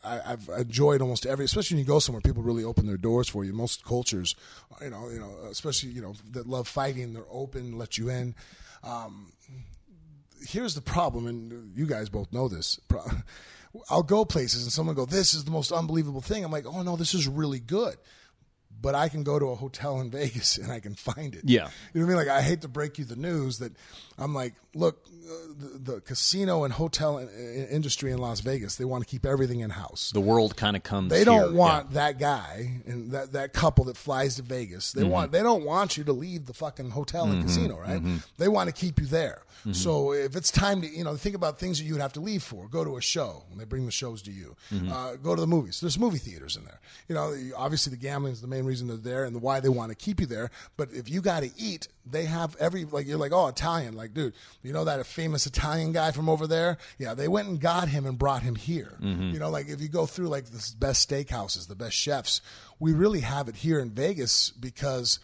I, 0.03 0.33
I've 0.33 0.49
enjoyed 0.57 1.03
almost 1.03 1.27
every, 1.27 1.45
especially 1.45 1.75
when 1.75 1.81
you 1.81 1.87
go 1.87 1.99
somewhere, 1.99 2.23
people 2.23 2.43
really 2.43 2.65
open 2.65 2.87
their 2.87 2.97
doors 2.97 3.29
for 3.29 3.45
you. 3.45 3.53
Most 3.53 3.85
cultures, 3.85 4.35
you 4.81 4.89
know, 4.89 5.11
you 5.11 5.19
know, 5.21 5.31
especially 5.51 5.91
you 5.91 6.01
know 6.01 6.15
that 6.31 6.47
love 6.47 6.67
fighting, 6.69 7.13
they're 7.13 7.23
open, 7.31 7.77
let 7.77 7.99
you 7.99 8.09
in. 8.09 8.35
Um, 8.83 9.31
here's 10.43 10.75
the 10.75 10.81
problem, 10.81 11.27
and 11.27 11.77
you 11.77 11.87
guys 11.87 12.09
both 12.09 12.33
know 12.33 12.49
this. 12.49 12.81
I'll 13.91 14.03
go 14.03 14.25
places 14.25 14.65
and 14.65 14.73
someone 14.73 14.97
will 14.97 15.07
go, 15.07 15.11
"This 15.11 15.35
is 15.35 15.45
the 15.45 15.51
most 15.51 15.71
unbelievable 15.71 16.21
thing." 16.21 16.45
I'm 16.45 16.51
like, 16.51 16.67
"Oh 16.67 16.83
no, 16.83 16.97
this 16.97 17.15
is 17.15 17.29
really 17.29 17.61
good." 17.61 17.97
But 18.83 18.95
I 18.95 19.09
can 19.09 19.23
go 19.23 19.39
to 19.39 19.47
a 19.51 19.55
hotel 19.55 20.01
in 20.01 20.11
Vegas 20.21 20.57
and 20.59 20.73
I 20.73 20.81
can 20.81 20.95
find 20.95 21.35
it. 21.35 21.43
Yeah. 21.45 21.69
you 21.93 22.01
know 22.01 22.07
what 22.07 22.13
I 22.15 22.17
mean. 22.19 22.27
Like 22.29 22.37
I 22.37 22.43
hate 22.43 22.63
to 22.63 22.69
break 22.69 22.99
you 22.99 23.05
the 23.05 23.17
news 23.17 23.59
that 23.59 23.73
I'm 24.19 24.35
like, 24.35 24.55
look, 24.75 25.05
uh, 25.07 25.33
the, 25.59 25.93
the 25.95 26.01
casino 26.01 26.65
and 26.65 26.73
hotel 26.73 27.19
in- 27.19 27.29
in- 27.29 27.67
industry 27.69 28.11
in 28.13 28.19
Las 28.19 28.41
Vegas, 28.41 28.77
they 28.77 28.85
want 28.85 29.05
to 29.05 29.09
keep 29.11 29.25
everything 29.27 29.61
in 29.61 29.71
house. 29.71 30.11
the 30.13 30.21
world 30.21 30.57
kind 30.57 30.77
of 30.77 30.83
comes. 30.83 31.11
They 31.11 31.25
don't 31.25 31.51
here. 31.51 31.57
want 31.59 31.93
that 31.93 32.19
guy 32.19 32.81
and 32.87 33.11
that, 33.13 33.33
that 33.33 33.53
couple 33.53 33.85
that 33.87 33.97
flies 33.97 34.37
to 34.37 34.43
Vegas. 34.43 34.91
Mm-hmm. 34.91 35.01
They 35.01 35.07
want 35.07 35.33
they 35.33 35.43
don't 35.43 35.65
want 35.65 35.97
you 35.97 36.05
to 36.05 36.13
leave 36.13 36.47
the 36.47 36.55
fucking 36.55 36.91
hotel 36.91 37.25
and 37.27 37.43
casino, 37.43 37.79
right? 37.79 37.99
Mm-hmm. 37.99 38.17
They 38.39 38.49
want 38.49 38.69
to 38.69 38.75
keep 38.75 38.99
you 39.01 39.07
there. 39.07 39.43
So 39.73 40.15
if 40.15 40.37
it's 40.37 40.51
time 40.51 40.81
to 40.81 40.89
you 40.89 41.05
know 41.05 41.17
think 41.17 41.35
about 41.37 41.59
things 41.59 41.79
that 41.79 41.85
you 41.85 41.93
would 41.93 42.01
have 42.01 42.15
to 42.15 42.21
leave 42.21 42.43
for, 42.43 42.67
go 42.69 42.83
to 42.83 42.97
a 42.97 43.03
show 43.03 43.45
and 43.51 43.61
they 43.61 43.65
bring 43.67 43.85
the 43.85 43.93
shows 43.93 44.23
to 44.23 44.33
you. 44.33 44.57
Mm-hmm. 44.73 44.91
Uh, 44.91 45.17
go 45.17 45.35
to 45.35 45.41
the 45.41 45.47
movies. 45.47 45.81
There's 45.81 45.99
movie 45.99 46.17
theaters 46.19 46.57
in 46.57 46.65
there. 46.65 46.81
You 47.09 47.15
know, 47.15 47.37
obviously 47.57 47.91
the 47.91 47.99
gambling 47.99 48.33
is 48.33 48.41
the 48.41 48.47
main 48.47 48.65
reason 48.71 48.89
they're 48.89 48.97
there 48.97 49.25
and 49.25 49.43
why 49.43 49.61
they 49.61 49.69
want 49.69 49.91
to 49.91 49.97
keep 49.97 50.21
you 50.21 50.27
there. 50.27 50.51
But 50.77 50.89
if 50.93 51.11
you 51.11 51.21
got 51.21 51.43
to 51.43 51.51
eat, 51.57 51.89
they 52.11 52.25
have 52.25 52.57
every 52.57 52.85
like 52.85 53.07
you're 53.07 53.19
like 53.19 53.33
oh 53.33 53.49
Italian 53.49 53.95
like 53.95 54.15
dude, 54.15 54.35
you 54.63 54.73
know 54.73 54.85
that 54.85 55.05
famous 55.07 55.47
Italian 55.47 55.93
guy 55.93 56.13
from 56.13 56.29
over 56.29 56.47
there? 56.47 56.79
Yeah, 56.99 57.15
they 57.15 57.29
went 57.29 57.49
and 57.49 57.61
got 57.61 57.89
him 57.89 58.07
and 58.07 58.19
brought 58.19 58.43
him 58.43 58.55
here. 58.55 58.97
Mm-hmm. 59.03 59.31
You 59.31 59.39
know, 59.39 59.51
like 59.51 59.69
if 59.69 59.81
you 59.81 59.89
go 59.89 60.07
through 60.07 60.29
like 60.29 60.47
the 60.47 60.73
best 60.79 61.09
steakhouses, 61.09 61.69
the 61.69 61.75
best 61.75 61.97
chefs, 61.97 62.41
we 62.79 62.93
really 62.93 63.21
have 63.21 63.49
it 63.49 63.57
here 63.57 63.81
in 63.81 63.91
Vegas 63.91 64.51
because 64.51 65.21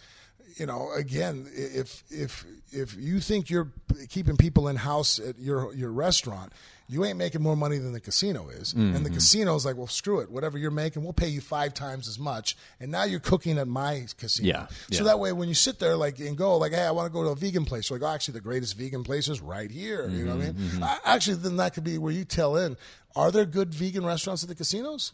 you 0.57 0.67
know, 0.67 0.91
again, 0.95 1.47
if 1.55 2.03
if 2.11 2.45
if 2.73 2.97
you 2.97 3.21
think 3.21 3.51
you're 3.51 3.71
keeping 4.09 4.37
people 4.37 4.69
in 4.69 4.77
house 4.77 5.19
at 5.19 5.39
your 5.39 5.75
your 5.75 5.93
restaurant, 5.93 6.53
you 6.89 7.05
ain't 7.05 7.19
making 7.19 7.43
more 7.43 7.57
money 7.57 7.79
than 7.79 7.93
the 7.93 8.01
casino 8.01 8.49
is. 8.49 8.73
And 8.73 8.95
Mm-hmm. 8.95 9.03
the 9.05 9.11
casino's 9.11 9.67
like, 9.67 9.77
well, 9.77 9.87
screw 9.89 10.21
it, 10.21 10.31
whatever 10.31 10.57
you're 10.57 10.71
making, 10.71 11.03
we'll 11.03 11.13
pay 11.13 11.29
you 11.29 11.41
five 11.41 11.75
times 11.75 12.09
as 12.09 12.19
much. 12.19 12.57
And 12.81 12.91
now 12.93 13.05
you're 13.05 13.21
cooking 13.21 13.59
at 13.59 13.67
my 13.69 14.07
casino. 14.19 14.49
Yeah, 14.49 14.67
So 14.93 14.99
yeah. 14.99 15.03
that 15.05 15.19
way, 15.19 15.33
when 15.33 15.49
you 15.49 15.55
sit 15.55 15.79
there 15.79 15.97
like 15.97 16.21
and 16.21 16.37
go 16.37 16.57
like, 16.59 16.73
hey, 16.73 16.83
I 16.87 16.91
want 16.93 17.07
to 17.07 17.13
go 17.13 17.25
to 17.25 17.31
a 17.31 17.37
vegan 17.37 17.65
place, 17.65 17.91
you're 17.91 17.99
like, 17.99 18.09
oh, 18.09 18.15
actually, 18.15 18.35
the 18.35 18.41
greatest 18.41 18.79
vegan 18.79 19.03
place 19.05 19.29
is 19.29 19.41
right 19.41 19.71
here. 19.71 20.09
You 20.09 20.25
know 20.25 20.37
what 20.37 20.45
I 20.47 20.51
Mm-hmm, 20.51 20.75
mean? 20.75 20.83
I, 20.83 20.99
actually, 21.05 21.37
then 21.39 21.57
that 21.57 21.75
could 21.75 21.85
be 21.85 21.99
where 21.99 22.13
you 22.13 22.25
tell 22.25 22.57
in. 22.57 22.77
Are 23.17 23.31
there 23.33 23.45
good 23.47 23.75
vegan 23.75 24.07
restaurants 24.07 24.43
at 24.43 24.49
the 24.49 24.55
casinos? 24.55 25.13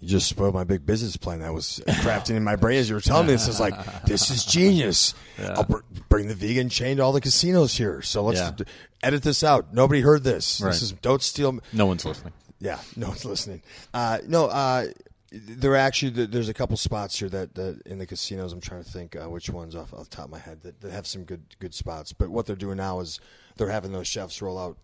You 0.00 0.08
just 0.08 0.28
spoiled 0.28 0.52
my 0.54 0.64
big 0.64 0.84
business 0.84 1.16
plan 1.16 1.40
that 1.40 1.54
was 1.54 1.80
crafting 1.86 2.36
in 2.36 2.44
my 2.44 2.56
brain 2.56 2.78
as 2.78 2.88
you 2.88 2.94
were 2.94 3.00
telling 3.00 3.26
me 3.26 3.32
this. 3.32 3.48
Is 3.48 3.58
like, 3.58 4.04
this 4.04 4.30
is 4.30 4.44
genius. 4.44 5.14
I'll 5.38 5.64
br- 5.64 5.78
bring 6.10 6.28
the 6.28 6.34
vegan 6.34 6.68
chain 6.68 6.98
to 6.98 7.02
all 7.02 7.12
the 7.12 7.20
casinos 7.20 7.74
here. 7.76 8.02
So 8.02 8.22
let's 8.22 8.38
Yeah. 8.38 8.50
d- 8.56 8.64
edit 9.02 9.22
this 9.22 9.42
out. 9.42 9.72
Nobody 9.72 10.02
heard 10.02 10.22
this. 10.22 10.60
Right. 10.60 10.70
This 10.72 10.82
is 10.82 10.92
don't 10.92 11.22
steal. 11.22 11.58
No 11.72 11.86
one's 11.86 12.04
listening. 12.04 12.34
Yeah, 12.60 12.78
no 12.96 13.08
one's 13.08 13.24
listening. 13.24 13.62
Uh, 13.94 14.18
no, 14.28 14.46
uh, 14.46 14.88
there 15.32 15.72
are 15.72 15.76
actually 15.76 16.26
there's 16.26 16.48
a 16.50 16.54
couple 16.54 16.76
spots 16.76 17.18
here 17.18 17.28
that, 17.30 17.54
that 17.54 17.80
in 17.86 17.98
the 17.98 18.06
casinos. 18.06 18.52
I'm 18.52 18.60
trying 18.60 18.84
to 18.84 18.90
think 18.90 19.16
uh, 19.16 19.28
which 19.30 19.48
ones 19.50 19.74
off, 19.74 19.92
off 19.94 20.08
the 20.10 20.16
top 20.16 20.26
of 20.26 20.30
my 20.30 20.38
head 20.38 20.62
that, 20.62 20.80
that 20.82 20.92
have 20.92 21.06
some 21.06 21.24
good 21.24 21.42
good 21.58 21.74
spots. 21.74 22.12
But 22.12 22.28
what 22.28 22.44
they're 22.46 22.54
doing 22.54 22.76
now 22.76 23.00
is 23.00 23.18
they're 23.56 23.70
having 23.70 23.92
those 23.92 24.06
chefs 24.06 24.40
roll 24.42 24.58
out 24.58 24.76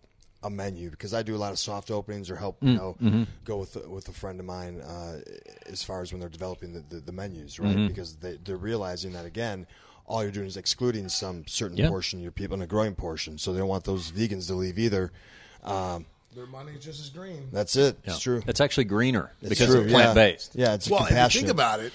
a 0.43 0.49
menu 0.49 0.89
because 0.89 1.13
I 1.13 1.23
do 1.23 1.35
a 1.35 1.37
lot 1.37 1.51
of 1.53 1.59
soft 1.59 1.89
openings 1.89 2.29
or 2.29 2.35
help 2.35 2.57
you 2.61 2.73
know 2.73 3.25
go 3.45 3.57
with 3.57 3.75
with 3.87 4.07
a 4.09 4.11
friend 4.11 4.39
of 4.39 4.45
mine 4.45 4.81
uh, 4.81 5.19
as 5.67 5.81
far 5.83 6.01
as 6.01 6.11
when 6.11 6.19
they're 6.19 6.29
developing 6.29 6.73
the, 6.73 6.81
the, 6.89 6.97
the 7.01 7.11
menus, 7.11 7.59
right? 7.59 7.87
Because 7.87 8.15
they, 8.17 8.37
they're 8.43 8.57
realizing 8.57 9.13
that 9.13 9.25
again. 9.25 9.65
All 10.05 10.21
you're 10.21 10.33
doing 10.33 10.47
is 10.47 10.57
excluding 10.57 11.07
some 11.07 11.47
certain 11.47 11.77
Yeah. 11.77 11.87
portion 11.87 12.19
of 12.19 12.23
your 12.23 12.33
people 12.33 12.55
and 12.55 12.63
a 12.63 12.67
growing 12.67 12.93
portion, 12.93 13.37
so 13.37 13.53
they 13.53 13.59
don't 13.59 13.69
want 13.69 13.85
those 13.85 14.11
vegans 14.11 14.47
to 14.47 14.53
leave 14.53 14.77
either. 14.77 15.13
Um, 15.63 16.05
Their 16.35 16.45
money's 16.45 16.83
just 16.83 16.99
as 16.99 17.09
green. 17.09 17.47
that's 17.53 17.77
it. 17.77 17.97
It's 18.03 18.19
true. 18.19 18.43
It's 18.45 18.59
actually 18.59 18.83
greener 18.83 19.31
It's 19.41 19.49
because 19.49 19.67
true, 19.69 19.81
it's 19.83 19.93
plant 19.93 20.13
based. 20.15 20.55
Yeah, 20.55 20.67
yeah 20.67 20.73
it's 20.73 20.89
well, 20.89 20.99
if 20.99 21.03
you 21.03 21.07
compassionate. 21.15 21.45
think 21.47 21.51
about 21.57 21.79
it, 21.79 21.93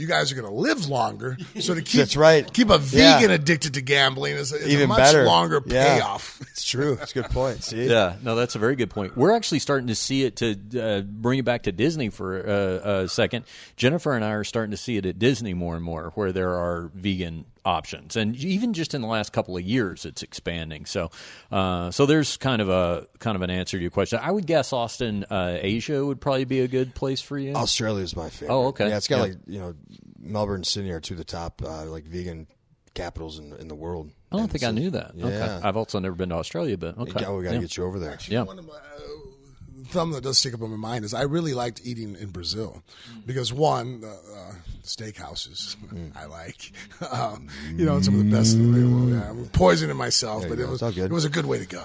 you 0.00 0.06
guys 0.06 0.32
are 0.32 0.34
going 0.34 0.48
to 0.48 0.54
live 0.54 0.88
longer. 0.88 1.36
So 1.60 1.74
to 1.74 1.82
keep 1.82 1.98
That's 1.98 2.16
right. 2.16 2.50
keep 2.52 2.70
a 2.70 2.80
Yeah. 2.90 3.18
vegan 3.18 3.30
addicted 3.30 3.74
to 3.74 3.82
gambling 3.82 4.34
is, 4.36 4.52
is 4.52 4.66
Even 4.68 4.84
a 4.84 4.88
much 4.88 4.98
better. 4.98 5.24
longer 5.24 5.62
Yeah. 5.66 5.96
payoff. 5.98 6.40
It's 6.50 6.64
true. 6.68 6.98
It's 7.00 7.12
a 7.12 7.14
good 7.22 7.30
point. 7.30 7.62
See, 7.64 7.86
Yeah, 7.88 8.16
no, 8.22 8.34
that's 8.34 8.54
a 8.54 8.58
very 8.58 8.76
good 8.76 8.90
point. 8.90 9.16
We're 9.16 9.32
actually 9.32 9.60
starting 9.60 9.86
to 9.88 9.94
see 9.94 10.24
it 10.24 10.36
to 10.36 10.56
uh, 10.82 11.00
bring 11.02 11.38
it 11.38 11.44
back 11.44 11.62
to 11.64 11.72
Disney 11.72 12.10
for 12.10 12.38
uh, 12.38 13.02
a 13.04 13.08
second. 13.08 13.44
Jennifer 13.76 14.14
and 14.14 14.24
I 14.24 14.30
are 14.32 14.44
starting 14.44 14.70
to 14.72 14.76
see 14.76 14.96
it 14.96 15.06
at 15.06 15.18
Disney 15.18 15.54
more 15.54 15.76
and 15.76 15.84
more, 15.84 16.12
where 16.16 16.32
there 16.32 16.50
are 16.56 16.90
vegan 16.94 17.44
options, 17.64 18.16
and 18.16 18.36
even 18.36 18.72
just 18.72 18.94
in 18.94 19.00
the 19.02 19.06
last 19.08 19.32
couple 19.32 19.56
of 19.56 19.62
years, 19.62 20.04
it's 20.04 20.22
expanding. 20.22 20.86
So, 20.86 21.10
uh, 21.52 21.90
so 21.90 22.06
there's 22.06 22.36
kind 22.36 22.60
of 22.62 22.68
a 22.68 23.06
kind 23.18 23.36
of 23.36 23.42
an 23.42 23.50
answer 23.50 23.76
to 23.76 23.80
your 23.82 23.90
question. 23.90 24.18
I 24.22 24.30
would 24.30 24.46
guess 24.46 24.72
Austin, 24.72 25.24
uh, 25.30 25.58
Asia 25.60 26.04
would 26.04 26.20
probably 26.20 26.44
be 26.44 26.60
a 26.60 26.68
good 26.68 26.94
place 26.94 27.20
for 27.20 27.38
you. 27.38 27.54
Australia 27.54 28.02
is 28.02 28.16
my 28.16 28.30
favorite. 28.30 28.54
Oh, 28.54 28.66
okay. 28.68 28.88
Yeah, 28.88 28.96
it's 28.96 29.08
got 29.08 29.16
Yeah. 29.16 29.22
like 29.22 29.36
you 29.46 29.58
know, 29.58 29.74
Melbourne, 30.18 30.56
and 30.56 30.66
Sydney 30.66 30.90
are 30.90 31.00
two 31.00 31.14
of 31.14 31.18
the 31.18 31.24
top 31.24 31.62
uh, 31.64 31.84
like 31.86 32.04
vegan 32.04 32.46
capitals 32.94 33.38
in 33.38 33.52
in 33.54 33.68
the 33.68 33.74
world. 33.74 34.10
I 34.32 34.36
don't 34.36 34.42
And 34.44 34.52
think 34.52 34.64
I 34.64 34.70
knew 34.70 34.90
that. 34.90 35.12
Okay, 35.20 35.34
Yeah. 35.36 35.60
I've 35.62 35.76
also 35.76 35.98
never 35.98 36.14
been 36.14 36.28
to 36.30 36.36
Australia, 36.36 36.76
but 36.78 36.96
okay, 36.98 37.24
Oh, 37.26 37.36
we 37.38 37.44
got 37.44 37.50
to 37.50 37.54
Yeah. 37.56 37.60
get 37.60 37.76
you 37.76 37.84
over 37.84 37.98
there. 37.98 38.16
Yeah. 38.28 38.42
One 38.42 38.58
of 38.60 38.66
my, 38.66 38.74
uh, 38.74 39.90
something 39.90 40.14
that 40.14 40.22
does 40.22 40.38
stick 40.38 40.54
up 40.54 40.60
in 40.60 40.70
my 40.70 40.76
mind 40.76 41.04
is 41.04 41.12
I 41.14 41.22
really 41.22 41.52
liked 41.54 41.80
eating 41.84 42.14
in 42.14 42.30
Brazil 42.30 42.82
because 43.26 43.52
one, 43.52 44.04
uh, 44.04 44.52
steakhouses 44.82 45.76
I 46.16 46.26
like, 46.26 46.72
um, 47.10 47.48
you 47.74 47.84
know, 47.84 48.00
some 48.00 48.18
of 48.18 48.24
the 48.24 48.30
best. 48.36 48.56
Well, 48.58 49.08
yeah, 49.08 49.30
I'm 49.30 49.46
poisoning 49.48 49.96
myself, 49.96 50.42
There 50.42 50.50
but 50.50 50.58
it 50.58 50.64
go. 50.64 50.70
was 50.70 50.82
all 50.82 50.92
good. 50.92 51.04
it 51.10 51.12
was 51.14 51.24
a 51.24 51.30
good 51.30 51.46
way 51.46 51.58
to 51.58 51.66
go. 51.66 51.84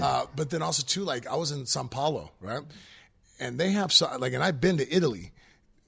Uh, 0.00 0.26
but 0.34 0.50
then 0.50 0.62
also 0.62 0.82
too, 0.84 1.02
like 1.04 1.26
I 1.26 1.36
was 1.36 1.50
in 1.52 1.66
Sao 1.66 1.84
Paulo, 1.84 2.30
right, 2.40 2.62
and 3.40 3.58
they 3.58 3.70
have 3.72 3.92
like, 4.18 4.32
and 4.32 4.42
I've 4.42 4.60
been 4.60 4.78
to 4.78 4.94
Italy. 4.94 5.32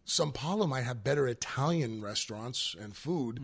Sao 0.04 0.30
Paulo 0.30 0.66
might 0.66 0.82
have 0.84 1.04
better 1.04 1.28
Italian 1.28 2.00
restaurants 2.02 2.74
and 2.80 2.96
food 2.96 3.40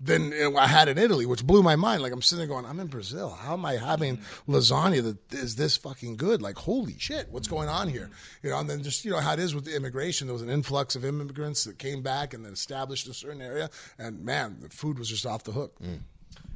than 0.00 0.32
uh, 0.32 0.56
I 0.56 0.66
had 0.66 0.88
in 0.88 0.98
Italy, 0.98 1.26
which 1.26 1.46
blew 1.46 1.62
my 1.62 1.76
mind. 1.76 2.02
Like 2.02 2.12
I'm 2.12 2.22
sitting 2.22 2.38
there 2.38 2.48
going, 2.48 2.64
I'm 2.64 2.80
in 2.80 2.86
Brazil. 2.86 3.30
How 3.30 3.52
am 3.52 3.64
I 3.64 3.74
having 3.74 4.16
mm-hmm. 4.16 4.54
lasagna 4.54 5.02
that 5.02 5.38
is 5.38 5.56
this 5.56 5.76
fucking 5.76 6.16
good? 6.16 6.40
Like 6.40 6.56
holy 6.56 6.96
shit, 6.98 7.28
what's 7.30 7.48
going 7.48 7.68
on 7.68 7.88
here? 7.88 8.04
Mm-hmm. 8.06 8.46
You 8.46 8.50
know, 8.50 8.58
and 8.60 8.70
then 8.70 8.82
just 8.82 9.04
you 9.04 9.10
know 9.10 9.20
how 9.20 9.34
it 9.34 9.38
is 9.38 9.54
with 9.54 9.64
the 9.64 9.76
immigration. 9.76 10.26
There 10.26 10.34
was 10.34 10.42
an 10.42 10.50
influx 10.50 10.96
of 10.96 11.04
immigrants 11.04 11.64
that 11.64 11.78
came 11.78 12.02
back 12.02 12.32
and 12.34 12.44
then 12.44 12.52
established 12.52 13.08
a 13.08 13.14
certain 13.14 13.42
area, 13.42 13.70
and 13.98 14.24
man, 14.24 14.56
the 14.60 14.68
food 14.68 14.98
was 14.98 15.08
just 15.08 15.26
off 15.26 15.44
the 15.44 15.52
hook. 15.52 15.78
Mm. 15.80 16.00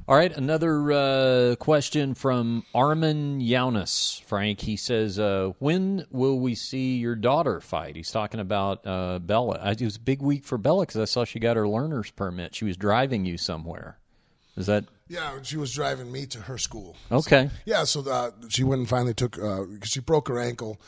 All 0.07 0.15
right, 0.15 0.31
another 0.37 0.91
uh, 0.91 1.55
question 1.55 2.13
from 2.13 2.63
Armin 2.75 3.39
Yaunis. 3.41 4.21
Frank, 4.21 4.61
he 4.61 4.75
says, 4.77 5.17
uh, 5.17 5.53
"When 5.57 6.05
will 6.11 6.39
we 6.39 6.53
see 6.53 6.97
your 6.97 7.15
daughter 7.15 7.59
fight?" 7.59 7.95
He's 7.95 8.11
talking 8.11 8.39
about 8.39 8.85
uh, 8.85 9.17
Bella. 9.17 9.57
I- 9.63 9.71
It 9.71 9.81
was 9.81 9.95
a 9.95 9.99
big 9.99 10.21
week 10.21 10.45
for 10.45 10.59
Bella 10.59 10.83
because 10.85 11.01
I 11.01 11.05
saw 11.05 11.23
she 11.25 11.39
got 11.39 11.55
her 11.55 11.67
learner's 11.67 12.11
permit. 12.11 12.53
She 12.53 12.65
was 12.65 12.77
driving 12.77 13.25
you 13.25 13.39
somewhere. 13.39 13.97
Is 14.55 14.67
that 14.67 14.85
Yeah, 15.07 15.39
she 15.41 15.57
was 15.57 15.73
driving 15.73 16.11
me 16.11 16.27
to 16.27 16.41
her 16.41 16.59
school. 16.59 16.95
okay? 17.11 17.49
Yeah, 17.65 17.83
so 17.85 18.07
uh, 18.07 18.29
she 18.47 18.63
went 18.63 18.81
and 18.81 18.87
finally 18.89 19.15
took 19.15 19.31
because 19.31 19.89
she 19.89 20.01
broke 20.01 20.27
her 20.27 20.37
ankle. 20.39 20.79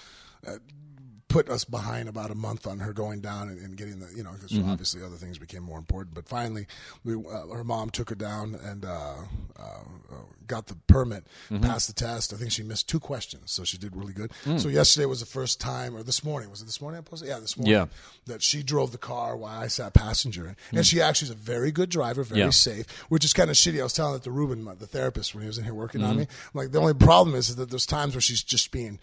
Put 1.30 1.50
us 1.50 1.66
behind 1.66 2.08
about 2.08 2.32
a 2.32 2.36
month 2.36 2.66
on 2.66 2.80
her 2.80 2.94
going 2.94 3.20
down 3.20 3.50
and, 3.50 3.60
and 3.60 3.76
getting 3.76 4.00
the 4.00 4.08
you 4.16 4.24
know 4.24 4.32
because 4.32 4.58
obviously 4.60 5.04
other 5.04 5.18
things 5.18 5.38
became 5.38 5.62
more 5.62 5.78
important. 5.78 6.16
But 6.16 6.26
finally, 6.28 6.68
we 7.04 7.16
uh, 7.16 7.48
her 7.48 7.66
mom 7.66 7.90
took 7.90 8.10
her 8.10 8.16
down 8.16 8.56
and 8.64 8.86
uh, 8.86 9.16
uh, 9.60 9.62
uh, 9.62 10.16
got 10.48 10.68
the 10.68 10.76
permit, 10.88 11.28
passed 11.62 11.88
the 11.88 11.94
test. 11.94 12.34
I 12.34 12.38
think 12.38 12.52
she 12.54 12.64
missed 12.64 12.88
two 12.88 13.02
questions, 13.02 13.52
so 13.52 13.66
she 13.66 13.78
did 13.78 13.94
really 13.96 14.14
good. 14.14 14.32
So 14.58 14.70
yesterday 14.70 15.06
was 15.06 15.20
the 15.20 15.26
first 15.26 15.60
time, 15.60 15.98
or 15.98 16.02
this 16.02 16.24
morning 16.24 16.50
was 16.50 16.62
it 16.62 16.66
this 16.66 16.80
morning? 16.80 17.00
I 17.00 17.02
posted? 17.02 17.28
Yeah, 17.28 17.40
this 17.40 17.58
morning. 17.58 17.74
Yeah. 17.74 17.86
that 18.28 18.42
she 18.42 18.64
drove 18.64 18.94
the 18.94 18.98
car 18.98 19.36
while 19.36 19.60
I 19.60 19.68
sat 19.68 19.94
passenger, 19.94 20.56
and 20.72 20.86
she 20.88 21.02
actually 21.02 21.26
is 21.26 21.32
a 21.32 21.36
very 21.36 21.72
good 21.74 21.90
driver, 21.90 22.24
very 22.24 22.40
Yeah. 22.40 22.50
safe, 22.52 22.90
which 23.10 23.26
is 23.26 23.34
kind 23.34 23.50
of 23.50 23.58
shitty. 23.58 23.82
I 23.82 23.84
was 23.84 23.92
telling 23.94 24.16
it 24.16 24.24
to 24.24 24.32
Ruben, 24.32 24.64
the 24.80 24.88
therapist, 24.88 25.36
when 25.36 25.42
he 25.44 25.48
was 25.48 25.58
in 25.58 25.66
here 25.66 25.74
working 25.74 26.04
on 26.04 26.16
me. 26.16 26.24
I'm 26.24 26.28
like, 26.54 26.72
the 26.72 26.80
only 26.80 26.94
problem 26.94 27.36
is 27.36 27.54
that 27.58 27.70
there's 27.70 27.86
times 27.86 28.16
where 28.16 28.22
she's 28.22 28.42
just 28.44 28.72
being 28.72 29.00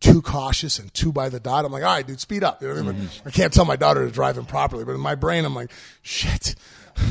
too 0.00 0.22
cautious 0.22 0.78
and 0.78 0.92
too 0.94 1.12
by 1.12 1.28
the 1.28 1.40
dot. 1.40 1.64
I'm 1.64 1.72
like, 1.72 1.82
all 1.82 1.94
right, 1.94 2.06
dude, 2.06 2.20
speed 2.20 2.44
up. 2.44 2.62
You 2.62 2.68
know 2.68 2.80
I 2.80 2.82
mean? 2.82 3.08
But 3.24 3.34
I 3.34 3.36
can't 3.36 3.52
tell 3.52 3.64
my 3.64 3.76
daughter 3.76 4.04
to 4.04 4.10
drive 4.12 4.38
improperly, 4.38 4.84
but 4.84 4.94
in 4.94 5.00
my 5.00 5.14
brain, 5.14 5.44
I'm 5.44 5.54
like, 5.54 5.70
shit, 6.02 6.54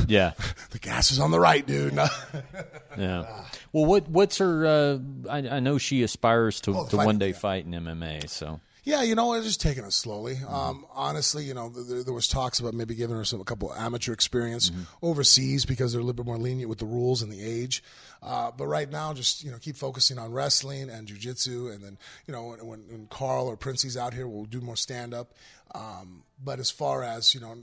Yeah, 0.06 0.32
the 0.70 0.78
gas 0.78 1.10
is 1.10 1.18
on 1.18 1.30
the 1.30 1.40
right, 1.40 1.66
dude. 1.66 1.94
yeah. 2.98 3.44
Well, 3.72 3.84
what 3.86 4.08
what's 4.08 4.38
her? 4.38 4.66
Uh, 4.66 4.98
I, 5.28 5.38
I 5.56 5.60
know 5.60 5.78
she 5.78 6.02
aspires 6.02 6.60
to, 6.62 6.76
Oh, 6.76 6.86
to 6.88 6.96
one 6.96 7.18
day 7.18 7.32
fight 7.32 7.64
in 7.66 7.72
MMA. 7.72 8.28
So 8.28 8.60
Yeah, 8.84 9.02
you 9.02 9.14
know, 9.14 9.28
we're 9.28 9.42
just 9.42 9.60
taking 9.60 9.84
it 9.84 9.92
slowly. 9.92 10.38
Um, 10.48 10.86
honestly, 10.92 11.44
you 11.44 11.54
know, 11.54 11.68
there, 11.68 12.02
there 12.02 12.14
was 12.14 12.26
talks 12.26 12.60
about 12.60 12.72
maybe 12.72 12.94
giving 12.94 13.14
her 13.16 13.24
some 13.24 13.40
a 13.40 13.44
couple 13.44 13.70
of 13.70 13.78
amateur 13.78 14.12
experience 14.12 14.70
overseas 15.02 15.64
because 15.66 15.92
they're 15.92 16.00
a 16.00 16.04
little 16.04 16.16
bit 16.16 16.26
more 16.26 16.38
lenient 16.38 16.68
with 16.68 16.78
the 16.78 16.86
rules 16.86 17.22
and 17.22 17.30
the 17.30 17.42
age. 17.42 17.82
Uh, 18.22 18.50
but 18.50 18.66
right 18.66 18.90
now, 18.90 19.12
just 19.12 19.44
you 19.44 19.50
know, 19.50 19.58
keep 19.58 19.76
focusing 19.76 20.18
on 20.18 20.32
wrestling 20.32 20.88
and 20.90 21.08
jujitsu, 21.08 21.72
and 21.74 21.82
then 21.82 21.98
you 22.26 22.32
know, 22.32 22.48
when, 22.48 22.80
when, 22.88 23.06
Carl 23.10 23.46
or 23.46 23.56
Princey's 23.56 23.96
out 23.96 24.14
here, 24.14 24.26
we'll 24.26 24.44
do 24.44 24.60
more 24.60 24.76
stand 24.76 25.14
up. 25.14 25.32
Um, 25.74 26.24
but 26.42 26.58
as 26.58 26.70
far 26.70 27.02
as 27.02 27.34
you 27.34 27.40
know. 27.40 27.56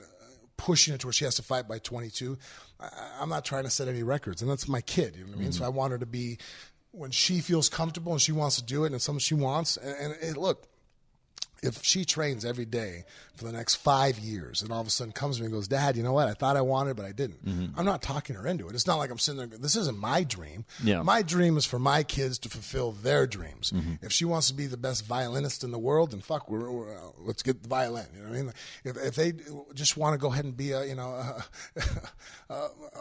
Pushing 0.60 0.96
it 0.96 1.02
to 1.02 1.06
where 1.06 1.14
she 1.14 1.24
has 1.24 1.36
to 1.36 1.44
fight 1.44 1.68
by 1.68 1.78
22. 1.78 2.36
I, 2.80 2.90
I'm 3.22 3.30
not 3.30 3.46
trying 3.46 3.66
to 3.66 3.70
set 3.70 3.88
any 3.88 4.02
records, 4.02 4.42
and 4.42 4.50
that's 4.50 4.68
my 4.68 4.82
kid. 4.82 5.16
You 5.16 5.22
know 5.22 5.30
what 5.30 5.38
I 5.38 5.42
mean? 5.42 5.52
So 5.52 5.64
I 5.64 5.70
want 5.70 5.92
her 5.92 6.00
to 6.00 6.08
be 6.08 6.40
when 6.92 7.12
she 7.12 7.42
feels 7.42 7.70
comfortable 7.70 8.12
and 8.12 8.20
she 8.20 8.32
wants 8.32 8.56
to 8.56 8.64
do 8.64 8.84
it, 8.84 8.88
and 8.88 8.96
it's 8.96 9.04
something 9.06 9.20
she 9.20 9.36
wants. 9.36 9.78
And, 9.78 9.96
and, 10.14 10.16
and 10.20 10.38
look, 10.38 10.68
if 11.64 11.84
she 11.84 12.06
trains 12.06 12.46
every 12.46 12.66
day 12.66 13.04
for 13.36 13.46
the 13.46 13.52
next 13.52 13.76
five 13.76 14.20
years 14.20 14.62
and 14.62 14.72
all 14.72 14.82
of 14.82 14.88
a 14.88 14.90
sudden 14.90 15.12
comes 15.12 15.38
to 15.38 15.42
me 15.42 15.48
and 15.48 15.54
goes, 15.54 15.68
Dad, 15.68 15.96
you 15.96 16.04
know 16.04 16.14
what? 16.14 16.28
I 16.28 16.34
thought 16.34 16.58
I 16.58 16.62
wanted, 16.62 16.96
but 16.96 17.06
I 17.06 17.12
didn't. 17.12 17.40
I'm 17.78 17.86
not 17.86 18.02
talking 18.02 18.36
her 18.36 18.48
into 18.48 18.68
it. 18.68 18.76
It's 18.76 18.88
not 18.88 18.98
like 18.98 19.10
I'm 19.12 19.20
sitting 19.20 19.38
there, 19.38 19.60
this 19.60 19.76
isn't 19.76 19.98
my 19.98 20.24
dream. 20.24 20.66
Yeah. 20.84 21.02
My 21.02 21.22
dream 21.22 21.58
is 21.58 21.66
for 21.66 21.80
my 21.80 22.04
kids 22.04 22.40
to 22.40 22.50
fulfill 22.50 22.92
their 22.92 23.28
dreams. 23.28 23.72
If 24.02 24.12
she 24.12 24.26
wants 24.26 24.48
to 24.48 24.54
be 24.54 24.66
the 24.68 24.78
best 24.78 25.06
violinist 25.06 25.64
in 25.64 25.72
the 25.72 25.80
world, 25.80 26.12
then 26.12 26.22
fuck, 26.22 26.50
we're, 26.50 26.72
we're, 26.72 26.96
uh, 26.96 27.12
let's 27.20 27.44
get 27.44 27.62
the 27.64 27.70
violin. 27.70 28.08
You 28.16 28.24
know 28.24 28.30
what 28.30 28.38
I 28.38 28.42
mean? 28.42 28.54
If, 28.84 28.98
if 28.98 29.16
they 29.16 29.34
just 29.74 29.98
want 29.98 30.14
to 30.14 30.18
go 30.18 30.32
ahead 30.32 30.46
and 30.46 30.56
be 30.56 30.72
a, 30.72 30.86
you 30.86 30.96
know, 30.96 31.10
a, 31.10 31.46
a, 32.54 32.54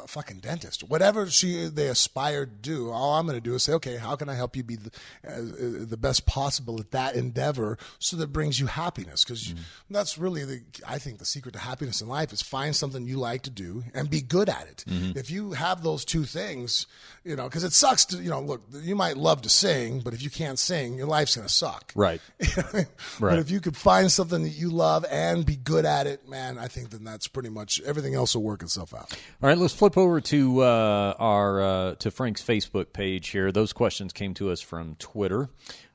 a 0.04 0.06
fucking 0.06 0.38
dentist, 0.38 0.82
whatever 0.84 1.28
she 1.28 1.66
they 1.66 1.88
aspire 1.88 2.46
to 2.46 2.52
do, 2.52 2.90
all 2.90 3.14
I'm 3.14 3.26
going 3.26 3.38
to 3.38 3.40
do 3.40 3.54
is 3.54 3.62
say, 3.62 3.72
okay, 3.74 3.96
how 3.96 4.16
can 4.16 4.28
I 4.28 4.34
help 4.34 4.56
you 4.56 4.62
be 4.62 4.76
the, 4.76 4.90
uh, 5.26 5.86
the 5.86 5.96
best 5.96 6.26
possible 6.26 6.78
at 6.80 6.90
that 6.90 7.14
endeavor 7.14 7.78
so 7.98 8.16
that 8.16 8.24
it 8.24 8.32
brings 8.56 8.60
you 8.60 8.66
happiness? 8.82 9.24
Because 9.24 9.54
that's 9.90 10.18
really 10.18 10.44
the, 10.44 10.60
I 10.86 10.98
think 10.98 11.18
the 11.18 11.24
secret 11.24 11.52
to 11.52 11.58
happiness 11.58 12.00
in 12.00 12.08
life 12.08 12.32
is 12.32 12.42
find 12.42 12.74
something 12.74 13.06
you 13.06 13.18
like 13.18 13.42
to 13.42 13.50
do 13.50 13.84
and 13.94 14.08
be 14.10 14.20
good 14.20 14.48
at 14.48 14.66
it. 14.68 14.84
If 15.16 15.30
you 15.30 15.52
have 15.52 15.82
those 15.82 16.04
two 16.04 16.24
things, 16.24 16.86
you 17.24 17.36
know, 17.36 17.44
because 17.44 17.64
it 17.64 17.72
sucks 17.72 18.04
to, 18.06 18.18
you 18.18 18.30
know, 18.30 18.40
look, 18.40 18.62
you 18.72 18.94
might 18.96 19.16
love 19.16 19.42
to 19.42 19.48
sing, 19.48 20.00
but 20.00 20.14
if 20.14 20.22
you 20.22 20.30
can't 20.30 20.58
sing, 20.58 20.96
your 20.96 21.06
life's 21.06 21.36
going 21.36 21.46
to 21.46 21.52
suck. 21.52 21.92
right. 21.94 22.20
But 22.72 22.86
Right. 23.20 23.38
if 23.38 23.50
you 23.50 23.60
could 23.60 23.76
find 23.76 24.10
something 24.12 24.42
that 24.42 24.50
you 24.50 24.70
love 24.70 25.04
and 25.10 25.44
be 25.46 25.56
good 25.56 25.84
at 25.84 26.06
it, 26.06 26.28
man, 26.28 26.58
I 26.58 26.68
think 26.68 26.90
then 26.90 27.04
that's 27.04 27.28
pretty 27.28 27.48
much 27.48 27.80
everything 27.84 28.14
else 28.14 28.34
will 28.34 28.42
work 28.42 28.62
itself 28.62 28.92
out. 28.94 29.12
All 29.42 29.48
right, 29.48 29.56
let's 29.58 29.74
flip 29.74 29.96
over 29.96 30.20
to 30.20 30.60
uh, 30.62 31.14
our 31.18 31.60
uh, 31.62 31.94
to 31.96 32.10
Frank's 32.10 32.42
Facebook 32.42 32.92
page 32.92 33.28
here. 33.28 33.50
Those 33.52 33.72
questions 33.72 34.12
came 34.12 34.34
to 34.34 34.50
us 34.50 34.60
from 34.60 34.96
Twitter. 34.98 35.48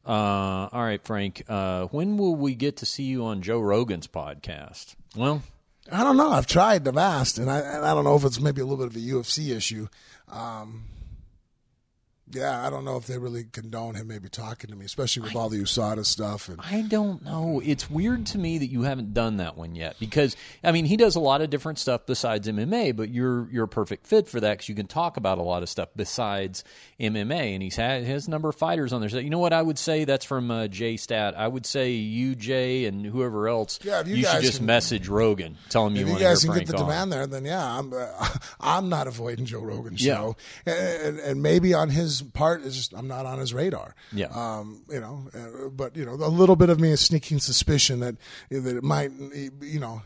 Uh, 0.05 0.69
all 0.71 0.83
right, 0.83 1.01
Frank, 1.03 1.43
uh, 1.47 1.85
when 1.85 2.17
will 2.17 2.35
we 2.35 2.55
get 2.55 2.77
to 2.77 2.85
see 2.85 3.03
you 3.03 3.25
on 3.25 3.41
Joe 3.41 3.59
Rogan's 3.59 4.07
podcast? 4.07 4.95
Well, 5.15 5.43
I 5.91 6.03
don't 6.03 6.17
know. 6.17 6.31
I've 6.31 6.47
tried. 6.47 6.83
I've 6.83 6.97
and 7.37 7.49
I, 7.51 7.59
and 7.59 7.85
I 7.85 7.93
don't 7.93 8.03
know 8.03 8.15
if 8.15 8.23
it's 8.23 8.39
maybe 8.39 8.61
a 8.61 8.65
little 8.65 8.85
bit 8.85 8.87
of 8.87 8.95
a 8.95 9.05
UFC 9.05 9.55
issue. 9.55 9.87
Um, 10.29 10.85
yeah, 12.33 12.65
I 12.65 12.69
don't 12.69 12.85
know 12.85 12.97
if 12.97 13.07
they 13.07 13.17
really 13.17 13.43
condone 13.45 13.95
him 13.95 14.07
maybe 14.07 14.29
talking 14.29 14.69
to 14.69 14.75
me, 14.75 14.85
especially 14.85 15.23
with 15.23 15.35
all 15.35 15.49
the 15.49 15.57
USADA 15.61 16.05
stuff. 16.05 16.49
And 16.49 16.59
I 16.61 16.81
don't 16.81 17.23
know. 17.23 17.61
It's 17.63 17.89
weird 17.89 18.25
to 18.27 18.37
me 18.37 18.57
that 18.57 18.67
you 18.67 18.83
haven't 18.83 19.13
done 19.13 19.37
that 19.37 19.57
one 19.57 19.75
yet 19.75 19.95
because 19.99 20.35
I 20.63 20.71
mean 20.71 20.85
he 20.85 20.97
does 20.97 21.15
a 21.15 21.19
lot 21.19 21.41
of 21.41 21.49
different 21.49 21.79
stuff 21.79 22.05
besides 22.05 22.47
MMA, 22.47 22.95
but 22.95 23.09
you're 23.09 23.49
you're 23.51 23.65
a 23.65 23.67
perfect 23.67 24.07
fit 24.07 24.27
for 24.27 24.39
that 24.39 24.51
because 24.53 24.69
you 24.69 24.75
can 24.75 24.87
talk 24.87 25.17
about 25.17 25.37
a 25.37 25.43
lot 25.43 25.63
of 25.63 25.69
stuff 25.69 25.89
besides 25.95 26.63
MMA, 26.99 27.53
and 27.53 27.63
he's 27.63 27.75
had 27.75 28.03
his 28.03 28.27
number 28.27 28.49
of 28.49 28.55
fighters 28.55 28.93
on 28.93 29.01
there. 29.01 29.09
So 29.09 29.17
you 29.19 29.29
know 29.29 29.39
what 29.39 29.53
I 29.53 29.61
would 29.61 29.77
say? 29.79 30.05
That's 30.05 30.25
from 30.25 30.51
uh, 30.51 30.67
Jay 30.67 30.97
Stat. 30.97 31.33
I 31.37 31.47
would 31.47 31.65
say 31.65 31.91
you, 31.91 32.35
Jay, 32.35 32.85
and 32.85 33.05
whoever 33.05 33.47
else. 33.47 33.79
Yeah, 33.83 34.01
if 34.01 34.07
you 34.07 34.23
should 34.23 34.41
just 34.41 34.57
can- 34.57 34.65
message 34.65 35.07
Rogan, 35.07 35.57
tell 35.69 35.87
him 35.87 35.95
you 35.95 36.01
if 36.01 36.07
you 36.07 36.11
want 36.13 36.19
to 36.19 36.25
guys 36.29 36.43
can 36.43 36.53
Frank 36.53 36.67
get 36.67 36.75
the 36.75 36.83
on. 36.83 36.89
demand 36.89 37.11
there, 37.11 37.27
then 37.27 37.45
yeah, 37.45 37.77
I'm 37.79 37.93
uh, 37.93 38.07
I'm 38.59 38.89
not 38.89 39.07
avoiding 39.07 39.45
Joe 39.45 39.61
Rogan's 39.61 40.03
Yeah. 40.05 40.15
show, 40.15 40.35
and, 40.65 41.19
and 41.19 41.41
maybe 41.41 41.73
on 41.73 41.89
his 41.89 42.20
part 42.21 42.61
is 42.61 42.75
just 42.75 42.93
I'm 42.93 43.07
not 43.07 43.25
on 43.25 43.39
his 43.39 43.53
radar. 43.53 43.95
Yeah. 44.11 44.27
um, 44.27 44.83
you 44.89 44.99
know, 44.99 45.27
uh, 45.33 45.69
but 45.69 45.95
you 45.95 46.05
know, 46.05 46.13
a 46.13 46.29
little 46.29 46.55
bit 46.55 46.69
of 46.69 46.79
me 46.79 46.91
is 46.91 47.01
sneaking 47.01 47.39
suspicion 47.39 47.99
that 48.01 48.15
that 48.49 48.77
it 48.77 48.83
might, 48.83 49.11
you 49.61 49.79
know. 49.79 50.01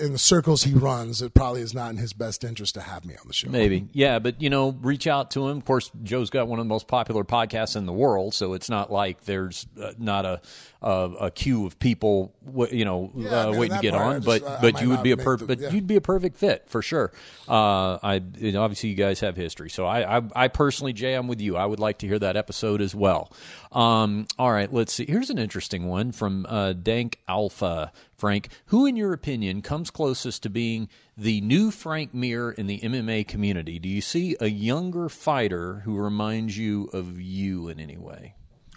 In 0.00 0.12
the 0.12 0.18
circles 0.18 0.62
he 0.62 0.72
runs, 0.72 1.20
it 1.20 1.34
probably 1.34 1.60
is 1.60 1.74
not 1.74 1.90
in 1.90 1.98
his 1.98 2.12
best 2.14 2.42
interest 2.42 2.74
to 2.74 2.80
have 2.80 3.04
me 3.04 3.14
on 3.16 3.26
the 3.26 3.34
show. 3.34 3.50
Maybe, 3.50 3.86
yeah, 3.92 4.18
but 4.18 4.40
you 4.40 4.48
know, 4.48 4.70
reach 4.80 5.06
out 5.06 5.30
to 5.32 5.48
him. 5.48 5.58
Of 5.58 5.64
course, 5.66 5.90
Joe's 6.02 6.30
got 6.30 6.48
one 6.48 6.58
of 6.58 6.64
the 6.64 6.68
most 6.68 6.88
popular 6.88 7.22
podcasts 7.24 7.76
in 7.76 7.84
the 7.84 7.92
world, 7.92 8.32
so 8.34 8.54
it's 8.54 8.70
not 8.70 8.90
like 8.90 9.24
there's 9.24 9.66
uh, 9.80 9.92
not 9.98 10.24
a, 10.24 10.40
a 10.80 10.88
a 11.20 11.30
queue 11.30 11.66
of 11.66 11.78
people, 11.78 12.32
you 12.70 12.84
know, 12.86 13.12
Yeah, 13.14 13.28
uh, 13.30 13.42
I 13.48 13.50
mean, 13.50 13.60
waiting 13.60 13.76
to 13.76 13.82
get 13.82 13.94
on. 13.94 14.22
just- 14.22 14.26
but 14.26 14.42
I- 14.50 14.60
but 14.62 14.80
you 14.80 14.88
would 14.88 15.02
be 15.02 15.12
a 15.12 15.16
make 15.16 15.24
per- 15.24 15.36
the- 15.36 15.46
but 15.46 15.58
yeah. 15.60 15.70
you'd 15.70 15.86
be 15.86 15.96
a 15.96 16.00
perfect 16.00 16.36
fit 16.38 16.64
for 16.68 16.80
sure. 16.80 17.12
Uh, 17.46 17.98
I 18.02 18.22
you 18.38 18.52
know, 18.52 18.62
obviously 18.62 18.88
you 18.88 18.94
guys 18.96 19.20
have 19.20 19.36
history, 19.36 19.68
so 19.70 19.84
I, 19.84 20.18
I 20.18 20.22
I 20.34 20.48
personally, 20.48 20.92
Jay, 20.94 21.12
I'm 21.14 21.28
with 21.28 21.40
you. 21.42 21.56
I 21.56 21.66
would 21.66 21.78
like 21.80 21.98
to 21.98 22.06
hear 22.06 22.18
that 22.20 22.36
episode 22.38 22.80
as 22.80 22.94
well. 22.94 23.30
Um, 23.72 24.26
all 24.38 24.50
right, 24.50 24.72
let's 24.72 24.92
see. 24.92 25.04
Here's 25.06 25.30
an 25.30 25.38
interesting 25.38 25.88
one 25.88 26.12
from 26.12 26.46
uh, 26.48 26.72
Dank 26.72 27.18
Alpha. 27.28 27.92
Frank, 28.16 28.48
who 28.66 28.86
in 28.86 28.96
your 28.96 29.12
opinion 29.12 29.62
comes 29.62 29.90
closest 29.90 30.42
to 30.42 30.50
being 30.50 30.88
the 31.16 31.40
new 31.40 31.70
Frank 31.70 32.14
Mir 32.14 32.50
in 32.50 32.66
the 32.66 32.80
MMA 32.80 33.28
community? 33.28 33.78
Do 33.78 33.88
you 33.88 34.00
see 34.00 34.36
a 34.40 34.48
younger 34.48 35.08
fighter 35.08 35.80
who 35.84 35.96
reminds 35.96 36.56
you 36.56 36.88
of 36.92 37.20
you 37.20 37.68
in 37.68 37.78
any 37.78 37.96
way? 37.96 38.34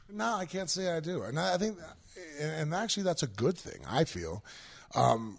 No, 0.10 0.36
I 0.36 0.46
can't 0.46 0.70
say 0.70 0.92
I 0.92 1.00
do, 1.00 1.24
and 1.24 1.40
I 1.40 1.58
think, 1.58 1.78
and 2.40 2.74
actually, 2.74 3.04
that's 3.04 3.24
a 3.24 3.28
good 3.28 3.58
thing. 3.58 3.82
I 3.88 4.04
feel. 4.04 4.44
Um, 4.94 5.38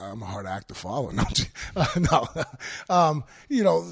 I'm 0.00 0.22
a 0.22 0.26
hard 0.26 0.46
act 0.46 0.68
to 0.68 0.74
follow. 0.74 1.12
No, 1.74 1.84
no. 2.10 2.28
Um, 2.90 3.24
you 3.48 3.64
know, 3.64 3.86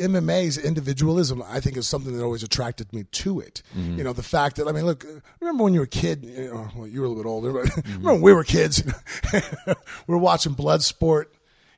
MMA's 0.00 0.58
individualism, 0.58 1.42
I 1.46 1.60
think, 1.60 1.76
is 1.76 1.86
something 1.86 2.16
that 2.16 2.22
always 2.22 2.42
attracted 2.42 2.92
me 2.92 3.04
to 3.04 3.40
it. 3.40 3.62
Mm-hmm. 3.76 3.98
You 3.98 4.04
know, 4.04 4.12
the 4.12 4.22
fact 4.22 4.56
that 4.56 4.68
I 4.68 4.72
mean, 4.72 4.86
look, 4.86 5.04
remember 5.40 5.64
when 5.64 5.74
you 5.74 5.80
were 5.80 5.84
a 5.84 5.88
kid? 5.88 6.24
You 6.24 6.52
know, 6.52 6.68
well, 6.76 6.86
you 6.86 7.00
were 7.00 7.06
a 7.06 7.08
little 7.08 7.22
bit 7.22 7.28
older, 7.28 7.52
but 7.52 7.64
mm-hmm. 7.66 7.92
remember 7.92 8.12
when 8.12 8.22
we 8.22 8.32
were 8.32 8.44
kids? 8.44 8.82
we 9.32 9.42
were 10.06 10.18
watching 10.18 10.52
blood 10.52 10.82
sport. 10.82 11.33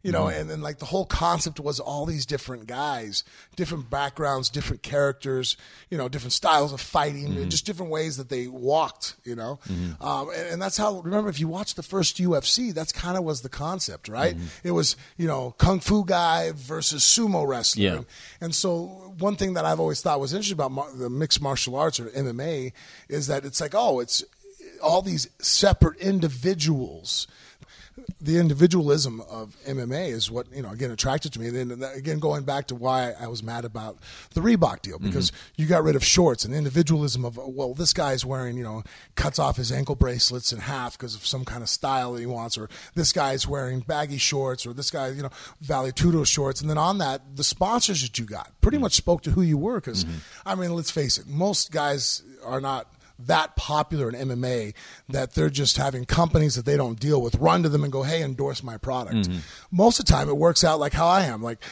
You 0.07 0.13
know, 0.13 0.27
mm-hmm. 0.27 0.41
and 0.41 0.51
then 0.51 0.61
like 0.63 0.79
the 0.79 0.85
whole 0.85 1.05
concept 1.05 1.59
was 1.59 1.81
all 1.81 2.07
these 2.07 2.27
different 2.27 2.69
guys, 2.69 3.25
different 3.57 3.91
backgrounds, 3.91 4.49
different 4.51 4.85
characters, 4.85 5.57
you 5.91 5.99
know, 5.99 6.09
different 6.09 6.33
styles 6.33 6.73
of 6.73 6.81
fighting, 6.81 7.25
and 7.25 7.35
mm-hmm. 7.35 7.49
just 7.49 7.67
different 7.67 7.91
ways 7.91 8.17
that 8.17 8.29
they 8.29 8.47
walked, 8.47 9.17
you 9.25 9.35
know. 9.35 9.59
Mm-hmm. 9.69 10.01
Um, 10.01 10.31
and, 10.31 10.49
and 10.53 10.63
that's 10.63 10.77
how, 10.77 11.01
remember, 11.01 11.29
if 11.29 11.41
you 11.41 11.49
watch 11.49 11.75
the 11.75 11.83
first 11.83 12.19
UFC, 12.19 12.73
that's 12.73 12.93
kind 12.93 13.17
of 13.17 13.25
was 13.25 13.41
the 13.41 13.49
concept, 13.49 14.09
right? 14.09 14.37
It 14.63 14.71
was, 14.71 14.97
you 15.17 15.27
know, 15.27 15.57
kung 15.59 15.81
fu 15.81 16.05
guy 16.05 16.53
versus 16.55 17.03
sumo 17.03 17.45
wrestler. 17.45 17.83
Yeah. 17.83 17.95
And, 17.97 18.07
and 18.41 18.55
so 18.55 19.15
one 19.19 19.35
thing 19.35 19.55
that 19.55 19.65
I've 19.65 19.81
always 19.81 20.03
thought 20.03 20.21
was 20.21 20.33
interesting 20.33 20.55
about 20.55 20.71
mar- 20.71 20.93
the 20.95 21.11
mixed 21.11 21.43
martial 21.43 21.75
arts 21.75 21.99
or 21.99 22.07
MMA 22.11 22.73
is 23.09 23.27
that 23.27 23.45
it's 23.45 23.61
like, 23.61 23.75
oh, 23.75 23.99
it's 23.99 24.25
all 24.81 25.03
these 25.03 25.29
separate 25.41 25.99
individuals 25.99 27.27
the 28.21 28.39
individualism 28.39 29.21
of 29.23 29.57
MMA 29.67 30.09
is 30.09 30.31
what 30.31 30.47
you 30.53 30.63
know 30.63 30.71
again 30.71 30.91
attracted 30.91 31.33
to 31.33 31.41
me. 31.41 31.49
And 31.49 31.71
then 31.71 31.91
again, 31.95 32.19
going 32.19 32.45
back 32.45 32.67
to 32.69 32.75
why 32.75 33.13
I 33.19 33.27
was 33.29 33.43
mad 33.43 33.65
about 33.65 33.99
the 34.35 34.41
Reebok 34.41 34.83
deal 34.83 34.97
mm-hmm. 34.97 35.07
because 35.07 35.33
you 35.57 35.67
got 35.67 35.83
rid 35.83 35.97
of 35.97 36.05
shorts 36.05 36.45
and 36.45 36.55
individualism 36.55 37.25
of 37.25 37.39
oh, 37.39 37.49
well, 37.49 37.75
this 37.75 37.93
guy's 37.93 38.25
wearing 38.25 38.57
you 38.57 38.65
know 38.65 38.83
cuts 39.15 39.39
off 39.39 39.57
his 39.57 39.73
ankle 39.73 39.95
bracelets 39.95 40.53
in 40.53 40.59
half 40.59 40.99
because 40.99 41.15
of 41.15 41.27
some 41.27 41.45
kind 41.45 41.63
of 41.63 41.69
style 41.69 42.13
that 42.13 42.21
he 42.21 42.27
wants, 42.27 42.59
or 42.59 42.69
this 42.95 43.13
guy's 43.13 43.47
wearing 43.47 43.81
baggy 43.81 44.19
shorts, 44.19 44.67
or 44.67 44.73
this 44.73 44.91
guy 44.91 45.09
you 45.09 45.23
know 45.23 45.31
Valetudo 45.65 46.27
shorts, 46.27 46.61
and 46.61 46.69
then 46.69 46.79
on 46.79 46.99
that 46.99 47.37
the 47.37 47.45
sponsors 47.45 48.03
that 48.03 48.19
you 48.19 48.25
got 48.25 48.53
pretty 48.61 48.79
mm. 48.79 48.83
much 48.83 48.95
spoke 48.95 49.23
to 49.23 49.31
who 49.31 49.43
you 49.43 49.59
were 49.59 49.81
because 49.81 50.05
mm-hmm. 50.05 50.19
I 50.45 50.55
mean 50.55 50.75
let's 50.75 50.91
face 50.91 51.19
it, 51.19 51.27
most 51.27 51.71
guys 51.71 52.23
are 52.45 52.61
not 52.61 52.89
that 53.19 53.57
popular 53.57 54.09
in 54.09 54.29
MMA 54.29 54.75
that 55.09 55.35
they're 55.35 55.51
just 55.51 55.77
having 55.77 56.05
companies 56.05 56.55
that 56.55 56.65
they 56.65 56.77
don't 56.77 56.99
deal 57.01 57.21
with 57.23 57.35
run 57.37 57.63
to 57.63 57.69
them 57.69 57.83
and 57.83 57.93
go, 57.93 58.03
hey, 58.03 58.23
endorse 58.23 58.63
my 58.63 58.77
product. 58.77 59.29
Mm-hmm. 59.29 59.39
Most 59.71 59.99
of 59.99 60.07
the 60.07 60.13
time, 60.13 60.29
it 60.29 60.37
works 60.37 60.65
out 60.65 60.79
like 60.79 60.93
how 60.93 61.07
I 61.07 61.23
am. 61.23 61.43
Like, 61.43 61.63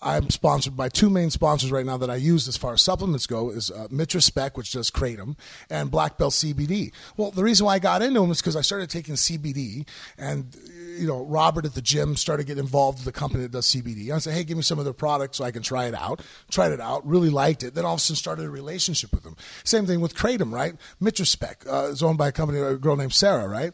I'm 0.00 0.30
sponsored 0.30 0.76
by 0.76 0.88
two 0.88 1.10
main 1.10 1.30
sponsors 1.30 1.72
right 1.72 1.84
now 1.84 1.96
that 1.96 2.10
I 2.10 2.16
use 2.16 2.46
as 2.46 2.56
far 2.56 2.74
as 2.74 2.82
supplements 2.82 3.26
go 3.26 3.50
is 3.50 3.70
uh, 3.70 3.88
Mitra 3.90 4.20
Spec, 4.20 4.56
which 4.56 4.72
does 4.72 4.90
Kratom, 4.90 5.36
and 5.68 5.90
Black 5.90 6.18
Belt 6.18 6.34
CBD. 6.34 6.92
Well, 7.16 7.32
the 7.32 7.42
reason 7.42 7.66
why 7.66 7.74
I 7.74 7.78
got 7.80 8.02
into 8.02 8.20
them 8.20 8.30
is 8.30 8.40
because 8.40 8.54
I 8.54 8.60
started 8.60 8.90
taking 8.90 9.14
CBD, 9.14 9.86
and 10.16 10.54
you 10.98 11.06
know, 11.06 11.24
Robert 11.24 11.64
at 11.64 11.74
the 11.74 11.82
gym 11.82 12.16
started 12.16 12.46
getting 12.46 12.62
involved 12.62 12.98
with 12.98 13.06
the 13.06 13.18
company 13.18 13.42
that 13.42 13.52
does 13.52 13.66
CBD. 13.66 14.10
I 14.10 14.18
said, 14.18 14.34
hey, 14.34 14.44
give 14.44 14.56
me 14.56 14.62
some 14.62 14.78
of 14.78 14.84
their 14.84 14.94
products 14.94 15.38
so 15.38 15.44
I 15.44 15.50
can 15.50 15.62
try 15.62 15.86
it 15.86 15.94
out. 15.94 16.22
Tried 16.50 16.72
it 16.72 16.80
out, 16.80 17.06
really 17.06 17.30
liked 17.30 17.62
it. 17.62 17.74
Then 17.74 17.84
all 17.84 17.94
of 17.94 17.98
a 17.98 18.00
sudden 18.00 18.16
started 18.16 18.44
a 18.44 18.50
relationship 18.50 19.12
with 19.12 19.22
them. 19.24 19.36
Same 19.64 19.86
thing 19.86 20.00
with 20.00 20.14
Kratom, 20.14 20.52
right? 20.52 20.74
Mitraspec 21.00 21.66
uh, 21.70 21.90
is 21.90 22.02
owned 22.02 22.18
by 22.18 22.28
a 22.28 22.32
company, 22.32 22.60
a 22.60 22.76
girl 22.76 22.96
named 22.96 23.12
Sarah, 23.14 23.48
right? 23.48 23.72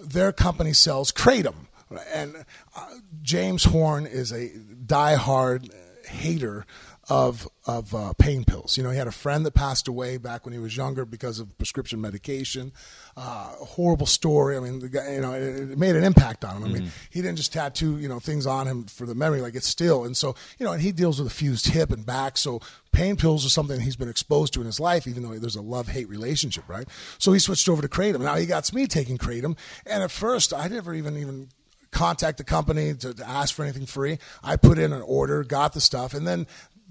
Their 0.00 0.32
company 0.32 0.72
sells 0.72 1.12
Kratom. 1.12 1.66
And 2.12 2.44
uh, 2.74 2.88
James 3.22 3.64
Horn 3.64 4.06
is 4.06 4.32
a 4.32 4.50
diehard 4.84 5.70
hater 6.06 6.66
of 7.08 7.48
of 7.66 7.94
uh, 7.94 8.12
pain 8.14 8.44
pills. 8.44 8.76
You 8.76 8.84
know, 8.84 8.90
he 8.90 8.96
had 8.96 9.06
a 9.08 9.12
friend 9.12 9.44
that 9.44 9.54
passed 9.54 9.88
away 9.88 10.18
back 10.18 10.44
when 10.44 10.52
he 10.52 10.58
was 10.58 10.76
younger 10.76 11.04
because 11.04 11.40
of 11.40 11.56
prescription 11.58 12.00
medication. 12.00 12.72
Uh, 13.16 13.48
horrible 13.56 14.06
story. 14.06 14.56
I 14.56 14.60
mean, 14.60 14.78
the 14.78 14.88
guy, 14.88 15.14
you 15.14 15.20
know, 15.20 15.32
it, 15.32 15.72
it 15.72 15.78
made 15.78 15.96
an 15.96 16.04
impact 16.04 16.44
on 16.44 16.56
him. 16.56 16.64
I 16.64 16.68
mean, 16.68 16.92
he 17.10 17.20
didn't 17.20 17.36
just 17.36 17.52
tattoo, 17.52 17.98
you 17.98 18.08
know, 18.08 18.18
things 18.18 18.46
on 18.46 18.66
him 18.66 18.84
for 18.84 19.06
the 19.06 19.14
memory, 19.14 19.40
like 19.40 19.54
it's 19.54 19.66
still. 19.66 20.04
And 20.04 20.16
so, 20.16 20.34
you 20.58 20.66
know, 20.66 20.72
and 20.72 20.82
he 20.82 20.92
deals 20.92 21.18
with 21.18 21.26
a 21.26 21.34
fused 21.34 21.68
hip 21.68 21.90
and 21.90 22.06
back. 22.06 22.36
So 22.36 22.60
pain 22.92 23.16
pills 23.16 23.44
are 23.44 23.50
something 23.50 23.80
he's 23.80 23.96
been 23.96 24.08
exposed 24.08 24.54
to 24.54 24.60
in 24.60 24.66
his 24.66 24.80
life, 24.80 25.06
even 25.06 25.22
though 25.22 25.38
there's 25.38 25.56
a 25.56 25.62
love 25.62 25.88
hate 25.88 26.08
relationship, 26.08 26.68
right? 26.68 26.88
So 27.18 27.32
he 27.32 27.38
switched 27.40 27.68
over 27.68 27.82
to 27.82 27.88
kratom. 27.88 28.20
Now 28.20 28.36
he 28.36 28.46
got 28.46 28.72
me 28.72 28.86
taking 28.86 29.18
kratom, 29.18 29.56
and 29.86 30.02
at 30.02 30.10
first 30.10 30.52
I 30.52 30.68
never 30.68 30.94
even 30.94 31.16
even 31.16 31.48
contact 31.92 32.38
the 32.38 32.44
company 32.44 32.94
to, 32.94 33.14
to 33.14 33.28
ask 33.28 33.54
for 33.54 33.62
anything 33.62 33.86
free. 33.86 34.18
I 34.42 34.56
put 34.56 34.78
in 34.78 34.92
an 34.92 35.02
order, 35.02 35.44
got 35.44 35.74
the 35.74 35.80
stuff, 35.80 36.14
and 36.14 36.26
then 36.26 36.46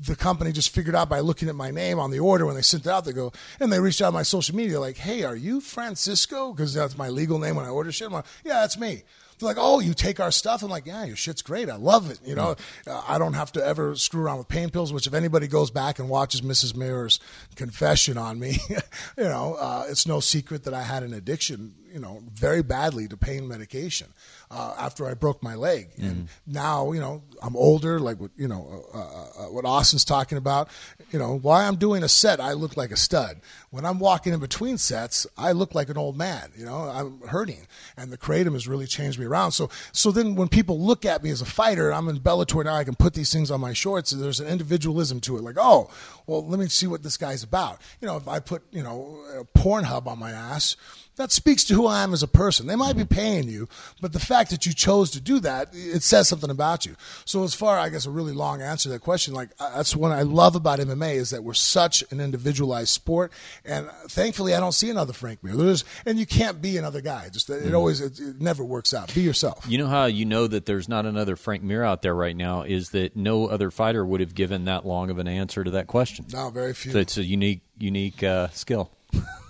the 0.08 0.16
company 0.16 0.52
just 0.52 0.70
figured 0.70 0.96
out 0.96 1.10
by 1.10 1.20
looking 1.20 1.50
at 1.50 1.56
my 1.56 1.70
name 1.70 2.00
on 2.00 2.12
the 2.12 2.20
order 2.20 2.46
when 2.46 2.56
they 2.56 2.62
sent 2.62 2.86
it 2.86 2.90
out. 2.90 3.06
They 3.06 3.14
go 3.14 3.32
and 3.60 3.72
they 3.72 3.80
reached 3.80 4.02
out 4.02 4.08
on 4.08 4.14
my 4.14 4.24
social 4.24 4.56
media 4.56 4.80
like, 4.80 4.98
"Hey, 4.98 5.24
are 5.24 5.36
you 5.36 5.62
Francisco?" 5.62 6.54
Because 6.54 6.74
that's 6.74 6.98
my 6.98 7.10
legal 7.10 7.40
name 7.40 7.56
when 7.56 7.66
I 7.66 7.70
order 7.70 7.92
shit. 7.92 8.08
I'm 8.08 8.14
like, 8.14 8.26
"Yeah, 8.44 8.62
that's 8.62 8.80
me." 8.80 9.04
They're 9.38 9.48
like, 9.48 9.58
"Oh, 9.60 9.80
you 9.80 9.94
take 9.94 10.20
our 10.20 10.32
stuff?" 10.32 10.64
I'm 10.64 10.70
like, 10.70 10.86
"Yeah, 10.86 11.04
your 11.04 11.16
shit's 11.16 11.42
great. 11.42 11.70
I 11.70 11.76
love 11.76 12.10
it." 12.10 12.20
You 12.26 12.36
know, 12.36 12.56
uh, 12.88 13.02
I 13.08 13.18
don't 13.20 13.34
have 13.34 13.52
to 13.54 13.66
ever 13.66 13.96
screw 13.96 14.24
around 14.24 14.40
with 14.40 14.48
pain 14.48 14.70
pills. 14.70 14.92
Which, 14.92 15.08
if 15.08 15.14
anybody 15.14 15.48
goes 15.48 15.70
back 15.70 16.00
and 16.00 16.10
watches 16.10 16.42
Mrs. 16.42 16.76
Mirror's 16.76 17.20
confession 17.56 18.18
on 18.18 18.40
me, 18.40 18.58
you 18.70 19.24
know, 19.24 19.56
uh, 19.60 19.86
it's 19.88 20.08
no 20.08 20.20
secret 20.20 20.64
that 20.64 20.74
I 20.74 20.84
had 20.84 21.04
an 21.04 21.14
addiction. 21.14 21.76
You 21.92 22.00
know, 22.00 22.24
very 22.34 22.64
badly 22.64 23.08
to 23.08 23.18
pain 23.18 23.48
medication 23.48 24.08
uh, 24.50 24.76
after 24.78 25.08
I 25.08 25.14
broke 25.14 25.42
my 25.44 25.56
leg, 25.56 25.90
and 25.98 26.28
now 26.48 26.92
you 26.92 27.00
know 27.00 27.24
I'm 27.42 27.56
older. 27.56 28.00
Like 28.00 28.20
what 28.20 28.32
you 28.36 28.48
know, 28.48 28.86
uh, 28.94 29.46
uh, 29.46 29.52
what 29.52 29.66
Austin's 29.66 30.06
talking 30.06 30.38
about. 30.38 30.70
You 31.12 31.20
know, 31.20 31.38
while 31.38 31.68
I'm 31.68 31.76
doing 31.76 32.04
a 32.04 32.10
set, 32.10 32.40
I 32.40 32.54
look 32.54 32.78
like 32.78 32.92
a 32.92 32.98
stud. 32.98 33.42
When 33.70 33.86
I'm 33.86 34.00
walking 34.00 34.34
in 34.34 34.40
between 34.40 34.78
sets, 34.78 35.26
I 35.38 35.52
look 35.54 35.74
like 35.74 35.90
an 35.90 35.98
old 35.98 36.18
man. 36.18 36.52
You 36.56 36.66
know, 36.66 36.84
I'm 36.84 37.22
hurting, 37.28 37.68
and 37.98 38.12
the 38.12 38.18
kratom 38.18 38.54
has 38.54 38.68
really 38.68 38.88
changed 38.88 39.20
me 39.20 39.26
around. 39.26 39.52
So, 39.52 39.70
so 39.92 40.12
then 40.12 40.36
when 40.36 40.48
people 40.48 40.80
look 40.80 41.06
at 41.06 41.24
me 41.24 41.30
as 41.30 41.42
a 41.42 41.46
fighter, 41.46 41.92
I'm 41.92 42.08
in 42.10 42.20
Bellator 42.20 42.64
now. 42.66 42.76
I 42.76 42.84
can 42.84 42.96
put 42.96 43.14
these 43.14 43.32
things 43.32 43.52
on 43.52 43.62
my 43.62 43.74
shorts. 43.74 44.12
There's 44.12 44.40
an 44.40 44.48
individualism 44.48 45.20
to 45.22 45.38
it. 45.38 45.44
Like, 45.44 45.58
oh, 45.58 45.90
well, 46.28 46.46
let 46.46 46.60
me 46.60 46.68
see 46.68 46.88
what 46.88 47.04
this 47.04 47.18
guy's 47.18 47.44
about. 47.44 47.82
You 48.02 48.08
know, 48.08 48.18
if 48.18 48.28
I 48.28 48.40
put 48.40 48.64
you 48.72 48.84
know 48.84 49.24
a 49.40 49.58
Pornhub 49.58 50.08
on 50.08 50.20
my 50.20 50.32
ass 50.32 50.76
that 51.22 51.32
speaks 51.32 51.64
to 51.66 51.76
who 51.76 51.86
I 51.86 52.04
am 52.04 52.14
as 52.14 52.24
a 52.24 52.28
person. 52.28 52.68
They 52.68 52.76
might 52.76 52.98
be 52.98 53.06
paying 53.06 53.48
you, 53.48 53.70
but 54.02 54.12
the 54.12 54.20
fact 54.20 54.50
that 54.50 54.66
you 54.66 54.74
chose 54.74 55.12
to 55.12 55.22
do 55.22 55.40
that, 55.40 55.70
it 55.74 56.02
says 56.04 56.28
something 56.28 56.50
about 56.50 56.86
you. 56.86 56.96
So 57.26 57.44
as 57.44 57.54
far, 57.54 57.78
I 57.78 57.90
guess, 57.90 58.06
a 58.06 58.10
really 58.12 58.34
long 58.34 58.62
answer 58.62 58.90
to 58.90 58.94
that 58.94 59.02
question, 59.02 59.34
like 59.34 59.56
that's 59.58 59.96
what 59.96 60.12
I 60.12 60.24
love 60.24 60.56
about 60.56 60.80
MMA 60.80 61.14
is 61.14 61.30
that 61.30 61.44
we're 61.44 61.54
such 61.54 62.04
an 62.12 62.20
individualized 62.20 62.90
sport, 62.90 63.32
and 63.64 63.90
thankfully, 64.08 64.56
I 64.56 64.60
don't 64.60 64.72
see 64.74 64.90
another 64.90 65.14
Frank 65.14 65.44
Mir. 65.44 65.56
There's, 65.56 65.86
and 66.06 66.18
you 66.18 66.26
can't 66.26 66.62
be 66.62 66.78
another 66.78 67.02
guy. 67.02 67.30
Just 67.30 67.50
it 67.50 67.74
always, 67.74 68.02
it, 68.02 68.20
it 68.20 68.42
never 68.42 68.64
works 68.64 68.94
out. 68.94 69.14
Be 69.14 69.22
yourself. 69.22 69.66
You 69.70 69.78
know 69.78 69.88
how 69.88 70.06
you 70.06 70.26
know 70.26 70.48
that 70.48 70.66
there's 70.66 70.90
not 70.90 71.06
another 71.06 71.36
Frank 71.36 71.62
Mir 71.62 71.84
out 71.84 72.02
there 72.02 72.16
right 72.16 72.36
now 72.36 72.64
is 72.64 72.90
that 72.90 73.16
no 73.16 73.48
other 73.48 73.70
fighter 73.70 74.04
would 74.04 74.22
have 74.22 74.34
given 74.34 74.66
that 74.66 74.86
long 74.86 75.10
of 75.12 75.20
an 75.20 75.28
answer 75.28 75.64
to 75.64 75.72
that 75.72 75.88
question. 75.88 76.26
No, 76.34 76.50
very 76.50 76.74
few. 76.74 76.92
So 76.92 76.98
it's 76.98 77.18
a 77.18 77.24
unique, 77.24 77.62
unique 77.78 78.24
uh, 78.24 78.50
skill. 78.50 78.92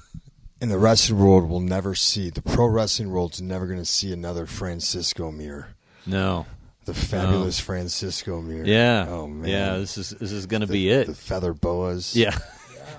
And 0.62 0.70
the 0.70 0.78
wrestling 0.78 1.20
world 1.20 1.50
will 1.50 1.60
never 1.60 1.96
see 1.96 2.30
the 2.30 2.42
pro 2.42 2.68
wrestling 2.68 3.10
world's 3.12 3.42
never 3.42 3.66
going 3.66 3.80
to 3.80 3.86
see 3.86 4.14
another 4.14 4.46
Francisco 4.46 5.32
Mir, 5.32 5.70
No. 6.06 6.46
the 6.86 6.94
fabulous 6.94 7.60
Francisco 7.60 8.42
Mir. 8.42 8.64
Yeah. 8.64 9.08
Oh 9.10 9.26
man. 9.28 9.50
Yeah. 9.50 9.78
This 9.78 9.98
is 9.98 10.12
this 10.12 10.32
is 10.32 10.46
going 10.46 10.62
to 10.62 10.68
be 10.68 10.90
it. 10.90 11.08
The 11.08 11.16
feather 11.16 11.54
boas. 11.54 12.16
yeah. 12.16 12.38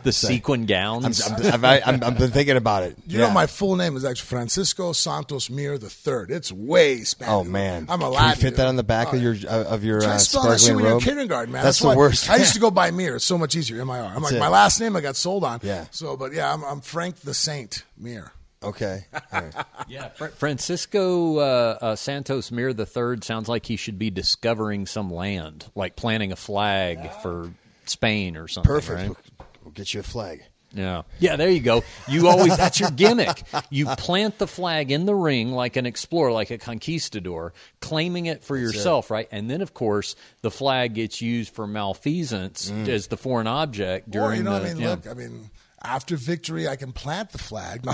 The 0.03 0.12
sequin 0.12 0.66
gowns. 0.66 1.20
I'm, 1.26 1.36
gowns. 1.36 1.46
I'm, 1.55 1.64
I've, 1.64 1.82
I'm, 1.86 2.05
I've 2.05 2.18
been 2.18 2.30
thinking 2.30 2.57
about 2.57 2.82
it. 2.82 2.96
You 3.07 3.18
Yeah. 3.20 3.26
know, 3.28 3.32
my 3.34 3.46
full 3.46 3.76
name 3.76 3.96
is 3.96 4.05
actually 4.05 4.26
Francisco 4.26 4.92
Santos 4.92 5.48
Mir 5.50 5.78
the 5.78 5.88
Third. 5.90 6.30
It's 6.30 6.50
way 6.53 7.03
Spanish. 7.03 7.32
Oh 7.32 7.44
man, 7.44 7.86
I'm 7.88 8.00
a 8.00 8.05
Can 8.05 8.12
Latin. 8.12 8.30
you 8.30 8.50
fit 8.50 8.57
that 8.57 8.66
on 8.66 8.76
the 8.76 8.82
back 8.82 9.09
Oh, 9.12 9.16
of 9.16 9.22
your 9.22 9.34
uh, 9.48 9.64
of 9.64 9.84
your 9.84 10.00
Try 10.00 10.11
uh, 10.11 10.18
to 10.18 10.18
spell 10.20 10.42
that 10.44 10.50
shit 10.53 10.61
sparkling 10.61 10.74
when 10.76 10.82
you're 10.84 10.88
in 10.90 10.94
robe? 10.94 11.03
kindergarten, 11.03 11.53
man. 11.53 11.64
That's, 11.64 11.78
the 11.78 11.86
why- 11.88 11.96
worst. 11.96 12.28
I 12.30 12.36
used 12.36 12.55
to 12.55 12.61
go 12.66 12.70
by 12.70 12.90
Mir. 12.90 13.16
It's 13.16 13.24
so 13.24 13.38
much 13.38 13.55
easier. 13.57 13.80
M 13.80 13.90
I 13.90 14.00
R. 14.00 14.12
I'm 14.14 14.22
like 14.22 14.32
it. 14.34 14.38
my 14.38 14.48
last 14.48 14.80
name. 14.80 14.96
I 14.96 15.00
got 15.00 15.16
sold 15.16 15.44
on. 15.44 15.61
Yeah. 15.62 15.86
So, 15.90 16.16
but 16.16 16.32
yeah, 16.32 16.53
I'm, 16.53 16.64
I'm 16.64 16.80
Frank 16.80 17.16
the 17.16 17.34
Saint 17.34 17.84
Mir. 17.96 18.32
Okay. 18.64 19.07
All 19.32 19.40
right. 19.42 19.55
Yeah, 19.88 20.09
Fr- 20.11 20.26
Francisco 20.28 21.38
uh, 21.38 21.78
uh, 21.80 21.96
Santos 21.96 22.50
Mir 22.53 22.70
III 22.70 23.18
sounds 23.22 23.48
like 23.48 23.66
he 23.66 23.76
should 23.76 23.98
be 23.98 24.11
discovering 24.11 24.86
some 24.86 25.12
land, 25.12 25.66
like 25.74 25.96
planting 25.96 26.30
a 26.30 26.36
flag 26.36 27.11
for 27.22 27.50
Spain 27.86 28.36
or 28.36 28.46
something. 28.46 28.72
Perfect. 28.72 29.09
right? 29.09 29.16
We'll, 29.62 29.70
we'll 29.70 29.72
get 29.72 29.94
you 29.94 30.00
a 30.00 30.02
flag. 30.04 30.42
Yeah. 30.74 31.02
Yeah, 31.18 31.36
there 31.36 31.50
you 31.50 31.60
go. 31.60 31.84
You 32.08 32.28
always 32.28 32.56
that's 32.56 32.80
your 32.80 32.90
gimmick. 32.90 33.42
You 33.70 33.86
plant 33.98 34.38
the 34.38 34.46
flag 34.46 34.90
in 34.90 35.06
the 35.06 35.14
ring 35.14 35.52
like 35.52 35.76
an 35.76 35.86
explorer, 35.86 36.32
like 36.32 36.50
a 36.50 36.58
conquistador, 36.58 37.52
claiming 37.80 38.26
it 38.26 38.42
for 38.42 38.56
yourself, 38.56 39.10
right? 39.10 39.28
And 39.30 39.50
then 39.50 39.60
of 39.60 39.74
course 39.74 40.16
the 40.40 40.50
flag 40.50 40.94
gets 40.94 41.20
used 41.20 41.54
for 41.54 41.66
malfeasance 41.66 42.70
mm. 42.70 42.88
as 42.88 43.08
the 43.08 43.16
foreign 43.16 43.46
object 43.46 44.08
Or, 44.08 44.10
during 44.10 44.38
you 44.38 44.44
know, 44.44 44.58
the 44.58 44.70
I 44.70 44.74
mean, 44.74 44.82
yeah. 44.82 44.90
look, 44.90 45.06
I 45.06 45.14
mean, 45.14 45.50
after 45.84 46.16
victory, 46.16 46.68
I 46.68 46.76
can 46.76 46.92
plant 46.92 47.30
the 47.30 47.38
flag. 47.38 47.84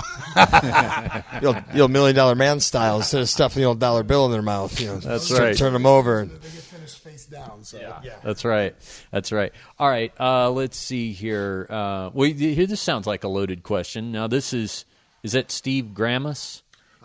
You 1.41 1.53
know, 1.53 1.63
you 1.71 1.77
know, 1.79 1.87
million 1.87 2.15
dollar 2.15 2.35
man 2.35 2.59
style 2.59 2.97
instead 2.97 3.21
of 3.21 3.29
stuffing 3.29 3.61
the 3.61 3.67
old 3.67 3.79
dollar 3.79 4.03
bill 4.03 4.25
in 4.25 4.31
their 4.31 4.41
mouth. 4.41 4.79
You 4.79 4.87
know, 4.87 4.97
That's 4.97 5.31
right. 5.31 5.57
Turn 5.57 5.73
them 5.73 5.85
over. 5.85 6.19
And, 6.19 6.31
they 6.31 6.35
get 6.35 6.63
finished 6.63 6.99
face 6.99 7.18
down. 7.29 7.63
So 7.63 7.79
yeah. 7.79 8.15
That's 8.23 8.43
right. 8.45 8.75
That's 9.11 9.31
right. 9.31 9.51
All 9.77 9.89
right. 9.89 10.11
Uh, 10.19 10.49
let's 10.51 10.77
see 10.77 11.11
here. 11.13 11.67
Uh, 11.69 12.09
well, 12.13 12.29
here 12.29 12.65
this 12.67 12.81
sounds 12.81 13.07
like 13.07 13.23
a 13.23 13.27
loaded 13.27 13.63
question. 13.63 14.11
Now, 14.11 14.27
this 14.27 14.53
is 14.53 14.85
is 15.23 15.33
that 15.33 15.51
Steve 15.51 15.87
Grammas? 15.93 16.61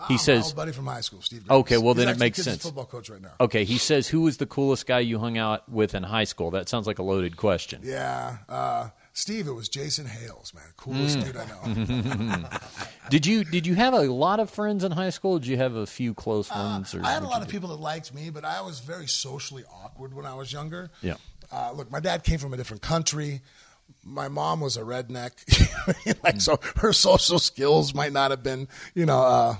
He 0.08 0.14
Ah, 0.14 0.16
says, 0.16 0.40
my 0.42 0.46
old 0.46 0.56
buddy 0.56 0.72
from 0.72 0.86
high 0.86 1.00
school, 1.02 1.22
Steve. 1.22 1.48
Okay, 1.48 1.74
Grimes. 1.76 1.84
well, 1.84 1.94
He's 1.94 2.04
then 2.04 2.14
it 2.16 2.18
makes 2.18 2.42
sense. 2.42 2.62
Football 2.64 2.86
coach 2.86 3.08
right 3.10 3.22
now. 3.22 3.30
okay. 3.40 3.62
He 3.64 3.78
says, 3.78 4.08
who 4.08 4.22
was 4.22 4.38
the 4.38 4.46
coolest 4.46 4.86
guy 4.86 4.98
you 4.98 5.20
hung 5.20 5.38
out 5.38 5.68
with 5.68 5.94
in 5.94 6.02
high 6.02 6.24
school? 6.24 6.50
That 6.50 6.68
sounds 6.68 6.88
like 6.88 6.98
a 6.98 7.02
loaded 7.04 7.36
question. 7.36 7.80
Yeah, 7.84 8.38
uh, 8.48 8.88
Steve. 9.16 9.46
It 9.46 9.52
was 9.52 9.68
Jason 9.68 10.06
Hales, 10.06 10.52
man, 10.54 10.64
coolest 10.76 11.18
Mm. 11.18 11.24
dude 11.24 11.36
I 11.36 11.46
know. 11.46 12.48
Did 13.10 13.26
you 13.26 13.44
did 13.44 13.66
you 13.66 13.74
have 13.74 13.94
a 13.94 14.00
lot 14.02 14.40
of 14.40 14.50
friends 14.50 14.82
in 14.84 14.90
high 14.92 15.10
school? 15.10 15.38
Did 15.38 15.46
you 15.48 15.56
have 15.58 15.74
a 15.74 15.86
few 15.86 16.14
close 16.14 16.50
ones? 16.50 16.94
Or 16.94 17.00
Uh, 17.02 17.06
I 17.06 17.12
had 17.12 17.22
a 17.22 17.28
lot 17.28 17.42
of 17.42 17.48
people 17.48 17.68
that 17.70 17.80
liked 17.80 18.12
me, 18.14 18.30
but 18.30 18.44
I 18.44 18.60
was 18.62 18.80
very 18.80 19.06
socially 19.06 19.62
awkward 19.70 20.14
when 20.14 20.26
I 20.26 20.34
was 20.34 20.52
younger. 20.52 20.90
Yeah. 21.02 21.14
Uh, 21.52 21.70
look, 21.72 21.90
my 21.90 22.00
dad 22.00 22.24
came 22.24 22.38
from 22.38 22.52
a 22.54 22.56
different 22.56 22.82
country. 22.82 23.42
My 24.02 24.28
mom 24.28 24.60
was 24.60 24.76
a 24.78 24.80
redneck, 24.82 25.32
like 26.24 26.40
so. 26.40 26.58
Her 26.76 26.92
social 26.94 27.38
skills 27.38 27.94
might 27.94 28.12
not 28.12 28.30
have 28.30 28.42
been, 28.42 28.66
you 28.94 29.04
know, 29.04 29.20
uh, 29.22 29.56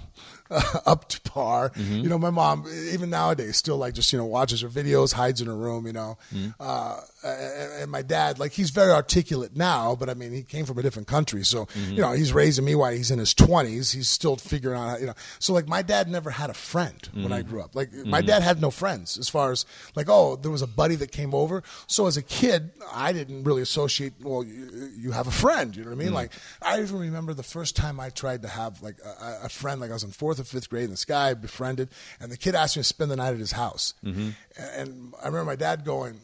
up 0.86 1.09
to 1.11 1.20
par. 1.20 1.70
Mm-hmm. 1.70 1.96
You 1.96 2.09
know, 2.09 2.18
my 2.18 2.30
mom, 2.30 2.64
even 2.92 3.11
nowadays, 3.11 3.59
still 3.59 3.76
like 3.76 3.92
just 3.94 4.11
you 4.12 4.18
know 4.18 4.24
watches 4.24 4.62
her 4.62 4.68
videos, 4.68 5.12
hides 5.12 5.40
in 5.42 5.46
her 5.46 5.55
room. 5.57 5.86
You 5.86 5.92
know, 5.92 6.18
Mm-hmm. 6.34 6.48
uh, 6.59 7.00
and, 7.25 7.83
and 7.83 7.91
my 7.91 8.03
dad, 8.03 8.39
like 8.39 8.53
he's 8.53 8.70
very 8.70 8.93
articulate 8.93 9.57
now, 9.57 9.95
but 9.97 10.09
I 10.11 10.14
mean, 10.14 10.33
he 10.33 10.43
came 10.43 10.66
from 10.66 10.79
a 10.79 10.83
different 10.83 11.09
country, 11.09 11.45
so 11.45 11.64
Mm-hmm. 11.66 11.95
you 11.95 12.01
know, 12.03 12.12
he's 12.12 12.33
raising 12.33 12.64
me 12.64 12.75
while 12.75 12.93
he's 12.93 13.11
in 13.11 13.18
his 13.18 13.33
twenties. 13.35 13.91
He's 13.93 14.09
still 14.09 14.37
figuring 14.37 14.79
out, 14.79 14.89
how, 14.91 14.97
you 14.99 15.07
know. 15.07 15.14
So 15.39 15.53
like, 15.53 15.66
my 15.66 15.83
dad 15.83 16.09
never 16.09 16.31
had 16.31 16.51
a 16.51 16.55
friend 16.55 17.09
when 17.14 17.33
I 17.33 17.41
Mm-hmm. 17.41 17.51
grew 17.51 17.62
up. 17.62 17.75
Like, 17.75 17.93
my 17.93 18.20
dad 18.20 18.43
had 18.43 18.61
no 18.61 18.70
friends 18.70 19.18
as 19.18 19.29
far 19.29 19.51
as 19.53 19.64
like, 19.97 20.09
oh, 20.09 20.37
there 20.37 20.51
was 20.51 20.62
a 20.62 20.66
buddy 20.66 20.95
that 20.97 21.11
came 21.12 21.35
over. 21.35 21.62
So 21.87 22.07
as 22.07 22.16
a 22.16 22.22
kid, 22.22 22.70
I 22.93 23.12
didn't 23.12 23.45
really 23.45 23.62
associate. 23.62 24.12
Well, 24.22 24.45
you, 24.45 24.91
you 24.97 25.11
have 25.12 25.27
a 25.27 25.31
friend. 25.33 25.75
You 25.75 25.85
know 25.85 25.91
what 25.91 25.97
I 25.99 26.01
Mm. 26.03 26.05
mean? 26.05 26.14
Like, 26.14 26.33
I 26.62 26.81
even 26.81 26.99
remember 26.99 27.33
the 27.35 27.43
first 27.43 27.77
time 27.77 27.99
I 28.01 28.11
tried 28.11 28.43
to 28.43 28.49
have 28.49 28.83
like 28.83 28.97
a, 29.05 29.41
a 29.45 29.49
friend. 29.49 29.81
Like 29.81 29.91
I 29.91 29.95
was 29.95 30.05
in 30.05 30.11
fourth 30.11 30.39
or 30.41 30.45
fifth 30.45 30.68
grade, 30.68 30.85
and 30.85 30.93
this 30.93 31.05
guy 31.05 31.35
befriended, 31.35 31.89
and 32.20 32.31
the 32.31 32.37
kid 32.37 32.55
asked 32.55 32.77
me 32.77 32.81
to 32.81 32.85
spend 32.85 33.11
the 33.11 33.16
night 33.16 33.33
at 33.33 33.39
his 33.39 33.53
house. 33.53 33.95
Mm-hmm. 34.05 34.31
And 34.79 35.14
I 35.22 35.27
remember 35.27 35.45
my 35.47 35.57
dad 35.57 35.85
going 35.85 36.20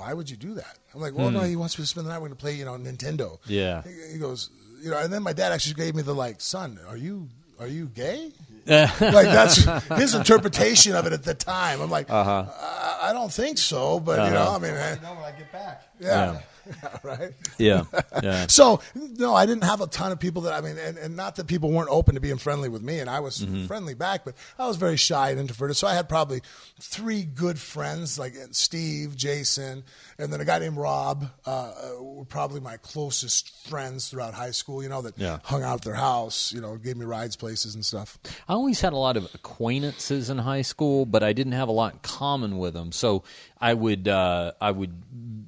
why 0.00 0.14
would 0.14 0.30
you 0.30 0.36
do 0.36 0.54
that? 0.54 0.78
I'm 0.94 1.00
like, 1.00 1.14
well, 1.14 1.30
no, 1.30 1.40
he 1.40 1.56
wants 1.56 1.78
me 1.78 1.82
to 1.84 1.88
spend 1.88 2.06
the 2.06 2.10
night. 2.10 2.18
We're 2.22 2.28
going 2.28 2.36
to 2.38 2.42
play, 2.42 2.54
you 2.54 2.64
know, 2.64 2.72
Nintendo. 2.72 3.38
Hmm. 3.44 3.52
Yeah. 3.52 3.82
He, 3.82 4.14
he 4.14 4.18
goes, 4.18 4.48
you 4.82 4.90
know, 4.90 4.98
and 4.98 5.12
then 5.12 5.22
my 5.22 5.34
dad 5.34 5.52
actually 5.52 5.74
gave 5.74 5.94
me 5.94 6.02
the 6.02 6.14
like, 6.14 6.40
son, 6.40 6.78
are 6.88 6.96
you 6.96 7.28
are 7.58 7.66
you 7.66 7.86
gay? 7.86 8.32
like 8.66 8.96
that's 9.00 9.56
his 9.98 10.14
interpretation 10.14 10.94
of 10.94 11.06
it 11.06 11.12
at 11.12 11.22
the 11.24 11.34
time. 11.34 11.80
I'm 11.82 11.90
like, 11.90 12.08
Uh-huh. 12.10 12.46
I, 12.48 13.10
I 13.10 13.12
don't 13.12 13.32
think 13.32 13.58
so, 13.58 14.00
but 14.00 14.24
you 14.26 14.32
know, 14.34 14.52
I 14.54 14.58
mean, 14.58 14.72
I, 14.72 14.94
know 15.02 15.14
when 15.14 15.24
I 15.24 15.32
get 15.36 15.52
back. 15.52 15.82
yeah, 16.00 16.40
right. 17.02 17.32
Yeah. 17.58 17.84
Yeah. 18.22 18.46
So 18.48 18.80
no, 18.94 19.34
I 19.34 19.46
didn't 19.46 19.64
have 19.64 19.80
a 19.80 19.86
ton 19.86 20.12
of 20.12 20.20
people 20.20 20.42
that 20.42 20.52
I 20.52 20.60
mean, 20.60 20.76
and, 20.76 20.98
and 20.98 21.16
not 21.16 21.36
that 21.36 21.46
people 21.46 21.70
weren't 21.70 21.88
open 21.90 22.16
to 22.16 22.20
being 22.20 22.36
friendly 22.36 22.68
with 22.68 22.82
me, 22.82 22.98
and 23.00 23.08
I 23.08 23.20
was 23.20 23.38
Mm-hmm. 23.40 23.66
friendly 23.66 23.94
back, 23.94 24.24
but 24.26 24.34
I 24.58 24.66
was 24.66 24.76
very 24.76 24.96
shy 24.98 25.30
and 25.30 25.40
introverted. 25.40 25.76
So 25.76 25.86
I 25.86 25.94
had 25.94 26.08
probably 26.08 26.42
three 26.80 27.22
good 27.22 27.58
friends, 27.58 28.18
like 28.18 28.34
Steve, 28.50 29.16
Jason, 29.16 29.84
and 30.18 30.30
then 30.32 30.40
a 30.40 30.44
guy 30.44 30.58
named 30.58 30.76
Rob. 30.76 31.30
Uh, 31.46 31.50
uh, 31.50 32.02
were 32.02 32.24
probably 32.26 32.60
my 32.60 32.76
closest 32.78 33.66
friends 33.68 34.08
throughout 34.10 34.34
high 34.34 34.50
school. 34.50 34.82
You 34.82 34.88
know 34.90 35.00
that 35.02 35.16
Yeah. 35.16 35.38
hung 35.44 35.62
out 35.62 35.76
at 35.76 35.82
their 35.82 35.94
house. 35.94 36.52
You 36.52 36.60
know, 36.60 36.76
gave 36.76 36.96
me 36.98 37.06
rides 37.06 37.36
places 37.36 37.74
and 37.74 37.84
stuff. 37.86 38.18
I 38.48 38.52
always 38.52 38.80
had 38.82 38.92
a 38.92 38.96
lot 38.98 39.16
of 39.16 39.24
acquaintances 39.34 40.28
in 40.28 40.38
high 40.38 40.62
school, 40.62 41.06
but 41.06 41.22
I 41.22 41.32
didn't 41.32 41.52
have 41.52 41.68
a 41.68 41.72
lot 41.72 41.94
in 41.94 41.98
common 42.00 42.58
with 42.58 42.74
them. 42.74 42.92
So 42.92 43.22
I 43.60 43.74
would, 43.74 44.08
uh, 44.08 44.52
I 44.60 44.70
would, 44.70 44.94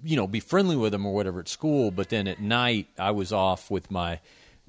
you 0.05 0.17
know, 0.17 0.27
be 0.27 0.41
friendly 0.41 0.77
with 0.77 0.93
them 0.93 1.07
or 1.07 1.15
whatever 1.15 1.41
at 1.41 1.49
school. 1.49 1.91
But 1.91 2.09
then 2.09 2.29
at 2.29 2.41
night, 2.41 2.89
I 2.99 3.13
was 3.13 3.33
off 3.33 3.71
with 3.71 3.91
my, 3.91 4.21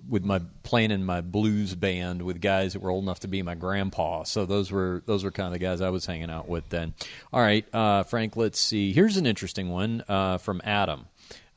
with 0.07 0.23
my 0.23 0.41
playing 0.63 0.91
in 0.91 1.05
my 1.05 1.21
blues 1.21 1.75
band 1.75 2.21
with 2.21 2.41
guys 2.41 2.73
that 2.73 2.81
were 2.81 2.89
old 2.89 3.03
enough 3.03 3.21
to 3.21 3.27
be 3.27 3.41
my 3.41 3.55
grandpa. 3.55 4.23
So 4.23 4.45
those 4.45 4.71
were 4.71 5.01
those 5.05 5.23
were 5.23 5.31
kind 5.31 5.47
of 5.47 5.53
the 5.53 5.59
guys 5.59 5.81
I 5.81 5.89
was 5.89 6.05
hanging 6.05 6.29
out 6.29 6.49
with 6.49 6.67
then. 6.69 6.93
All 7.31 7.41
right, 7.41 7.65
uh, 7.73 8.03
Frank. 8.03 8.35
Let's 8.35 8.59
see. 8.59 8.91
Here's 8.91 9.17
an 9.17 9.25
interesting 9.25 9.69
one 9.69 10.03
uh, 10.07 10.39
from 10.39 10.61
Adam. 10.63 11.05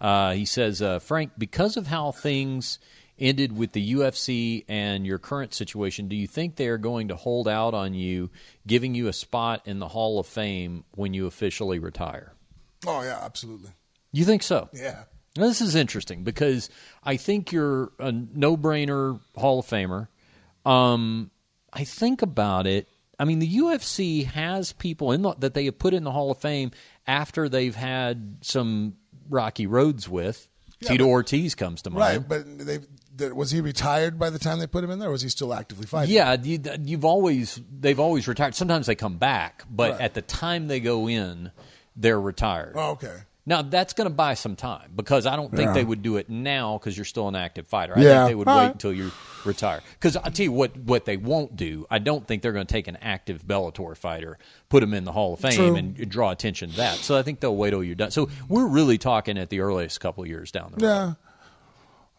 Uh, 0.00 0.32
he 0.32 0.44
says, 0.44 0.82
uh, 0.82 0.98
Frank, 0.98 1.32
because 1.38 1.76
of 1.76 1.86
how 1.86 2.12
things 2.12 2.78
ended 3.18 3.56
with 3.56 3.72
the 3.72 3.94
UFC 3.94 4.64
and 4.68 5.06
your 5.06 5.18
current 5.18 5.54
situation, 5.54 6.08
do 6.08 6.16
you 6.16 6.26
think 6.26 6.56
they 6.56 6.68
are 6.68 6.78
going 6.78 7.08
to 7.08 7.16
hold 7.16 7.48
out 7.48 7.74
on 7.74 7.94
you, 7.94 8.30
giving 8.66 8.94
you 8.94 9.08
a 9.08 9.12
spot 9.12 9.62
in 9.66 9.78
the 9.78 9.88
Hall 9.88 10.18
of 10.18 10.26
Fame 10.26 10.84
when 10.94 11.14
you 11.14 11.26
officially 11.26 11.78
retire? 11.78 12.32
Oh 12.86 13.02
yeah, 13.02 13.18
absolutely. 13.22 13.70
You 14.12 14.24
think 14.24 14.42
so? 14.42 14.68
Yeah. 14.72 15.04
Now, 15.36 15.46
this 15.46 15.60
is 15.60 15.74
interesting 15.74 16.24
because 16.24 16.70
I 17.04 17.16
think 17.16 17.52
you're 17.52 17.92
a 17.98 18.10
no-brainer 18.10 19.20
Hall 19.36 19.58
of 19.58 19.66
Famer. 19.66 20.08
Um, 20.64 21.30
I 21.72 21.84
think 21.84 22.22
about 22.22 22.66
it. 22.66 22.88
I 23.18 23.24
mean, 23.24 23.38
the 23.38 23.56
UFC 23.58 24.24
has 24.26 24.72
people 24.72 25.12
in 25.12 25.22
the, 25.22 25.34
that 25.38 25.54
they 25.54 25.66
have 25.66 25.78
put 25.78 25.94
in 25.94 26.04
the 26.04 26.10
Hall 26.10 26.30
of 26.30 26.38
Fame 26.38 26.70
after 27.06 27.48
they've 27.48 27.74
had 27.74 28.38
some 28.42 28.94
rocky 29.28 29.66
roads 29.66 30.08
with. 30.08 30.48
Yeah, 30.80 30.90
Tito 30.90 31.04
but- 31.04 31.10
Ortiz 31.10 31.54
comes 31.54 31.82
to 31.82 31.90
mind. 31.90 32.00
Right, 32.00 32.28
but 32.28 32.66
they. 32.66 32.78
That- 33.16 33.34
Was 33.36 33.50
he 33.50 33.60
retired 33.60 34.18
by 34.18 34.30
the 34.30 34.38
time 34.38 34.58
they 34.58 34.66
put 34.66 34.84
him 34.84 34.90
in 34.90 34.98
there, 34.98 35.08
or 35.08 35.12
was 35.12 35.22
he 35.22 35.28
still 35.28 35.52
actively 35.54 35.86
fighting? 35.86 36.14
Yeah, 36.14 36.36
you, 36.42 36.60
you've 36.84 37.04
always 37.04 37.60
they've 37.80 38.00
always 38.00 38.26
retired. 38.28 38.54
Sometimes 38.54 38.86
they 38.86 38.94
come 38.94 39.18
back, 39.18 39.64
but 39.70 39.92
Right. 39.92 40.00
at 40.00 40.14
the 40.14 40.22
time 40.22 40.68
they 40.68 40.80
go 40.80 41.08
in, 41.08 41.50
they're 41.96 42.20
retired. 42.20 42.72
Oh, 42.76 42.90
okay. 42.92 43.14
Now 43.48 43.62
that's 43.62 43.92
going 43.92 44.08
to 44.08 44.14
buy 44.14 44.34
some 44.34 44.56
time 44.56 44.90
because 44.96 45.24
I 45.24 45.36
don't 45.36 45.50
think 45.54 45.68
Yeah. 45.68 45.74
they 45.74 45.84
would 45.84 46.02
do 46.02 46.16
it 46.16 46.28
now 46.28 46.78
because 46.78 46.98
you're 46.98 47.04
still 47.04 47.28
an 47.28 47.36
active 47.36 47.68
fighter. 47.68 47.92
I 47.96 48.00
Yeah. 48.02 48.08
think 48.24 48.30
they 48.30 48.34
would 48.34 48.48
All 48.48 48.56
wait 48.58 48.62
right. 48.64 48.72
until 48.72 48.92
you 48.92 49.12
retire. 49.44 49.82
Because 49.92 50.16
I 50.16 50.30
tell 50.30 50.42
you 50.42 50.50
what, 50.50 50.76
what 50.76 51.04
they 51.04 51.16
won't 51.16 51.54
do. 51.54 51.86
I 51.88 52.00
don't 52.00 52.26
think 52.26 52.42
they're 52.42 52.50
going 52.52 52.66
to 52.66 52.72
take 52.72 52.88
an 52.88 52.96
active 53.00 53.46
Bellator 53.46 53.96
fighter, 53.96 54.36
put 54.68 54.82
him 54.82 54.92
in 54.92 55.04
the 55.04 55.12
Hall 55.12 55.34
of 55.34 55.38
Fame, 55.40 55.52
True. 55.52 55.76
and 55.76 55.94
draw 56.10 56.32
attention 56.32 56.70
to 56.70 56.76
that. 56.78 56.96
So 56.96 57.16
I 57.16 57.22
think 57.22 57.38
they'll 57.38 57.54
wait 57.54 57.70
till 57.70 57.84
you're 57.84 57.94
done. 57.94 58.10
So 58.10 58.28
we're 58.48 58.66
really 58.66 58.98
talking 58.98 59.38
at 59.38 59.48
the 59.48 59.60
earliest 59.60 60.00
couple 60.00 60.24
of 60.24 60.28
years 60.28 60.50
down 60.50 60.72
the 60.76 60.84
road. 60.84 60.92
Yeah. 60.92 61.12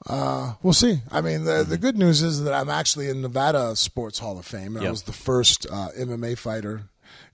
Uh, 0.05 0.53
we'll 0.63 0.73
see. 0.73 0.99
I 1.11 1.21
mean, 1.21 1.43
the, 1.43 1.63
the 1.67 1.77
good 1.77 1.97
news 1.97 2.21
is 2.21 2.43
that 2.43 2.53
I'm 2.53 2.69
actually 2.69 3.09
in 3.09 3.21
Nevada 3.21 3.75
Sports 3.75 4.19
Hall 4.19 4.37
of 4.37 4.45
Fame. 4.45 4.75
And 4.75 4.83
Yeah. 4.83 4.89
I 4.89 4.91
was 4.91 5.03
the 5.03 5.11
first 5.13 5.65
uh, 5.69 5.89
MMA 5.97 6.37
fighter, 6.37 6.83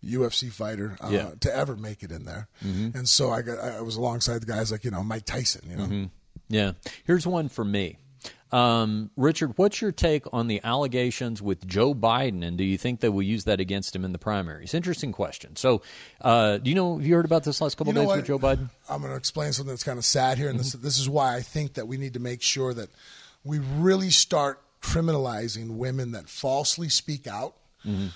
UFC 0.03 0.51
fighter, 0.51 0.97
uh, 1.01 1.09
Yeah. 1.11 1.20
Mm-hmm. 1.24 1.38
to 1.39 1.55
ever 1.55 1.76
make 1.76 2.03
it 2.03 2.11
in 2.11 2.26
there. 2.26 2.47
And 2.61 3.07
so 3.07 3.32
I 3.32 3.41
got, 3.41 3.59
I 3.59 3.82
was 3.82 3.95
alongside 3.97 4.41
the 4.41 4.45
guys 4.45 4.72
like 4.72 4.84
you 4.86 4.91
know 4.91 5.03
Mike 5.03 5.26
Tyson. 5.26 5.61
You 5.70 5.76
know, 5.76 6.09
Yeah. 6.49 6.72
Here's 7.05 7.28
one 7.28 7.49
for 7.49 7.66
me. 7.66 7.97
Um, 8.54 9.10
Richard, 9.18 9.58
what's 9.58 9.82
your 9.82 9.91
take 9.91 10.26
on 10.32 10.47
the 10.47 10.62
allegations 10.64 11.41
with 11.41 11.66
Joe 11.66 11.95
Biden, 11.95 12.43
and 12.45 12.56
do 12.56 12.64
you 12.64 12.78
think 12.78 12.99
they 12.99 13.10
will 13.10 13.24
use 13.24 13.45
that 13.45 13.60
against 13.60 13.95
him 13.95 14.06
in 14.06 14.12
the 14.12 14.20
primaries? 14.20 14.76
Interesting 14.76 15.12
question. 15.12 15.56
So, 15.56 15.82
uh, 16.22 16.60
do 16.60 16.70
you 16.70 16.76
know? 16.76 16.97
Have 16.97 17.08
you 17.08 17.16
heard 17.16 17.26
about 17.26 17.43
this 17.43 17.62
last 17.62 17.78
couple 17.78 17.93
You 17.93 18.01
days 18.01 18.16
with 18.16 18.26
Joe 18.28 18.38
Biden? 18.38 18.70
I'm 18.88 19.01
going 19.01 19.12
to 19.12 19.18
explain 19.18 19.54
something 19.54 19.72
that's 19.72 19.84
kind 19.84 19.97
of 19.97 20.06
sad 20.06 20.38
here, 20.38 20.49
and 20.49 20.60
this 20.60 20.76
Mm-hmm. 20.76 20.84
this 20.84 20.99
is 20.99 21.10
why 21.10 21.36
I 21.36 21.41
think 21.41 21.74
that 21.74 21.88
we 21.88 21.97
need 21.97 22.14
to 22.14 22.20
make 22.20 22.41
sure 22.41 22.74
that 22.76 22.89
we 23.43 23.60
really 23.60 24.12
start 24.12 24.62
criminalizing 24.82 25.78
women 25.78 26.12
that 26.12 26.30
falsely 26.30 26.89
speak 26.89 27.26
out. 27.26 27.56
Mm-hmm. 27.86 28.08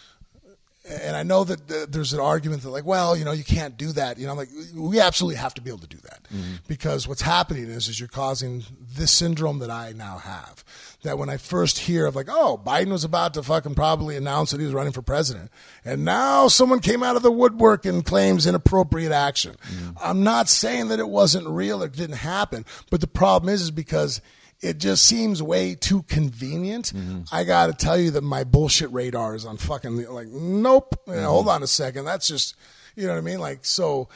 And 0.89 1.15
I 1.17 1.23
know 1.23 1.43
that 1.43 1.91
there's 1.91 2.13
an 2.13 2.19
argument 2.19 2.63
that, 2.63 2.69
like, 2.69 2.85
well, 2.85 3.17
you 3.17 3.25
know, 3.25 3.33
you 3.33 3.43
can't 3.43 3.75
do 3.77 3.91
that. 3.93 4.17
You 4.17 4.25
know, 4.25 4.31
I'm 4.31 4.37
like 4.37 4.49
we 4.73 4.99
absolutely 4.99 5.35
have 5.35 5.53
to 5.55 5.61
be 5.61 5.69
able 5.69 5.79
to 5.79 5.87
do 5.87 5.97
that 5.97 6.13
Mm-hmm. 6.33 6.55
because 6.67 7.07
what's 7.07 7.21
happening 7.21 7.63
is, 7.69 7.87
is 7.87 8.01
you're 8.01 8.09
causing 8.09 8.65
this 8.95 9.11
syndrome 9.11 9.59
that 9.59 9.69
I 9.69 9.93
now 9.93 10.17
have. 10.17 10.65
That 11.03 11.17
when 11.17 11.29
I 11.29 11.37
first 11.37 11.79
hear 11.79 12.05
of 12.05 12.17
like, 12.17 12.27
oh, 12.29 12.59
Biden 12.61 12.91
was 12.91 13.05
about 13.05 13.33
to 13.35 13.43
fucking 13.43 13.75
probably 13.75 14.17
announce 14.17 14.51
that 14.51 14.59
he 14.59 14.65
was 14.65 14.73
running 14.73 14.91
for 14.91 15.01
president, 15.01 15.49
and 15.85 16.03
now 16.03 16.49
someone 16.49 16.79
came 16.79 17.03
out 17.03 17.15
of 17.15 17.21
the 17.21 17.31
woodwork 17.31 17.85
and 17.85 18.03
claims 18.03 18.45
inappropriate 18.45 19.13
action. 19.13 19.55
I'm 20.01 20.23
not 20.23 20.49
saying 20.49 20.89
that 20.89 20.99
it 20.99 21.07
wasn't 21.07 21.47
real, 21.47 21.81
it 21.81 21.93
didn't 21.93 22.17
happen, 22.17 22.65
but 22.89 22.99
the 22.99 23.07
problem 23.07 23.53
is, 23.53 23.61
is 23.61 23.71
because 23.71 24.19
it 24.61 24.77
just 24.79 25.05
seems 25.05 25.41
way 25.43 25.75
too 25.75 26.03
convenient. 26.03 26.91
Mm-hmm. 26.95 27.21
I 27.31 27.43
got 27.43 27.67
to 27.67 27.73
tell 27.73 27.97
you 27.97 28.11
that 28.11 28.23
my 28.23 28.43
bullshit 28.43 28.91
radar 28.91 29.35
is 29.35 29.45
on 29.45 29.57
fucking 29.57 30.05
like, 30.11 30.27
nope. 30.27 30.95
You 31.07 31.13
know, 31.13 31.17
Mm-hmm. 31.19 31.25
hold 31.27 31.47
on 31.49 31.63
a 31.63 31.67
second. 31.67 32.05
That's 32.05 32.27
just, 32.27 32.55
you 32.95 33.05
know 33.07 33.13
what 33.13 33.19
I 33.19 33.21
mean? 33.21 33.39
Like, 33.39 33.65
so, 33.65 34.09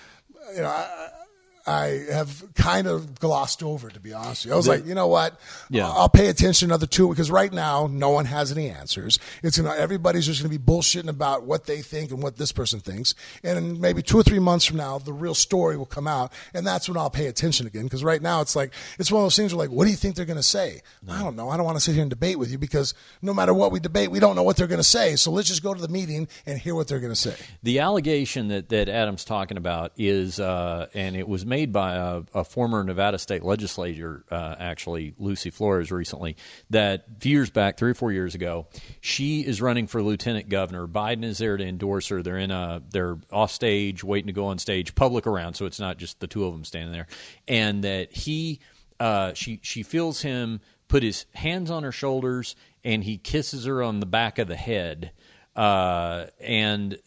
you 0.56 0.62
know, 0.62 0.68
I, 0.68 1.10
I 1.66 2.06
have 2.12 2.44
kind 2.56 2.88
of 2.88 3.20
glossed 3.20 3.64
over, 3.64 3.90
to 3.90 4.00
be 4.00 4.14
honest 4.14 4.46
with 4.46 4.50
you. 4.50 4.54
I 4.54 4.58
was 4.58 4.68
like, 4.68 4.86
you 4.86 4.96
know 4.96 5.08
what? 5.08 5.40
Yeah. 5.70 5.88
I'll 5.88 6.10
pay 6.10 6.28
attention 6.28 6.70
to 6.70 6.76
other 6.76 6.88
two 6.88 7.10
because 7.10 7.30
right 7.30 7.52
now 7.52 7.88
no 7.88 8.10
one 8.10 8.26
has 8.26 8.52
any 8.52 8.70
answers. 8.70 9.20
It's 9.44 9.58
gonna 9.58 9.76
everybody's 9.76 10.26
just 10.26 10.42
gonna 10.42 10.50
be 10.50 10.58
bullshitting 10.58 11.10
about 11.10 11.44
what 11.44 11.66
they 11.66 11.82
think 11.82 12.12
and 12.12 12.22
what 12.22 12.38
this 12.38 12.52
person 12.52 12.80
thinks. 12.80 13.16
And 13.44 13.80
maybe 13.80 14.02
two 14.02 14.18
or 14.18 14.24
three 14.24 14.40
months 14.40 14.66
from 14.66 14.78
now, 14.78 14.98
the 14.98 15.14
real 15.14 15.36
story 15.36 15.78
will 15.78 15.86
come 15.86 16.08
out, 16.08 16.32
and 16.54 16.66
that's 16.66 16.88
when 16.88 16.98
I'll 16.98 17.10
pay 17.10 17.28
attention 17.28 17.68
again. 17.68 17.84
Because 17.84 18.04
right 18.04 18.22
now 18.22 18.42
it's 18.42 18.56
like 18.56 18.74
it's 18.98 19.12
one 19.12 19.22
of 19.22 19.26
those 19.26 19.36
things 19.36 19.54
where 19.54 19.68
like, 19.68 19.76
what 19.76 19.86
do 19.86 19.92
you 19.92 19.98
think 19.98 20.16
they're 20.16 20.26
gonna 20.26 20.44
say? 20.44 20.82
I 21.10 21.22
don't 21.22 21.36
know. 21.36 21.50
I 21.50 21.58
don't 21.58 21.66
want 21.66 21.78
to 21.78 21.84
sit 21.84 21.94
here 21.94 22.02
and 22.02 22.10
debate 22.10 22.40
with 22.40 22.52
you 22.52 22.58
because 22.58 22.94
no 23.22 23.34
matter 23.34 23.54
what 23.54 23.72
we 23.72 23.80
debate, 23.80 24.10
we 24.12 24.20
don't 24.20 24.36
know 24.36 24.44
what 24.44 24.58
they're 24.58 24.68
gonna 24.68 24.84
say. 24.84 25.16
So 25.16 25.32
let's 25.32 25.48
just 25.48 25.64
go 25.64 25.74
to 25.74 25.82
the 25.82 25.88
meeting 25.88 26.28
and 26.46 26.58
hear 26.58 26.76
what 26.76 26.88
they're 26.88 27.00
gonna 27.00 27.16
say. 27.16 27.36
The 27.64 27.80
allegation 27.80 28.48
that, 28.50 28.70
that 28.70 28.90
Adam's 28.90 29.26
talking 29.26 29.58
about 29.58 29.92
is, 29.98 30.40
uh, 30.40 30.88
and 30.94 31.16
it 31.16 31.28
was 31.28 31.46
made 31.52 31.74
by 31.74 31.96
a, 31.96 32.22
a 32.34 32.44
former 32.46 32.82
Nevada 32.82 33.20
state 33.20 33.44
legislator, 33.44 34.24
uh, 34.32 34.56
actually, 34.58 35.14
Lucy 35.20 35.50
Flores, 35.50 35.92
recently, 35.92 36.38
that 36.70 37.06
a 37.18 37.20
few 37.20 37.34
years 37.34 37.50
back, 37.50 37.78
three 37.78 37.92
or 37.92 37.94
four 37.94 38.14
years 38.14 38.36
ago, 38.36 38.68
she 39.02 39.42
is 39.42 39.62
running 39.62 39.86
for 39.86 40.02
lieutenant 40.02 40.48
governor. 40.48 40.88
Biden 40.88 41.26
is 41.26 41.40
there 41.40 41.58
to 41.58 41.68
endorse 41.68 42.08
her. 42.08 42.24
They're 42.24 42.38
in 42.38 42.52
a, 42.52 42.82
they're 42.90 43.18
off 43.30 43.52
stage, 43.52 44.02
waiting 44.02 44.28
to 44.28 44.34
go 44.34 44.46
on 44.46 44.60
stage, 44.60 44.96
public 44.96 45.28
around, 45.28 45.56
so 45.56 45.66
it's 45.66 45.80
not 45.80 45.98
just 45.98 46.22
the 46.22 46.28
two 46.28 46.46
of 46.46 46.54
them 46.54 46.64
standing 46.64 46.94
there. 46.94 47.08
And 47.50 47.84
that 47.84 48.14
he, 48.14 48.62
uh, 49.02 49.34
she, 49.34 49.60
she 49.62 49.84
feels 49.84 50.22
him 50.22 50.62
put 50.88 51.04
his 51.04 51.26
hands 51.34 51.70
on 51.70 51.84
her 51.84 51.92
shoulders 51.92 52.56
and 52.86 53.04
he 53.04 53.18
kisses 53.18 53.66
her 53.66 53.84
on 53.84 54.00
the 54.00 54.06
back 54.06 54.40
of 54.40 54.48
the 54.48 54.56
head 54.56 55.12
uh, 55.56 56.28
and 56.40 56.98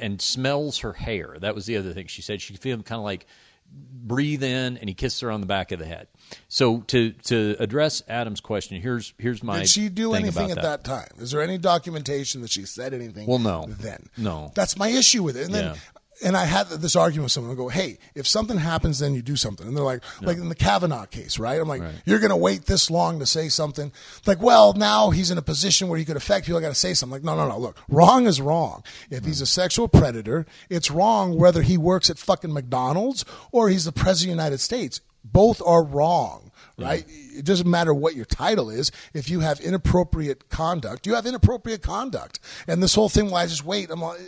and 0.00 0.20
smells 0.20 0.78
her 0.78 0.92
hair. 0.92 1.36
That 1.40 1.54
was 1.54 1.66
the 1.66 1.76
other 1.76 1.92
thing 1.92 2.06
she 2.06 2.22
said. 2.22 2.40
She 2.40 2.54
feel 2.56 2.74
him 2.74 2.82
kind 2.82 2.98
of 2.98 3.04
like 3.04 3.26
breathe 3.72 4.42
in, 4.42 4.76
and 4.76 4.88
he 4.88 4.94
kissed 4.94 5.20
her 5.20 5.30
on 5.30 5.40
the 5.40 5.46
back 5.46 5.72
of 5.72 5.78
the 5.78 5.86
head. 5.86 6.08
So 6.48 6.80
to 6.88 7.12
to 7.12 7.56
address 7.58 8.02
Adam's 8.08 8.40
question, 8.40 8.80
here's 8.80 9.14
here's 9.18 9.42
my 9.42 9.60
Did 9.60 9.68
she 9.68 9.88
do 9.88 10.12
thing 10.12 10.22
anything 10.22 10.50
at 10.50 10.62
that. 10.62 10.84
time? 10.84 11.08
Is 11.18 11.30
there 11.30 11.42
any 11.42 11.58
documentation 11.58 12.42
that 12.42 12.50
she 12.50 12.64
said 12.64 12.94
anything? 12.94 13.26
Well, 13.26 13.38
no. 13.38 13.66
Then 13.68 14.08
No. 14.16 14.52
That's 14.54 14.76
my 14.76 14.88
issue 14.88 15.22
with 15.22 15.36
it. 15.36 15.46
And 15.46 15.54
then. 15.54 15.76
And 16.22 16.36
I 16.36 16.44
had 16.44 16.68
this 16.68 16.96
argument 16.96 17.24
with 17.24 17.32
someone. 17.32 17.52
I 17.52 17.56
go, 17.56 17.68
"Hey, 17.68 17.98
if 18.14 18.26
something 18.26 18.58
happens, 18.58 18.98
then 18.98 19.14
you 19.14 19.22
do 19.22 19.36
something." 19.36 19.66
And 19.66 19.76
they're 19.76 19.84
like, 19.84 20.02
"Like 20.20 20.36
in 20.36 20.48
the 20.48 20.54
Kavanaugh 20.54 21.06
case, 21.06 21.38
right?" 21.38 21.60
I'm 21.60 21.68
like, 21.68 21.82
"You're 22.04 22.18
going 22.18 22.30
to 22.30 22.36
wait 22.36 22.66
this 22.66 22.90
long 22.90 23.18
to 23.20 23.26
say 23.26 23.48
something?" 23.48 23.92
Like, 24.26 24.42
well, 24.42 24.72
now 24.74 25.10
he's 25.10 25.30
in 25.30 25.38
a 25.38 25.42
position 25.42 25.88
where 25.88 25.98
he 25.98 26.04
could 26.04 26.16
affect 26.16 26.46
people. 26.46 26.58
I 26.58 26.62
got 26.62 26.68
to 26.68 26.74
say 26.74 26.94
something. 26.94 27.12
Like, 27.12 27.24
no, 27.24 27.36
no, 27.36 27.48
no. 27.48 27.58
Look, 27.58 27.78
wrong 27.88 28.26
is 28.26 28.40
wrong. 28.40 28.82
If 29.10 29.24
he's 29.24 29.40
a 29.40 29.46
sexual 29.46 29.88
predator, 29.88 30.46
it's 30.68 30.90
wrong 30.90 31.36
whether 31.36 31.62
he 31.62 31.78
works 31.78 32.10
at 32.10 32.18
fucking 32.18 32.52
McDonald's 32.52 33.24
or 33.52 33.68
he's 33.68 33.84
the 33.84 33.92
president 33.92 34.32
of 34.32 34.36
the 34.36 34.42
United 34.42 34.60
States. 34.60 35.00
Both 35.24 35.62
are 35.64 35.84
wrong 35.84 36.50
right? 36.80 37.04
It 37.08 37.44
doesn't 37.44 37.68
matter 37.68 37.92
what 37.92 38.14
your 38.14 38.24
title 38.24 38.70
is. 38.70 38.90
If 39.14 39.30
you 39.30 39.40
have 39.40 39.60
inappropriate 39.60 40.48
conduct, 40.48 41.06
you 41.06 41.14
have 41.14 41.26
inappropriate 41.26 41.82
conduct. 41.82 42.40
And 42.66 42.82
this 42.82 42.94
whole 42.94 43.08
thing, 43.08 43.30
why 43.30 43.42
I 43.42 43.46
just 43.46 43.64
wait, 43.64 43.90
I'm 43.90 44.00
like, 44.00 44.20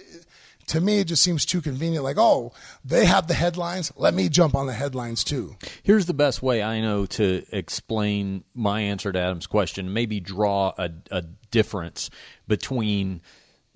to 0.69 0.81
me, 0.81 1.01
it 1.01 1.05
just 1.05 1.23
seems 1.23 1.45
too 1.45 1.61
convenient. 1.61 2.05
Like, 2.05 2.19
oh, 2.19 2.53
they 2.85 3.05
have 3.05 3.27
the 3.27 3.35
headlines. 3.35 3.93
Let 3.97 4.15
me 4.15 4.29
jump 4.29 4.55
on 4.55 4.67
the 4.67 4.73
headlines 4.73 5.25
too. 5.25 5.57
Here's 5.83 6.07
the 6.07 6.15
best 6.15 6.43
way 6.43 6.63
I 6.63 6.81
know 6.81 7.07
to 7.07 7.45
explain 7.53 8.45
my 8.55 8.81
answer 8.81 9.13
to 9.13 9.19
Adam's 9.19 9.47
question. 9.47 9.93
Maybe 9.93 10.21
draw 10.21 10.73
a, 10.79 10.91
a 11.11 11.23
difference 11.51 12.11
between 12.47 13.23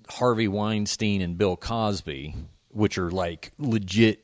Harvey 0.09 0.47
Weinstein 0.47 1.21
and 1.21 1.37
Bill 1.37 1.57
Cosby, 1.57 2.35
which 2.69 2.97
are 2.97 3.11
like 3.11 3.51
legit 3.57 4.23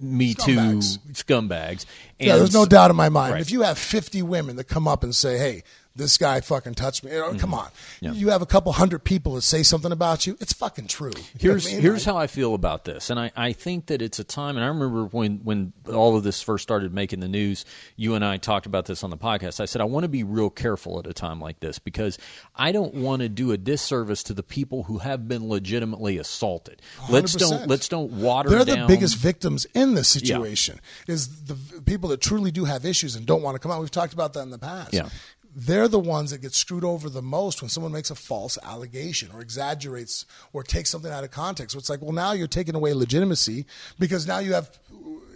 Me 0.00 0.34
Scumbags. 0.34 0.98
Too 1.06 1.12
scumbags. 1.12 1.86
And 2.18 2.28
Yeah, 2.28 2.36
there's 2.36 2.54
no 2.54 2.66
doubt 2.66 2.90
in 2.90 2.96
my 2.96 3.08
mind. 3.08 3.34
Right. 3.34 3.40
If 3.40 3.50
you 3.50 3.62
have 3.62 3.78
50 3.78 4.22
women 4.22 4.56
that 4.56 4.64
come 4.64 4.88
up 4.88 5.04
and 5.04 5.14
say, 5.14 5.38
hey, 5.38 5.62
this 6.00 6.18
guy 6.18 6.40
fucking 6.40 6.74
touched 6.74 7.04
me, 7.04 7.12
you 7.12 7.18
know, 7.18 7.34
come 7.34 7.54
on. 7.54 7.66
Mm-hmm. 7.66 8.04
Yeah. 8.06 8.12
You 8.12 8.30
have 8.30 8.42
a 8.42 8.46
couple 8.46 8.72
hundred 8.72 9.04
people 9.04 9.34
that 9.34 9.42
say 9.42 9.62
something 9.62 9.92
about 9.92 10.26
you, 10.26 10.36
it's 10.40 10.52
fucking 10.52 10.88
true. 10.88 11.12
Here's 11.38 11.66
I 11.66 11.72
mean? 11.72 11.80
here's 11.80 12.04
how 12.04 12.16
I 12.16 12.26
feel 12.26 12.54
about 12.54 12.84
this, 12.84 13.10
and 13.10 13.20
I, 13.20 13.30
I 13.36 13.52
think 13.52 13.86
that 13.86 14.02
it's 14.02 14.18
a 14.18 14.24
time. 14.24 14.56
And 14.56 14.64
I 14.64 14.68
remember 14.68 15.04
when 15.04 15.38
when 15.44 15.72
all 15.92 16.16
of 16.16 16.24
this 16.24 16.42
first 16.42 16.62
started 16.62 16.92
making 16.92 17.20
the 17.20 17.28
news, 17.28 17.64
you 17.96 18.14
and 18.14 18.24
I 18.24 18.38
talked 18.38 18.66
about 18.66 18.86
this 18.86 19.04
on 19.04 19.10
the 19.10 19.18
podcast. 19.18 19.60
I 19.60 19.66
said 19.66 19.80
I 19.80 19.84
want 19.84 20.04
to 20.04 20.08
be 20.08 20.24
real 20.24 20.50
careful 20.50 20.98
at 20.98 21.06
a 21.06 21.12
time 21.12 21.40
like 21.40 21.60
this 21.60 21.78
because 21.78 22.18
I 22.56 22.72
don't 22.72 22.94
want 22.94 23.22
to 23.22 23.28
do 23.28 23.52
a 23.52 23.58
disservice 23.58 24.22
to 24.24 24.34
the 24.34 24.42
people 24.42 24.84
who 24.84 24.98
have 24.98 25.28
been 25.28 25.48
legitimately 25.48 26.18
assaulted. 26.18 26.82
Let's 27.08 27.34
do 27.34 27.50
not 27.50 27.68
let's 27.68 27.88
don't 27.88 28.12
water 28.12 28.48
They're 28.48 28.64
down. 28.64 28.80
the 28.80 28.86
biggest 28.86 29.16
victims 29.16 29.66
in 29.74 29.94
this 29.94 30.08
situation. 30.08 30.80
Is 31.06 31.44
the 31.44 31.56
people 31.84 32.08
that 32.10 32.20
truly 32.20 32.50
do 32.50 32.64
have 32.64 32.84
issues 32.84 33.16
and 33.16 33.26
don't 33.26 33.42
want 33.42 33.54
to 33.54 33.58
come 33.58 33.70
out. 33.70 33.80
We've 33.80 33.90
talked 33.90 34.12
about 34.12 34.32
that 34.34 34.42
in 34.42 34.50
the 34.50 34.58
past. 34.58 34.94
Yeah. 34.94 35.08
They're 35.54 35.88
the 35.88 35.98
ones 35.98 36.30
that 36.30 36.40
get 36.40 36.54
screwed 36.54 36.84
over 36.84 37.10
the 37.10 37.22
most 37.22 37.60
when 37.60 37.68
someone 37.68 37.92
makes 37.92 38.10
a 38.10 38.14
false 38.14 38.56
allegation 38.62 39.30
or 39.34 39.40
exaggerates 39.40 40.24
or 40.52 40.62
takes 40.62 40.90
something 40.90 41.10
out 41.10 41.24
of 41.24 41.32
context. 41.32 41.72
So 41.72 41.78
it's 41.78 41.90
like, 41.90 42.00
well, 42.00 42.12
now 42.12 42.32
you're 42.32 42.46
taking 42.46 42.74
away 42.74 42.94
legitimacy 42.94 43.66
because 43.98 44.26
now 44.26 44.38
you 44.38 44.54
have. 44.54 44.70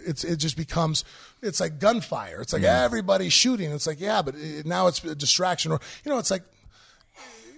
It's 0.07 0.23
it 0.23 0.37
just 0.37 0.55
becomes 0.55 1.03
it's 1.41 1.59
like 1.59 1.79
gunfire. 1.79 2.39
It's 2.39 2.53
like 2.53 2.61
everybody's 2.63 3.33
shooting. 3.33 3.71
It's 3.71 3.87
like 3.87 3.99
yeah, 3.99 4.21
but 4.21 4.35
it, 4.35 4.65
now 4.65 4.87
it's 4.87 5.03
a 5.03 5.15
distraction 5.15 5.71
or 5.71 5.79
you 6.03 6.11
know 6.11 6.19
it's 6.19 6.29
like 6.29 6.43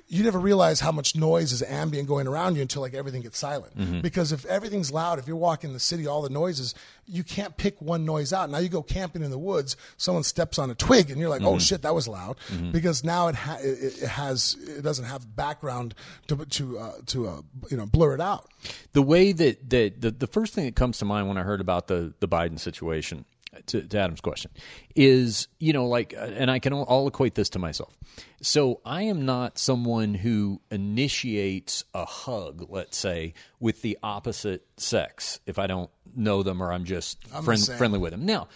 you 0.10 0.24
never 0.24 0.40
realize 0.40 0.80
how 0.80 0.92
much 0.94 1.16
noise 1.18 1.52
is 1.52 1.62
ambient 1.62 2.08
going 2.08 2.28
around 2.28 2.56
you 2.56 2.62
until 2.62 2.82
like 2.82 2.94
everything 2.94 3.22
gets 3.22 3.38
silent. 3.38 3.78
Mm-hmm. 3.78 4.00
Because 4.00 4.32
if 4.32 4.46
everything's 4.46 4.90
loud, 4.92 5.20
if 5.20 5.28
you're 5.28 5.36
walking 5.36 5.74
the 5.74 5.80
city, 5.82 6.08
all 6.08 6.22
the 6.22 6.30
noises, 6.30 6.74
you 7.06 7.26
can't 7.26 7.58
pick 7.58 7.82
one 7.82 8.06
noise 8.06 8.32
out. 8.32 8.50
Now 8.50 8.60
you 8.60 8.70
go 8.70 8.82
camping 8.82 9.22
in 9.22 9.32
the 9.32 9.38
woods, 9.38 9.76
someone 9.98 10.24
steps 10.24 10.58
on 10.60 10.70
a 10.72 10.76
twig, 10.76 11.12
and 11.12 11.20
you're 11.20 11.30
like, 11.30 11.42
Mm-hmm. 11.42 11.48
"Oh 11.56 11.60
shit, 11.60 11.82
that 11.82 11.94
was 11.94 12.08
loud," 12.08 12.38
because 12.72 13.04
now 13.04 13.28
it, 13.28 13.36
ha- 13.36 13.58
it, 13.62 14.02
it 14.04 14.08
has 14.08 14.56
it 14.78 14.82
doesn't 14.82 15.06
have 15.06 15.36
background 15.36 15.94
to 16.28 16.38
to 16.46 16.80
uh, 16.80 16.94
to 17.08 17.28
uh, 17.28 17.42
you 17.70 17.76
know 17.76 17.86
blur 17.86 18.14
it 18.14 18.22
out. 18.22 18.48
the 18.94 19.02
way 19.02 19.34
that, 19.34 19.70
that 19.70 20.00
the, 20.02 20.12
the 20.12 20.28
first 20.28 20.54
thing 20.54 20.66
that 20.66 20.76
comes 20.76 20.98
to 21.00 21.06
mind 21.06 21.28
when 21.28 21.38
I 21.38 21.44
heard 21.44 21.60
about 21.62 21.88
the, 21.88 22.14
the 22.22 22.28
Biden 22.30 22.60
situation, 22.60 23.26
to, 23.68 23.82
to 23.82 23.98
Adam's 24.00 24.22
question, 24.22 24.52
is, 24.96 25.48
you 25.60 25.74
know, 25.74 25.88
like, 25.88 26.14
uh, 26.16 26.22
and 26.22 26.52
I 26.52 26.60
can 26.60 26.74
all, 26.74 26.84
all 26.84 27.08
equate 27.08 27.36
this 27.36 27.50
to 27.50 27.60
myself. 27.60 27.96
So 28.42 28.82
I 28.86 29.04
am 29.04 29.26
not 29.26 29.58
someone 29.58 30.14
who 30.14 30.62
initiates 30.70 31.84
a 31.94 32.06
hug, 32.06 32.68
let's 32.70 32.98
say, 32.98 33.34
with 33.60 33.82
the 33.82 33.98
opposite 34.04 34.66
sex 34.78 35.40
if 35.46 35.60
I 35.60 35.68
don't 35.68 35.90
know 36.16 36.44
them 36.44 36.62
or 36.62 36.72
I'm 36.72 36.86
just 36.86 37.20
I'm 37.34 37.44
friend, 37.44 37.66
friendly 37.78 38.00
with 38.00 38.12
them. 38.12 38.26
Now, 38.26 38.48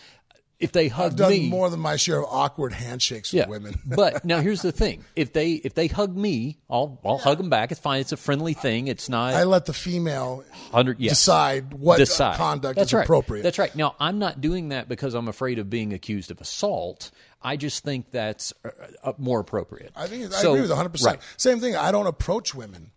if 0.62 0.72
they 0.72 0.88
hug 0.88 1.12
I've 1.12 1.18
done 1.18 1.32
me, 1.32 1.50
more 1.50 1.70
than 1.70 1.80
my 1.80 1.96
share 1.96 2.20
of 2.20 2.26
awkward 2.30 2.72
handshakes 2.72 3.34
with 3.34 3.40
yeah. 3.40 3.48
women. 3.48 3.80
but 3.86 4.24
now 4.24 4.40
here's 4.40 4.62
the 4.62 4.72
thing: 4.72 5.04
if 5.16 5.34
they 5.34 5.54
if 5.54 5.74
they 5.74 5.88
hug 5.88 6.16
me, 6.16 6.58
I'll 6.70 7.00
I'll 7.04 7.18
hug 7.18 7.40
them 7.40 7.50
back. 7.50 7.72
It's 7.72 7.82
fine. 7.82 8.02
It's 8.02 8.12
a 8.12 8.18
friendly 8.18 8.54
thing. 8.54 8.88
It's 8.88 9.10
not 9.10 9.34
I 9.34 9.44
let 9.44 9.66
the 9.66 9.74
female 9.74 10.44
hundred 10.72 11.00
yes. 11.00 11.14
decide 11.14 11.74
what 11.74 11.98
decide. 11.98 12.38
conduct 12.38 12.76
That's 12.78 12.90
is 12.90 12.94
right. 12.94 13.04
appropriate. 13.04 13.44
That's 13.44 13.60
right. 13.60 13.76
Now, 13.76 13.96
I'm 14.00 14.20
not 14.20 14.40
doing 14.40 14.70
that 14.70 14.88
because 14.88 15.14
I'm 15.16 15.28
afraid 15.28 15.60
of 15.60 15.70
being 15.70 15.94
accused 15.94 16.32
of 16.32 16.40
assault. 16.40 17.12
I 17.42 17.58
just 17.58 17.84
think 17.84 18.12
that's 18.12 18.54
uh, 18.64 18.70
uh, 19.04 19.14
more 19.18 19.40
appropriate. 19.40 19.92
I 19.96 20.06
think 20.06 20.32
I 20.32 20.42
agree 20.42 20.62
with 20.62 20.70
100. 20.70 20.90
percent 20.90 21.18
Right. 21.18 21.28
Same 21.38 21.60
thing. 21.60 21.76
I 21.76 21.92
don't 21.92 22.08
approach 22.08 22.54
women. 22.54 22.92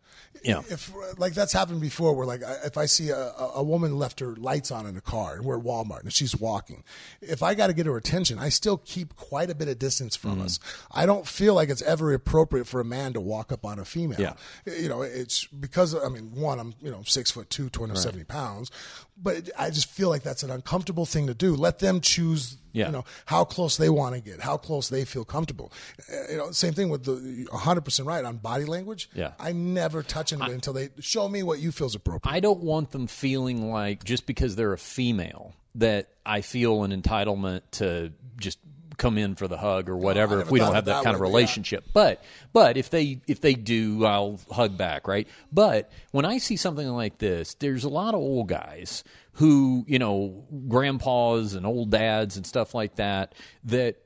Yeah. 0.44 0.60
If 0.70 0.92
like 1.18 1.32
that's 1.34 1.52
happened 1.52 1.80
before, 1.80 2.14
where 2.14 2.26
like 2.26 2.42
I- 2.42 2.58
if 2.66 2.76
I 2.76 2.86
see 2.86 3.08
a, 3.10 3.32
a 3.54 3.62
woman 3.62 3.98
left 3.98 4.20
her 4.20 4.36
lights 4.36 4.70
on 4.70 4.86
in 4.86 4.96
a 4.96 5.00
car 5.00 5.34
and 5.36 5.44
we're 5.44 5.58
at 5.58 5.64
Walmart 5.64 6.02
and 6.02 6.12
she's 6.12 6.36
walking, 6.36 6.84
if 7.22 7.42
I 7.42 7.54
got 7.54 7.68
to 7.68 7.72
get 7.72 7.86
her 7.86 7.96
attention, 7.96 8.38
I 8.38 8.50
still 8.50 8.76
keep 8.78 9.16
quite 9.16 9.48
a 9.50 9.54
bit 9.54 9.68
of 9.68 9.78
distance 9.78 10.14
from 10.16 10.32
Mm-hmm. 10.34 10.42
us. 10.42 10.60
I 10.92 11.06
don't 11.06 11.26
feel 11.26 11.54
like 11.54 11.68
it's 11.70 11.82
ever 11.82 12.12
appropriate 12.12 12.66
for 12.66 12.80
a 12.80 12.84
man 12.84 13.12
to 13.14 13.20
walk 13.20 13.52
up 13.52 13.64
on 13.64 13.78
a 13.78 13.84
female. 13.84 14.20
Yeah. 14.20 14.34
You 14.66 14.88
know, 14.88 15.02
it's 15.02 15.46
because 15.46 15.94
I 15.94 16.08
mean, 16.08 16.32
one, 16.34 16.58
I'm 16.60 16.74
you 16.82 16.90
know 16.90 17.02
six 17.06 17.30
foot 17.30 17.48
two, 17.50 17.70
270 17.70 18.24
pounds, 18.24 18.70
but 19.16 19.50
I 19.58 19.70
just 19.70 19.88
feel 19.88 20.08
like 20.08 20.22
that's 20.22 20.42
an 20.42 20.50
uncomfortable 20.50 21.06
thing 21.06 21.26
to 21.28 21.34
do. 21.34 21.54
Let 21.54 21.78
them 21.78 22.00
choose. 22.00 22.56
Yeah. 22.72 22.86
You 22.86 22.92
know 22.92 23.04
how 23.26 23.44
close 23.44 23.76
they 23.76 23.88
want 23.88 24.16
to 24.16 24.20
get, 24.20 24.40
how 24.40 24.56
close 24.56 24.88
they 24.88 25.04
feel 25.04 25.24
comfortable. 25.24 25.72
Uh, 26.12 26.32
You 26.32 26.36
know, 26.38 26.50
same 26.50 26.72
thing 26.72 26.88
with 26.88 27.04
the 27.04 27.46
100 27.50 27.82
percent 27.82 28.08
right 28.08 28.24
on 28.24 28.38
body 28.38 28.64
language. 28.64 29.08
Yeah. 29.14 29.32
I 29.38 29.52
never 29.52 30.02
touch 30.02 30.32
anybody 30.32 30.54
until 30.54 30.72
they 30.72 30.88
show 30.98 31.28
me 31.28 31.44
what 31.44 31.60
you 31.60 31.70
feel's 31.70 31.94
appropriate. 31.94 32.34
I 32.34 32.40
don't 32.40 32.64
want 32.64 32.90
them 32.90 33.06
feeling 33.06 33.70
like 33.70 34.02
just 34.02 34.26
because 34.26 34.56
they're 34.56 34.72
a 34.72 34.78
female 34.78 35.54
that 35.76 36.08
I 36.26 36.40
feel 36.40 36.82
an 36.82 36.90
entitlement 37.00 37.62
to 37.72 38.12
just 38.38 38.58
come 38.96 39.18
in 39.18 39.34
for 39.34 39.48
the 39.48 39.56
hug 39.56 39.88
or 39.88 39.96
whatever 39.96 40.38
I 40.38 40.42
if 40.42 40.50
we 40.50 40.58
don't 40.58 40.74
have 40.74 40.86
that 40.86 40.94
that 40.94 41.04
kind 41.04 41.14
of 41.14 41.20
relationship. 41.20 41.84
But 41.92 42.22
but 42.52 42.76
if 42.76 42.90
they 42.90 43.20
if 43.26 43.40
they 43.40 43.54
do, 43.54 44.04
I'll 44.04 44.40
hug 44.50 44.76
back, 44.76 45.06
right? 45.08 45.28
But 45.52 45.90
when 46.12 46.24
I 46.24 46.38
see 46.38 46.56
something 46.56 46.88
like 46.88 47.18
this, 47.18 47.54
there's 47.54 47.84
a 47.84 47.88
lot 47.88 48.14
of 48.14 48.20
old 48.20 48.48
guys 48.48 49.04
who 49.34 49.84
you 49.88 49.98
know 49.98 50.44
grandpas 50.68 51.54
and 51.54 51.66
old 51.66 51.90
dads 51.90 52.36
and 52.36 52.46
stuff 52.46 52.74
like 52.74 52.96
that 52.96 53.34
that 53.64 53.96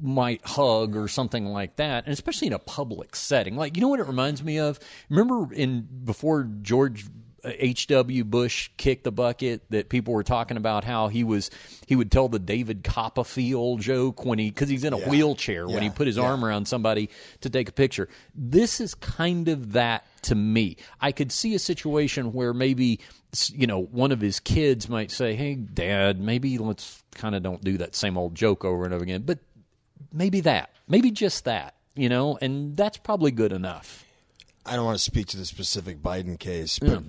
might 0.00 0.44
hug 0.46 0.96
or 0.96 1.06
something 1.06 1.44
like 1.46 1.76
that 1.76 2.04
and 2.04 2.14
especially 2.14 2.46
in 2.46 2.54
a 2.54 2.58
public 2.58 3.14
setting 3.14 3.56
like 3.56 3.76
you 3.76 3.82
know 3.82 3.88
what 3.88 4.00
it 4.00 4.06
reminds 4.06 4.42
me 4.42 4.58
of 4.58 4.80
remember 5.10 5.52
in 5.52 5.86
before 6.04 6.48
george 6.62 7.04
H.W. 7.44 8.24
Bush 8.24 8.70
kicked 8.76 9.04
the 9.04 9.12
bucket 9.12 9.62
that 9.70 9.88
people 9.88 10.12
were 10.14 10.24
talking 10.24 10.56
about 10.56 10.84
how 10.84 11.08
he 11.08 11.22
was 11.24 11.50
he 11.86 11.94
would 11.96 12.10
tell 12.10 12.28
the 12.28 12.38
David 12.38 12.82
Copperfield 12.84 13.80
joke 13.80 14.24
when 14.24 14.38
he 14.38 14.50
because 14.50 14.68
he's 14.68 14.84
in 14.84 14.92
a 14.92 14.98
wheelchair 14.98 15.66
when 15.68 15.82
he 15.82 15.90
put 15.90 16.06
his 16.06 16.16
Yeah. 16.16 16.24
arm 16.24 16.44
around 16.44 16.66
somebody 16.66 17.10
to 17.42 17.50
take 17.50 17.68
a 17.68 17.72
picture. 17.72 18.08
This 18.34 18.80
is 18.80 18.94
kind 18.94 19.48
of 19.48 19.72
that 19.72 20.04
to 20.22 20.34
me. 20.34 20.76
I 21.00 21.12
could 21.12 21.30
see 21.32 21.54
a 21.54 21.58
situation 21.58 22.32
where 22.32 22.52
maybe 22.52 23.00
you 23.52 23.66
know 23.66 23.80
one 23.82 24.10
of 24.12 24.20
his 24.20 24.40
kids 24.40 24.88
might 24.88 25.10
say, 25.10 25.34
"Hey, 25.34 25.54
Dad, 25.54 26.20
maybe 26.20 26.58
let's 26.58 27.02
kind 27.14 27.34
of 27.34 27.42
don't 27.42 27.62
do 27.62 27.78
that 27.78 27.94
same 27.94 28.18
old 28.18 28.34
joke 28.34 28.64
over 28.64 28.84
and 28.84 28.92
over 28.92 29.02
again." 29.04 29.22
But 29.22 29.38
maybe 30.12 30.40
that, 30.40 30.70
maybe 30.88 31.10
just 31.10 31.44
that, 31.44 31.74
you 31.94 32.08
know, 32.08 32.38
and 32.40 32.76
that's 32.76 32.96
probably 32.98 33.30
good 33.30 33.52
enough. 33.52 34.04
I 34.68 34.76
don't 34.76 34.84
want 34.84 34.98
to 34.98 35.04
speak 35.04 35.26
to 35.28 35.36
the 35.36 35.44
specific 35.44 36.02
Biden 36.02 36.38
case, 36.38 36.78
but 36.78 37.02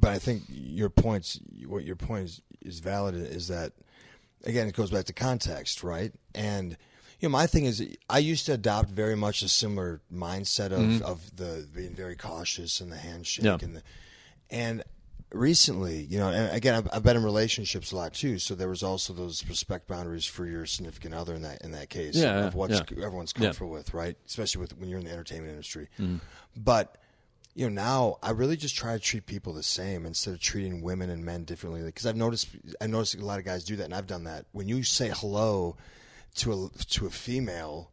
but 0.00 0.10
I 0.10 0.18
think 0.18 0.42
your 0.48 0.90
points, 0.90 1.40
what 1.66 1.84
your 1.84 1.96
point 1.96 2.24
is, 2.24 2.42
is 2.60 2.80
valid. 2.80 3.14
Is 3.14 3.48
that 3.48 3.72
again? 4.44 4.66
It 4.68 4.74
goes 4.74 4.90
back 4.90 5.06
to 5.06 5.12
context, 5.12 5.82
right? 5.82 6.12
And 6.34 6.76
you 7.20 7.28
know, 7.28 7.32
my 7.32 7.46
thing 7.46 7.64
is, 7.64 7.84
I 8.08 8.18
used 8.18 8.46
to 8.46 8.52
adopt 8.52 8.90
very 8.90 9.16
much 9.16 9.42
a 9.42 9.48
similar 9.48 10.00
mindset 10.12 10.66
of, 10.66 10.80
mm-hmm. 10.80 11.04
of 11.04 11.34
the 11.36 11.66
being 11.74 11.94
very 11.94 12.14
cautious 12.14 12.80
and 12.80 12.92
the 12.92 12.96
handshake 12.96 13.44
Yeah. 13.44 13.58
and 13.60 13.76
the 13.76 13.82
and 14.50 14.82
recently, 15.32 16.02
you 16.04 16.18
know, 16.18 16.28
and 16.28 16.54
again, 16.56 16.74
I've, 16.74 16.88
I've 16.92 17.02
been 17.02 17.16
in 17.16 17.24
relationships 17.24 17.92
a 17.92 17.96
lot 17.96 18.14
too. 18.14 18.38
So 18.38 18.54
there 18.54 18.68
was 18.68 18.82
also 18.82 19.12
those 19.12 19.46
respect 19.48 19.86
boundaries 19.88 20.24
for 20.24 20.46
your 20.46 20.66
significant 20.66 21.14
other 21.14 21.34
in 21.34 21.42
that 21.42 21.62
in 21.62 21.72
that 21.72 21.90
case 21.90 22.16
Yeah, 22.16 22.46
of 22.46 22.54
what 22.54 22.70
yeah. 22.70 22.80
everyone's 23.02 23.32
Yeah. 23.36 23.44
comfortable 23.46 23.70
with, 23.70 23.92
right? 23.94 24.16
Especially 24.26 24.60
with 24.60 24.76
when 24.78 24.88
you're 24.88 24.98
in 24.98 25.04
the 25.04 25.12
entertainment 25.12 25.50
industry. 25.50 25.88
Mm-hmm. 25.98 26.16
But 26.56 26.96
you 27.54 27.68
know, 27.68 27.74
now 27.82 28.18
I 28.22 28.30
really 28.30 28.56
just 28.56 28.76
try 28.76 28.92
to 28.92 29.00
treat 29.00 29.26
people 29.26 29.52
the 29.52 29.62
same 29.64 30.06
instead 30.06 30.32
of 30.32 30.40
treating 30.40 30.80
women 30.80 31.10
and 31.10 31.24
men 31.24 31.44
differently. 31.44 31.82
Because 31.82 32.06
I've 32.06 32.16
noticed, 32.16 32.48
I 32.80 32.86
noticed 32.86 33.16
a 33.16 33.24
lot 33.24 33.38
of 33.40 33.44
guys 33.44 33.64
do 33.64 33.74
that, 33.76 33.84
and 33.84 33.94
I've 33.94 34.06
done 34.06 34.24
that. 34.24 34.46
When 34.52 34.68
you 34.68 34.82
say 34.84 35.10
hello 35.14 35.76
to 36.36 36.52
a 36.52 36.68
to 36.90 37.06
a 37.06 37.10
female. 37.10 37.90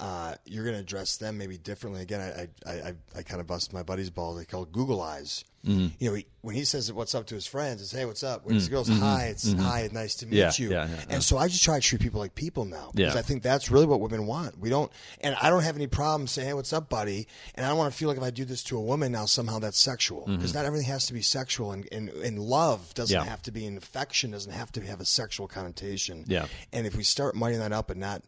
Uh, 0.00 0.36
you're 0.44 0.62
going 0.62 0.76
to 0.76 0.80
address 0.80 1.16
them 1.16 1.36
maybe 1.36 1.58
differently. 1.58 2.00
Again, 2.02 2.20
I 2.20 2.70
I, 2.70 2.72
I, 2.72 2.94
I 3.16 3.22
kind 3.24 3.40
of 3.40 3.48
bust 3.48 3.72
my 3.72 3.82
buddy's 3.82 4.10
balls. 4.10 4.38
They 4.38 4.44
call 4.44 4.62
it 4.62 4.70
Google 4.70 5.02
eyes. 5.02 5.44
Mm-hmm. 5.66 5.88
You 5.98 6.08
know, 6.10 6.14
he, 6.14 6.26
when 6.42 6.54
he 6.54 6.64
says 6.64 6.90
what's 6.92 7.14
up 7.14 7.26
to 7.26 7.34
his 7.34 7.46
friends, 7.46 7.82
it's 7.82 7.90
hey, 7.92 8.04
what's 8.04 8.22
up. 8.22 8.46
When 8.46 8.58
he 8.58 8.68
goes 8.68 8.88
hi, 8.88 9.24
it's 9.26 9.52
hi, 9.52 9.88
nice 9.92 10.14
to 10.16 10.26
meet 10.26 10.36
Yeah, 10.36 10.52
you. 10.56 10.70
yeah, 10.70 10.86
yeah. 10.88 10.96
And 11.10 11.22
so 11.22 11.36
I 11.36 11.48
just 11.48 11.64
try 11.64 11.78
to 11.80 11.84
treat 11.84 12.00
people 12.00 12.20
like 12.20 12.34
people 12.36 12.64
now 12.64 12.90
because 12.94 13.14
Yeah. 13.14 13.18
I 13.18 13.22
think 13.22 13.42
that's 13.42 13.70
really 13.70 13.84
what 13.86 14.00
women 14.00 14.26
want. 14.26 14.58
We 14.58 14.70
don't, 14.70 14.90
and 15.20 15.34
I 15.42 15.50
don't 15.50 15.64
have 15.64 15.74
any 15.76 15.88
problem 15.88 16.26
saying, 16.28 16.46
"Hey, 16.48 16.54
what's 16.54 16.72
up, 16.72 16.88
buddy?" 16.88 17.26
And 17.56 17.66
I 17.66 17.70
don't 17.70 17.78
want 17.78 17.92
to 17.92 17.98
feel 17.98 18.08
like 18.08 18.18
if 18.18 18.22
I 18.22 18.30
do 18.30 18.44
this 18.44 18.62
to 18.64 18.78
a 18.78 18.80
woman 18.80 19.10
now 19.12 19.26
somehow 19.26 19.58
that's 19.58 19.78
sexual 19.78 20.24
because 20.26 20.54
not 20.54 20.64
everything 20.64 20.86
has 20.88 21.06
to 21.06 21.12
be 21.12 21.22
sexual, 21.22 21.72
and 21.72 21.88
and, 21.92 22.08
and 22.08 22.38
love 22.38 22.94
doesn't 22.94 23.18
Mm-hmm. 23.18 23.28
Have 23.28 23.42
to 23.42 23.50
be, 23.52 23.66
and 23.66 23.76
affection 23.76 24.30
doesn't 24.30 24.52
have 24.52 24.70
to 24.72 24.80
have 24.82 25.00
a 25.00 25.04
sexual 25.04 25.48
connotation. 25.48 26.24
Yeah. 26.28 26.46
And 26.72 26.86
if 26.86 26.94
we 26.96 27.02
start 27.02 27.34
muddying 27.34 27.60
that 27.60 27.72
up 27.72 27.90
and 27.90 27.98
not 28.00 28.22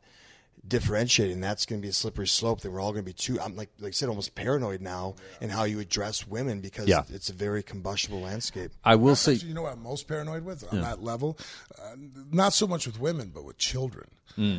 differentiating, 0.67 1.41
that's 1.41 1.67
going 1.67 1.81
to 1.81 1.83
be 1.85 1.89
a 1.91 1.93
slippery 1.93 2.27
slope. 2.29 2.61
Then 2.61 2.73
we're 2.73 2.81
all 2.81 2.93
going 2.93 3.05
to 3.05 3.09
be 3.09 3.13
too, 3.13 3.41
I'm 3.41 3.57
like, 3.57 3.71
like 3.81 3.89
I 3.89 3.93
said, 3.93 4.09
almost 4.09 4.35
paranoid 4.35 4.81
now 4.81 5.15
in 5.41 5.51
how 5.51 5.65
you 5.65 5.81
address 5.81 6.27
women 6.27 6.61
because 6.61 6.87
Yeah. 6.89 7.03
it's 7.11 7.31
a 7.31 7.33
very 7.35 7.63
combustible 7.63 8.21
landscape. 8.21 8.73
I 8.85 8.97
will 8.97 9.17
say, 9.17 9.35
Actually, 9.35 9.49
you 9.49 9.55
know 9.55 9.63
what 9.63 9.73
I'm 9.73 9.83
most 9.83 10.07
paranoid 10.09 10.45
with 10.45 10.65
on 10.73 10.81
that 10.83 11.03
level? 11.03 11.39
Uh, 11.79 11.97
not 12.31 12.53
so 12.53 12.67
much 12.67 12.87
with 12.87 13.01
women, 13.01 13.31
but 13.35 13.45
with 13.45 13.59
children. 13.59 14.09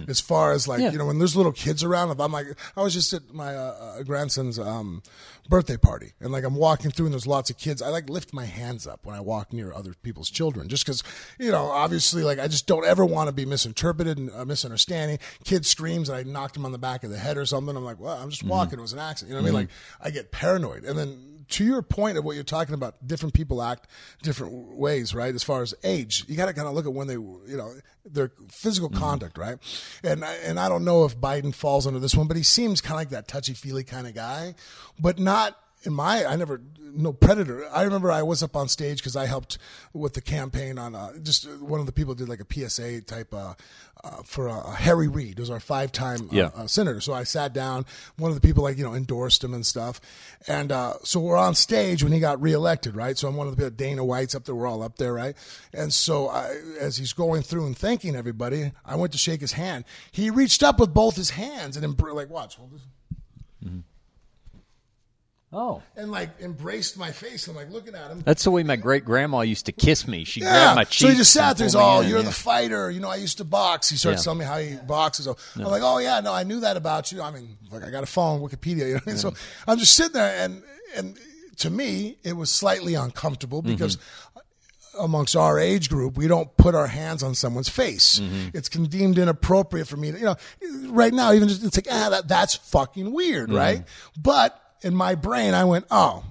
As 0.07 0.19
far 0.19 0.51
as 0.51 0.67
like, 0.67 0.79
Mm. 0.79 0.83
Yeah. 0.83 0.91
you 0.91 0.97
know, 0.99 1.05
when 1.07 1.17
there's 1.17 1.35
little 1.35 1.53
kids 1.53 1.81
around, 1.83 2.11
if 2.11 2.19
I'm 2.19 2.31
like, 2.31 2.45
I 2.77 2.81
was 2.83 2.93
just 2.93 3.13
at 3.13 3.33
my 3.33 3.55
uh, 3.55 3.95
uh, 3.99 4.03
grandson's 4.03 4.59
um, 4.59 5.01
birthday 5.49 5.77
party, 5.77 6.11
and 6.19 6.31
like 6.31 6.43
I'm 6.43 6.53
walking 6.55 6.91
through, 6.91 7.07
and 7.07 7.13
there's 7.13 7.25
lots 7.25 7.49
of 7.49 7.57
kids. 7.57 7.81
I 7.81 7.87
like 7.87 8.07
lift 8.07 8.31
my 8.31 8.45
hands 8.45 8.85
up 8.85 9.05
when 9.05 9.15
I 9.15 9.21
walk 9.21 9.51
near 9.53 9.73
other 9.73 9.95
people's 10.03 10.29
children, 10.29 10.67
just 10.69 10.85
because, 10.85 11.01
you 11.39 11.49
know, 11.51 11.65
obviously, 11.71 12.21
like 12.23 12.37
I 12.37 12.47
just 12.47 12.67
don't 12.67 12.85
ever 12.85 13.03
want 13.05 13.29
to 13.29 13.31
be 13.33 13.45
misinterpreted 13.45 14.17
and 14.19 14.29
uh, 14.35 14.45
misunderstanding. 14.45 15.17
Kid 15.45 15.65
screams, 15.91 16.09
and 16.09 16.17
I 16.17 16.23
knocked 16.23 16.55
him 16.55 16.65
on 16.65 16.71
the 16.71 16.77
back 16.77 17.03
of 17.03 17.09
the 17.09 17.17
head 17.17 17.37
or 17.37 17.45
something. 17.45 17.75
I'm 17.75 17.83
like, 17.83 17.99
well, 17.99 18.17
I'm 18.17 18.29
just 18.29 18.41
mm-hmm. 18.41 18.51
walking. 18.51 18.79
It 18.79 18.81
was 18.81 18.93
an 18.93 18.99
accident. 18.99 19.29
You 19.29 19.35
know 19.35 19.43
what 19.43 19.57
I 19.57 19.59
mean? 19.59 19.67
Mm-hmm. 19.67 20.03
Like 20.03 20.07
I 20.07 20.11
get 20.11 20.31
paranoid, 20.31 20.83
and 20.83 20.97
then 20.97 21.45
to 21.51 21.65
your 21.65 21.81
point 21.81 22.17
of 22.17 22.23
what 22.23 22.35
you're 22.35 22.43
talking 22.43 22.73
about, 22.73 23.05
different 23.05 23.33
people 23.33 23.61
act 23.61 23.87
different 24.23 24.77
ways, 24.77 25.13
right? 25.13 25.35
As 25.35 25.43
far 25.43 25.61
as 25.61 25.73
age, 25.83 26.23
you 26.27 26.35
got 26.35 26.45
to 26.45 26.53
kind 26.53 26.67
of 26.67 26.73
look 26.73 26.85
at 26.85 26.93
when 26.93 27.07
they, 27.07 27.15
you 27.15 27.57
know, 27.57 27.73
their 28.05 28.31
physical 28.49 28.89
mm-hmm. 28.89 28.99
conduct, 28.99 29.37
right? 29.37 29.57
And 30.03 30.23
I- 30.23 30.35
and 30.35 30.59
I 30.59 30.69
don't 30.69 30.85
know 30.85 31.03
if 31.03 31.17
Biden 31.17 31.53
falls 31.53 31.85
under 31.85 31.99
this 31.99 32.15
one, 32.15 32.27
but 32.27 32.37
he 32.37 32.43
seems 32.43 32.79
kind 32.79 32.93
of 32.93 32.99
like 32.99 33.09
that 33.09 33.27
touchy 33.27 33.53
feely 33.53 33.83
kind 33.83 34.07
of 34.07 34.15
guy, 34.15 34.55
but 34.99 35.19
not 35.19 35.57
in 35.83 35.93
my. 35.93 36.25
I 36.25 36.35
never 36.35 36.61
no 36.93 37.13
predator. 37.13 37.65
I 37.73 37.83
remember 37.83 38.11
I 38.11 38.21
was 38.21 38.43
up 38.43 38.53
on 38.57 38.67
stage 38.67 38.97
because 38.97 39.15
I 39.15 39.25
helped 39.25 39.57
with 39.93 40.13
the 40.13 40.19
campaign 40.21 40.77
on 40.77 40.93
uh, 40.93 41.17
just 41.23 41.45
uh, 41.45 41.51
one 41.51 41.79
of 41.79 41.85
the 41.85 41.93
people 41.93 42.13
did 42.15 42.27
like 42.27 42.41
a 42.41 42.69
PSA 42.69 43.01
type 43.03 43.33
uh, 43.33 43.53
uh, 44.03 44.23
for 44.25 44.49
uh, 44.49 44.71
Harry 44.71 45.07
Reid, 45.07 45.37
who's 45.39 45.49
our 45.49 45.61
five 45.61 45.93
time 45.93 46.23
uh, 46.23 46.27
Yeah. 46.33 46.49
uh, 46.53 46.67
senator. 46.67 46.99
So 46.99 47.13
I 47.13 47.23
sat 47.23 47.53
down. 47.53 47.85
One 48.17 48.29
of 48.29 48.35
the 48.35 48.45
people 48.45 48.61
like 48.63 48.77
you 48.77 48.83
know 48.83 48.93
endorsed 48.93 49.41
him 49.41 49.53
and 49.53 49.65
stuff. 49.65 50.01
And 50.49 50.69
uh, 50.71 50.95
so 51.03 51.21
we're 51.21 51.37
on 51.37 51.55
stage 51.55 52.03
when 52.03 52.11
he 52.11 52.19
got 52.19 52.41
reelected, 52.41 52.93
right? 52.95 53.17
So 53.17 53.29
I'm 53.29 53.37
one 53.37 53.47
of 53.47 53.55
the 53.55 53.57
people. 53.61 53.71
Dana 53.77 54.03
White's 54.03 54.35
up 54.35 54.43
there. 54.43 54.53
We're 54.55 54.67
all 54.67 54.83
up 54.83 54.97
there, 54.97 55.13
right? 55.13 55.35
And 55.73 55.93
so 55.93 56.27
I, 56.27 56.55
as 56.79 56.97
he's 56.97 57.13
going 57.13 57.41
through 57.41 57.67
and 57.67 57.77
thanking 57.77 58.17
everybody, 58.17 58.73
I 58.85 58.95
went 58.97 59.13
to 59.13 59.17
shake 59.17 59.39
his 59.39 59.53
hand. 59.53 59.85
He 60.11 60.29
reached 60.29 60.61
up 60.61 60.77
with 60.77 60.93
both 60.93 61.15
his 61.15 61.29
hands 61.31 61.77
and 61.77 62.01
like 62.01 62.29
watch, 62.29 62.55
hold 62.57 62.71
this. 62.73 62.81
Oh, 65.53 65.81
And 65.95 66.11
like 66.11 66.29
embraced 66.41 66.97
my 66.97 67.11
face. 67.11 67.47
I'm 67.47 67.55
like 67.55 67.69
looking 67.71 67.93
at 67.95 68.09
him. 68.11 68.21
that's 68.21 68.43
the 68.43 68.51
way 68.51 68.63
my 68.63 68.75
great 68.77 69.03
grandma 69.05 69.41
used 69.41 69.65
to 69.67 69.71
kiss 69.71 70.07
me. 70.07 70.23
She 70.23 70.41
Yeah. 70.41 70.49
grabbed 70.51 70.75
my 70.77 70.83
cheeks. 70.85 70.97
so 71.01 71.07
he 71.09 71.15
just 71.15 71.33
sat 71.33 71.57
there. 71.57 71.65
He's 71.65 71.73
pulled 71.75 71.83
me 71.83 71.89
all, 71.89 72.01
in, 72.01 72.09
you're 72.09 72.19
yeah. 72.19 72.25
the 72.25 72.31
fighter. 72.31 72.89
You 72.91 72.99
know, 72.99 73.09
I 73.09 73.15
used 73.17 73.37
to 73.39 73.43
box. 73.43 73.89
He 73.89 73.97
starts 73.97 74.21
Yeah. 74.21 74.23
telling 74.23 74.39
me 74.39 74.45
how 74.45 74.57
he 74.59 74.75
boxes. 74.75 75.25
So 75.25 75.37
I'm 75.55 75.63
like, 75.63 75.81
oh 75.83 75.97
yeah, 75.99 76.19
no, 76.21 76.33
I 76.33 76.43
knew 76.43 76.59
that 76.61 76.77
about 76.77 77.11
you. 77.11 77.21
I 77.21 77.31
mean, 77.31 77.57
like 77.71 77.83
I 77.83 77.89
got 77.89 78.03
a 78.03 78.07
phone, 78.07 78.41
Wikipedia. 78.41 78.77
You 78.77 78.85
know, 78.87 78.93
what 78.95 79.03
I 79.07 79.09
mean? 79.11 79.17
so 79.17 79.33
I'm 79.67 79.77
just 79.77 79.93
sitting 79.95 80.13
there, 80.13 80.35
and 80.43 80.63
and 80.95 81.17
to 81.57 81.69
me, 81.69 82.17
it 82.23 82.33
was 82.33 82.49
slightly 82.49 82.95
uncomfortable 82.95 83.61
Mm-hmm. 83.61 83.71
because. 83.73 83.97
Amongst 84.99 85.37
our 85.37 85.57
age 85.57 85.89
group, 85.89 86.17
we 86.17 86.27
don't 86.27 86.55
put 86.57 86.75
our 86.75 86.85
hands 86.87 87.23
on 87.23 87.33
someone's 87.33 87.69
face. 87.69 88.19
Mm-hmm. 88.19 88.49
It's 88.57 88.67
deemed 88.67 89.17
inappropriate 89.17 89.87
for 89.87 89.95
me 89.95 90.11
to, 90.11 90.19
you 90.19 90.25
know, 90.25 90.35
right 90.89 91.13
now, 91.13 91.31
even 91.31 91.47
just, 91.47 91.63
it's 91.63 91.77
like, 91.77 91.87
ah, 91.89 92.09
that, 92.09 92.27
that's 92.27 92.55
fucking 92.55 93.13
weird, 93.13 93.47
Mm-hmm. 93.47 93.57
right? 93.57 93.83
But 94.21 94.60
in 94.81 94.95
my 94.95 95.15
brain, 95.15 95.53
I 95.53 95.65
went, 95.65 95.85
oh, 95.91 96.23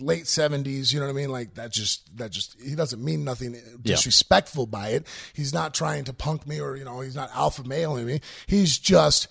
late 0.00 0.26
seventies, 0.28 0.92
you 0.92 1.00
know 1.00 1.06
what 1.06 1.12
I 1.12 1.16
mean? 1.16 1.30
Like 1.30 1.54
that 1.54 1.72
just, 1.72 2.16
that 2.18 2.30
just, 2.30 2.60
he 2.60 2.74
doesn't 2.74 3.02
mean 3.02 3.24
nothing 3.24 3.56
disrespectful 3.82 4.66
by 4.66 4.90
it. 4.90 5.06
He's 5.34 5.52
not 5.52 5.74
trying 5.74 6.04
to 6.04 6.12
punk 6.12 6.46
me 6.46 6.60
or, 6.60 6.76
you 6.76 6.84
know, 6.84 7.00
he's 7.00 7.16
not 7.16 7.30
alpha 7.34 7.64
mailing 7.64 8.06
me. 8.06 8.20
He's 8.46 8.78
just, 8.78 9.28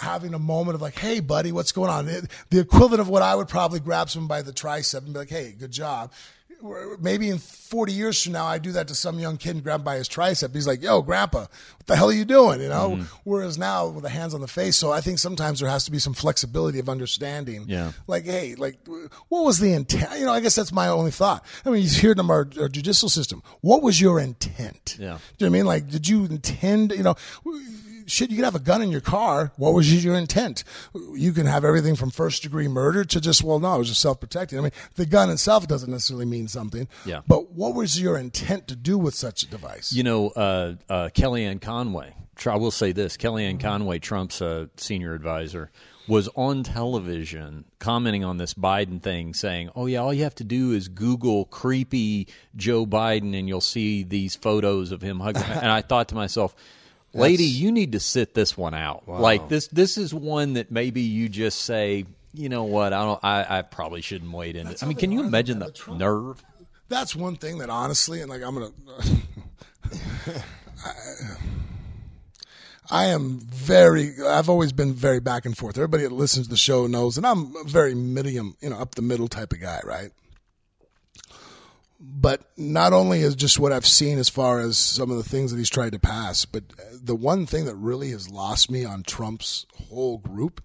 having 0.00 0.32
a 0.32 0.38
moment 0.38 0.76
of 0.76 0.80
like, 0.80 0.96
hey, 0.96 1.18
buddy, 1.18 1.50
what's 1.50 1.72
going 1.72 1.90
on? 1.90 2.06
The 2.06 2.60
equivalent 2.60 3.00
of 3.00 3.08
what 3.08 3.20
I 3.20 3.34
would 3.34 3.48
probably 3.48 3.80
grab 3.80 4.08
someone 4.08 4.28
by 4.28 4.42
the 4.42 4.52
tricep 4.52 4.98
and 4.98 5.12
be 5.12 5.18
like, 5.18 5.28
hey, 5.28 5.56
good 5.58 5.72
job. 5.72 6.12
Maybe 7.00 7.28
in 7.28 7.38
40 7.38 7.92
years 7.92 8.22
from 8.22 8.32
now, 8.32 8.46
I 8.46 8.58
do 8.58 8.72
that 8.72 8.88
to 8.88 8.94
some 8.94 9.18
young 9.18 9.36
kid 9.36 9.56
and 9.56 9.62
grab 9.62 9.84
by 9.84 9.96
his 9.96 10.08
tricep. 10.08 10.54
He's 10.54 10.66
like, 10.66 10.82
yo, 10.82 11.02
grandpa, 11.02 11.40
what 11.40 11.86
the 11.86 11.94
hell 11.94 12.08
are 12.08 12.12
you 12.12 12.24
doing? 12.24 12.60
You 12.60 12.68
know? 12.68 12.90
Mm-hmm. 12.90 13.02
Whereas 13.24 13.58
now 13.58 13.88
with 13.88 14.02
the 14.02 14.08
hands 14.08 14.34
on 14.34 14.40
the 14.40 14.48
face. 14.48 14.76
So 14.76 14.90
I 14.90 15.00
think 15.00 15.18
sometimes 15.18 15.60
there 15.60 15.68
has 15.68 15.84
to 15.84 15.92
be 15.92 15.98
some 15.98 16.14
flexibility 16.14 16.80
of 16.80 16.88
understanding. 16.88 17.66
Yeah. 17.68 17.92
Like, 18.06 18.24
hey, 18.24 18.56
like, 18.56 18.78
what 19.28 19.44
was 19.44 19.58
the 19.58 19.72
intent? 19.72 20.18
You 20.18 20.26
know, 20.26 20.32
I 20.32 20.40
guess 20.40 20.56
that's 20.56 20.72
my 20.72 20.88
only 20.88 21.12
thought. 21.12 21.44
I 21.64 21.70
mean, 21.70 21.82
you 21.82 21.88
hear 21.88 22.14
them 22.14 22.30
our, 22.30 22.48
our 22.60 22.68
judicial 22.68 23.08
system. 23.08 23.42
What 23.60 23.82
was 23.82 24.00
your 24.00 24.18
intent? 24.18 24.96
Yeah. 24.98 25.06
Do 25.06 25.06
you 25.06 25.10
know 25.10 25.18
what 25.38 25.46
I 25.46 25.48
mean? 25.50 25.66
Like, 25.66 25.88
did 25.88 26.08
you 26.08 26.24
intend, 26.24 26.92
you 26.92 27.04
know, 27.04 27.14
shit, 28.08 28.30
you 28.30 28.36
could 28.36 28.44
have 28.44 28.54
a 28.54 28.60
gun 28.60 28.82
in 28.82 28.90
your 28.90 29.00
car. 29.00 29.52
What 29.56 29.74
was 29.74 30.04
your 30.04 30.16
intent? 30.16 30.64
You 31.14 31.32
can 31.32 31.46
have 31.46 31.64
everything 31.64 31.96
from 31.96 32.10
first 32.10 32.42
degree 32.42 32.68
murder 32.68 33.04
to 33.04 33.20
just, 33.20 33.42
well, 33.42 33.60
no, 33.60 33.74
it 33.76 33.78
was 33.78 33.88
just 33.88 34.00
self 34.00 34.20
protecting. 34.20 34.58
I 34.58 34.62
mean, 34.62 34.72
the 34.94 35.06
gun 35.06 35.30
itself 35.30 35.68
doesn't 35.68 35.90
necessarily 35.90 36.26
mean 36.26 36.48
something. 36.48 36.88
Yeah. 37.04 37.20
But 37.26 37.52
what 37.52 37.74
was 37.74 38.00
your 38.00 38.18
intent 38.18 38.68
to 38.68 38.76
do 38.76 38.98
with 38.98 39.14
such 39.14 39.42
a 39.42 39.46
device? 39.46 39.92
You 39.92 40.02
know, 40.02 40.28
uh, 40.30 40.74
uh, 40.88 41.08
Kellyanne 41.14 41.60
Conway. 41.60 42.14
I 42.46 42.56
will 42.56 42.70
say 42.70 42.92
this: 42.92 43.16
Kellyanne 43.16 43.60
Conway, 43.60 43.98
Trump's 43.98 44.40
uh, 44.40 44.66
senior 44.76 45.12
advisor, 45.14 45.70
was 46.06 46.28
on 46.36 46.62
television 46.62 47.64
commenting 47.78 48.24
on 48.24 48.38
this 48.38 48.54
Biden 48.54 49.02
thing, 49.02 49.34
saying, 49.34 49.70
"Oh 49.74 49.86
yeah, 49.86 49.98
all 49.98 50.14
you 50.14 50.22
have 50.22 50.36
to 50.36 50.44
do 50.44 50.72
is 50.72 50.88
Google 50.88 51.46
creepy 51.46 52.28
Joe 52.56 52.86
Biden, 52.86 53.38
and 53.38 53.48
you'll 53.48 53.60
see 53.60 54.04
these 54.04 54.36
photos 54.36 54.92
of 54.92 55.02
him 55.02 55.20
hugging." 55.20 55.42
and 55.48 55.70
I 55.70 55.82
thought 55.82 56.08
to 56.08 56.14
myself. 56.14 56.54
Lady, 57.14 57.44
you 57.44 57.72
need 57.72 57.92
to 57.92 58.00
sit 58.00 58.34
this 58.34 58.56
one 58.56 58.74
out. 58.74 59.08
Like 59.08 59.48
this 59.48 59.68
this 59.68 59.98
is 59.98 60.12
one 60.12 60.54
that 60.54 60.70
maybe 60.70 61.00
you 61.00 61.28
just 61.28 61.62
say, 61.62 62.04
you 62.32 62.48
know 62.48 62.64
what, 62.64 62.92
I 62.92 63.04
don't 63.04 63.24
I, 63.24 63.58
I 63.58 63.62
probably 63.62 64.00
shouldn't 64.02 64.32
wait 64.32 64.56
in 64.56 64.66
it. 64.66 64.82
I 64.82 64.86
mean, 64.86 64.96
can 64.96 65.12
you 65.12 65.22
imagine 65.22 65.58
the 65.58 65.70
Trump- 65.70 66.00
nerve? 66.00 66.44
That's 66.88 67.14
one 67.14 67.36
thing 67.36 67.58
that 67.58 67.70
honestly, 67.70 68.20
and 68.20 68.30
like 68.30 68.42
I'm 68.42 68.54
gonna. 68.54 68.70
I, 70.84 70.92
I 72.90 73.06
am 73.06 73.40
very. 73.40 74.14
I've 74.26 74.48
always 74.48 74.72
been 74.72 74.94
very 74.94 75.20
back 75.20 75.44
and 75.44 75.56
forth. 75.56 75.76
Everybody 75.76 76.04
that 76.04 76.12
listens 76.12 76.46
to 76.46 76.50
the 76.50 76.56
show 76.56 76.86
knows, 76.86 77.18
and 77.18 77.26
I'm 77.26 77.54
a 77.56 77.64
very 77.64 77.94
medium, 77.94 78.56
you 78.60 78.70
know, 78.70 78.78
up 78.78 78.94
the 78.94 79.02
middle 79.02 79.28
type 79.28 79.52
of 79.52 79.60
guy, 79.60 79.80
right? 79.84 80.10
But 82.00 82.42
not 82.56 82.92
only 82.92 83.20
is 83.20 83.34
just 83.34 83.58
what 83.58 83.72
I've 83.72 83.86
seen 83.86 84.18
as 84.18 84.28
far 84.28 84.60
as 84.60 84.78
some 84.78 85.10
of 85.10 85.16
the 85.16 85.28
things 85.28 85.50
that 85.50 85.58
he's 85.58 85.68
tried 85.68 85.92
to 85.92 85.98
pass, 85.98 86.44
but 86.44 86.62
the 86.92 87.16
one 87.16 87.44
thing 87.44 87.64
that 87.64 87.74
really 87.74 88.10
has 88.10 88.30
lost 88.30 88.70
me 88.70 88.84
on 88.84 89.02
Trump's 89.02 89.66
whole 89.88 90.18
group 90.18 90.60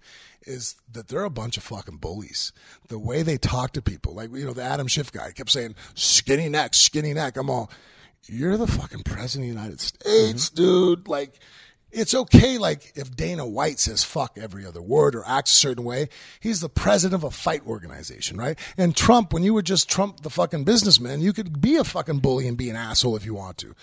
is 0.46 0.76
that 0.92 1.08
they're 1.08 1.24
a 1.24 1.30
bunch 1.30 1.56
of 1.56 1.62
fucking 1.62 1.96
bullies. 1.96 2.52
The 2.88 2.98
way 2.98 3.22
they 3.22 3.36
talk 3.36 3.72
to 3.72 3.82
people, 3.82 4.14
like 4.14 4.30
you 4.32 4.44
know, 4.44 4.52
the 4.52 4.62
Adam 4.62 4.86
Schiff 4.86 5.10
guy 5.10 5.32
kept 5.32 5.50
saying 5.50 5.74
"skinny 5.94 6.48
neck, 6.48 6.74
skinny 6.74 7.14
neck." 7.14 7.36
I'm 7.36 7.50
all, 7.50 7.70
you're 8.26 8.56
the 8.56 8.66
fucking 8.66 9.02
president 9.02 9.50
of 9.50 9.56
the 9.56 9.60
United 9.60 9.80
States, 9.80 10.50
mm-hmm. 10.50 10.56
dude. 10.56 11.08
Like, 11.08 11.40
it's 11.94 12.14
okay. 12.14 12.58
Like 12.58 12.92
if 12.94 13.16
Dana 13.16 13.46
White 13.46 13.78
says 13.78 14.04
"fuck" 14.04 14.36
every 14.36 14.66
other 14.66 14.82
word 14.82 15.14
or 15.14 15.24
acts 15.26 15.52
a 15.52 15.54
certain 15.54 15.84
way, 15.84 16.08
he's 16.40 16.60
the 16.60 16.68
president 16.68 17.22
of 17.22 17.24
a 17.24 17.30
fight 17.30 17.66
organization, 17.66 18.36
right? 18.36 18.58
And 18.76 18.96
Trump, 18.96 19.32
when 19.32 19.42
you 19.42 19.54
were 19.54 19.62
just 19.62 19.88
Trump, 19.88 20.20
the 20.20 20.30
fucking 20.30 20.64
businessman, 20.64 21.20
you 21.20 21.32
could 21.32 21.60
be 21.60 21.76
a 21.76 21.84
fucking 21.84 22.18
bully 22.18 22.48
and 22.48 22.56
be 22.56 22.70
an 22.70 22.76
asshole 22.76 23.16
if 23.16 23.24
you 23.24 23.34
want 23.34 23.58
to. 23.58 23.74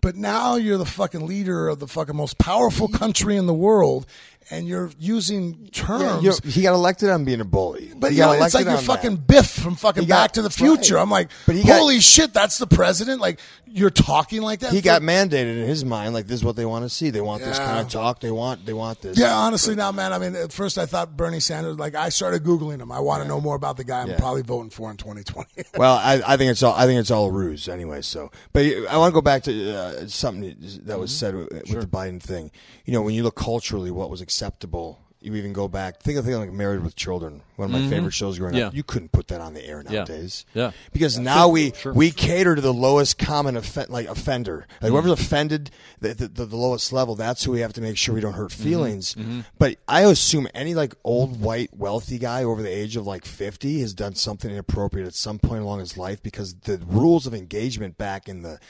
But 0.00 0.16
now 0.16 0.54
you're 0.56 0.78
the 0.78 0.84
fucking 0.86 1.26
leader 1.26 1.68
of 1.68 1.80
the 1.80 1.88
fucking 1.88 2.14
most 2.16 2.38
powerful 2.38 2.86
country 2.88 3.36
in 3.36 3.46
the 3.46 3.54
world, 3.54 4.06
and 4.50 4.66
you're 4.66 4.90
using 4.98 5.58
Yeah, 5.64 5.68
terms. 5.72 6.22
you're- 6.22 6.50
he 6.50 6.62
got 6.62 6.72
elected 6.74 7.10
on 7.10 7.24
being 7.24 7.40
a 7.40 7.44
bully. 7.44 7.92
But 7.96 8.12
He 8.12 8.18
you 8.18 8.22
know, 8.22 8.32
it's 8.32 8.54
like 8.54 8.64
you're 8.66 8.78
fucking 8.78 9.16
that. 9.16 9.26
Biff 9.26 9.50
from 9.50 9.74
fucking 9.74 10.04
got- 10.04 10.22
Back 10.24 10.32
to 10.32 10.42
the 10.42 10.50
Future. 10.50 10.94
right. 10.94 11.02
I'm 11.02 11.10
like, 11.10 11.28
But 11.46 11.56
he 11.56 11.64
got- 11.64 11.78
holy 11.80 12.00
shit, 12.00 12.32
that's 12.32 12.58
the 12.58 12.66
president. 12.66 13.20
Like 13.20 13.40
you're 13.70 13.90
talking 13.90 14.40
like 14.40 14.60
that. 14.60 14.70
He 14.72 14.78
for- 14.80 14.84
got 14.84 15.02
mandated 15.02 15.60
in 15.60 15.66
his 15.66 15.84
mind. 15.84 16.14
Like 16.14 16.26
this 16.26 16.36
is 16.36 16.44
what 16.44 16.56
they 16.56 16.64
want 16.64 16.84
to 16.84 16.88
see. 16.88 17.10
They 17.10 17.20
want 17.20 17.42
this 17.44 17.58
kind 17.58 17.80
of 17.80 17.88
talk. 17.90 18.20
They 18.20 18.30
want. 18.30 18.64
They 18.64 18.72
want 18.72 19.02
this. 19.02 19.18
Yeah, 19.18 19.34
honestly, 19.36 19.74
now, 19.74 19.92
man. 19.92 20.12
I 20.14 20.18
mean, 20.18 20.34
at 20.36 20.52
first 20.52 20.78
I 20.78 20.86
thought 20.86 21.14
Bernie 21.16 21.40
Sanders. 21.40 21.76
Like, 21.76 21.94
I 21.94 22.08
started 22.08 22.44
googling 22.44 22.80
him. 22.80 22.90
I 22.90 23.00
want 23.00 23.22
to 23.22 23.28
know 23.28 23.40
more 23.42 23.56
about 23.56 23.76
the 23.76 23.84
guy. 23.84 24.00
I'm 24.00 24.08
Yeah. 24.10 24.18
probably 24.18 24.42
voting 24.42 24.70
for 24.70 24.90
in 24.90 24.96
2020. 24.96 25.48
Well, 25.76 25.96
I, 25.96 26.22
I 26.26 26.36
think 26.38 26.52
it's 26.52 26.62
all. 26.62 26.72
I 26.74 26.86
think 26.86 26.98
it's 27.00 27.10
all 27.10 27.26
a 27.26 27.30
ruse 27.32 27.68
anyway. 27.68 28.00
So, 28.00 28.30
but 28.54 28.64
I 28.88 28.96
want 28.96 29.10
to 29.10 29.14
go 29.14 29.20
back 29.20 29.42
to 29.42 29.74
uh, 29.76 29.87
Uh, 29.94 30.06
something 30.06 30.54
that 30.84 30.98
was 30.98 31.10
mm-hmm. 31.10 31.18
said 31.18 31.34
with, 31.34 31.50
with 31.50 31.80
the 31.80 31.86
Biden 31.86 32.20
thing. 32.20 32.50
You 32.84 32.92
know, 32.92 33.02
when 33.02 33.14
you 33.14 33.22
look 33.22 33.36
culturally, 33.36 33.90
what 33.90 34.10
was 34.10 34.20
acceptable. 34.20 35.00
You 35.20 35.34
even 35.34 35.52
go 35.52 35.66
back. 35.66 36.00
Think 36.00 36.16
of 36.16 36.24
thing 36.24 36.36
like 36.36 36.52
Married 36.52 36.84
with 36.84 36.94
Children, 36.94 37.42
one 37.56 37.66
of 37.66 37.72
my 37.72 37.80
mm-hmm. 37.80 37.90
favorite 37.90 38.12
shows 38.12 38.38
growing 38.38 38.54
Yeah. 38.54 38.68
up. 38.68 38.74
You 38.74 38.84
couldn't 38.84 39.10
put 39.10 39.26
that 39.28 39.40
on 39.40 39.52
the 39.52 39.66
air 39.66 39.82
nowadays. 39.82 40.46
Yeah. 40.54 40.70
because 40.92 41.18
now 41.18 41.48
we 41.48 41.72
Sure. 41.72 41.92
we 41.92 42.12
cater 42.12 42.54
to 42.54 42.60
the 42.60 42.72
lowest 42.72 43.18
common 43.18 43.56
offen- 43.56 43.86
like 43.88 44.06
offender. 44.06 44.58
Like 44.58 44.68
mm-hmm. 44.68 44.92
whoever's 44.92 45.10
offended 45.10 45.72
the, 46.00 46.14
the, 46.14 46.28
the, 46.28 46.46
the 46.46 46.56
lowest 46.56 46.92
level, 46.92 47.16
that's 47.16 47.42
who 47.42 47.50
we 47.50 47.60
have 47.62 47.72
to 47.72 47.80
make 47.80 47.96
sure 47.96 48.14
we 48.14 48.20
don't 48.20 48.34
hurt 48.34 48.52
feelings. 48.52 49.16
But 49.58 49.78
I 49.88 50.02
assume 50.02 50.46
any 50.54 50.76
like 50.76 50.94
old 51.02 51.40
white 51.40 51.76
wealthy 51.76 52.18
guy 52.20 52.44
over 52.44 52.62
the 52.62 52.70
age 52.70 52.94
of 52.94 53.04
like 53.04 53.24
fifty 53.24 53.80
has 53.80 53.94
done 53.94 54.14
something 54.14 54.48
inappropriate 54.48 55.08
at 55.08 55.14
some 55.16 55.40
point 55.40 55.62
along 55.62 55.80
his 55.80 55.96
life 55.98 56.22
because 56.22 56.54
the 56.60 56.78
rules 56.86 57.26
of 57.26 57.34
engagement 57.34 57.98
back 57.98 58.28
in 58.28 58.42
the 58.42 58.60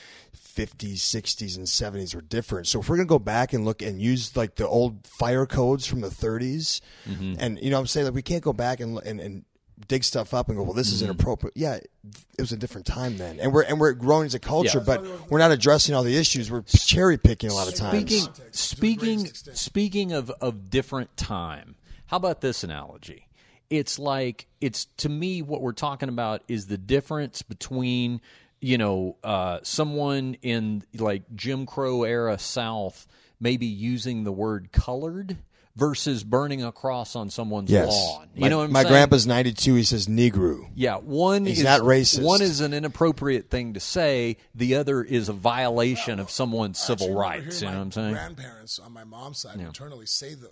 50s, 0.56 0.96
60s, 0.96 1.56
and 1.56 1.66
70s 1.66 2.14
were 2.14 2.20
different. 2.20 2.66
So 2.66 2.80
if 2.80 2.88
we're 2.88 2.96
gonna 2.96 3.06
go 3.06 3.18
back 3.18 3.52
and 3.52 3.64
look 3.64 3.82
and 3.82 4.00
use 4.00 4.36
like 4.36 4.56
the 4.56 4.66
old 4.66 5.06
fire 5.06 5.46
codes 5.46 5.86
from 5.86 6.00
the 6.00 6.08
30s, 6.08 6.80
mm-hmm. 7.08 7.34
and 7.38 7.58
you 7.60 7.70
know 7.70 7.76
what 7.76 7.80
I'm 7.82 7.86
saying 7.86 8.06
like 8.06 8.14
we 8.14 8.22
can't 8.22 8.42
go 8.42 8.52
back 8.52 8.80
and 8.80 8.98
and, 8.98 9.20
and 9.20 9.44
dig 9.86 10.02
stuff 10.02 10.34
up 10.34 10.48
and 10.48 10.56
go, 10.56 10.64
well, 10.64 10.72
this 10.72 10.92
is 10.92 11.02
mm-hmm. 11.02 11.12
inappropriate. 11.12 11.56
Yeah, 11.56 11.74
it 11.74 12.40
was 12.40 12.52
a 12.52 12.56
different 12.56 12.86
time 12.86 13.16
then, 13.16 13.38
and 13.38 13.52
we're 13.52 13.62
and 13.62 13.78
we're 13.78 13.92
growing 13.92 14.26
as 14.26 14.34
a 14.34 14.40
culture, 14.40 14.78
Yeah. 14.78 14.84
but 14.84 15.30
we're 15.30 15.38
not 15.38 15.52
addressing 15.52 15.94
all 15.94 16.02
the 16.02 16.16
issues. 16.16 16.50
We're 16.50 16.62
cherry 16.62 17.18
picking 17.18 17.50
a 17.50 17.54
lot 17.54 17.68
of 17.68 17.74
times. 17.74 17.98
Speaking 18.00 18.34
speaking 18.50 19.26
speaking 19.26 20.12
of 20.12 20.30
of 20.40 20.70
different 20.70 21.16
time. 21.16 21.76
How 22.06 22.16
about 22.16 22.40
this 22.40 22.64
analogy? 22.64 23.28
It's 23.70 23.98
like 23.98 24.46
it's 24.60 24.86
to 24.98 25.08
me 25.08 25.42
what 25.42 25.60
we're 25.60 25.72
talking 25.72 26.08
about 26.08 26.42
is 26.48 26.66
the 26.66 26.78
difference 26.78 27.42
between 27.42 28.20
you 28.60 28.78
know 28.78 29.16
uh, 29.24 29.60
someone 29.62 30.34
in 30.42 30.82
like 30.94 31.22
Jim 31.34 31.66
Crow 31.66 32.04
era 32.04 32.38
South 32.38 33.06
maybe 33.40 33.66
using 33.66 34.24
the 34.24 34.32
word 34.32 34.72
colored 34.72 35.36
versus 35.76 36.24
burning 36.24 36.64
a 36.64 36.72
cross 36.72 37.14
on 37.14 37.30
someone's 37.30 37.70
Yes, 37.70 37.86
lawn. 37.88 38.28
You 38.34 38.40
my, 38.40 38.48
know 38.48 38.58
what 38.58 38.64
I'm 38.64 38.72
my 38.72 38.82
saying? 38.82 38.92
grandpa's 38.92 39.28
92. 39.28 39.74
He 39.76 39.84
says 39.84 40.08
Negro. 40.08 40.68
Yeah, 40.74 40.96
one 40.96 41.46
He's 41.46 41.58
is 41.58 41.64
not 41.64 41.82
racist. 41.82 42.24
One 42.24 42.42
is 42.42 42.60
an 42.60 42.74
inappropriate 42.74 43.48
thing 43.48 43.74
to 43.74 43.80
say. 43.80 44.38
The 44.56 44.74
other 44.74 45.04
is 45.04 45.28
a 45.28 45.32
violation 45.32 46.18
of 46.18 46.32
someone's 46.32 46.80
civil 46.80 47.06
Actually, 47.06 47.22
I 47.24 47.30
remember 47.30 47.44
rights. 47.46 47.62
You 47.62 47.68
know 47.68 47.74
what 47.74 47.80
I'm 47.82 47.92
saying? 47.92 48.12
Grandparents 48.12 48.78
on 48.80 48.92
my 48.92 49.04
mom's 49.04 49.38
side 49.38 49.56
maternally 49.56 50.06
say 50.06 50.34
that, 50.34 50.50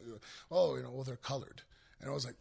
oh, 0.53 0.77
you 0.77 0.83
know, 0.85 0.93
well, 0.93 1.03
they're 1.03 1.17
colored, 1.17 1.63
and 2.01 2.09
I 2.09 2.15
was 2.15 2.25
like, 2.25 2.37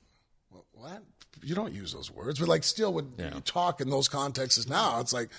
well, 0.51 0.65
what? 0.73 1.01
You 1.43 1.55
don't 1.55 1.73
use 1.73 1.93
those 1.93 2.11
words, 2.11 2.39
but 2.39 2.47
like, 2.47 2.63
still, 2.63 2.93
when 2.93 3.13
you 3.17 3.41
talk 3.41 3.81
in 3.81 3.89
those 3.89 4.07
contexts 4.07 4.67
now, 4.67 4.99
it's 4.99 5.13
like, 5.13 5.29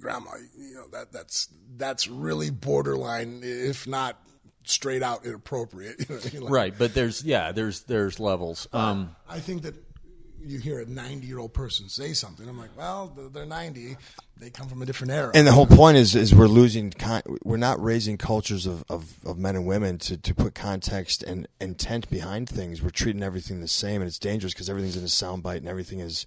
grandma, 0.00 0.30
you 0.56 0.74
know, 0.74 0.86
that 0.92 1.12
that's 1.12 1.48
that's 1.76 2.06
really 2.08 2.50
borderline, 2.50 3.40
if 3.42 3.86
not 3.86 4.18
straight 4.64 5.02
out 5.02 5.24
inappropriate. 5.24 5.96
You 6.00 6.06
know 6.08 6.14
what 6.16 6.26
I 6.26 6.32
mean? 6.34 6.42
Like, 6.44 6.52
Right, 6.52 6.74
but 6.78 6.94
there's 6.94 7.24
yeah, 7.24 7.52
there's 7.52 7.82
there's 7.82 8.20
levels. 8.20 8.68
Um, 8.72 9.16
I 9.28 9.40
think 9.40 9.62
that 9.62 9.74
you 10.44 10.58
hear 10.58 10.80
a 10.80 10.86
90 10.86 11.26
year 11.26 11.38
old 11.38 11.52
person 11.52 11.88
say 11.88 12.12
something. 12.12 12.48
I'm 12.48 12.58
like, 12.58 12.76
well, 12.76 13.12
they're 13.32 13.46
90. 13.46 13.96
They 14.38 14.50
come 14.50 14.68
from 14.68 14.82
a 14.82 14.86
different 14.86 15.12
era. 15.12 15.30
And 15.34 15.46
the 15.46 15.52
whole 15.52 15.66
point 15.66 15.96
is, 15.96 16.14
is 16.14 16.34
we're 16.34 16.46
losing. 16.46 16.90
Con- 16.90 17.22
we're 17.44 17.56
not 17.56 17.82
raising 17.82 18.18
cultures 18.18 18.66
of, 18.66 18.84
of, 18.88 19.14
of 19.24 19.38
men 19.38 19.54
and 19.56 19.66
women 19.66 19.98
to, 19.98 20.16
to 20.16 20.34
put 20.34 20.54
context 20.54 21.22
and 21.22 21.46
intent 21.60 22.10
behind 22.10 22.48
things. 22.48 22.82
We're 22.82 22.90
treating 22.90 23.22
everything 23.22 23.60
the 23.60 23.68
same, 23.68 24.00
and 24.00 24.08
it's 24.08 24.18
dangerous 24.18 24.52
because 24.52 24.68
everything's 24.68 24.96
in 24.96 25.04
a 25.04 25.06
soundbite 25.06 25.58
and 25.58 25.68
everything 25.68 26.00
is. 26.00 26.26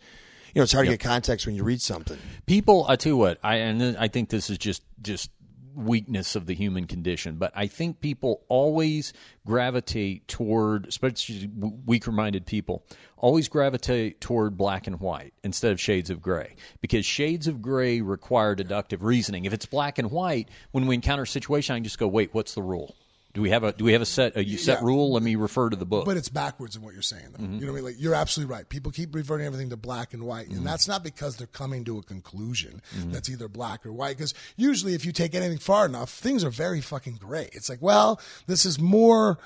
You 0.54 0.60
know, 0.60 0.64
it's 0.64 0.72
hard 0.72 0.86
to 0.86 0.94
get 0.94 1.02
context 1.02 1.46
when 1.46 1.56
you 1.56 1.66
read 1.66 1.82
something. 1.82 2.18
people, 2.46 2.86
I 2.88 2.96
tell 2.96 3.10
you 3.10 3.18
what, 3.18 3.40
I 3.44 3.56
and 3.56 3.82
then 3.82 3.98
I 3.98 4.08
think 4.08 4.30
this 4.30 4.50
is 4.50 4.58
just 4.58 4.82
just 5.02 5.30
weakness 5.76 6.36
of 6.36 6.46
the 6.46 6.56
human 6.56 6.88
condition, 6.88 7.36
but 7.36 7.52
I 7.56 7.68
think 7.68 8.00
people 8.00 8.42
always 8.48 9.14
gravitate 9.46 10.28
toward, 10.28 10.88
especially 10.88 11.50
weaker-minded 11.86 12.46
people, 12.46 12.84
always 13.18 13.48
gravitate 13.48 14.22
toward 14.22 14.58
black 14.58 14.88
and 14.88 15.00
white 15.00 15.34
instead 15.44 15.72
of 15.72 15.80
shades 15.80 16.10
of 16.10 16.22
gray 16.22 16.56
because 16.82 17.06
shades 17.06 17.48
of 17.48 17.62
gray 17.62 18.02
require 18.02 18.56
deductive 18.56 19.04
reasoning. 19.04 19.46
If 19.46 19.54
it's 19.54 19.66
black 19.66 19.98
and 20.00 20.12
white, 20.12 20.50
when 20.72 20.88
we 20.88 20.96
encounter 20.96 21.24
a 21.24 21.28
situation, 21.28 21.74
I 21.74 21.78
can 21.78 21.84
just 21.84 22.00
go, 22.00 22.08
"Wait, 22.08 22.34
what's 22.34 22.54
the 22.54 22.64
rule?" 22.64 22.96
Do 23.36 23.42
we 23.42 23.52
have 23.52 23.64
a 23.64 23.72
do 23.74 23.84
we 23.86 23.94
have 23.94 24.02
a 24.02 24.06
set 24.06 24.36
a 24.36 24.58
set 24.58 24.80
Yeah. 24.80 24.86
rule? 24.86 25.12
Let 25.14 25.22
me 25.22 25.36
refer 25.36 25.70
to 25.70 25.76
the 25.76 25.86
book. 25.86 26.06
But 26.06 26.18
it's 26.18 26.30
backwards 26.30 26.76
in 26.76 26.82
what 26.82 26.94
you're 26.94 27.04
saying. 27.04 27.28
Though. 27.34 27.44
Mm-hmm. 27.44 27.60
You 27.60 27.66
know 27.68 27.74
what 27.74 27.78
I 27.80 27.82
mean? 27.82 27.86
Like 27.86 27.96
you're 28.02 28.16
absolutely 28.16 28.56
right. 28.56 28.68
People 28.68 28.92
keep 28.92 29.14
reverting 29.14 29.46
everything 29.46 29.70
to 29.70 29.78
black 29.78 30.14
and 30.14 30.24
white, 30.24 30.48
Mm-hmm. 30.48 30.58
and 30.60 30.66
that's 30.66 30.88
not 30.88 31.04
because 31.04 31.36
they're 31.36 31.46
coming 31.48 31.84
to 31.86 32.00
a 32.00 32.02
conclusion 32.04 32.82
that's 33.08 33.30
either 33.30 33.48
black 33.48 33.86
or 33.86 33.92
white. 33.94 34.18
Because 34.18 34.34
usually, 34.56 34.94
if 34.96 35.06
you 35.06 35.12
take 35.12 35.36
anything 35.36 35.58
far 35.60 35.86
enough, 35.86 36.10
things 36.10 36.44
are 36.44 36.50
very 36.50 36.82
fucking 36.82 37.16
gray. 37.16 37.50
It's 37.54 37.70
like, 37.70 37.82
well, 37.82 38.20
this 38.48 38.66
is 38.66 38.80
more. 38.80 39.38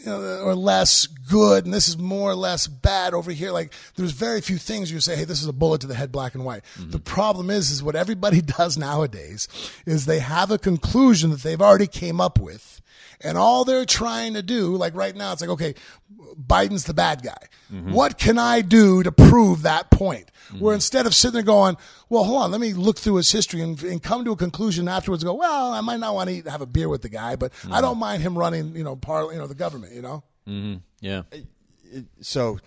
You 0.00 0.04
know, 0.06 0.20
or 0.44 0.54
less 0.54 1.08
good, 1.08 1.64
and 1.64 1.74
this 1.74 1.88
is 1.88 1.98
more 1.98 2.30
or 2.30 2.36
less 2.36 2.68
bad 2.68 3.14
over 3.14 3.32
here. 3.32 3.50
Like, 3.50 3.72
there's 3.96 4.12
very 4.12 4.40
few 4.40 4.56
things 4.56 4.92
you 4.92 5.00
say, 5.00 5.16
"Hey, 5.16 5.24
this 5.24 5.42
is 5.42 5.48
a 5.48 5.52
bullet 5.52 5.80
to 5.80 5.88
the 5.88 5.94
head, 5.96 6.12
black 6.12 6.36
and 6.36 6.44
white." 6.44 6.62
Mm-hmm. 6.78 6.90
The 6.92 7.00
problem 7.00 7.50
is, 7.50 7.72
is 7.72 7.82
what 7.82 7.96
everybody 7.96 8.40
does 8.58 8.78
nowadays 8.78 9.48
is 9.86 10.06
they 10.06 10.20
have 10.20 10.52
a 10.52 10.58
conclusion 10.58 11.30
that 11.30 11.40
they've 11.42 11.60
already 11.60 11.88
came 11.88 12.20
up 12.20 12.38
with, 12.38 12.80
and 13.20 13.36
all 13.38 13.64
they're 13.64 13.84
trying 13.84 14.34
to 14.34 14.42
do, 14.42 14.76
like 14.76 14.94
right 14.94 15.14
now, 15.14 15.32
it's 15.32 15.40
like, 15.40 15.50
okay, 15.50 15.74
Biden's 16.36 16.84
the 16.84 16.94
bad 16.94 17.22
guy. 17.22 17.48
What 17.92 18.16
can 18.18 18.38
I 18.38 18.60
do 18.62 19.02
to 19.02 19.12
prove 19.12 19.62
that 19.62 19.90
point? 19.90 20.30
Where 20.58 20.74
instead 20.74 21.04
of 21.04 21.14
sitting 21.14 21.34
there 21.34 21.42
going, 21.42 21.76
well, 22.08 22.24
hold 22.24 22.42
on, 22.42 22.50
let 22.50 22.60
me 22.60 22.72
look 22.72 22.98
through 22.98 23.16
his 23.16 23.30
history 23.30 23.60
and, 23.60 23.82
and 23.82 24.02
come 24.02 24.24
to 24.24 24.32
a 24.32 24.36
conclusion 24.36 24.88
afterwards. 24.88 25.22
And 25.22 25.28
go, 25.28 25.34
well, 25.34 25.72
I 25.72 25.82
might 25.82 26.00
not 26.00 26.14
want 26.14 26.30
to 26.30 26.36
eat, 26.36 26.48
have 26.48 26.62
a 26.62 26.66
beer 26.66 26.88
with 26.88 27.02
the 27.02 27.10
guy, 27.10 27.36
but 27.36 27.52
I 27.70 27.82
don't 27.82 27.98
mind 27.98 28.22
him 28.22 28.38
running, 28.38 28.74
you 28.74 28.82
know, 28.82 28.96
par, 28.96 29.30
you 29.30 29.38
know, 29.38 29.46
the 29.46 29.54
government. 29.54 29.92
You 29.92 30.02
know, 30.02 30.24
yeah, 31.00 31.22
So. 32.22 32.58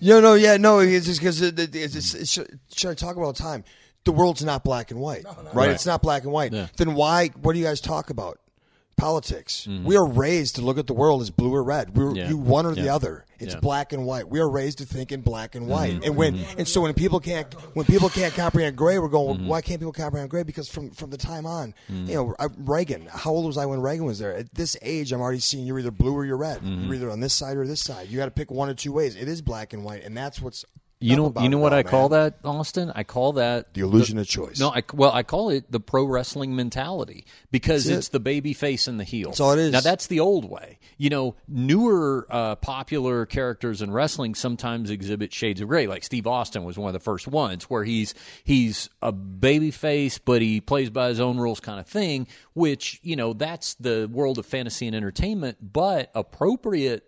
No, 0.00 0.20
no, 0.20 0.34
yeah, 0.34 0.56
no. 0.56 0.80
It's 0.80 1.06
just 1.06 1.20
because 1.20 1.40
it, 1.40 1.58
it, 1.58 1.76
it's, 1.76 1.94
it's, 1.94 2.14
it's, 2.14 2.32
should 2.74 2.90
I 2.90 2.94
talk 2.94 3.16
about 3.16 3.36
the 3.36 3.42
time? 3.42 3.62
The 4.04 4.12
world's 4.12 4.44
not 4.44 4.64
black 4.64 4.90
and 4.90 5.00
white, 5.00 5.24
right? 5.52 5.70
It's 5.70 5.86
not 5.86 6.02
black 6.02 6.24
and 6.24 6.32
white. 6.32 6.52
Yeah. 6.52 6.66
Then 6.76 6.94
why? 6.94 7.28
What 7.40 7.52
do 7.52 7.58
you 7.58 7.64
guys 7.64 7.80
talk 7.80 8.10
about? 8.10 8.38
politics. 9.02 9.66
Mm-hmm. 9.68 9.84
We 9.84 9.96
are 9.96 10.06
raised 10.06 10.56
to 10.56 10.62
look 10.62 10.78
at 10.78 10.86
the 10.86 10.94
world 10.94 11.22
as 11.22 11.30
blue 11.30 11.52
or 11.52 11.62
red. 11.64 11.96
We're 11.96 12.14
Yeah. 12.14 12.28
you 12.28 12.36
one 12.36 12.66
or 12.66 12.74
the 12.74 12.88
other. 12.88 13.24
It's 13.40 13.54
Yeah. 13.54 13.60
black 13.60 13.92
and 13.92 14.06
white. 14.06 14.28
We 14.28 14.38
are 14.38 14.48
raised 14.48 14.78
to 14.78 14.84
think 14.84 15.10
in 15.10 15.22
black 15.22 15.56
and 15.56 15.66
white. 15.66 15.94
Mm-hmm. 15.94 16.04
And 16.04 16.16
when 16.16 16.34
mm-hmm. 16.36 16.58
and 16.58 16.68
so 16.68 16.82
when 16.82 16.94
people 16.94 17.18
can't 17.18 17.52
when 17.74 17.84
people 17.84 18.08
can't 18.08 18.32
comprehend 18.32 18.76
gray, 18.76 19.00
we're 19.00 19.08
going. 19.08 19.40
Well, 19.40 19.48
why 19.48 19.60
can't 19.60 19.80
people 19.80 19.92
comprehend 19.92 20.30
gray? 20.30 20.44
Because 20.44 20.68
from 20.68 20.90
from 20.90 21.10
the 21.10 21.16
time 21.16 21.46
on, 21.46 21.74
you 21.88 22.14
know, 22.14 22.34
I, 22.38 22.46
Reagan. 22.58 23.08
How 23.10 23.32
old 23.32 23.46
was 23.46 23.58
I 23.58 23.66
when 23.66 23.80
Reagan 23.80 24.04
was 24.04 24.20
there? 24.20 24.36
At 24.36 24.54
this 24.54 24.76
age, 24.82 25.10
I'm 25.10 25.20
already 25.20 25.40
seeing 25.40 25.66
you're 25.66 25.80
either 25.80 25.90
blue 25.90 26.14
or 26.14 26.24
you're 26.24 26.36
red. 26.36 26.60
You're 26.62 26.94
either 26.94 27.10
on 27.10 27.18
this 27.18 27.34
side 27.34 27.56
or 27.56 27.66
this 27.66 27.80
side. 27.80 28.08
You 28.08 28.18
got 28.18 28.26
to 28.26 28.30
pick 28.30 28.52
one 28.52 28.68
or 28.68 28.74
two 28.74 28.92
ways. 28.92 29.16
It 29.16 29.26
is 29.26 29.42
black 29.42 29.72
and 29.72 29.82
white, 29.82 30.04
and 30.04 30.16
that's 30.16 30.40
what's 30.40 30.64
You 31.02 31.16
know, 31.16 31.32
you 31.40 31.48
know 31.48 31.58
what 31.58 31.72
I 31.72 31.82
call 31.82 32.10
that, 32.10 32.38
Austin? 32.44 32.92
I 32.94 33.02
call 33.02 33.34
that 33.34 33.74
The 33.74 33.80
illusion 33.80 34.18
of 34.18 34.26
choice. 34.26 34.58
No, 34.58 34.70
I, 34.70 34.82
well, 34.92 35.12
I 35.12 35.22
call 35.22 35.50
it 35.50 35.70
the 35.70 35.80
pro 35.80 36.04
wrestling 36.04 36.54
mentality 36.56 37.24
because 37.50 37.84
That's 37.84 37.98
it's 37.98 38.08
it. 38.08 38.12
the 38.12 38.20
baby 38.20 38.52
face 38.52 38.86
and 38.86 38.98
the 38.98 39.04
heel. 39.04 39.30
That's 39.30 39.40
all 39.40 39.52
it 39.52 39.58
is. 39.58 39.72
Now 39.72 39.80
that's 39.80 40.06
the 40.06 40.20
old 40.20 40.48
way. 40.48 40.78
You 40.98 41.10
know, 41.10 41.36
newer 41.48 42.26
uh, 42.30 42.56
popular 42.56 43.26
characters 43.26 43.82
in 43.82 43.90
wrestling 43.90 44.34
sometimes 44.34 44.90
exhibit 44.90 45.32
shades 45.32 45.60
of 45.60 45.68
gray. 45.68 45.86
Like 45.86 46.04
Steve 46.04 46.26
Austin 46.26 46.64
was 46.64 46.78
one 46.78 46.88
of 46.88 46.94
the 46.94 47.00
first 47.00 47.26
ones 47.26 47.64
where 47.64 47.84
he's 47.84 48.14
he's 48.44 48.88
a 49.00 49.12
baby 49.12 49.70
face, 49.70 50.18
but 50.18 50.42
he 50.42 50.60
plays 50.60 50.90
by 50.90 51.08
his 51.08 51.20
own 51.20 51.38
rules, 51.38 51.60
kind 51.60 51.80
of 51.80 51.86
thing. 51.86 52.26
Which 52.54 53.00
you 53.02 53.16
know, 53.16 53.32
that's 53.32 53.74
the 53.74 54.08
world 54.12 54.38
of 54.38 54.46
fantasy 54.46 54.86
and 54.86 54.94
entertainment, 54.96 55.58
but 55.72 56.10
appropriate 56.14 57.04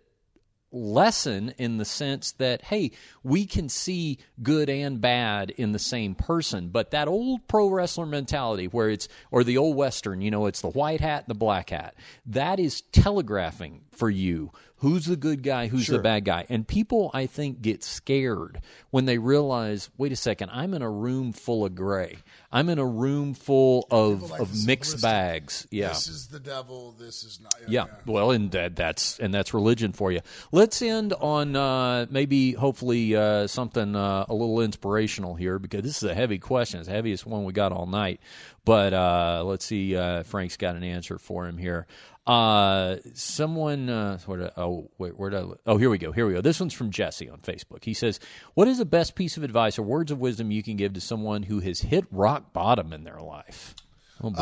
lesson 0.75 1.55
in 1.57 1.79
the 1.79 1.85
sense 1.85 2.33
that 2.33 2.63
hey 2.63 2.91
we 3.23 3.47
can 3.47 3.69
see 3.69 4.19
good 4.43 4.69
and 4.69 5.01
bad 5.01 5.51
in 5.51 5.73
the 5.73 5.79
same 5.79 6.15
person. 6.15 6.69
But 6.69 6.91
that 6.91 7.09
old 7.09 7.47
pro 7.49 7.69
wrestler 7.69 8.07
mentality 8.07 8.67
where 8.67 8.91
it's 8.91 9.09
or 9.31 9.45
the 9.45 9.59
old 9.59 9.77
western 9.77 10.21
you 10.21 10.31
know 10.31 10.47
it's 10.47 10.61
the 10.61 10.69
white 10.69 11.01
hat 11.01 11.25
and 11.27 11.35
the 11.35 11.39
black 11.39 11.71
hat 11.71 11.95
that 12.27 12.59
is 12.59 12.81
telegraphing 12.93 13.83
for 13.93 14.11
you 14.11 14.51
who's 14.85 15.07
the 15.07 15.17
good 15.17 15.43
guy 15.43 15.67
who's 15.67 15.87
the 15.87 15.99
bad 15.99 16.25
guy 16.25 16.45
and 16.49 16.69
people 16.69 17.11
i 17.15 17.27
think 17.27 17.61
get 17.63 17.83
scared 17.83 18.61
when 18.91 19.05
they 19.07 19.19
realize 19.19 19.91
wait 19.99 20.13
a 20.13 20.17
second 20.17 20.51
i'm 20.53 20.75
in 20.75 20.83
a 20.83 20.91
room 20.91 21.33
full 21.33 21.65
of 21.65 21.75
gray 21.75 22.17
i'm 22.53 22.69
in 22.69 22.79
a 22.79 22.87
room 22.87 23.35
full 23.35 23.87
of, 23.91 24.31
like 24.31 24.41
of 24.41 24.67
mixed 24.67 25.01
bags 25.03 25.67
yeah 25.71 25.89
This 25.89 26.07
is 26.07 26.27
the 26.29 26.39
devil. 26.39 26.95
This 26.99 27.25
is 27.25 27.41
not. 27.41 27.55
yeah, 27.67 27.87
well, 28.07 28.31
and 28.31 28.51
that, 28.53 28.77
that's 28.77 29.19
and 29.19 29.33
that's 29.33 29.55
religion 29.55 29.93
for 29.93 30.13
you. 30.13 30.21
Let's 30.53 30.81
end 30.83 31.13
on 31.15 31.57
uh, 31.57 32.07
maybe, 32.11 32.53
hopefully, 32.53 33.17
uh, 33.17 33.47
something 33.47 33.97
uh, 33.97 34.27
a 34.29 34.35
little 34.35 34.61
inspirational 34.61 35.35
here 35.35 35.59
because 35.59 35.83
this 35.83 36.03
is 36.03 36.09
a 36.09 36.15
heavy 36.15 36.39
question. 36.39 36.81
It's 36.81 36.89
the 36.89 36.95
heaviest 36.95 37.27
one 37.27 37.45
we 37.45 37.53
got 37.53 37.73
all 37.73 37.87
night. 37.87 38.21
But 38.65 38.93
uh, 38.95 39.43
let's 39.45 39.65
see. 39.65 39.97
Uh, 39.97 40.23
Frank's 40.23 40.57
got 40.57 40.77
an 40.77 40.85
answer 40.85 41.19
for 41.19 41.47
him 41.47 41.59
here. 41.59 41.87
Uh, 42.27 42.97
someone, 43.13 43.91
uh, 43.91 44.19
where 44.25 44.39
did, 44.39 44.51
oh 44.57 44.91
wait, 44.97 45.19
where 45.19 45.29
did 45.29 45.41
I, 45.45 45.47
oh 45.67 45.77
here 45.77 45.91
we 45.91 45.99
go, 45.99 46.11
here 46.11 46.27
we 46.27 46.33
go. 46.33 46.41
This 46.41 46.59
one's 46.59 46.73
from 46.73 46.91
Jesse 46.91 47.29
on 47.29 47.39
Facebook. 47.41 47.85
He 47.85 47.93
says, 47.93 48.19
"What 48.55 48.67
is 48.67 48.79
the 48.79 48.87
best 48.87 49.15
piece 49.15 49.37
of 49.37 49.43
advice 49.43 49.79
or 49.79 49.83
words 49.83 50.11
of 50.11 50.19
wisdom 50.21 50.51
you 50.51 50.63
can 50.63 50.77
give 50.77 50.95
to 50.95 51.01
someone 51.01 51.43
who 51.43 51.61
has 51.61 51.81
hit 51.81 52.07
rock 52.11 52.55
bottom 52.55 52.95
in 52.95 53.05
their 53.05 53.21
life?" 53.21 53.75
Oh 54.23 54.31
boy, 54.31 54.41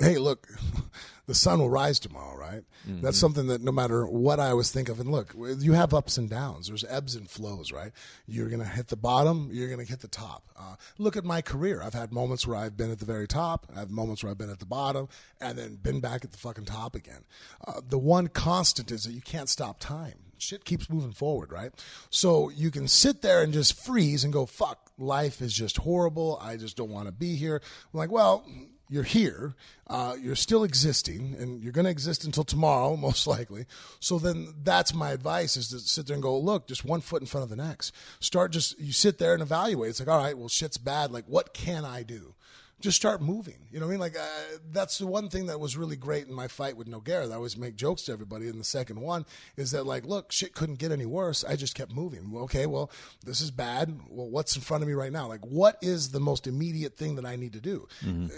hey, 0.00 0.16
look, 0.16 0.48
the 1.26 1.34
sun 1.34 1.58
will 1.58 1.68
rise 1.68 2.00
tomorrow, 2.00 2.36
right? 2.36 2.62
Mm-hmm. 2.88 3.02
That's 3.02 3.18
something 3.18 3.46
that 3.48 3.60
no 3.60 3.72
matter 3.72 4.06
what 4.06 4.40
I 4.40 4.50
always 4.50 4.70
think 4.70 4.88
of, 4.88 4.98
and 4.98 5.10
look, 5.10 5.34
you 5.36 5.72
have 5.72 5.92
ups 5.92 6.16
and 6.16 6.28
downs. 6.28 6.68
There's 6.68 6.84
ebbs 6.88 7.14
and 7.14 7.28
flows, 7.28 7.70
right? 7.70 7.92
You're 8.26 8.48
going 8.48 8.62
to 8.62 8.68
hit 8.68 8.88
the 8.88 8.96
bottom, 8.96 9.50
you're 9.52 9.68
going 9.68 9.84
to 9.84 9.90
hit 9.90 10.00
the 10.00 10.08
top. 10.08 10.50
Uh, 10.56 10.76
look 10.98 11.16
at 11.16 11.24
my 11.24 11.42
career. 11.42 11.82
I've 11.82 11.94
had 11.94 12.12
moments 12.12 12.46
where 12.46 12.56
I've 12.56 12.76
been 12.76 12.90
at 12.90 12.98
the 12.98 13.04
very 13.04 13.28
top, 13.28 13.66
I 13.74 13.80
have 13.80 13.90
moments 13.90 14.22
where 14.22 14.30
I've 14.30 14.38
been 14.38 14.50
at 14.50 14.60
the 14.60 14.66
bottom, 14.66 15.08
and 15.40 15.58
then 15.58 15.76
been 15.76 16.00
back 16.00 16.24
at 16.24 16.32
the 16.32 16.38
fucking 16.38 16.64
top 16.64 16.94
again. 16.94 17.24
Uh, 17.66 17.80
the 17.86 17.98
one 17.98 18.28
constant 18.28 18.90
is 18.90 19.04
that 19.04 19.12
you 19.12 19.22
can't 19.22 19.48
stop 19.48 19.80
time. 19.80 20.14
Shit 20.38 20.64
keeps 20.64 20.90
moving 20.90 21.12
forward, 21.12 21.52
right? 21.52 21.72
So 22.10 22.48
you 22.48 22.72
can 22.72 22.88
sit 22.88 23.22
there 23.22 23.42
and 23.42 23.52
just 23.52 23.80
freeze 23.84 24.24
and 24.24 24.32
go, 24.32 24.44
fuck, 24.44 24.90
life 24.98 25.40
is 25.40 25.54
just 25.54 25.76
horrible. 25.76 26.40
I 26.42 26.56
just 26.56 26.76
don't 26.76 26.90
want 26.90 27.06
to 27.06 27.12
be 27.12 27.36
here. 27.36 27.60
I'm 27.92 27.98
like, 27.98 28.10
well, 28.10 28.44
you're 28.92 29.02
here, 29.02 29.54
uh, 29.86 30.14
you're 30.20 30.36
still 30.36 30.64
existing, 30.64 31.34
and 31.38 31.62
you're 31.62 31.72
going 31.72 31.86
to 31.86 31.90
exist 31.90 32.26
until 32.26 32.44
tomorrow, 32.44 32.94
most 33.08 33.26
likely. 33.26 33.64
So 34.00 34.18
then 34.18 34.52
that's 34.62 34.92
my 34.92 35.12
advice 35.12 35.56
is 35.56 35.68
to 35.70 35.78
sit 35.78 36.06
there 36.06 36.14
and 36.14 36.22
go, 36.22 36.38
look, 36.38 36.68
just 36.68 36.84
one 36.84 37.00
foot 37.00 37.22
in 37.22 37.26
front 37.26 37.42
of 37.44 37.48
the 37.48 37.56
next. 37.56 37.94
Start 38.20 38.52
just, 38.52 38.78
you 38.78 38.92
sit 38.92 39.18
there 39.18 39.32
and 39.32 39.40
evaluate. 39.40 39.88
It's 39.90 40.00
like, 40.00 40.10
all 40.10 40.18
right, 40.18 40.36
well, 40.36 40.48
shit's 40.48 40.76
bad. 40.76 41.10
Like, 41.10 41.24
what 41.26 41.54
can 41.54 41.86
I 41.86 42.02
do? 42.02 42.34
Just 42.82 42.96
start 42.98 43.22
moving. 43.22 43.56
You 43.70 43.80
know 43.80 43.86
what 43.86 43.90
I 43.90 43.94
mean? 43.94 44.00
Like, 44.00 44.16
uh, 44.18 44.58
that's 44.70 44.98
the 44.98 45.06
one 45.06 45.30
thing 45.30 45.46
that 45.46 45.58
was 45.58 45.76
really 45.76 45.96
great 45.96 46.28
in 46.28 46.34
my 46.34 46.48
fight 46.48 46.76
with 46.76 46.86
Nogueira. 46.86 47.26
that 47.26 47.32
I 47.32 47.36
always 47.36 47.56
make 47.56 47.76
jokes 47.76 48.02
to 48.02 48.12
everybody. 48.12 48.48
In 48.48 48.58
the 48.58 48.64
second 48.64 49.00
one, 49.00 49.24
is 49.56 49.70
that, 49.70 49.86
like, 49.86 50.04
look, 50.04 50.30
shit 50.30 50.54
couldn't 50.54 50.78
get 50.78 50.92
any 50.92 51.06
worse. 51.06 51.44
I 51.44 51.56
just 51.56 51.74
kept 51.74 51.92
moving. 51.92 52.30
Well, 52.30 52.44
okay, 52.44 52.66
well, 52.66 52.90
this 53.24 53.40
is 53.40 53.50
bad. 53.50 53.98
Well, 54.08 54.28
what's 54.28 54.54
in 54.54 54.62
front 54.62 54.82
of 54.82 54.88
me 54.88 54.94
right 54.94 55.12
now? 55.12 55.26
Like, 55.26 55.44
what 55.44 55.78
is 55.80 56.10
the 56.10 56.20
most 56.20 56.46
immediate 56.46 56.96
thing 56.96 57.16
that 57.16 57.24
I 57.24 57.36
need 57.36 57.54
to 57.54 57.60
do? 57.60 57.88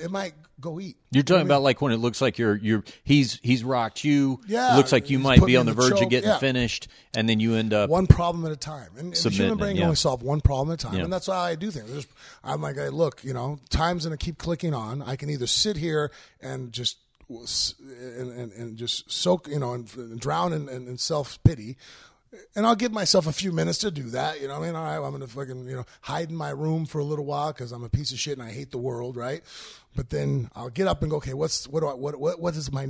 It 0.02 0.10
might 0.10 0.34
go 0.60 0.80
eat. 0.80 0.96
You're 1.10 1.22
talking 1.22 1.46
about 1.46 1.62
like 1.62 1.80
when 1.80 1.92
it 1.92 1.98
looks 1.98 2.20
like 2.20 2.38
you're 2.38 2.56
you're 2.56 2.82
he's 3.04 3.38
he's 3.42 3.62
rocked 3.62 4.02
you. 4.04 4.40
Yeah, 4.46 4.74
it 4.74 4.76
looks 4.76 4.92
like 4.92 5.10
you 5.10 5.18
might 5.18 5.44
be 5.44 5.56
on 5.56 5.66
the 5.66 5.74
the 5.74 5.82
verge 5.82 6.00
of 6.00 6.08
getting 6.08 6.30
yeah. 6.30 6.38
finished, 6.38 6.88
and 7.14 7.28
then 7.28 7.40
you 7.40 7.54
end 7.54 7.72
up. 7.72 7.90
one 7.90 8.06
problem 8.06 8.44
at 8.46 8.52
a 8.52 8.56
time. 8.56 8.90
And, 8.96 9.14
and 9.14 9.14
the 9.14 9.30
human 9.30 9.58
brain 9.58 9.70
it, 9.70 9.72
can 9.74 9.78
yeah. 9.78 9.84
only 9.84 9.96
solve 9.96 10.22
one 10.22 10.40
problem 10.40 10.72
at 10.72 10.82
a 10.82 10.86
time. 10.86 10.96
Yeah. 10.96 11.04
And 11.04 11.12
that's 11.12 11.26
how 11.26 11.38
I 11.38 11.54
do 11.54 11.70
things. 11.70 11.88
There's- 11.88 12.06
I'm 12.42 12.60
like, 12.60 12.76
hey, 12.76 12.90
look, 12.90 13.24
you 13.24 13.32
know, 13.32 13.58
time's 13.70 14.04
going 14.04 14.16
to 14.16 14.24
keep 14.34 14.38
clicking 14.38 14.74
on. 14.74 15.02
I 15.02 15.16
can 15.16 15.30
either 15.30 15.46
sit 15.46 15.76
here 15.76 16.10
and 16.40 16.72
just 16.72 16.98
and, 17.28 18.30
and, 18.30 18.52
and 18.52 18.76
just 18.76 19.10
soak, 19.10 19.48
you 19.48 19.58
know, 19.58 19.72
and, 19.72 19.90
and 19.96 20.20
drown 20.20 20.52
in, 20.52 20.68
in, 20.68 20.88
in 20.88 20.98
self 20.98 21.42
pity. 21.42 21.76
And 22.56 22.66
I'll 22.66 22.74
give 22.74 22.90
myself 22.90 23.28
a 23.28 23.32
few 23.32 23.52
minutes 23.52 23.78
to 23.78 23.92
do 23.92 24.10
that. 24.10 24.40
You 24.40 24.48
know, 24.48 24.58
what 24.58 24.64
I 24.64 24.66
mean, 24.66 24.76
all 24.76 24.84
right, 24.84 24.96
I'm 24.96 25.12
gonna 25.12 25.28
fucking, 25.28 25.68
you 25.68 25.76
know, 25.76 25.84
hide 26.00 26.30
in 26.30 26.36
my 26.36 26.50
room 26.50 26.84
for 26.84 26.98
a 26.98 27.04
little 27.04 27.24
while 27.24 27.52
because 27.52 27.70
I'm 27.70 27.84
a 27.84 27.88
piece 27.88 28.12
of 28.12 28.18
shit 28.18 28.36
and 28.36 28.46
I 28.46 28.50
hate 28.50 28.72
the 28.72 28.78
world, 28.78 29.16
right? 29.16 29.42
But 29.94 30.10
then 30.10 30.50
I'll 30.56 30.70
get 30.70 30.88
up 30.88 31.02
and 31.02 31.10
go, 31.10 31.18
okay, 31.18 31.34
what's 31.34 31.68
what 31.68 31.80
do 31.80 31.86
I 31.86 31.94
what 31.94 32.18
what 32.18 32.40
what 32.40 32.56
is 32.56 32.72
my 32.72 32.88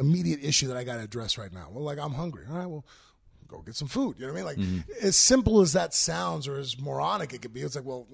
immediate 0.00 0.42
issue 0.42 0.68
that 0.68 0.76
I 0.78 0.84
got 0.84 0.96
to 0.96 1.02
address 1.02 1.36
right 1.36 1.52
now? 1.52 1.68
Well, 1.70 1.84
like 1.84 1.98
I'm 1.98 2.14
hungry. 2.14 2.44
All 2.50 2.56
right, 2.56 2.66
well, 2.66 2.84
go 3.46 3.60
get 3.60 3.76
some 3.76 3.88
food. 3.88 4.16
You 4.18 4.26
know 4.26 4.32
what 4.32 4.40
I 4.40 4.42
mean? 4.42 4.56
Like 4.56 4.66
mm-hmm. 4.66 5.06
as 5.06 5.16
simple 5.16 5.60
as 5.60 5.74
that 5.74 5.92
sounds, 5.92 6.48
or 6.48 6.56
as 6.56 6.80
moronic 6.80 7.34
it 7.34 7.42
could 7.42 7.52
be, 7.52 7.60
it's 7.60 7.76
like, 7.76 7.84
well, 7.84 8.06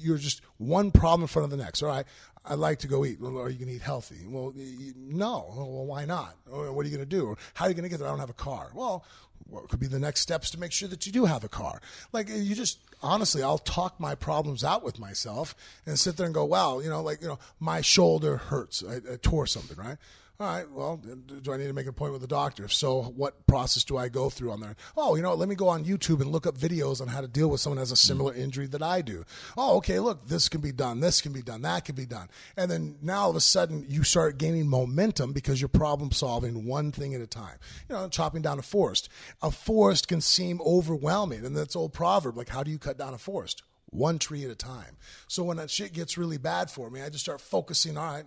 you're 0.00 0.18
just 0.18 0.42
one 0.58 0.90
problem 0.90 1.22
in 1.22 1.28
front 1.28 1.44
of 1.44 1.50
the 1.50 1.62
next. 1.62 1.82
All 1.82 1.88
right, 1.88 2.06
I'd 2.44 2.58
like 2.58 2.78
to 2.80 2.88
go 2.88 3.04
eat. 3.04 3.20
Well, 3.20 3.38
are 3.38 3.48
you 3.48 3.58
going 3.58 3.68
to 3.68 3.74
eat 3.74 3.82
healthy? 3.82 4.26
Well, 4.26 4.52
no. 4.96 5.52
Well, 5.56 5.86
why 5.86 6.04
not? 6.04 6.36
Or 6.50 6.72
what 6.72 6.86
are 6.86 6.88
you 6.88 6.96
going 6.96 7.08
to 7.08 7.16
do? 7.16 7.26
Or 7.26 7.36
how 7.54 7.66
are 7.66 7.68
you 7.68 7.74
going 7.74 7.84
to 7.84 7.88
get 7.88 7.98
there? 7.98 8.08
I 8.08 8.10
don't 8.10 8.20
have 8.20 8.30
a 8.30 8.34
car. 8.34 8.70
Well, 8.74 9.04
what 9.48 9.68
could 9.68 9.80
be 9.80 9.86
the 9.86 9.98
next 9.98 10.20
steps 10.20 10.50
to 10.50 10.60
make 10.60 10.72
sure 10.72 10.88
that 10.88 11.06
you 11.06 11.12
do 11.12 11.24
have 11.24 11.44
a 11.44 11.48
car? 11.48 11.80
Like 12.12 12.30
uh, 12.30 12.34
you 12.34 12.54
just 12.54 12.78
honestly, 13.02 13.42
I'll 13.42 13.58
talk 13.58 13.98
my 13.98 14.14
problems 14.14 14.64
out 14.64 14.82
with 14.82 14.98
myself 14.98 15.54
and 15.86 15.98
sit 15.98 16.16
there 16.16 16.26
and 16.26 16.34
go, 16.34 16.44
wow, 16.44 16.80
you 16.80 16.88
know, 16.88 17.02
like 17.02 17.20
you 17.20 17.28
know, 17.28 17.38
my 17.58 17.80
shoulder 17.80 18.36
hurts. 18.36 18.82
I, 18.86 18.96
I 18.96 19.16
tore 19.20 19.46
something, 19.46 19.76
right? 19.76 19.98
All 20.40 20.46
right. 20.46 20.70
Well, 20.70 20.96
do 20.96 21.52
I 21.52 21.58
need 21.58 21.66
to 21.66 21.74
make 21.74 21.84
an 21.84 21.90
appointment 21.90 22.22
with 22.22 22.22
the 22.22 22.34
doctor? 22.34 22.64
If 22.64 22.72
so, 22.72 23.02
what 23.02 23.46
process 23.46 23.84
do 23.84 23.98
I 23.98 24.08
go 24.08 24.30
through 24.30 24.52
on 24.52 24.60
there? 24.60 24.74
Oh, 24.96 25.14
you 25.14 25.20
know, 25.20 25.34
let 25.34 25.50
me 25.50 25.54
go 25.54 25.68
on 25.68 25.84
YouTube 25.84 26.22
and 26.22 26.32
look 26.32 26.46
up 26.46 26.56
videos 26.56 27.02
on 27.02 27.08
how 27.08 27.20
to 27.20 27.28
deal 27.28 27.50
with 27.50 27.60
someone 27.60 27.76
who 27.76 27.82
has 27.82 27.90
a 27.90 27.94
hmm. 27.94 28.06
similar 28.06 28.34
injury 28.34 28.66
that 28.68 28.82
I 28.82 29.02
do. 29.02 29.26
Oh, 29.58 29.76
okay. 29.76 30.00
Look, 30.00 30.28
this 30.28 30.48
can 30.48 30.62
be 30.62 30.72
done. 30.72 31.00
This 31.00 31.20
can 31.20 31.34
be 31.34 31.42
done. 31.42 31.60
That 31.60 31.84
can 31.84 31.94
be 31.94 32.06
done. 32.06 32.30
And 32.56 32.70
then 32.70 32.96
now 33.02 33.24
all 33.24 33.30
of 33.30 33.36
a 33.36 33.40
sudden 33.42 33.84
you 33.86 34.02
start 34.02 34.38
gaining 34.38 34.66
momentum 34.66 35.34
because 35.34 35.60
you're 35.60 35.68
problem 35.68 36.10
solving 36.10 36.64
one 36.64 36.90
thing 36.90 37.14
at 37.14 37.20
a 37.20 37.26
time. 37.26 37.58
You 37.90 37.96
know, 37.96 38.08
chopping 38.08 38.40
down 38.40 38.58
a 38.58 38.62
forest. 38.62 39.10
A 39.42 39.50
forest 39.50 40.08
can 40.08 40.22
seem 40.22 40.62
overwhelming, 40.64 41.44
and 41.44 41.54
that's 41.54 41.76
old 41.76 41.92
proverb 41.92 42.38
like, 42.38 42.48
how 42.48 42.62
do 42.62 42.70
you 42.70 42.78
cut 42.78 42.96
down 42.96 43.12
a 43.12 43.18
forest? 43.18 43.62
One 43.90 44.18
tree 44.18 44.44
at 44.46 44.50
a 44.50 44.56
time. 44.56 44.96
So 45.28 45.42
when 45.42 45.58
that 45.58 45.70
shit 45.70 45.92
gets 45.92 46.16
really 46.16 46.38
bad 46.38 46.70
for 46.70 46.88
me, 46.88 47.02
I 47.02 47.10
just 47.10 47.24
start 47.24 47.42
focusing. 47.42 47.98
All 47.98 48.04
right 48.04 48.24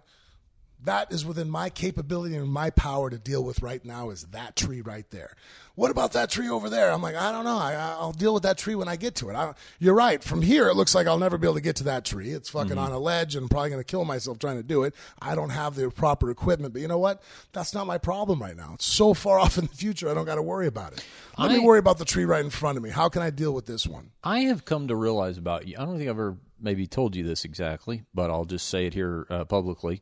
that 0.85 1.11
is 1.11 1.25
within 1.25 1.49
my 1.49 1.69
capability 1.69 2.35
and 2.35 2.47
my 2.47 2.69
power 2.69 3.09
to 3.09 3.17
deal 3.17 3.43
with 3.43 3.61
right 3.61 3.83
now 3.83 4.09
is 4.09 4.23
that 4.31 4.55
tree 4.55 4.81
right 4.81 5.09
there. 5.11 5.35
What 5.75 5.89
about 5.89 6.13
that 6.13 6.29
tree 6.29 6.49
over 6.49 6.69
there? 6.69 6.91
I'm 6.91 7.01
like, 7.01 7.15
I 7.15 7.31
don't 7.31 7.45
know. 7.45 7.57
I, 7.57 7.73
I'll 7.73 8.11
deal 8.11 8.33
with 8.33 8.43
that 8.43 8.57
tree 8.59 8.75
when 8.75 8.87
I 8.87 8.95
get 8.95 9.15
to 9.15 9.29
it. 9.29 9.35
I, 9.35 9.53
you're 9.79 9.95
right. 9.95 10.23
From 10.23 10.41
here, 10.43 10.67
it 10.67 10.75
looks 10.75 10.93
like 10.93 11.07
I'll 11.07 11.17
never 11.17 11.37
be 11.37 11.47
able 11.47 11.55
to 11.55 11.61
get 11.61 11.77
to 11.77 11.85
that 11.85 12.05
tree. 12.05 12.29
It's 12.29 12.49
fucking 12.49 12.77
on 12.77 12.91
a 12.91 12.99
ledge 12.99 13.35
and 13.35 13.43
I'm 13.43 13.49
probably 13.49 13.71
going 13.71 13.79
to 13.81 13.85
kill 13.85 14.05
myself 14.05 14.37
trying 14.37 14.57
to 14.57 14.63
do 14.63 14.83
it. 14.83 14.93
I 15.19 15.33
don't 15.33 15.49
have 15.49 15.75
the 15.75 15.89
proper 15.89 16.29
equipment. 16.29 16.73
But 16.73 16.81
you 16.83 16.87
know 16.87 16.99
what? 16.99 17.23
That's 17.53 17.73
not 17.73 17.87
my 17.87 17.97
problem 17.97 18.39
right 18.41 18.55
now. 18.55 18.71
It's 18.75 18.85
so 18.85 19.13
far 19.13 19.39
off 19.43 19.57
in 19.57 19.65
the 19.65 19.75
future, 19.75 20.09
I 20.09 20.13
don't 20.13 20.25
got 20.25 20.35
to 20.35 20.43
worry 20.43 20.67
about 20.67 20.93
it. 20.93 21.05
Let 21.39 21.49
I- 21.49 21.55
me 21.55 21.59
worry 21.61 21.79
about 21.79 21.97
the 21.97 22.05
tree 22.05 22.25
right 22.25 22.43
in 22.43 22.51
front 22.51 22.77
of 22.77 22.83
me. 22.83 22.89
How 22.91 23.09
can 23.09 23.21
I 23.21 23.29
deal 23.31 23.53
with 23.53 23.65
this 23.65 23.87
one? 23.87 24.11
I 24.23 24.41
have 24.41 24.65
come 24.65 24.89
to 24.89 24.95
realize 24.95 25.37
about 25.37 25.67
you. 25.67 25.75
I 25.79 25.85
don't 25.85 25.97
think 25.97 26.09
I've 26.09 26.15
ever 26.15 26.37
maybe 26.61 26.87
told 26.87 27.15
you 27.15 27.23
this 27.23 27.43
exactly, 27.45 28.03
but 28.13 28.29
I'll 28.31 28.45
just 28.45 28.69
say 28.69 28.85
it 28.85 28.93
here 28.93 29.25
uh, 29.29 29.43
publicly. 29.43 30.01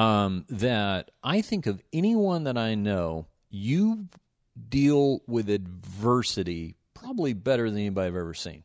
Um, 0.00 0.46
that 0.48 1.10
I 1.22 1.42
think 1.42 1.66
of 1.66 1.82
anyone 1.92 2.44
that 2.44 2.56
I 2.56 2.74
know, 2.74 3.26
you 3.50 4.08
deal 4.68 5.20
with 5.26 5.50
adversity 5.50 6.76
probably 6.94 7.32
better 7.34 7.68
than 7.68 7.78
anybody 7.78 8.08
I've 8.08 8.16
ever 8.16 8.34
seen. 8.34 8.64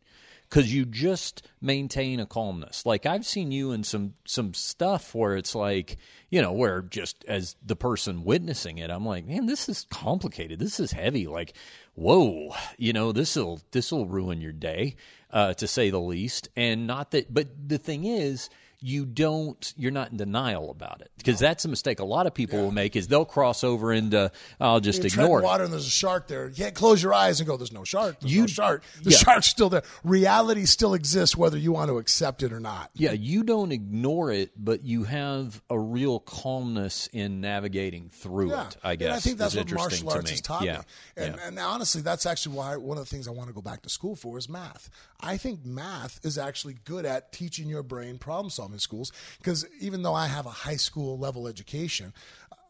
because 0.50 0.74
you 0.74 0.86
just 0.86 1.48
maintain 1.62 2.20
a 2.20 2.26
calmness. 2.26 2.86
Like 2.86 3.06
I've 3.06 3.26
seen 3.26 3.52
you 3.52 3.72
in 3.72 3.84
some 3.84 4.14
some 4.26 4.54
stuff 4.54 5.14
where 5.16 5.36
it's 5.36 5.56
like 5.56 5.98
you 6.30 6.42
know 6.42 6.54
where 6.54 6.82
just 6.82 7.26
as 7.28 7.56
the 7.66 7.76
person 7.76 8.24
witnessing 8.24 8.78
it, 8.78 8.90
I'm 8.90 9.06
like, 9.06 9.26
man, 9.26 9.46
this 9.48 9.68
is 9.68 9.86
complicated. 9.90 10.60
This 10.60 10.80
is 10.80 10.92
heavy. 10.92 11.28
Like, 11.28 11.54
whoa, 11.96 12.54
you 12.78 12.94
know, 12.94 13.12
this 13.12 13.36
will 13.36 13.60
this 13.72 13.92
will 13.92 14.06
ruin 14.06 14.42
your 14.42 14.54
day, 14.54 14.96
uh, 15.32 15.54
to 15.56 15.68
say 15.68 15.90
the 15.90 16.00
least. 16.00 16.50
And 16.56 16.88
not 16.88 17.12
that, 17.12 17.34
but 17.34 17.48
the 17.68 17.78
thing 17.78 18.06
is 18.06 18.50
you 18.82 19.06
don't 19.06 19.74
you're 19.78 19.92
not 19.92 20.12
in 20.12 20.18
denial 20.18 20.70
about 20.70 21.02
it 21.02 21.12
because 21.18 21.40
that's 21.40 21.66
a 21.66 21.68
mistake 21.68 22.00
a 22.00 22.06
lot 22.06 22.28
of 22.28 22.34
people 22.34 22.60
will 22.62 22.72
make 22.72 22.96
is 22.96 23.08
they'll 23.08 23.26
cross 23.26 23.64
over 23.64 23.92
into 23.94 24.32
i'll 24.60 24.80
just 24.80 25.04
You 25.04 25.10
tread 25.10 25.24
ignore 25.26 25.40
it 25.40 25.44
water 25.44 25.64
and 25.64 25.74
there's 25.74 25.88
a 25.88 25.90
shark 25.90 26.28
there. 26.28 26.48
You 26.50 26.56
can't 26.56 26.76
close 26.76 27.02
your 27.02 27.14
eyes 27.14 27.40
and 27.40 27.48
go, 27.48 27.58
"There's 27.58 27.72
no 27.72 27.84
shark." 27.84 28.20
There's 28.20 28.34
You- 28.34 28.42
no 28.42 28.48
shark. 28.48 28.84
The 29.04 29.12
yeah. 29.12 29.18
shark's 29.18 29.48
still 29.48 29.70
there. 29.70 29.84
Reality 30.04 30.66
still 30.66 30.94
exists, 30.94 31.36
whether 31.36 31.58
you 31.58 31.72
want 31.72 31.90
to 31.90 31.98
accept 31.98 32.44
it 32.44 32.52
or 32.54 32.60
not. 32.60 32.92
yeah 32.96 33.12
you 33.12 33.44
don't 33.44 33.72
ignore 33.72 34.32
it 34.32 34.52
but 34.58 34.84
you 34.84 35.04
have 35.04 35.62
a 35.70 35.80
real 35.80 36.20
calmness 36.20 37.08
in 37.14 37.42
navigating 37.42 38.10
through 38.10 38.50
Yeah, 38.50 38.68
it 38.68 38.78
i 38.84 38.92
And 38.92 39.00
guess 39.00 39.18
I 39.18 39.20
think 39.20 39.38
that's 39.38 39.56
what 39.56 39.72
martial 39.72 40.10
arts 40.10 40.30
has 40.30 40.42
taught 40.42 40.64
yeah. 40.64 40.78
me. 40.80 40.84
And, 41.18 41.36
yeah. 41.36 41.48
and 41.48 41.60
honestly, 41.60 42.02
that's 42.02 42.26
actually 42.26 42.56
why 42.56 42.76
one 42.78 42.98
of 42.98 43.04
the 43.04 43.10
things 43.10 43.28
I 43.28 43.32
want 43.32 43.48
to 43.50 43.54
go 43.54 43.62
back 43.62 43.82
to 43.84 43.90
school 43.90 44.16
for 44.16 44.38
is 44.38 44.50
math. 44.50 44.90
I 45.20 45.38
think 45.38 45.66
math 45.66 46.20
is 46.24 46.38
actually 46.38 46.76
good 46.86 47.06
at 47.06 47.32
teaching 47.32 47.68
your 47.68 47.84
brain 47.84 48.18
problem 48.18 48.50
solving 48.50 48.65
schools 48.80 49.12
because 49.38 49.66
even 49.80 50.04
though 50.04 50.14
I 50.14 50.28
have 50.28 50.46
a 50.46 50.50
high 50.52 50.76
school 50.76 51.18
level 51.18 51.48
education, 51.48 52.14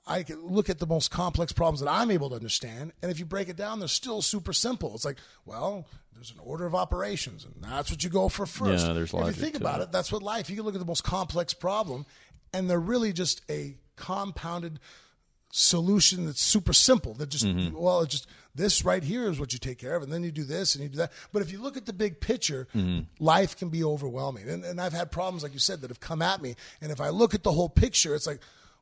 I 0.07 0.23
can 0.23 0.45
look 0.45 0.69
at 0.69 0.79
the 0.79 0.85
most 0.85 1.09
complex 1.09 1.51
problems 1.51 1.79
that 1.79 1.89
I'm 1.89 2.11
able 2.11 2.29
to 2.29 2.35
understand, 2.35 2.93
and 3.01 3.11
if 3.11 3.17
you 3.19 3.25
break 3.25 3.49
it 3.49 3.55
down, 3.55 3.79
they're 3.79 3.87
still 3.87 4.21
super 4.21 4.53
simple. 4.53 4.93
It's 4.93 5.05
like, 5.05 5.17
well, 5.45 5.87
there's 6.13 6.31
an 6.31 6.37
order 6.43 6.65
of 6.65 6.75
operations, 6.75 7.43
and 7.43 7.55
that's 7.59 7.89
what 7.89 8.03
you 8.03 8.09
go 8.09 8.29
for 8.29 8.45
first. 8.45 8.85
Yeah, 8.85 8.93
there's 8.93 9.13
logic 9.13 9.31
if 9.31 9.37
you 9.37 9.43
think 9.43 9.55
about 9.55 9.79
it. 9.81 9.85
it, 9.85 9.91
that's 9.91 10.11
what 10.11 10.21
life. 10.21 10.49
You 10.49 10.55
can 10.55 10.65
look 10.65 10.75
at 10.75 10.79
the 10.79 10.85
most 10.85 11.03
complex 11.03 11.53
problem, 11.55 12.05
and 12.53 12.69
they're 12.69 12.79
really 12.79 13.13
just 13.13 13.41
a 13.49 13.77
compounded 13.95 14.79
solution 15.51 16.25
that's 16.25 16.41
super 16.41 16.73
simple 16.73 17.13
that 17.13 17.29
just 17.29 17.45
Mm-hmm. 17.45 17.77
well 17.77 18.01
it's 18.01 18.11
just 18.11 18.27
this 18.55 18.85
right 18.85 19.03
here 19.03 19.29
is 19.29 19.39
what 19.39 19.51
you 19.53 19.59
take 19.59 19.77
care 19.77 19.95
of 19.95 20.03
and 20.03 20.11
then 20.11 20.23
you 20.23 20.31
do 20.31 20.43
this 20.43 20.75
and 20.75 20.83
you 20.83 20.89
do 20.89 20.97
that 20.97 21.11
but 21.33 21.41
if 21.41 21.51
you 21.51 21.61
look 21.61 21.75
at 21.77 21.85
the 21.85 21.93
big 21.93 22.19
picture 22.19 22.67
Mm-hmm. 22.75 23.01
life 23.23 23.57
can 23.57 23.69
be 23.69 23.83
overwhelming 23.83 24.47
and, 24.49 24.63
and 24.63 24.79
i've 24.81 24.93
had 24.93 25.11
problems 25.11 25.43
like 25.43 25.53
you 25.53 25.59
said 25.59 25.81
that 25.81 25.89
have 25.89 25.99
come 25.99 26.21
at 26.21 26.41
me 26.41 26.55
and 26.81 26.91
if 26.91 26.99
i 27.01 27.09
look 27.09 27.33
at 27.33 27.43
the 27.43 27.51
whole 27.51 27.69
picture 27.69 28.15
it's 28.15 28.27
like 28.27 28.39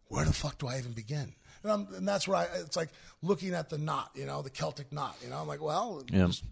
where 0.08 0.26
the 0.26 0.34
fuck 0.34 0.58
do 0.58 0.68
i 0.68 0.78
even 0.78 0.91
begin 0.94 1.34
and, 1.64 1.72
I'm, 1.72 1.88
and 1.95 2.08
that's 2.08 2.28
where 2.28 2.38
I, 2.38 2.44
it's 2.60 2.76
like 2.76 2.90
looking 3.22 3.54
at 3.54 3.70
the 3.70 3.78
knot 3.78 4.12
you 4.16 4.26
know 4.26 4.41
the 4.41 4.50
celtic 4.50 4.91
knot 4.94 5.16
you 5.24 5.30
know 5.30 5.38
i'm 5.38 5.48
like 5.48 5.62
well 5.62 6.04
Yeah. 6.12 6.28
just 6.28 6.44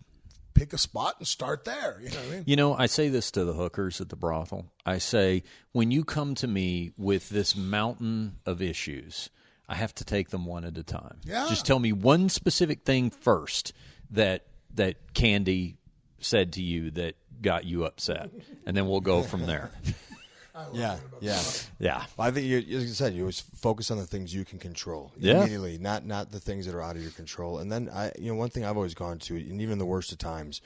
pick 0.53 0.73
a 0.73 0.77
spot 0.77 1.15
and 1.19 1.27
start 1.27 1.63
there 1.65 1.99
you 2.03 2.09
know 2.09 2.15
what 2.17 2.25
i 2.27 2.29
mean 2.35 2.43
You 2.45 2.55
know, 2.55 2.75
I 2.75 2.85
say 2.87 3.07
this 3.09 3.31
to 3.31 3.45
the 3.45 3.53
hookers 3.53 4.01
at 4.01 4.09
the 4.09 4.15
brothel. 4.17 4.65
I 4.85 4.97
say, 4.97 5.43
when 5.71 5.91
you 5.91 6.03
come 6.03 6.35
to 6.35 6.47
me 6.47 6.91
with 6.97 7.29
this 7.29 7.55
mountain 7.55 8.35
of 8.45 8.61
issues, 8.61 9.29
I 9.71 9.75
have 9.75 9.95
to 9.95 10.05
take 10.05 10.29
them 10.29 10.45
one 10.45 10.65
at 10.65 10.77
a 10.77 10.83
time. 10.83 11.21
Yeah. 11.23 11.47
Just 11.47 11.65
tell 11.65 11.79
me 11.79 11.93
one 11.93 12.27
specific 12.27 12.83
thing 12.83 13.09
first 13.09 13.71
that 14.11 14.45
that 14.75 15.13
Candy 15.13 15.77
said 16.19 16.53
to 16.53 16.61
you 16.61 16.91
that 16.91 17.15
got 17.41 17.63
you 17.63 17.85
upset, 17.85 18.29
and 18.65 18.75
then 18.75 18.87
we'll 18.87 18.99
go 18.99 19.23
from 19.23 19.45
there. 19.45 19.71
Yeah, 20.73 20.97
yeah. 21.21 21.41
Yeah. 21.79 22.05
Well, 22.17 22.27
I 22.27 22.31
think 22.31 22.45
you, 22.45 22.57
as 22.57 22.85
you 22.85 22.93
said, 22.93 23.13
you 23.13 23.21
always 23.21 23.39
focus 23.39 23.89
on 23.89 23.97
the 23.97 24.05
things 24.05 24.35
you 24.35 24.45
can 24.45 24.59
control 24.59 25.11
Yeah. 25.17 25.39
immediately, 25.39 25.77
not 25.79 26.05
not 26.05 26.29
the 26.31 26.39
things 26.39 26.65
that 26.65 26.75
are 26.75 26.81
out 26.81 26.95
of 26.95 27.01
your 27.01 27.11
control. 27.11 27.57
And 27.59 27.71
then 27.71 27.89
I, 27.89 28.11
you 28.19 28.31
know, 28.31 28.35
one 28.35 28.49
thing 28.49 28.65
I've 28.65 28.75
always 28.75 28.93
gone 28.93 29.17
to, 29.19 29.35
and 29.35 29.61
even 29.61 29.79
the 29.79 29.85
worst 29.85 30.11
of 30.11 30.17
times, 30.17 30.61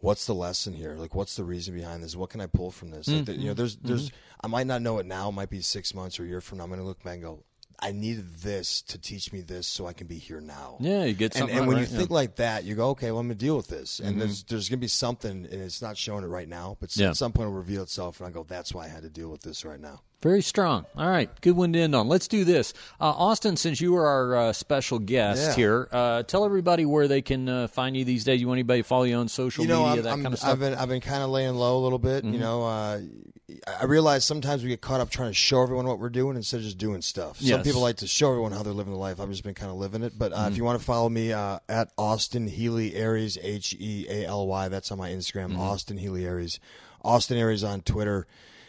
what's 0.00 0.26
the 0.26 0.34
lesson 0.34 0.74
here? 0.74 0.94
Like, 0.94 1.14
what's 1.14 1.36
the 1.36 1.44
reason 1.44 1.74
behind 1.74 2.02
this? 2.02 2.16
What 2.16 2.30
can 2.30 2.40
I 2.40 2.46
pull 2.46 2.70
from 2.70 2.90
this? 2.90 3.08
Like, 3.08 3.24
the- 3.24 3.32
you 3.32 3.44
know, 3.44 3.52
mm-hmm. 3.52 3.58
there's 3.58 3.76
there's 3.76 4.08
mm-hmm. 4.08 4.16
I 4.42 4.48
might 4.48 4.66
not 4.66 4.82
know 4.82 4.98
it 4.98 5.06
now. 5.06 5.30
It 5.30 5.32
might 5.32 5.48
be 5.48 5.60
six 5.60 5.94
months 5.94 6.20
or 6.20 6.24
a 6.24 6.26
year 6.26 6.40
from 6.42 6.58
now. 6.58 6.64
I'm 6.64 6.70
going 6.70 6.80
to 6.80 6.86
look 6.86 7.02
back 7.02 7.14
and 7.14 7.22
go. 7.22 7.44
I 7.84 7.92
needed 7.92 8.36
this 8.38 8.80
to 8.82 8.98
teach 8.98 9.30
me 9.32 9.42
this 9.42 9.66
so 9.66 9.86
I 9.86 9.92
can 9.92 10.06
be 10.06 10.16
here 10.18 10.40
now. 10.40 10.78
Yeah, 10.80 11.04
you 11.04 11.12
get 11.12 11.34
And, 11.34 11.40
something 11.40 11.56
and 11.56 11.62
out, 11.64 11.68
when 11.68 11.76
right? 11.76 11.80
you 11.82 11.86
think 11.86 11.98
Yeah. 11.98 12.04
Mm-hmm. 12.06 12.14
like 12.14 12.36
that, 12.36 12.64
you 12.64 12.74
go, 12.74 12.88
okay, 12.90 13.10
well, 13.10 13.20
I'm 13.20 13.26
going 13.28 13.36
to 13.38 13.44
deal 13.44 13.56
with 13.56 13.68
this. 13.68 14.00
And 14.00 14.18
there's 14.20 14.42
there's 14.44 14.68
going 14.70 14.78
to 14.78 14.84
be 14.84 14.88
something, 14.88 15.30
and 15.44 15.52
it's 15.62 15.82
not 15.82 15.96
showing 15.98 16.24
it 16.24 16.28
right 16.28 16.48
now, 16.48 16.76
but 16.80 16.96
Yeah. 16.96 17.10
at 17.10 17.16
some 17.16 17.32
point 17.32 17.48
it'll 17.48 17.58
reveal 17.58 17.82
itself, 17.82 18.20
and 18.20 18.26
I 18.26 18.30
go, 18.30 18.42
that's 18.42 18.72
why 18.72 18.86
I 18.86 18.88
had 18.88 19.02
to 19.02 19.10
deal 19.10 19.28
with 19.28 19.42
this 19.42 19.64
right 19.64 19.80
now. 19.80 20.00
Very 20.24 20.40
strong. 20.40 20.86
All 20.96 21.06
right, 21.06 21.28
good 21.42 21.54
one 21.54 21.74
to 21.74 21.78
end 21.78 21.94
on. 21.94 22.08
Let's 22.08 22.28
do 22.28 22.44
this. 22.44 22.72
Uh, 22.98 23.10
Austin, 23.10 23.58
since 23.58 23.78
you 23.78 23.94
are 23.96 24.06
our 24.06 24.36
uh, 24.36 24.52
special 24.54 24.98
guest 24.98 25.50
Yeah. 25.50 25.54
here, 25.54 25.88
uh, 25.92 26.22
tell 26.22 26.46
everybody 26.46 26.86
where 26.86 27.06
they 27.06 27.20
can 27.20 27.46
uh, 27.46 27.68
find 27.68 27.94
you 27.94 28.06
these 28.06 28.24
days. 28.24 28.40
You 28.40 28.48
want 28.48 28.56
anybody 28.56 28.80
to 28.80 28.88
follow 28.88 29.02
you 29.04 29.16
on 29.16 29.28
social 29.28 29.64
you 29.64 29.68
know, 29.68 29.84
media, 29.84 29.98
I'm, 29.98 30.02
that 30.04 30.12
I'm, 30.14 30.22
kind 30.22 30.32
of 30.32 30.38
stuff? 30.40 30.52
Mm-hmm. 30.52 30.64
I've 30.64 30.70
been 30.70 30.78
I've 30.78 30.88
been 30.88 31.00
kind 31.02 31.22
of 31.22 31.28
laying 31.28 31.54
low 31.56 31.76
a 31.76 31.82
little 31.82 31.98
bit. 31.98 32.24
You 32.24 32.38
know, 32.38 32.64
uh, 32.64 33.00
I 33.78 33.84
realize 33.84 34.24
sometimes 34.24 34.62
we 34.62 34.70
get 34.70 34.80
caught 34.80 35.00
up 35.02 35.10
trying 35.10 35.28
to 35.28 35.34
show 35.34 35.62
everyone 35.62 35.86
what 35.86 35.98
we're 35.98 36.08
doing 36.08 36.36
instead 36.36 36.56
of 36.56 36.62
just 36.62 36.78
doing 36.78 37.02
stuff. 37.02 37.38
Some 37.38 37.62
people 37.62 37.82
like 37.82 37.96
to 37.96 38.06
show 38.06 38.30
everyone 38.30 38.52
how 38.52 38.62
they're 38.62 38.72
living 38.72 38.94
the 38.94 38.98
life. 38.98 39.20
I've 39.20 39.28
just 39.28 39.44
been 39.44 39.52
kind 39.52 39.70
of 39.70 39.76
living 39.76 40.02
it. 40.02 40.14
But 40.18 40.32
uh, 40.32 40.36
Mm-hmm. 40.36 40.52
if 40.52 40.56
you 40.56 40.64
want 40.64 40.78
to 40.78 40.84
follow 40.86 41.10
me 41.10 41.34
uh, 41.34 41.58
at 41.68 41.90
Austin 41.98 42.46
Healy 42.46 42.94
Aries 42.94 43.36
H 43.42 43.76
E 43.78 44.06
A 44.08 44.24
L 44.24 44.46
Y, 44.46 44.68
that's 44.68 44.90
on 44.90 44.96
my 44.96 45.10
Instagram. 45.10 45.50
Mm-hmm. 45.50 45.60
Austin 45.60 45.98
Healy 45.98 46.24
Aries, 46.24 46.60
Austin 47.04 47.36
Aries 47.36 47.62
on 47.62 47.82
Twitter. 47.82 48.26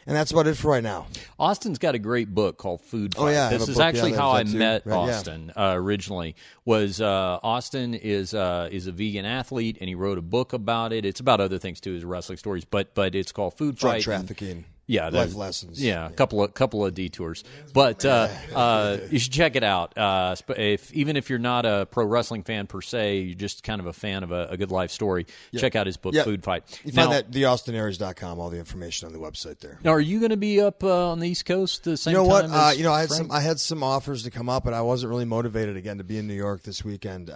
And 0.07 0.15
that's 0.15 0.31
about 0.31 0.45
it 0.45 0.55
for 0.55 0.69
right 0.69 0.83
now. 0.83 1.07
Austin's 1.39 1.79
got 1.79 1.95
a 1.95 1.99
great 1.99 2.33
book 2.33 2.57
called 2.57 2.81
Food 2.81 3.15
Fight. 3.15 3.23
Oh, 3.23 3.29
yeah, 3.29 3.49
this 3.49 3.67
is 3.67 3.79
actually 3.79 4.13
how 4.13 4.31
I 4.31 4.43
too. 4.43 4.57
met 4.57 4.85
Right, 4.85 4.93
yeah. 4.93 5.01
Austin 5.01 5.51
uh, 5.55 5.73
originally. 5.75 6.35
Was 6.63 7.01
uh, 7.01 7.39
Austin 7.41 7.95
is 7.95 8.33
uh, 8.33 8.69
is 8.71 8.85
a 8.85 8.91
vegan 8.91 9.25
athlete 9.25 9.77
and 9.81 9.89
he 9.89 9.95
wrote 9.95 10.19
a 10.19 10.21
book 10.21 10.53
about 10.53 10.93
it. 10.93 11.05
It's 11.05 11.19
about 11.19 11.41
other 11.41 11.57
things 11.57 11.79
too, 11.79 11.93
his 11.93 12.05
wrestling 12.05 12.37
stories, 12.37 12.65
but 12.65 12.93
but 12.93 13.15
it's 13.15 13.31
called 13.31 13.57
Food 13.57 13.77
Drug 13.77 13.93
Fight. 13.95 14.03
trafficking. 14.03 14.65
Yeah, 14.87 15.09
life 15.09 15.33
lessons. 15.33 15.83
Yeah, 15.83 16.07
a 16.07 16.11
couple 16.11 16.43
of 16.43 16.53
couple 16.53 16.85
of 16.85 16.93
detours, 16.93 17.43
but 17.73 18.05
uh, 18.05 18.27
uh, 18.55 18.97
you 19.09 19.17
should 19.17 19.33
check 19.33 19.55
it 19.55 19.63
out. 19.63 19.97
Uh, 19.97 20.35
if 20.49 20.93
even 20.93 21.17
if 21.17 21.29
you're 21.29 21.39
not 21.39 21.65
a 21.65 21.87
pro 21.89 22.05
wrestling 22.05 22.43
fan 22.43 22.67
per 22.67 22.81
se, 22.81 23.21
you're 23.21 23.35
just 23.35 23.63
kind 23.63 23.81
of 23.81 23.87
a 23.87 23.93
fan 23.93 24.23
of 24.23 24.31
a, 24.31 24.49
a 24.51 24.57
good 24.57 24.69
life 24.71 24.91
story. 24.91 25.25
Check 25.57 25.75
out 25.75 25.87
his 25.87 25.97
book, 25.97 26.13
Yeah. 26.13 26.23
Food 26.23 26.43
Fight. 26.43 26.81
You 26.85 26.91
now, 26.91 27.07
find 27.07 27.13
that 27.13 27.31
theaustinaries.com, 27.31 28.39
all 28.39 28.49
the 28.49 28.59
information 28.59 29.07
on 29.07 29.13
the 29.13 29.19
website 29.19 29.59
there. 29.59 29.79
now, 29.83 29.91
are 29.91 29.99
you 29.99 30.19
going 30.19 30.29
to 30.29 30.37
be 30.37 30.61
up 30.61 30.83
uh, 30.83 31.09
on 31.11 31.19
the 31.19 31.29
East 31.29 31.45
Coast 31.45 31.83
the 31.83 31.97
same 31.97 32.11
you 32.11 32.17
know 32.17 32.23
what? 32.25 32.43
time? 32.43 32.53
Uh, 32.53 32.71
you 32.71 32.83
know, 32.83 32.93
I 32.93 33.01
had 33.01 33.09
Frank? 33.09 33.23
some 33.23 33.31
I 33.31 33.39
had 33.41 33.59
some 33.59 33.81
offers 33.81 34.23
to 34.23 34.31
come 34.31 34.49
up, 34.49 34.63
but 34.63 34.73
I 34.73 34.81
wasn't 34.81 35.09
really 35.09 35.25
motivated 35.25 35.77
again 35.77 35.97
to 35.97 36.03
be 36.03 36.19
in 36.19 36.27
New 36.27 36.35
York 36.35 36.61
this 36.61 36.85
weekend. 36.85 37.31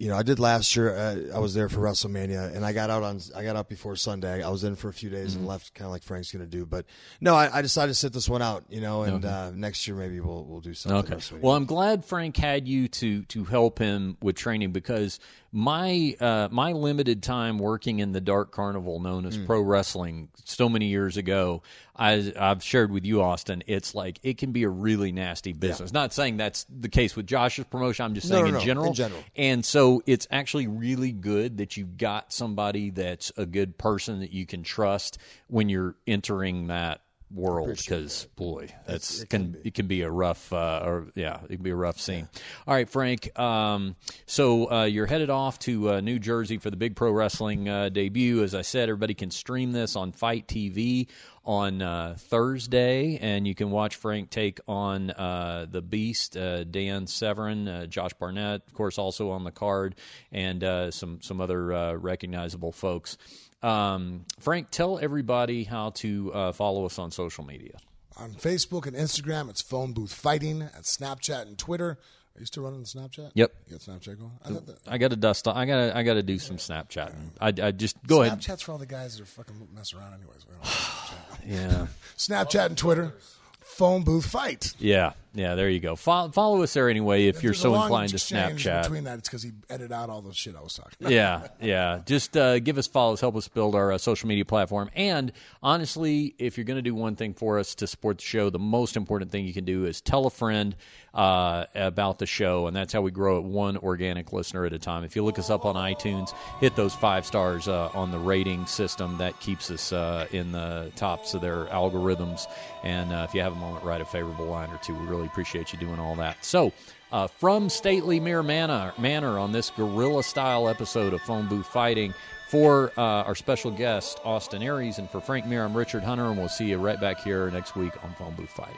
You 0.00 0.08
know, 0.08 0.16
I 0.16 0.22
did 0.22 0.38
last 0.38 0.74
year. 0.76 0.96
Uh, 0.96 1.36
I 1.36 1.40
was 1.40 1.52
there 1.52 1.68
for 1.68 1.80
WrestleMania, 1.80 2.56
and 2.56 2.64
I 2.64 2.72
got 2.72 2.88
out 2.88 3.02
on 3.02 3.20
I 3.36 3.44
got 3.44 3.54
out 3.56 3.68
before 3.68 3.96
Sunday. 3.96 4.42
I 4.42 4.48
was 4.48 4.64
in 4.64 4.74
for 4.74 4.88
a 4.88 4.94
few 4.94 5.10
days 5.10 5.32
Mm-hmm. 5.32 5.40
and 5.40 5.46
left, 5.46 5.74
kind 5.74 5.84
of 5.84 5.92
like 5.92 6.02
Frank's 6.02 6.32
going 6.32 6.42
to 6.42 6.50
do. 6.50 6.64
But 6.64 6.86
no, 7.20 7.34
I, 7.34 7.58
I 7.58 7.60
decided 7.60 7.90
to 7.90 7.94
sit 7.94 8.14
this 8.14 8.26
one 8.26 8.40
out. 8.40 8.64
You 8.70 8.80
know, 8.80 9.02
and 9.02 9.22
uh, 9.24 9.50
next 9.50 9.86
year 9.86 9.96
maybe 9.98 10.18
we'll 10.20 10.44
we'll 10.46 10.60
do 10.62 10.72
something. 10.72 11.12
Okay. 11.14 11.36
Well, 11.42 11.54
I'm 11.54 11.66
glad 11.66 12.06
Frank 12.06 12.38
had 12.38 12.66
you 12.66 12.88
to 12.88 13.24
to 13.24 13.44
help 13.44 13.78
him 13.78 14.16
with 14.22 14.36
training 14.36 14.72
because 14.72 15.20
my 15.52 16.14
uh, 16.20 16.48
my 16.50 16.72
limited 16.72 17.22
time 17.22 17.58
working 17.58 17.98
in 17.98 18.12
the 18.12 18.20
dark 18.20 18.52
carnival 18.52 19.00
known 19.00 19.26
as 19.26 19.36
pro 19.36 19.60
wrestling 19.60 20.28
so 20.44 20.68
many 20.68 20.86
years 20.86 21.16
ago, 21.16 21.62
I, 21.96 22.32
I've 22.38 22.62
shared 22.62 22.92
with 22.92 23.04
you, 23.04 23.20
Austin. 23.22 23.64
It's 23.66 23.94
like 23.94 24.20
it 24.22 24.38
can 24.38 24.52
be 24.52 24.62
a 24.62 24.68
really 24.68 25.10
nasty 25.10 25.52
business. 25.52 25.92
Not 25.92 26.12
saying 26.12 26.36
that's 26.36 26.66
the 26.70 26.88
case 26.88 27.16
with 27.16 27.26
Josh's 27.26 27.64
promotion. 27.64 28.04
I'm 28.04 28.14
just 28.14 28.30
No, 28.30 28.36
saying 28.36 28.44
no, 28.44 28.48
in 28.48 28.54
no, 28.54 28.60
general. 28.64 28.86
in 28.88 28.94
general. 28.94 29.24
And 29.36 29.64
so 29.64 30.02
it's 30.06 30.28
actually 30.30 30.68
really 30.68 31.12
good 31.12 31.58
that 31.58 31.76
you've 31.76 31.96
got 31.96 32.32
somebody 32.32 32.90
that's 32.90 33.32
a 33.36 33.44
good 33.46 33.76
person 33.76 34.20
that 34.20 34.32
you 34.32 34.46
can 34.46 34.62
trust 34.62 35.18
when 35.48 35.68
you're 35.68 35.96
entering 36.06 36.68
that 36.68 37.00
world 37.32 37.68
because 37.68 38.26
boy 38.36 38.68
that's 38.86 39.24
can 39.24 39.56
it 39.64 39.74
can 39.74 39.86
be 39.86 40.02
a 40.02 40.10
rough 40.10 40.52
uh 40.52 40.82
or 40.84 41.06
yeah 41.14 41.38
it 41.44 41.54
can 41.54 41.62
be 41.62 41.70
a 41.70 41.76
rough 41.76 42.00
scene. 42.00 42.28
All 42.66 42.74
right 42.74 42.88
frank 42.88 43.38
um 43.38 43.96
so 44.26 44.70
uh 44.70 44.84
you're 44.84 45.06
headed 45.06 45.30
off 45.30 45.58
to 45.60 45.90
uh, 45.90 46.00
new 46.00 46.18
jersey 46.18 46.58
for 46.58 46.70
the 46.70 46.76
big 46.76 46.96
pro 46.96 47.12
wrestling 47.12 47.68
uh, 47.68 47.88
debut. 47.88 48.42
As 48.42 48.54
i 48.54 48.62
said 48.62 48.88
everybody 48.88 49.14
can 49.14 49.30
stream 49.30 49.72
this 49.72 49.96
on 49.96 50.12
FITE 50.12 50.46
TV 50.46 51.08
on 51.44 51.80
uh, 51.80 52.14
Thursday, 52.18 53.18
and 53.20 53.46
you 53.46 53.54
can 53.54 53.70
watch 53.70 53.96
Frank 53.96 54.30
take 54.30 54.60
on 54.68 55.10
uh, 55.10 55.66
the 55.70 55.80
Beast, 55.80 56.36
uh, 56.36 56.64
Dan 56.64 57.06
Severn, 57.06 57.66
uh, 57.66 57.86
Josh 57.86 58.12
Barnett, 58.14 58.62
of 58.66 58.74
course, 58.74 58.98
also 58.98 59.30
on 59.30 59.44
the 59.44 59.50
card, 59.50 59.94
and 60.32 60.62
uh, 60.62 60.90
some 60.90 61.20
some 61.22 61.40
other 61.40 61.72
uh, 61.72 61.94
recognizable 61.94 62.72
folks. 62.72 63.16
Um, 63.62 64.24
Frank, 64.38 64.70
tell 64.70 64.98
everybody 64.98 65.64
how 65.64 65.90
to 65.90 66.32
uh, 66.32 66.52
follow 66.52 66.86
us 66.86 66.98
on 66.98 67.10
social 67.10 67.44
media. 67.44 67.76
on 68.16 68.32
Facebook 68.32 68.86
and 68.86 68.96
Instagram, 68.96 69.50
it's 69.50 69.60
Phone 69.60 69.92
Booth 69.92 70.12
Fighting. 70.14 70.62
At 70.62 70.82
Snapchat 70.84 71.42
and 71.42 71.58
Twitter, 71.58 71.90
are 72.36 72.40
you 72.40 72.46
still 72.46 72.62
running 72.62 72.80
the 72.80 72.86
Snapchat? 72.86 73.32
Yep. 73.34 73.52
You 73.68 73.72
got 73.72 73.80
Snapchat 73.80 74.18
going? 74.18 74.32
I 74.44 74.48
thought 74.48 74.78
I 74.86 74.98
got 74.98 75.10
to 75.10 75.16
dust. 75.16 75.46
I 75.48 75.64
got. 75.66 75.76
to 75.88 75.96
I 75.96 76.02
got 76.02 76.14
to 76.14 76.22
do 76.22 76.38
some 76.38 76.56
Snapchat. 76.56 77.12
I, 77.40 77.48
I 77.48 77.70
just 77.72 77.96
go 78.06 78.22
ahead. 78.22 78.38
Snapchat's 78.38 78.62
for 78.62 78.72
all 78.72 78.78
the 78.78 78.86
guys 78.86 79.16
that 79.16 79.22
are 79.24 79.26
fucking 79.26 79.68
mess 79.74 79.92
around, 79.92 80.14
anyways. 80.14 80.46
We 80.46 80.54
don't 80.54 80.64
Snapchat. 80.64 81.16
Yeah. 81.46 81.86
Snapchat 82.16 82.66
and 82.66 82.78
Twitter, 82.78 83.14
Phone 83.60 84.02
Booth 84.04 84.26
Fight. 84.26 84.74
Yeah. 84.78 85.12
Yeah. 85.34 85.54
There 85.54 85.68
you 85.68 85.80
go. 85.80 85.96
Follow, 85.96 86.30
follow 86.30 86.62
us 86.62 86.72
there 86.74 86.88
anyway 86.88 87.26
if, 87.26 87.36
If 87.36 87.42
you're 87.42 87.54
so 87.54 87.74
inclined 87.74 88.10
to 88.10 88.16
Snapchat. 88.16 88.82
Between 88.82 89.04
that, 89.04 89.18
it's 89.18 89.28
because 89.28 89.42
he 89.42 89.52
edited 89.68 89.92
out 89.92 90.10
all 90.10 90.22
the 90.22 90.32
shit 90.34 90.56
I 90.56 90.60
was 90.60 90.74
talking 90.74 90.94
about. 91.00 91.12
yeah, 91.12 91.48
yeah. 91.60 92.00
Just 92.04 92.36
uh, 92.36 92.58
give 92.58 92.78
us 92.78 92.86
follows, 92.86 93.20
help 93.20 93.36
us 93.36 93.48
build 93.48 93.74
our 93.74 93.92
uh, 93.92 93.98
social 93.98 94.28
media 94.28 94.44
platform. 94.44 94.90
And 94.94 95.32
honestly, 95.62 96.34
if 96.38 96.56
you're 96.58 96.64
going 96.64 96.78
to 96.78 96.82
do 96.82 96.94
one 96.94 97.16
thing 97.16 97.34
for 97.34 97.58
us 97.58 97.74
to 97.76 97.86
support 97.86 98.18
the 98.18 98.24
show, 98.24 98.50
the 98.50 98.58
most 98.58 98.96
important 98.96 99.30
thing 99.30 99.46
you 99.46 99.54
can 99.54 99.64
do 99.64 99.84
is 99.84 100.00
tell 100.00 100.26
a 100.26 100.30
friend 100.30 100.74
uh, 101.14 101.64
about 101.74 102.18
the 102.18 102.26
show, 102.26 102.66
and 102.66 102.76
that's 102.76 102.92
how 102.92 103.00
we 103.00 103.10
grow 103.10 103.38
it 103.38 103.44
one 103.44 103.76
organic 103.78 104.32
listener 104.32 104.64
at 104.64 104.72
a 104.72 104.78
time. 104.78 105.02
If 105.04 105.16
you 105.16 105.24
look 105.24 105.38
us 105.38 105.50
up 105.50 105.64
on 105.64 105.74
iTunes, 105.74 106.32
hit 106.60 106.76
those 106.76 106.94
five 106.94 107.26
stars 107.26 107.66
uh, 107.68 107.88
on 107.94 108.10
the 108.10 108.18
rating 108.18 108.66
system. 108.66 109.18
That 109.18 109.38
keeps 109.40 109.70
us 109.70 109.92
uh, 109.92 110.26
in 110.30 110.52
the 110.52 110.92
tops 110.96 111.34
of 111.34 111.40
their 111.40 111.66
algorithms. 111.66 112.46
And 112.84 113.12
uh, 113.12 113.26
if 113.28 113.34
you 113.34 113.40
have 113.40 113.52
a 113.52 113.56
moment, 113.56 113.84
write 113.84 114.00
a 114.00 114.04
favorable 114.04 114.46
line 114.46 114.70
or 114.70 114.78
two. 114.78 114.94
We 114.94 115.06
really 115.20 115.28
appreciate 115.28 115.72
you 115.72 115.78
doing 115.78 116.00
all 116.00 116.16
that. 116.16 116.44
So. 116.44 116.72
Uh, 117.12 117.26
from 117.26 117.68
Stately 117.68 118.20
Mir 118.20 118.40
Manor, 118.40 118.92
Manor 118.96 119.36
on 119.36 119.50
this 119.50 119.70
guerrilla 119.70 120.22
style 120.22 120.68
episode 120.68 121.12
of 121.12 121.20
Phone 121.22 121.48
Booth 121.48 121.66
Fighting 121.66 122.14
for 122.48 122.92
uh, 122.96 123.24
our 123.24 123.34
special 123.34 123.72
guest, 123.72 124.20
Austin 124.24 124.62
Aries, 124.62 124.98
and 124.98 125.10
for 125.10 125.20
Frank 125.20 125.44
Mir, 125.44 125.64
I'm 125.64 125.76
Richard 125.76 126.04
Hunter, 126.04 126.26
and 126.26 126.38
we'll 126.38 126.48
see 126.48 126.66
you 126.66 126.78
right 126.78 127.00
back 127.00 127.20
here 127.20 127.50
next 127.50 127.74
week 127.74 127.92
on 128.04 128.14
Phone 128.14 128.34
Booth 128.34 128.50
Fighting. 128.50 128.76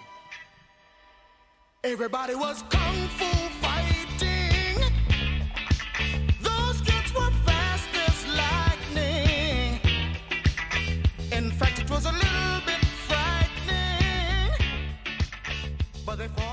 Everybody 1.84 2.34
was 2.34 2.62
kung 2.70 3.08
fu 3.08 3.51
but 16.12 16.18
they 16.18 16.28
fall. 16.42 16.51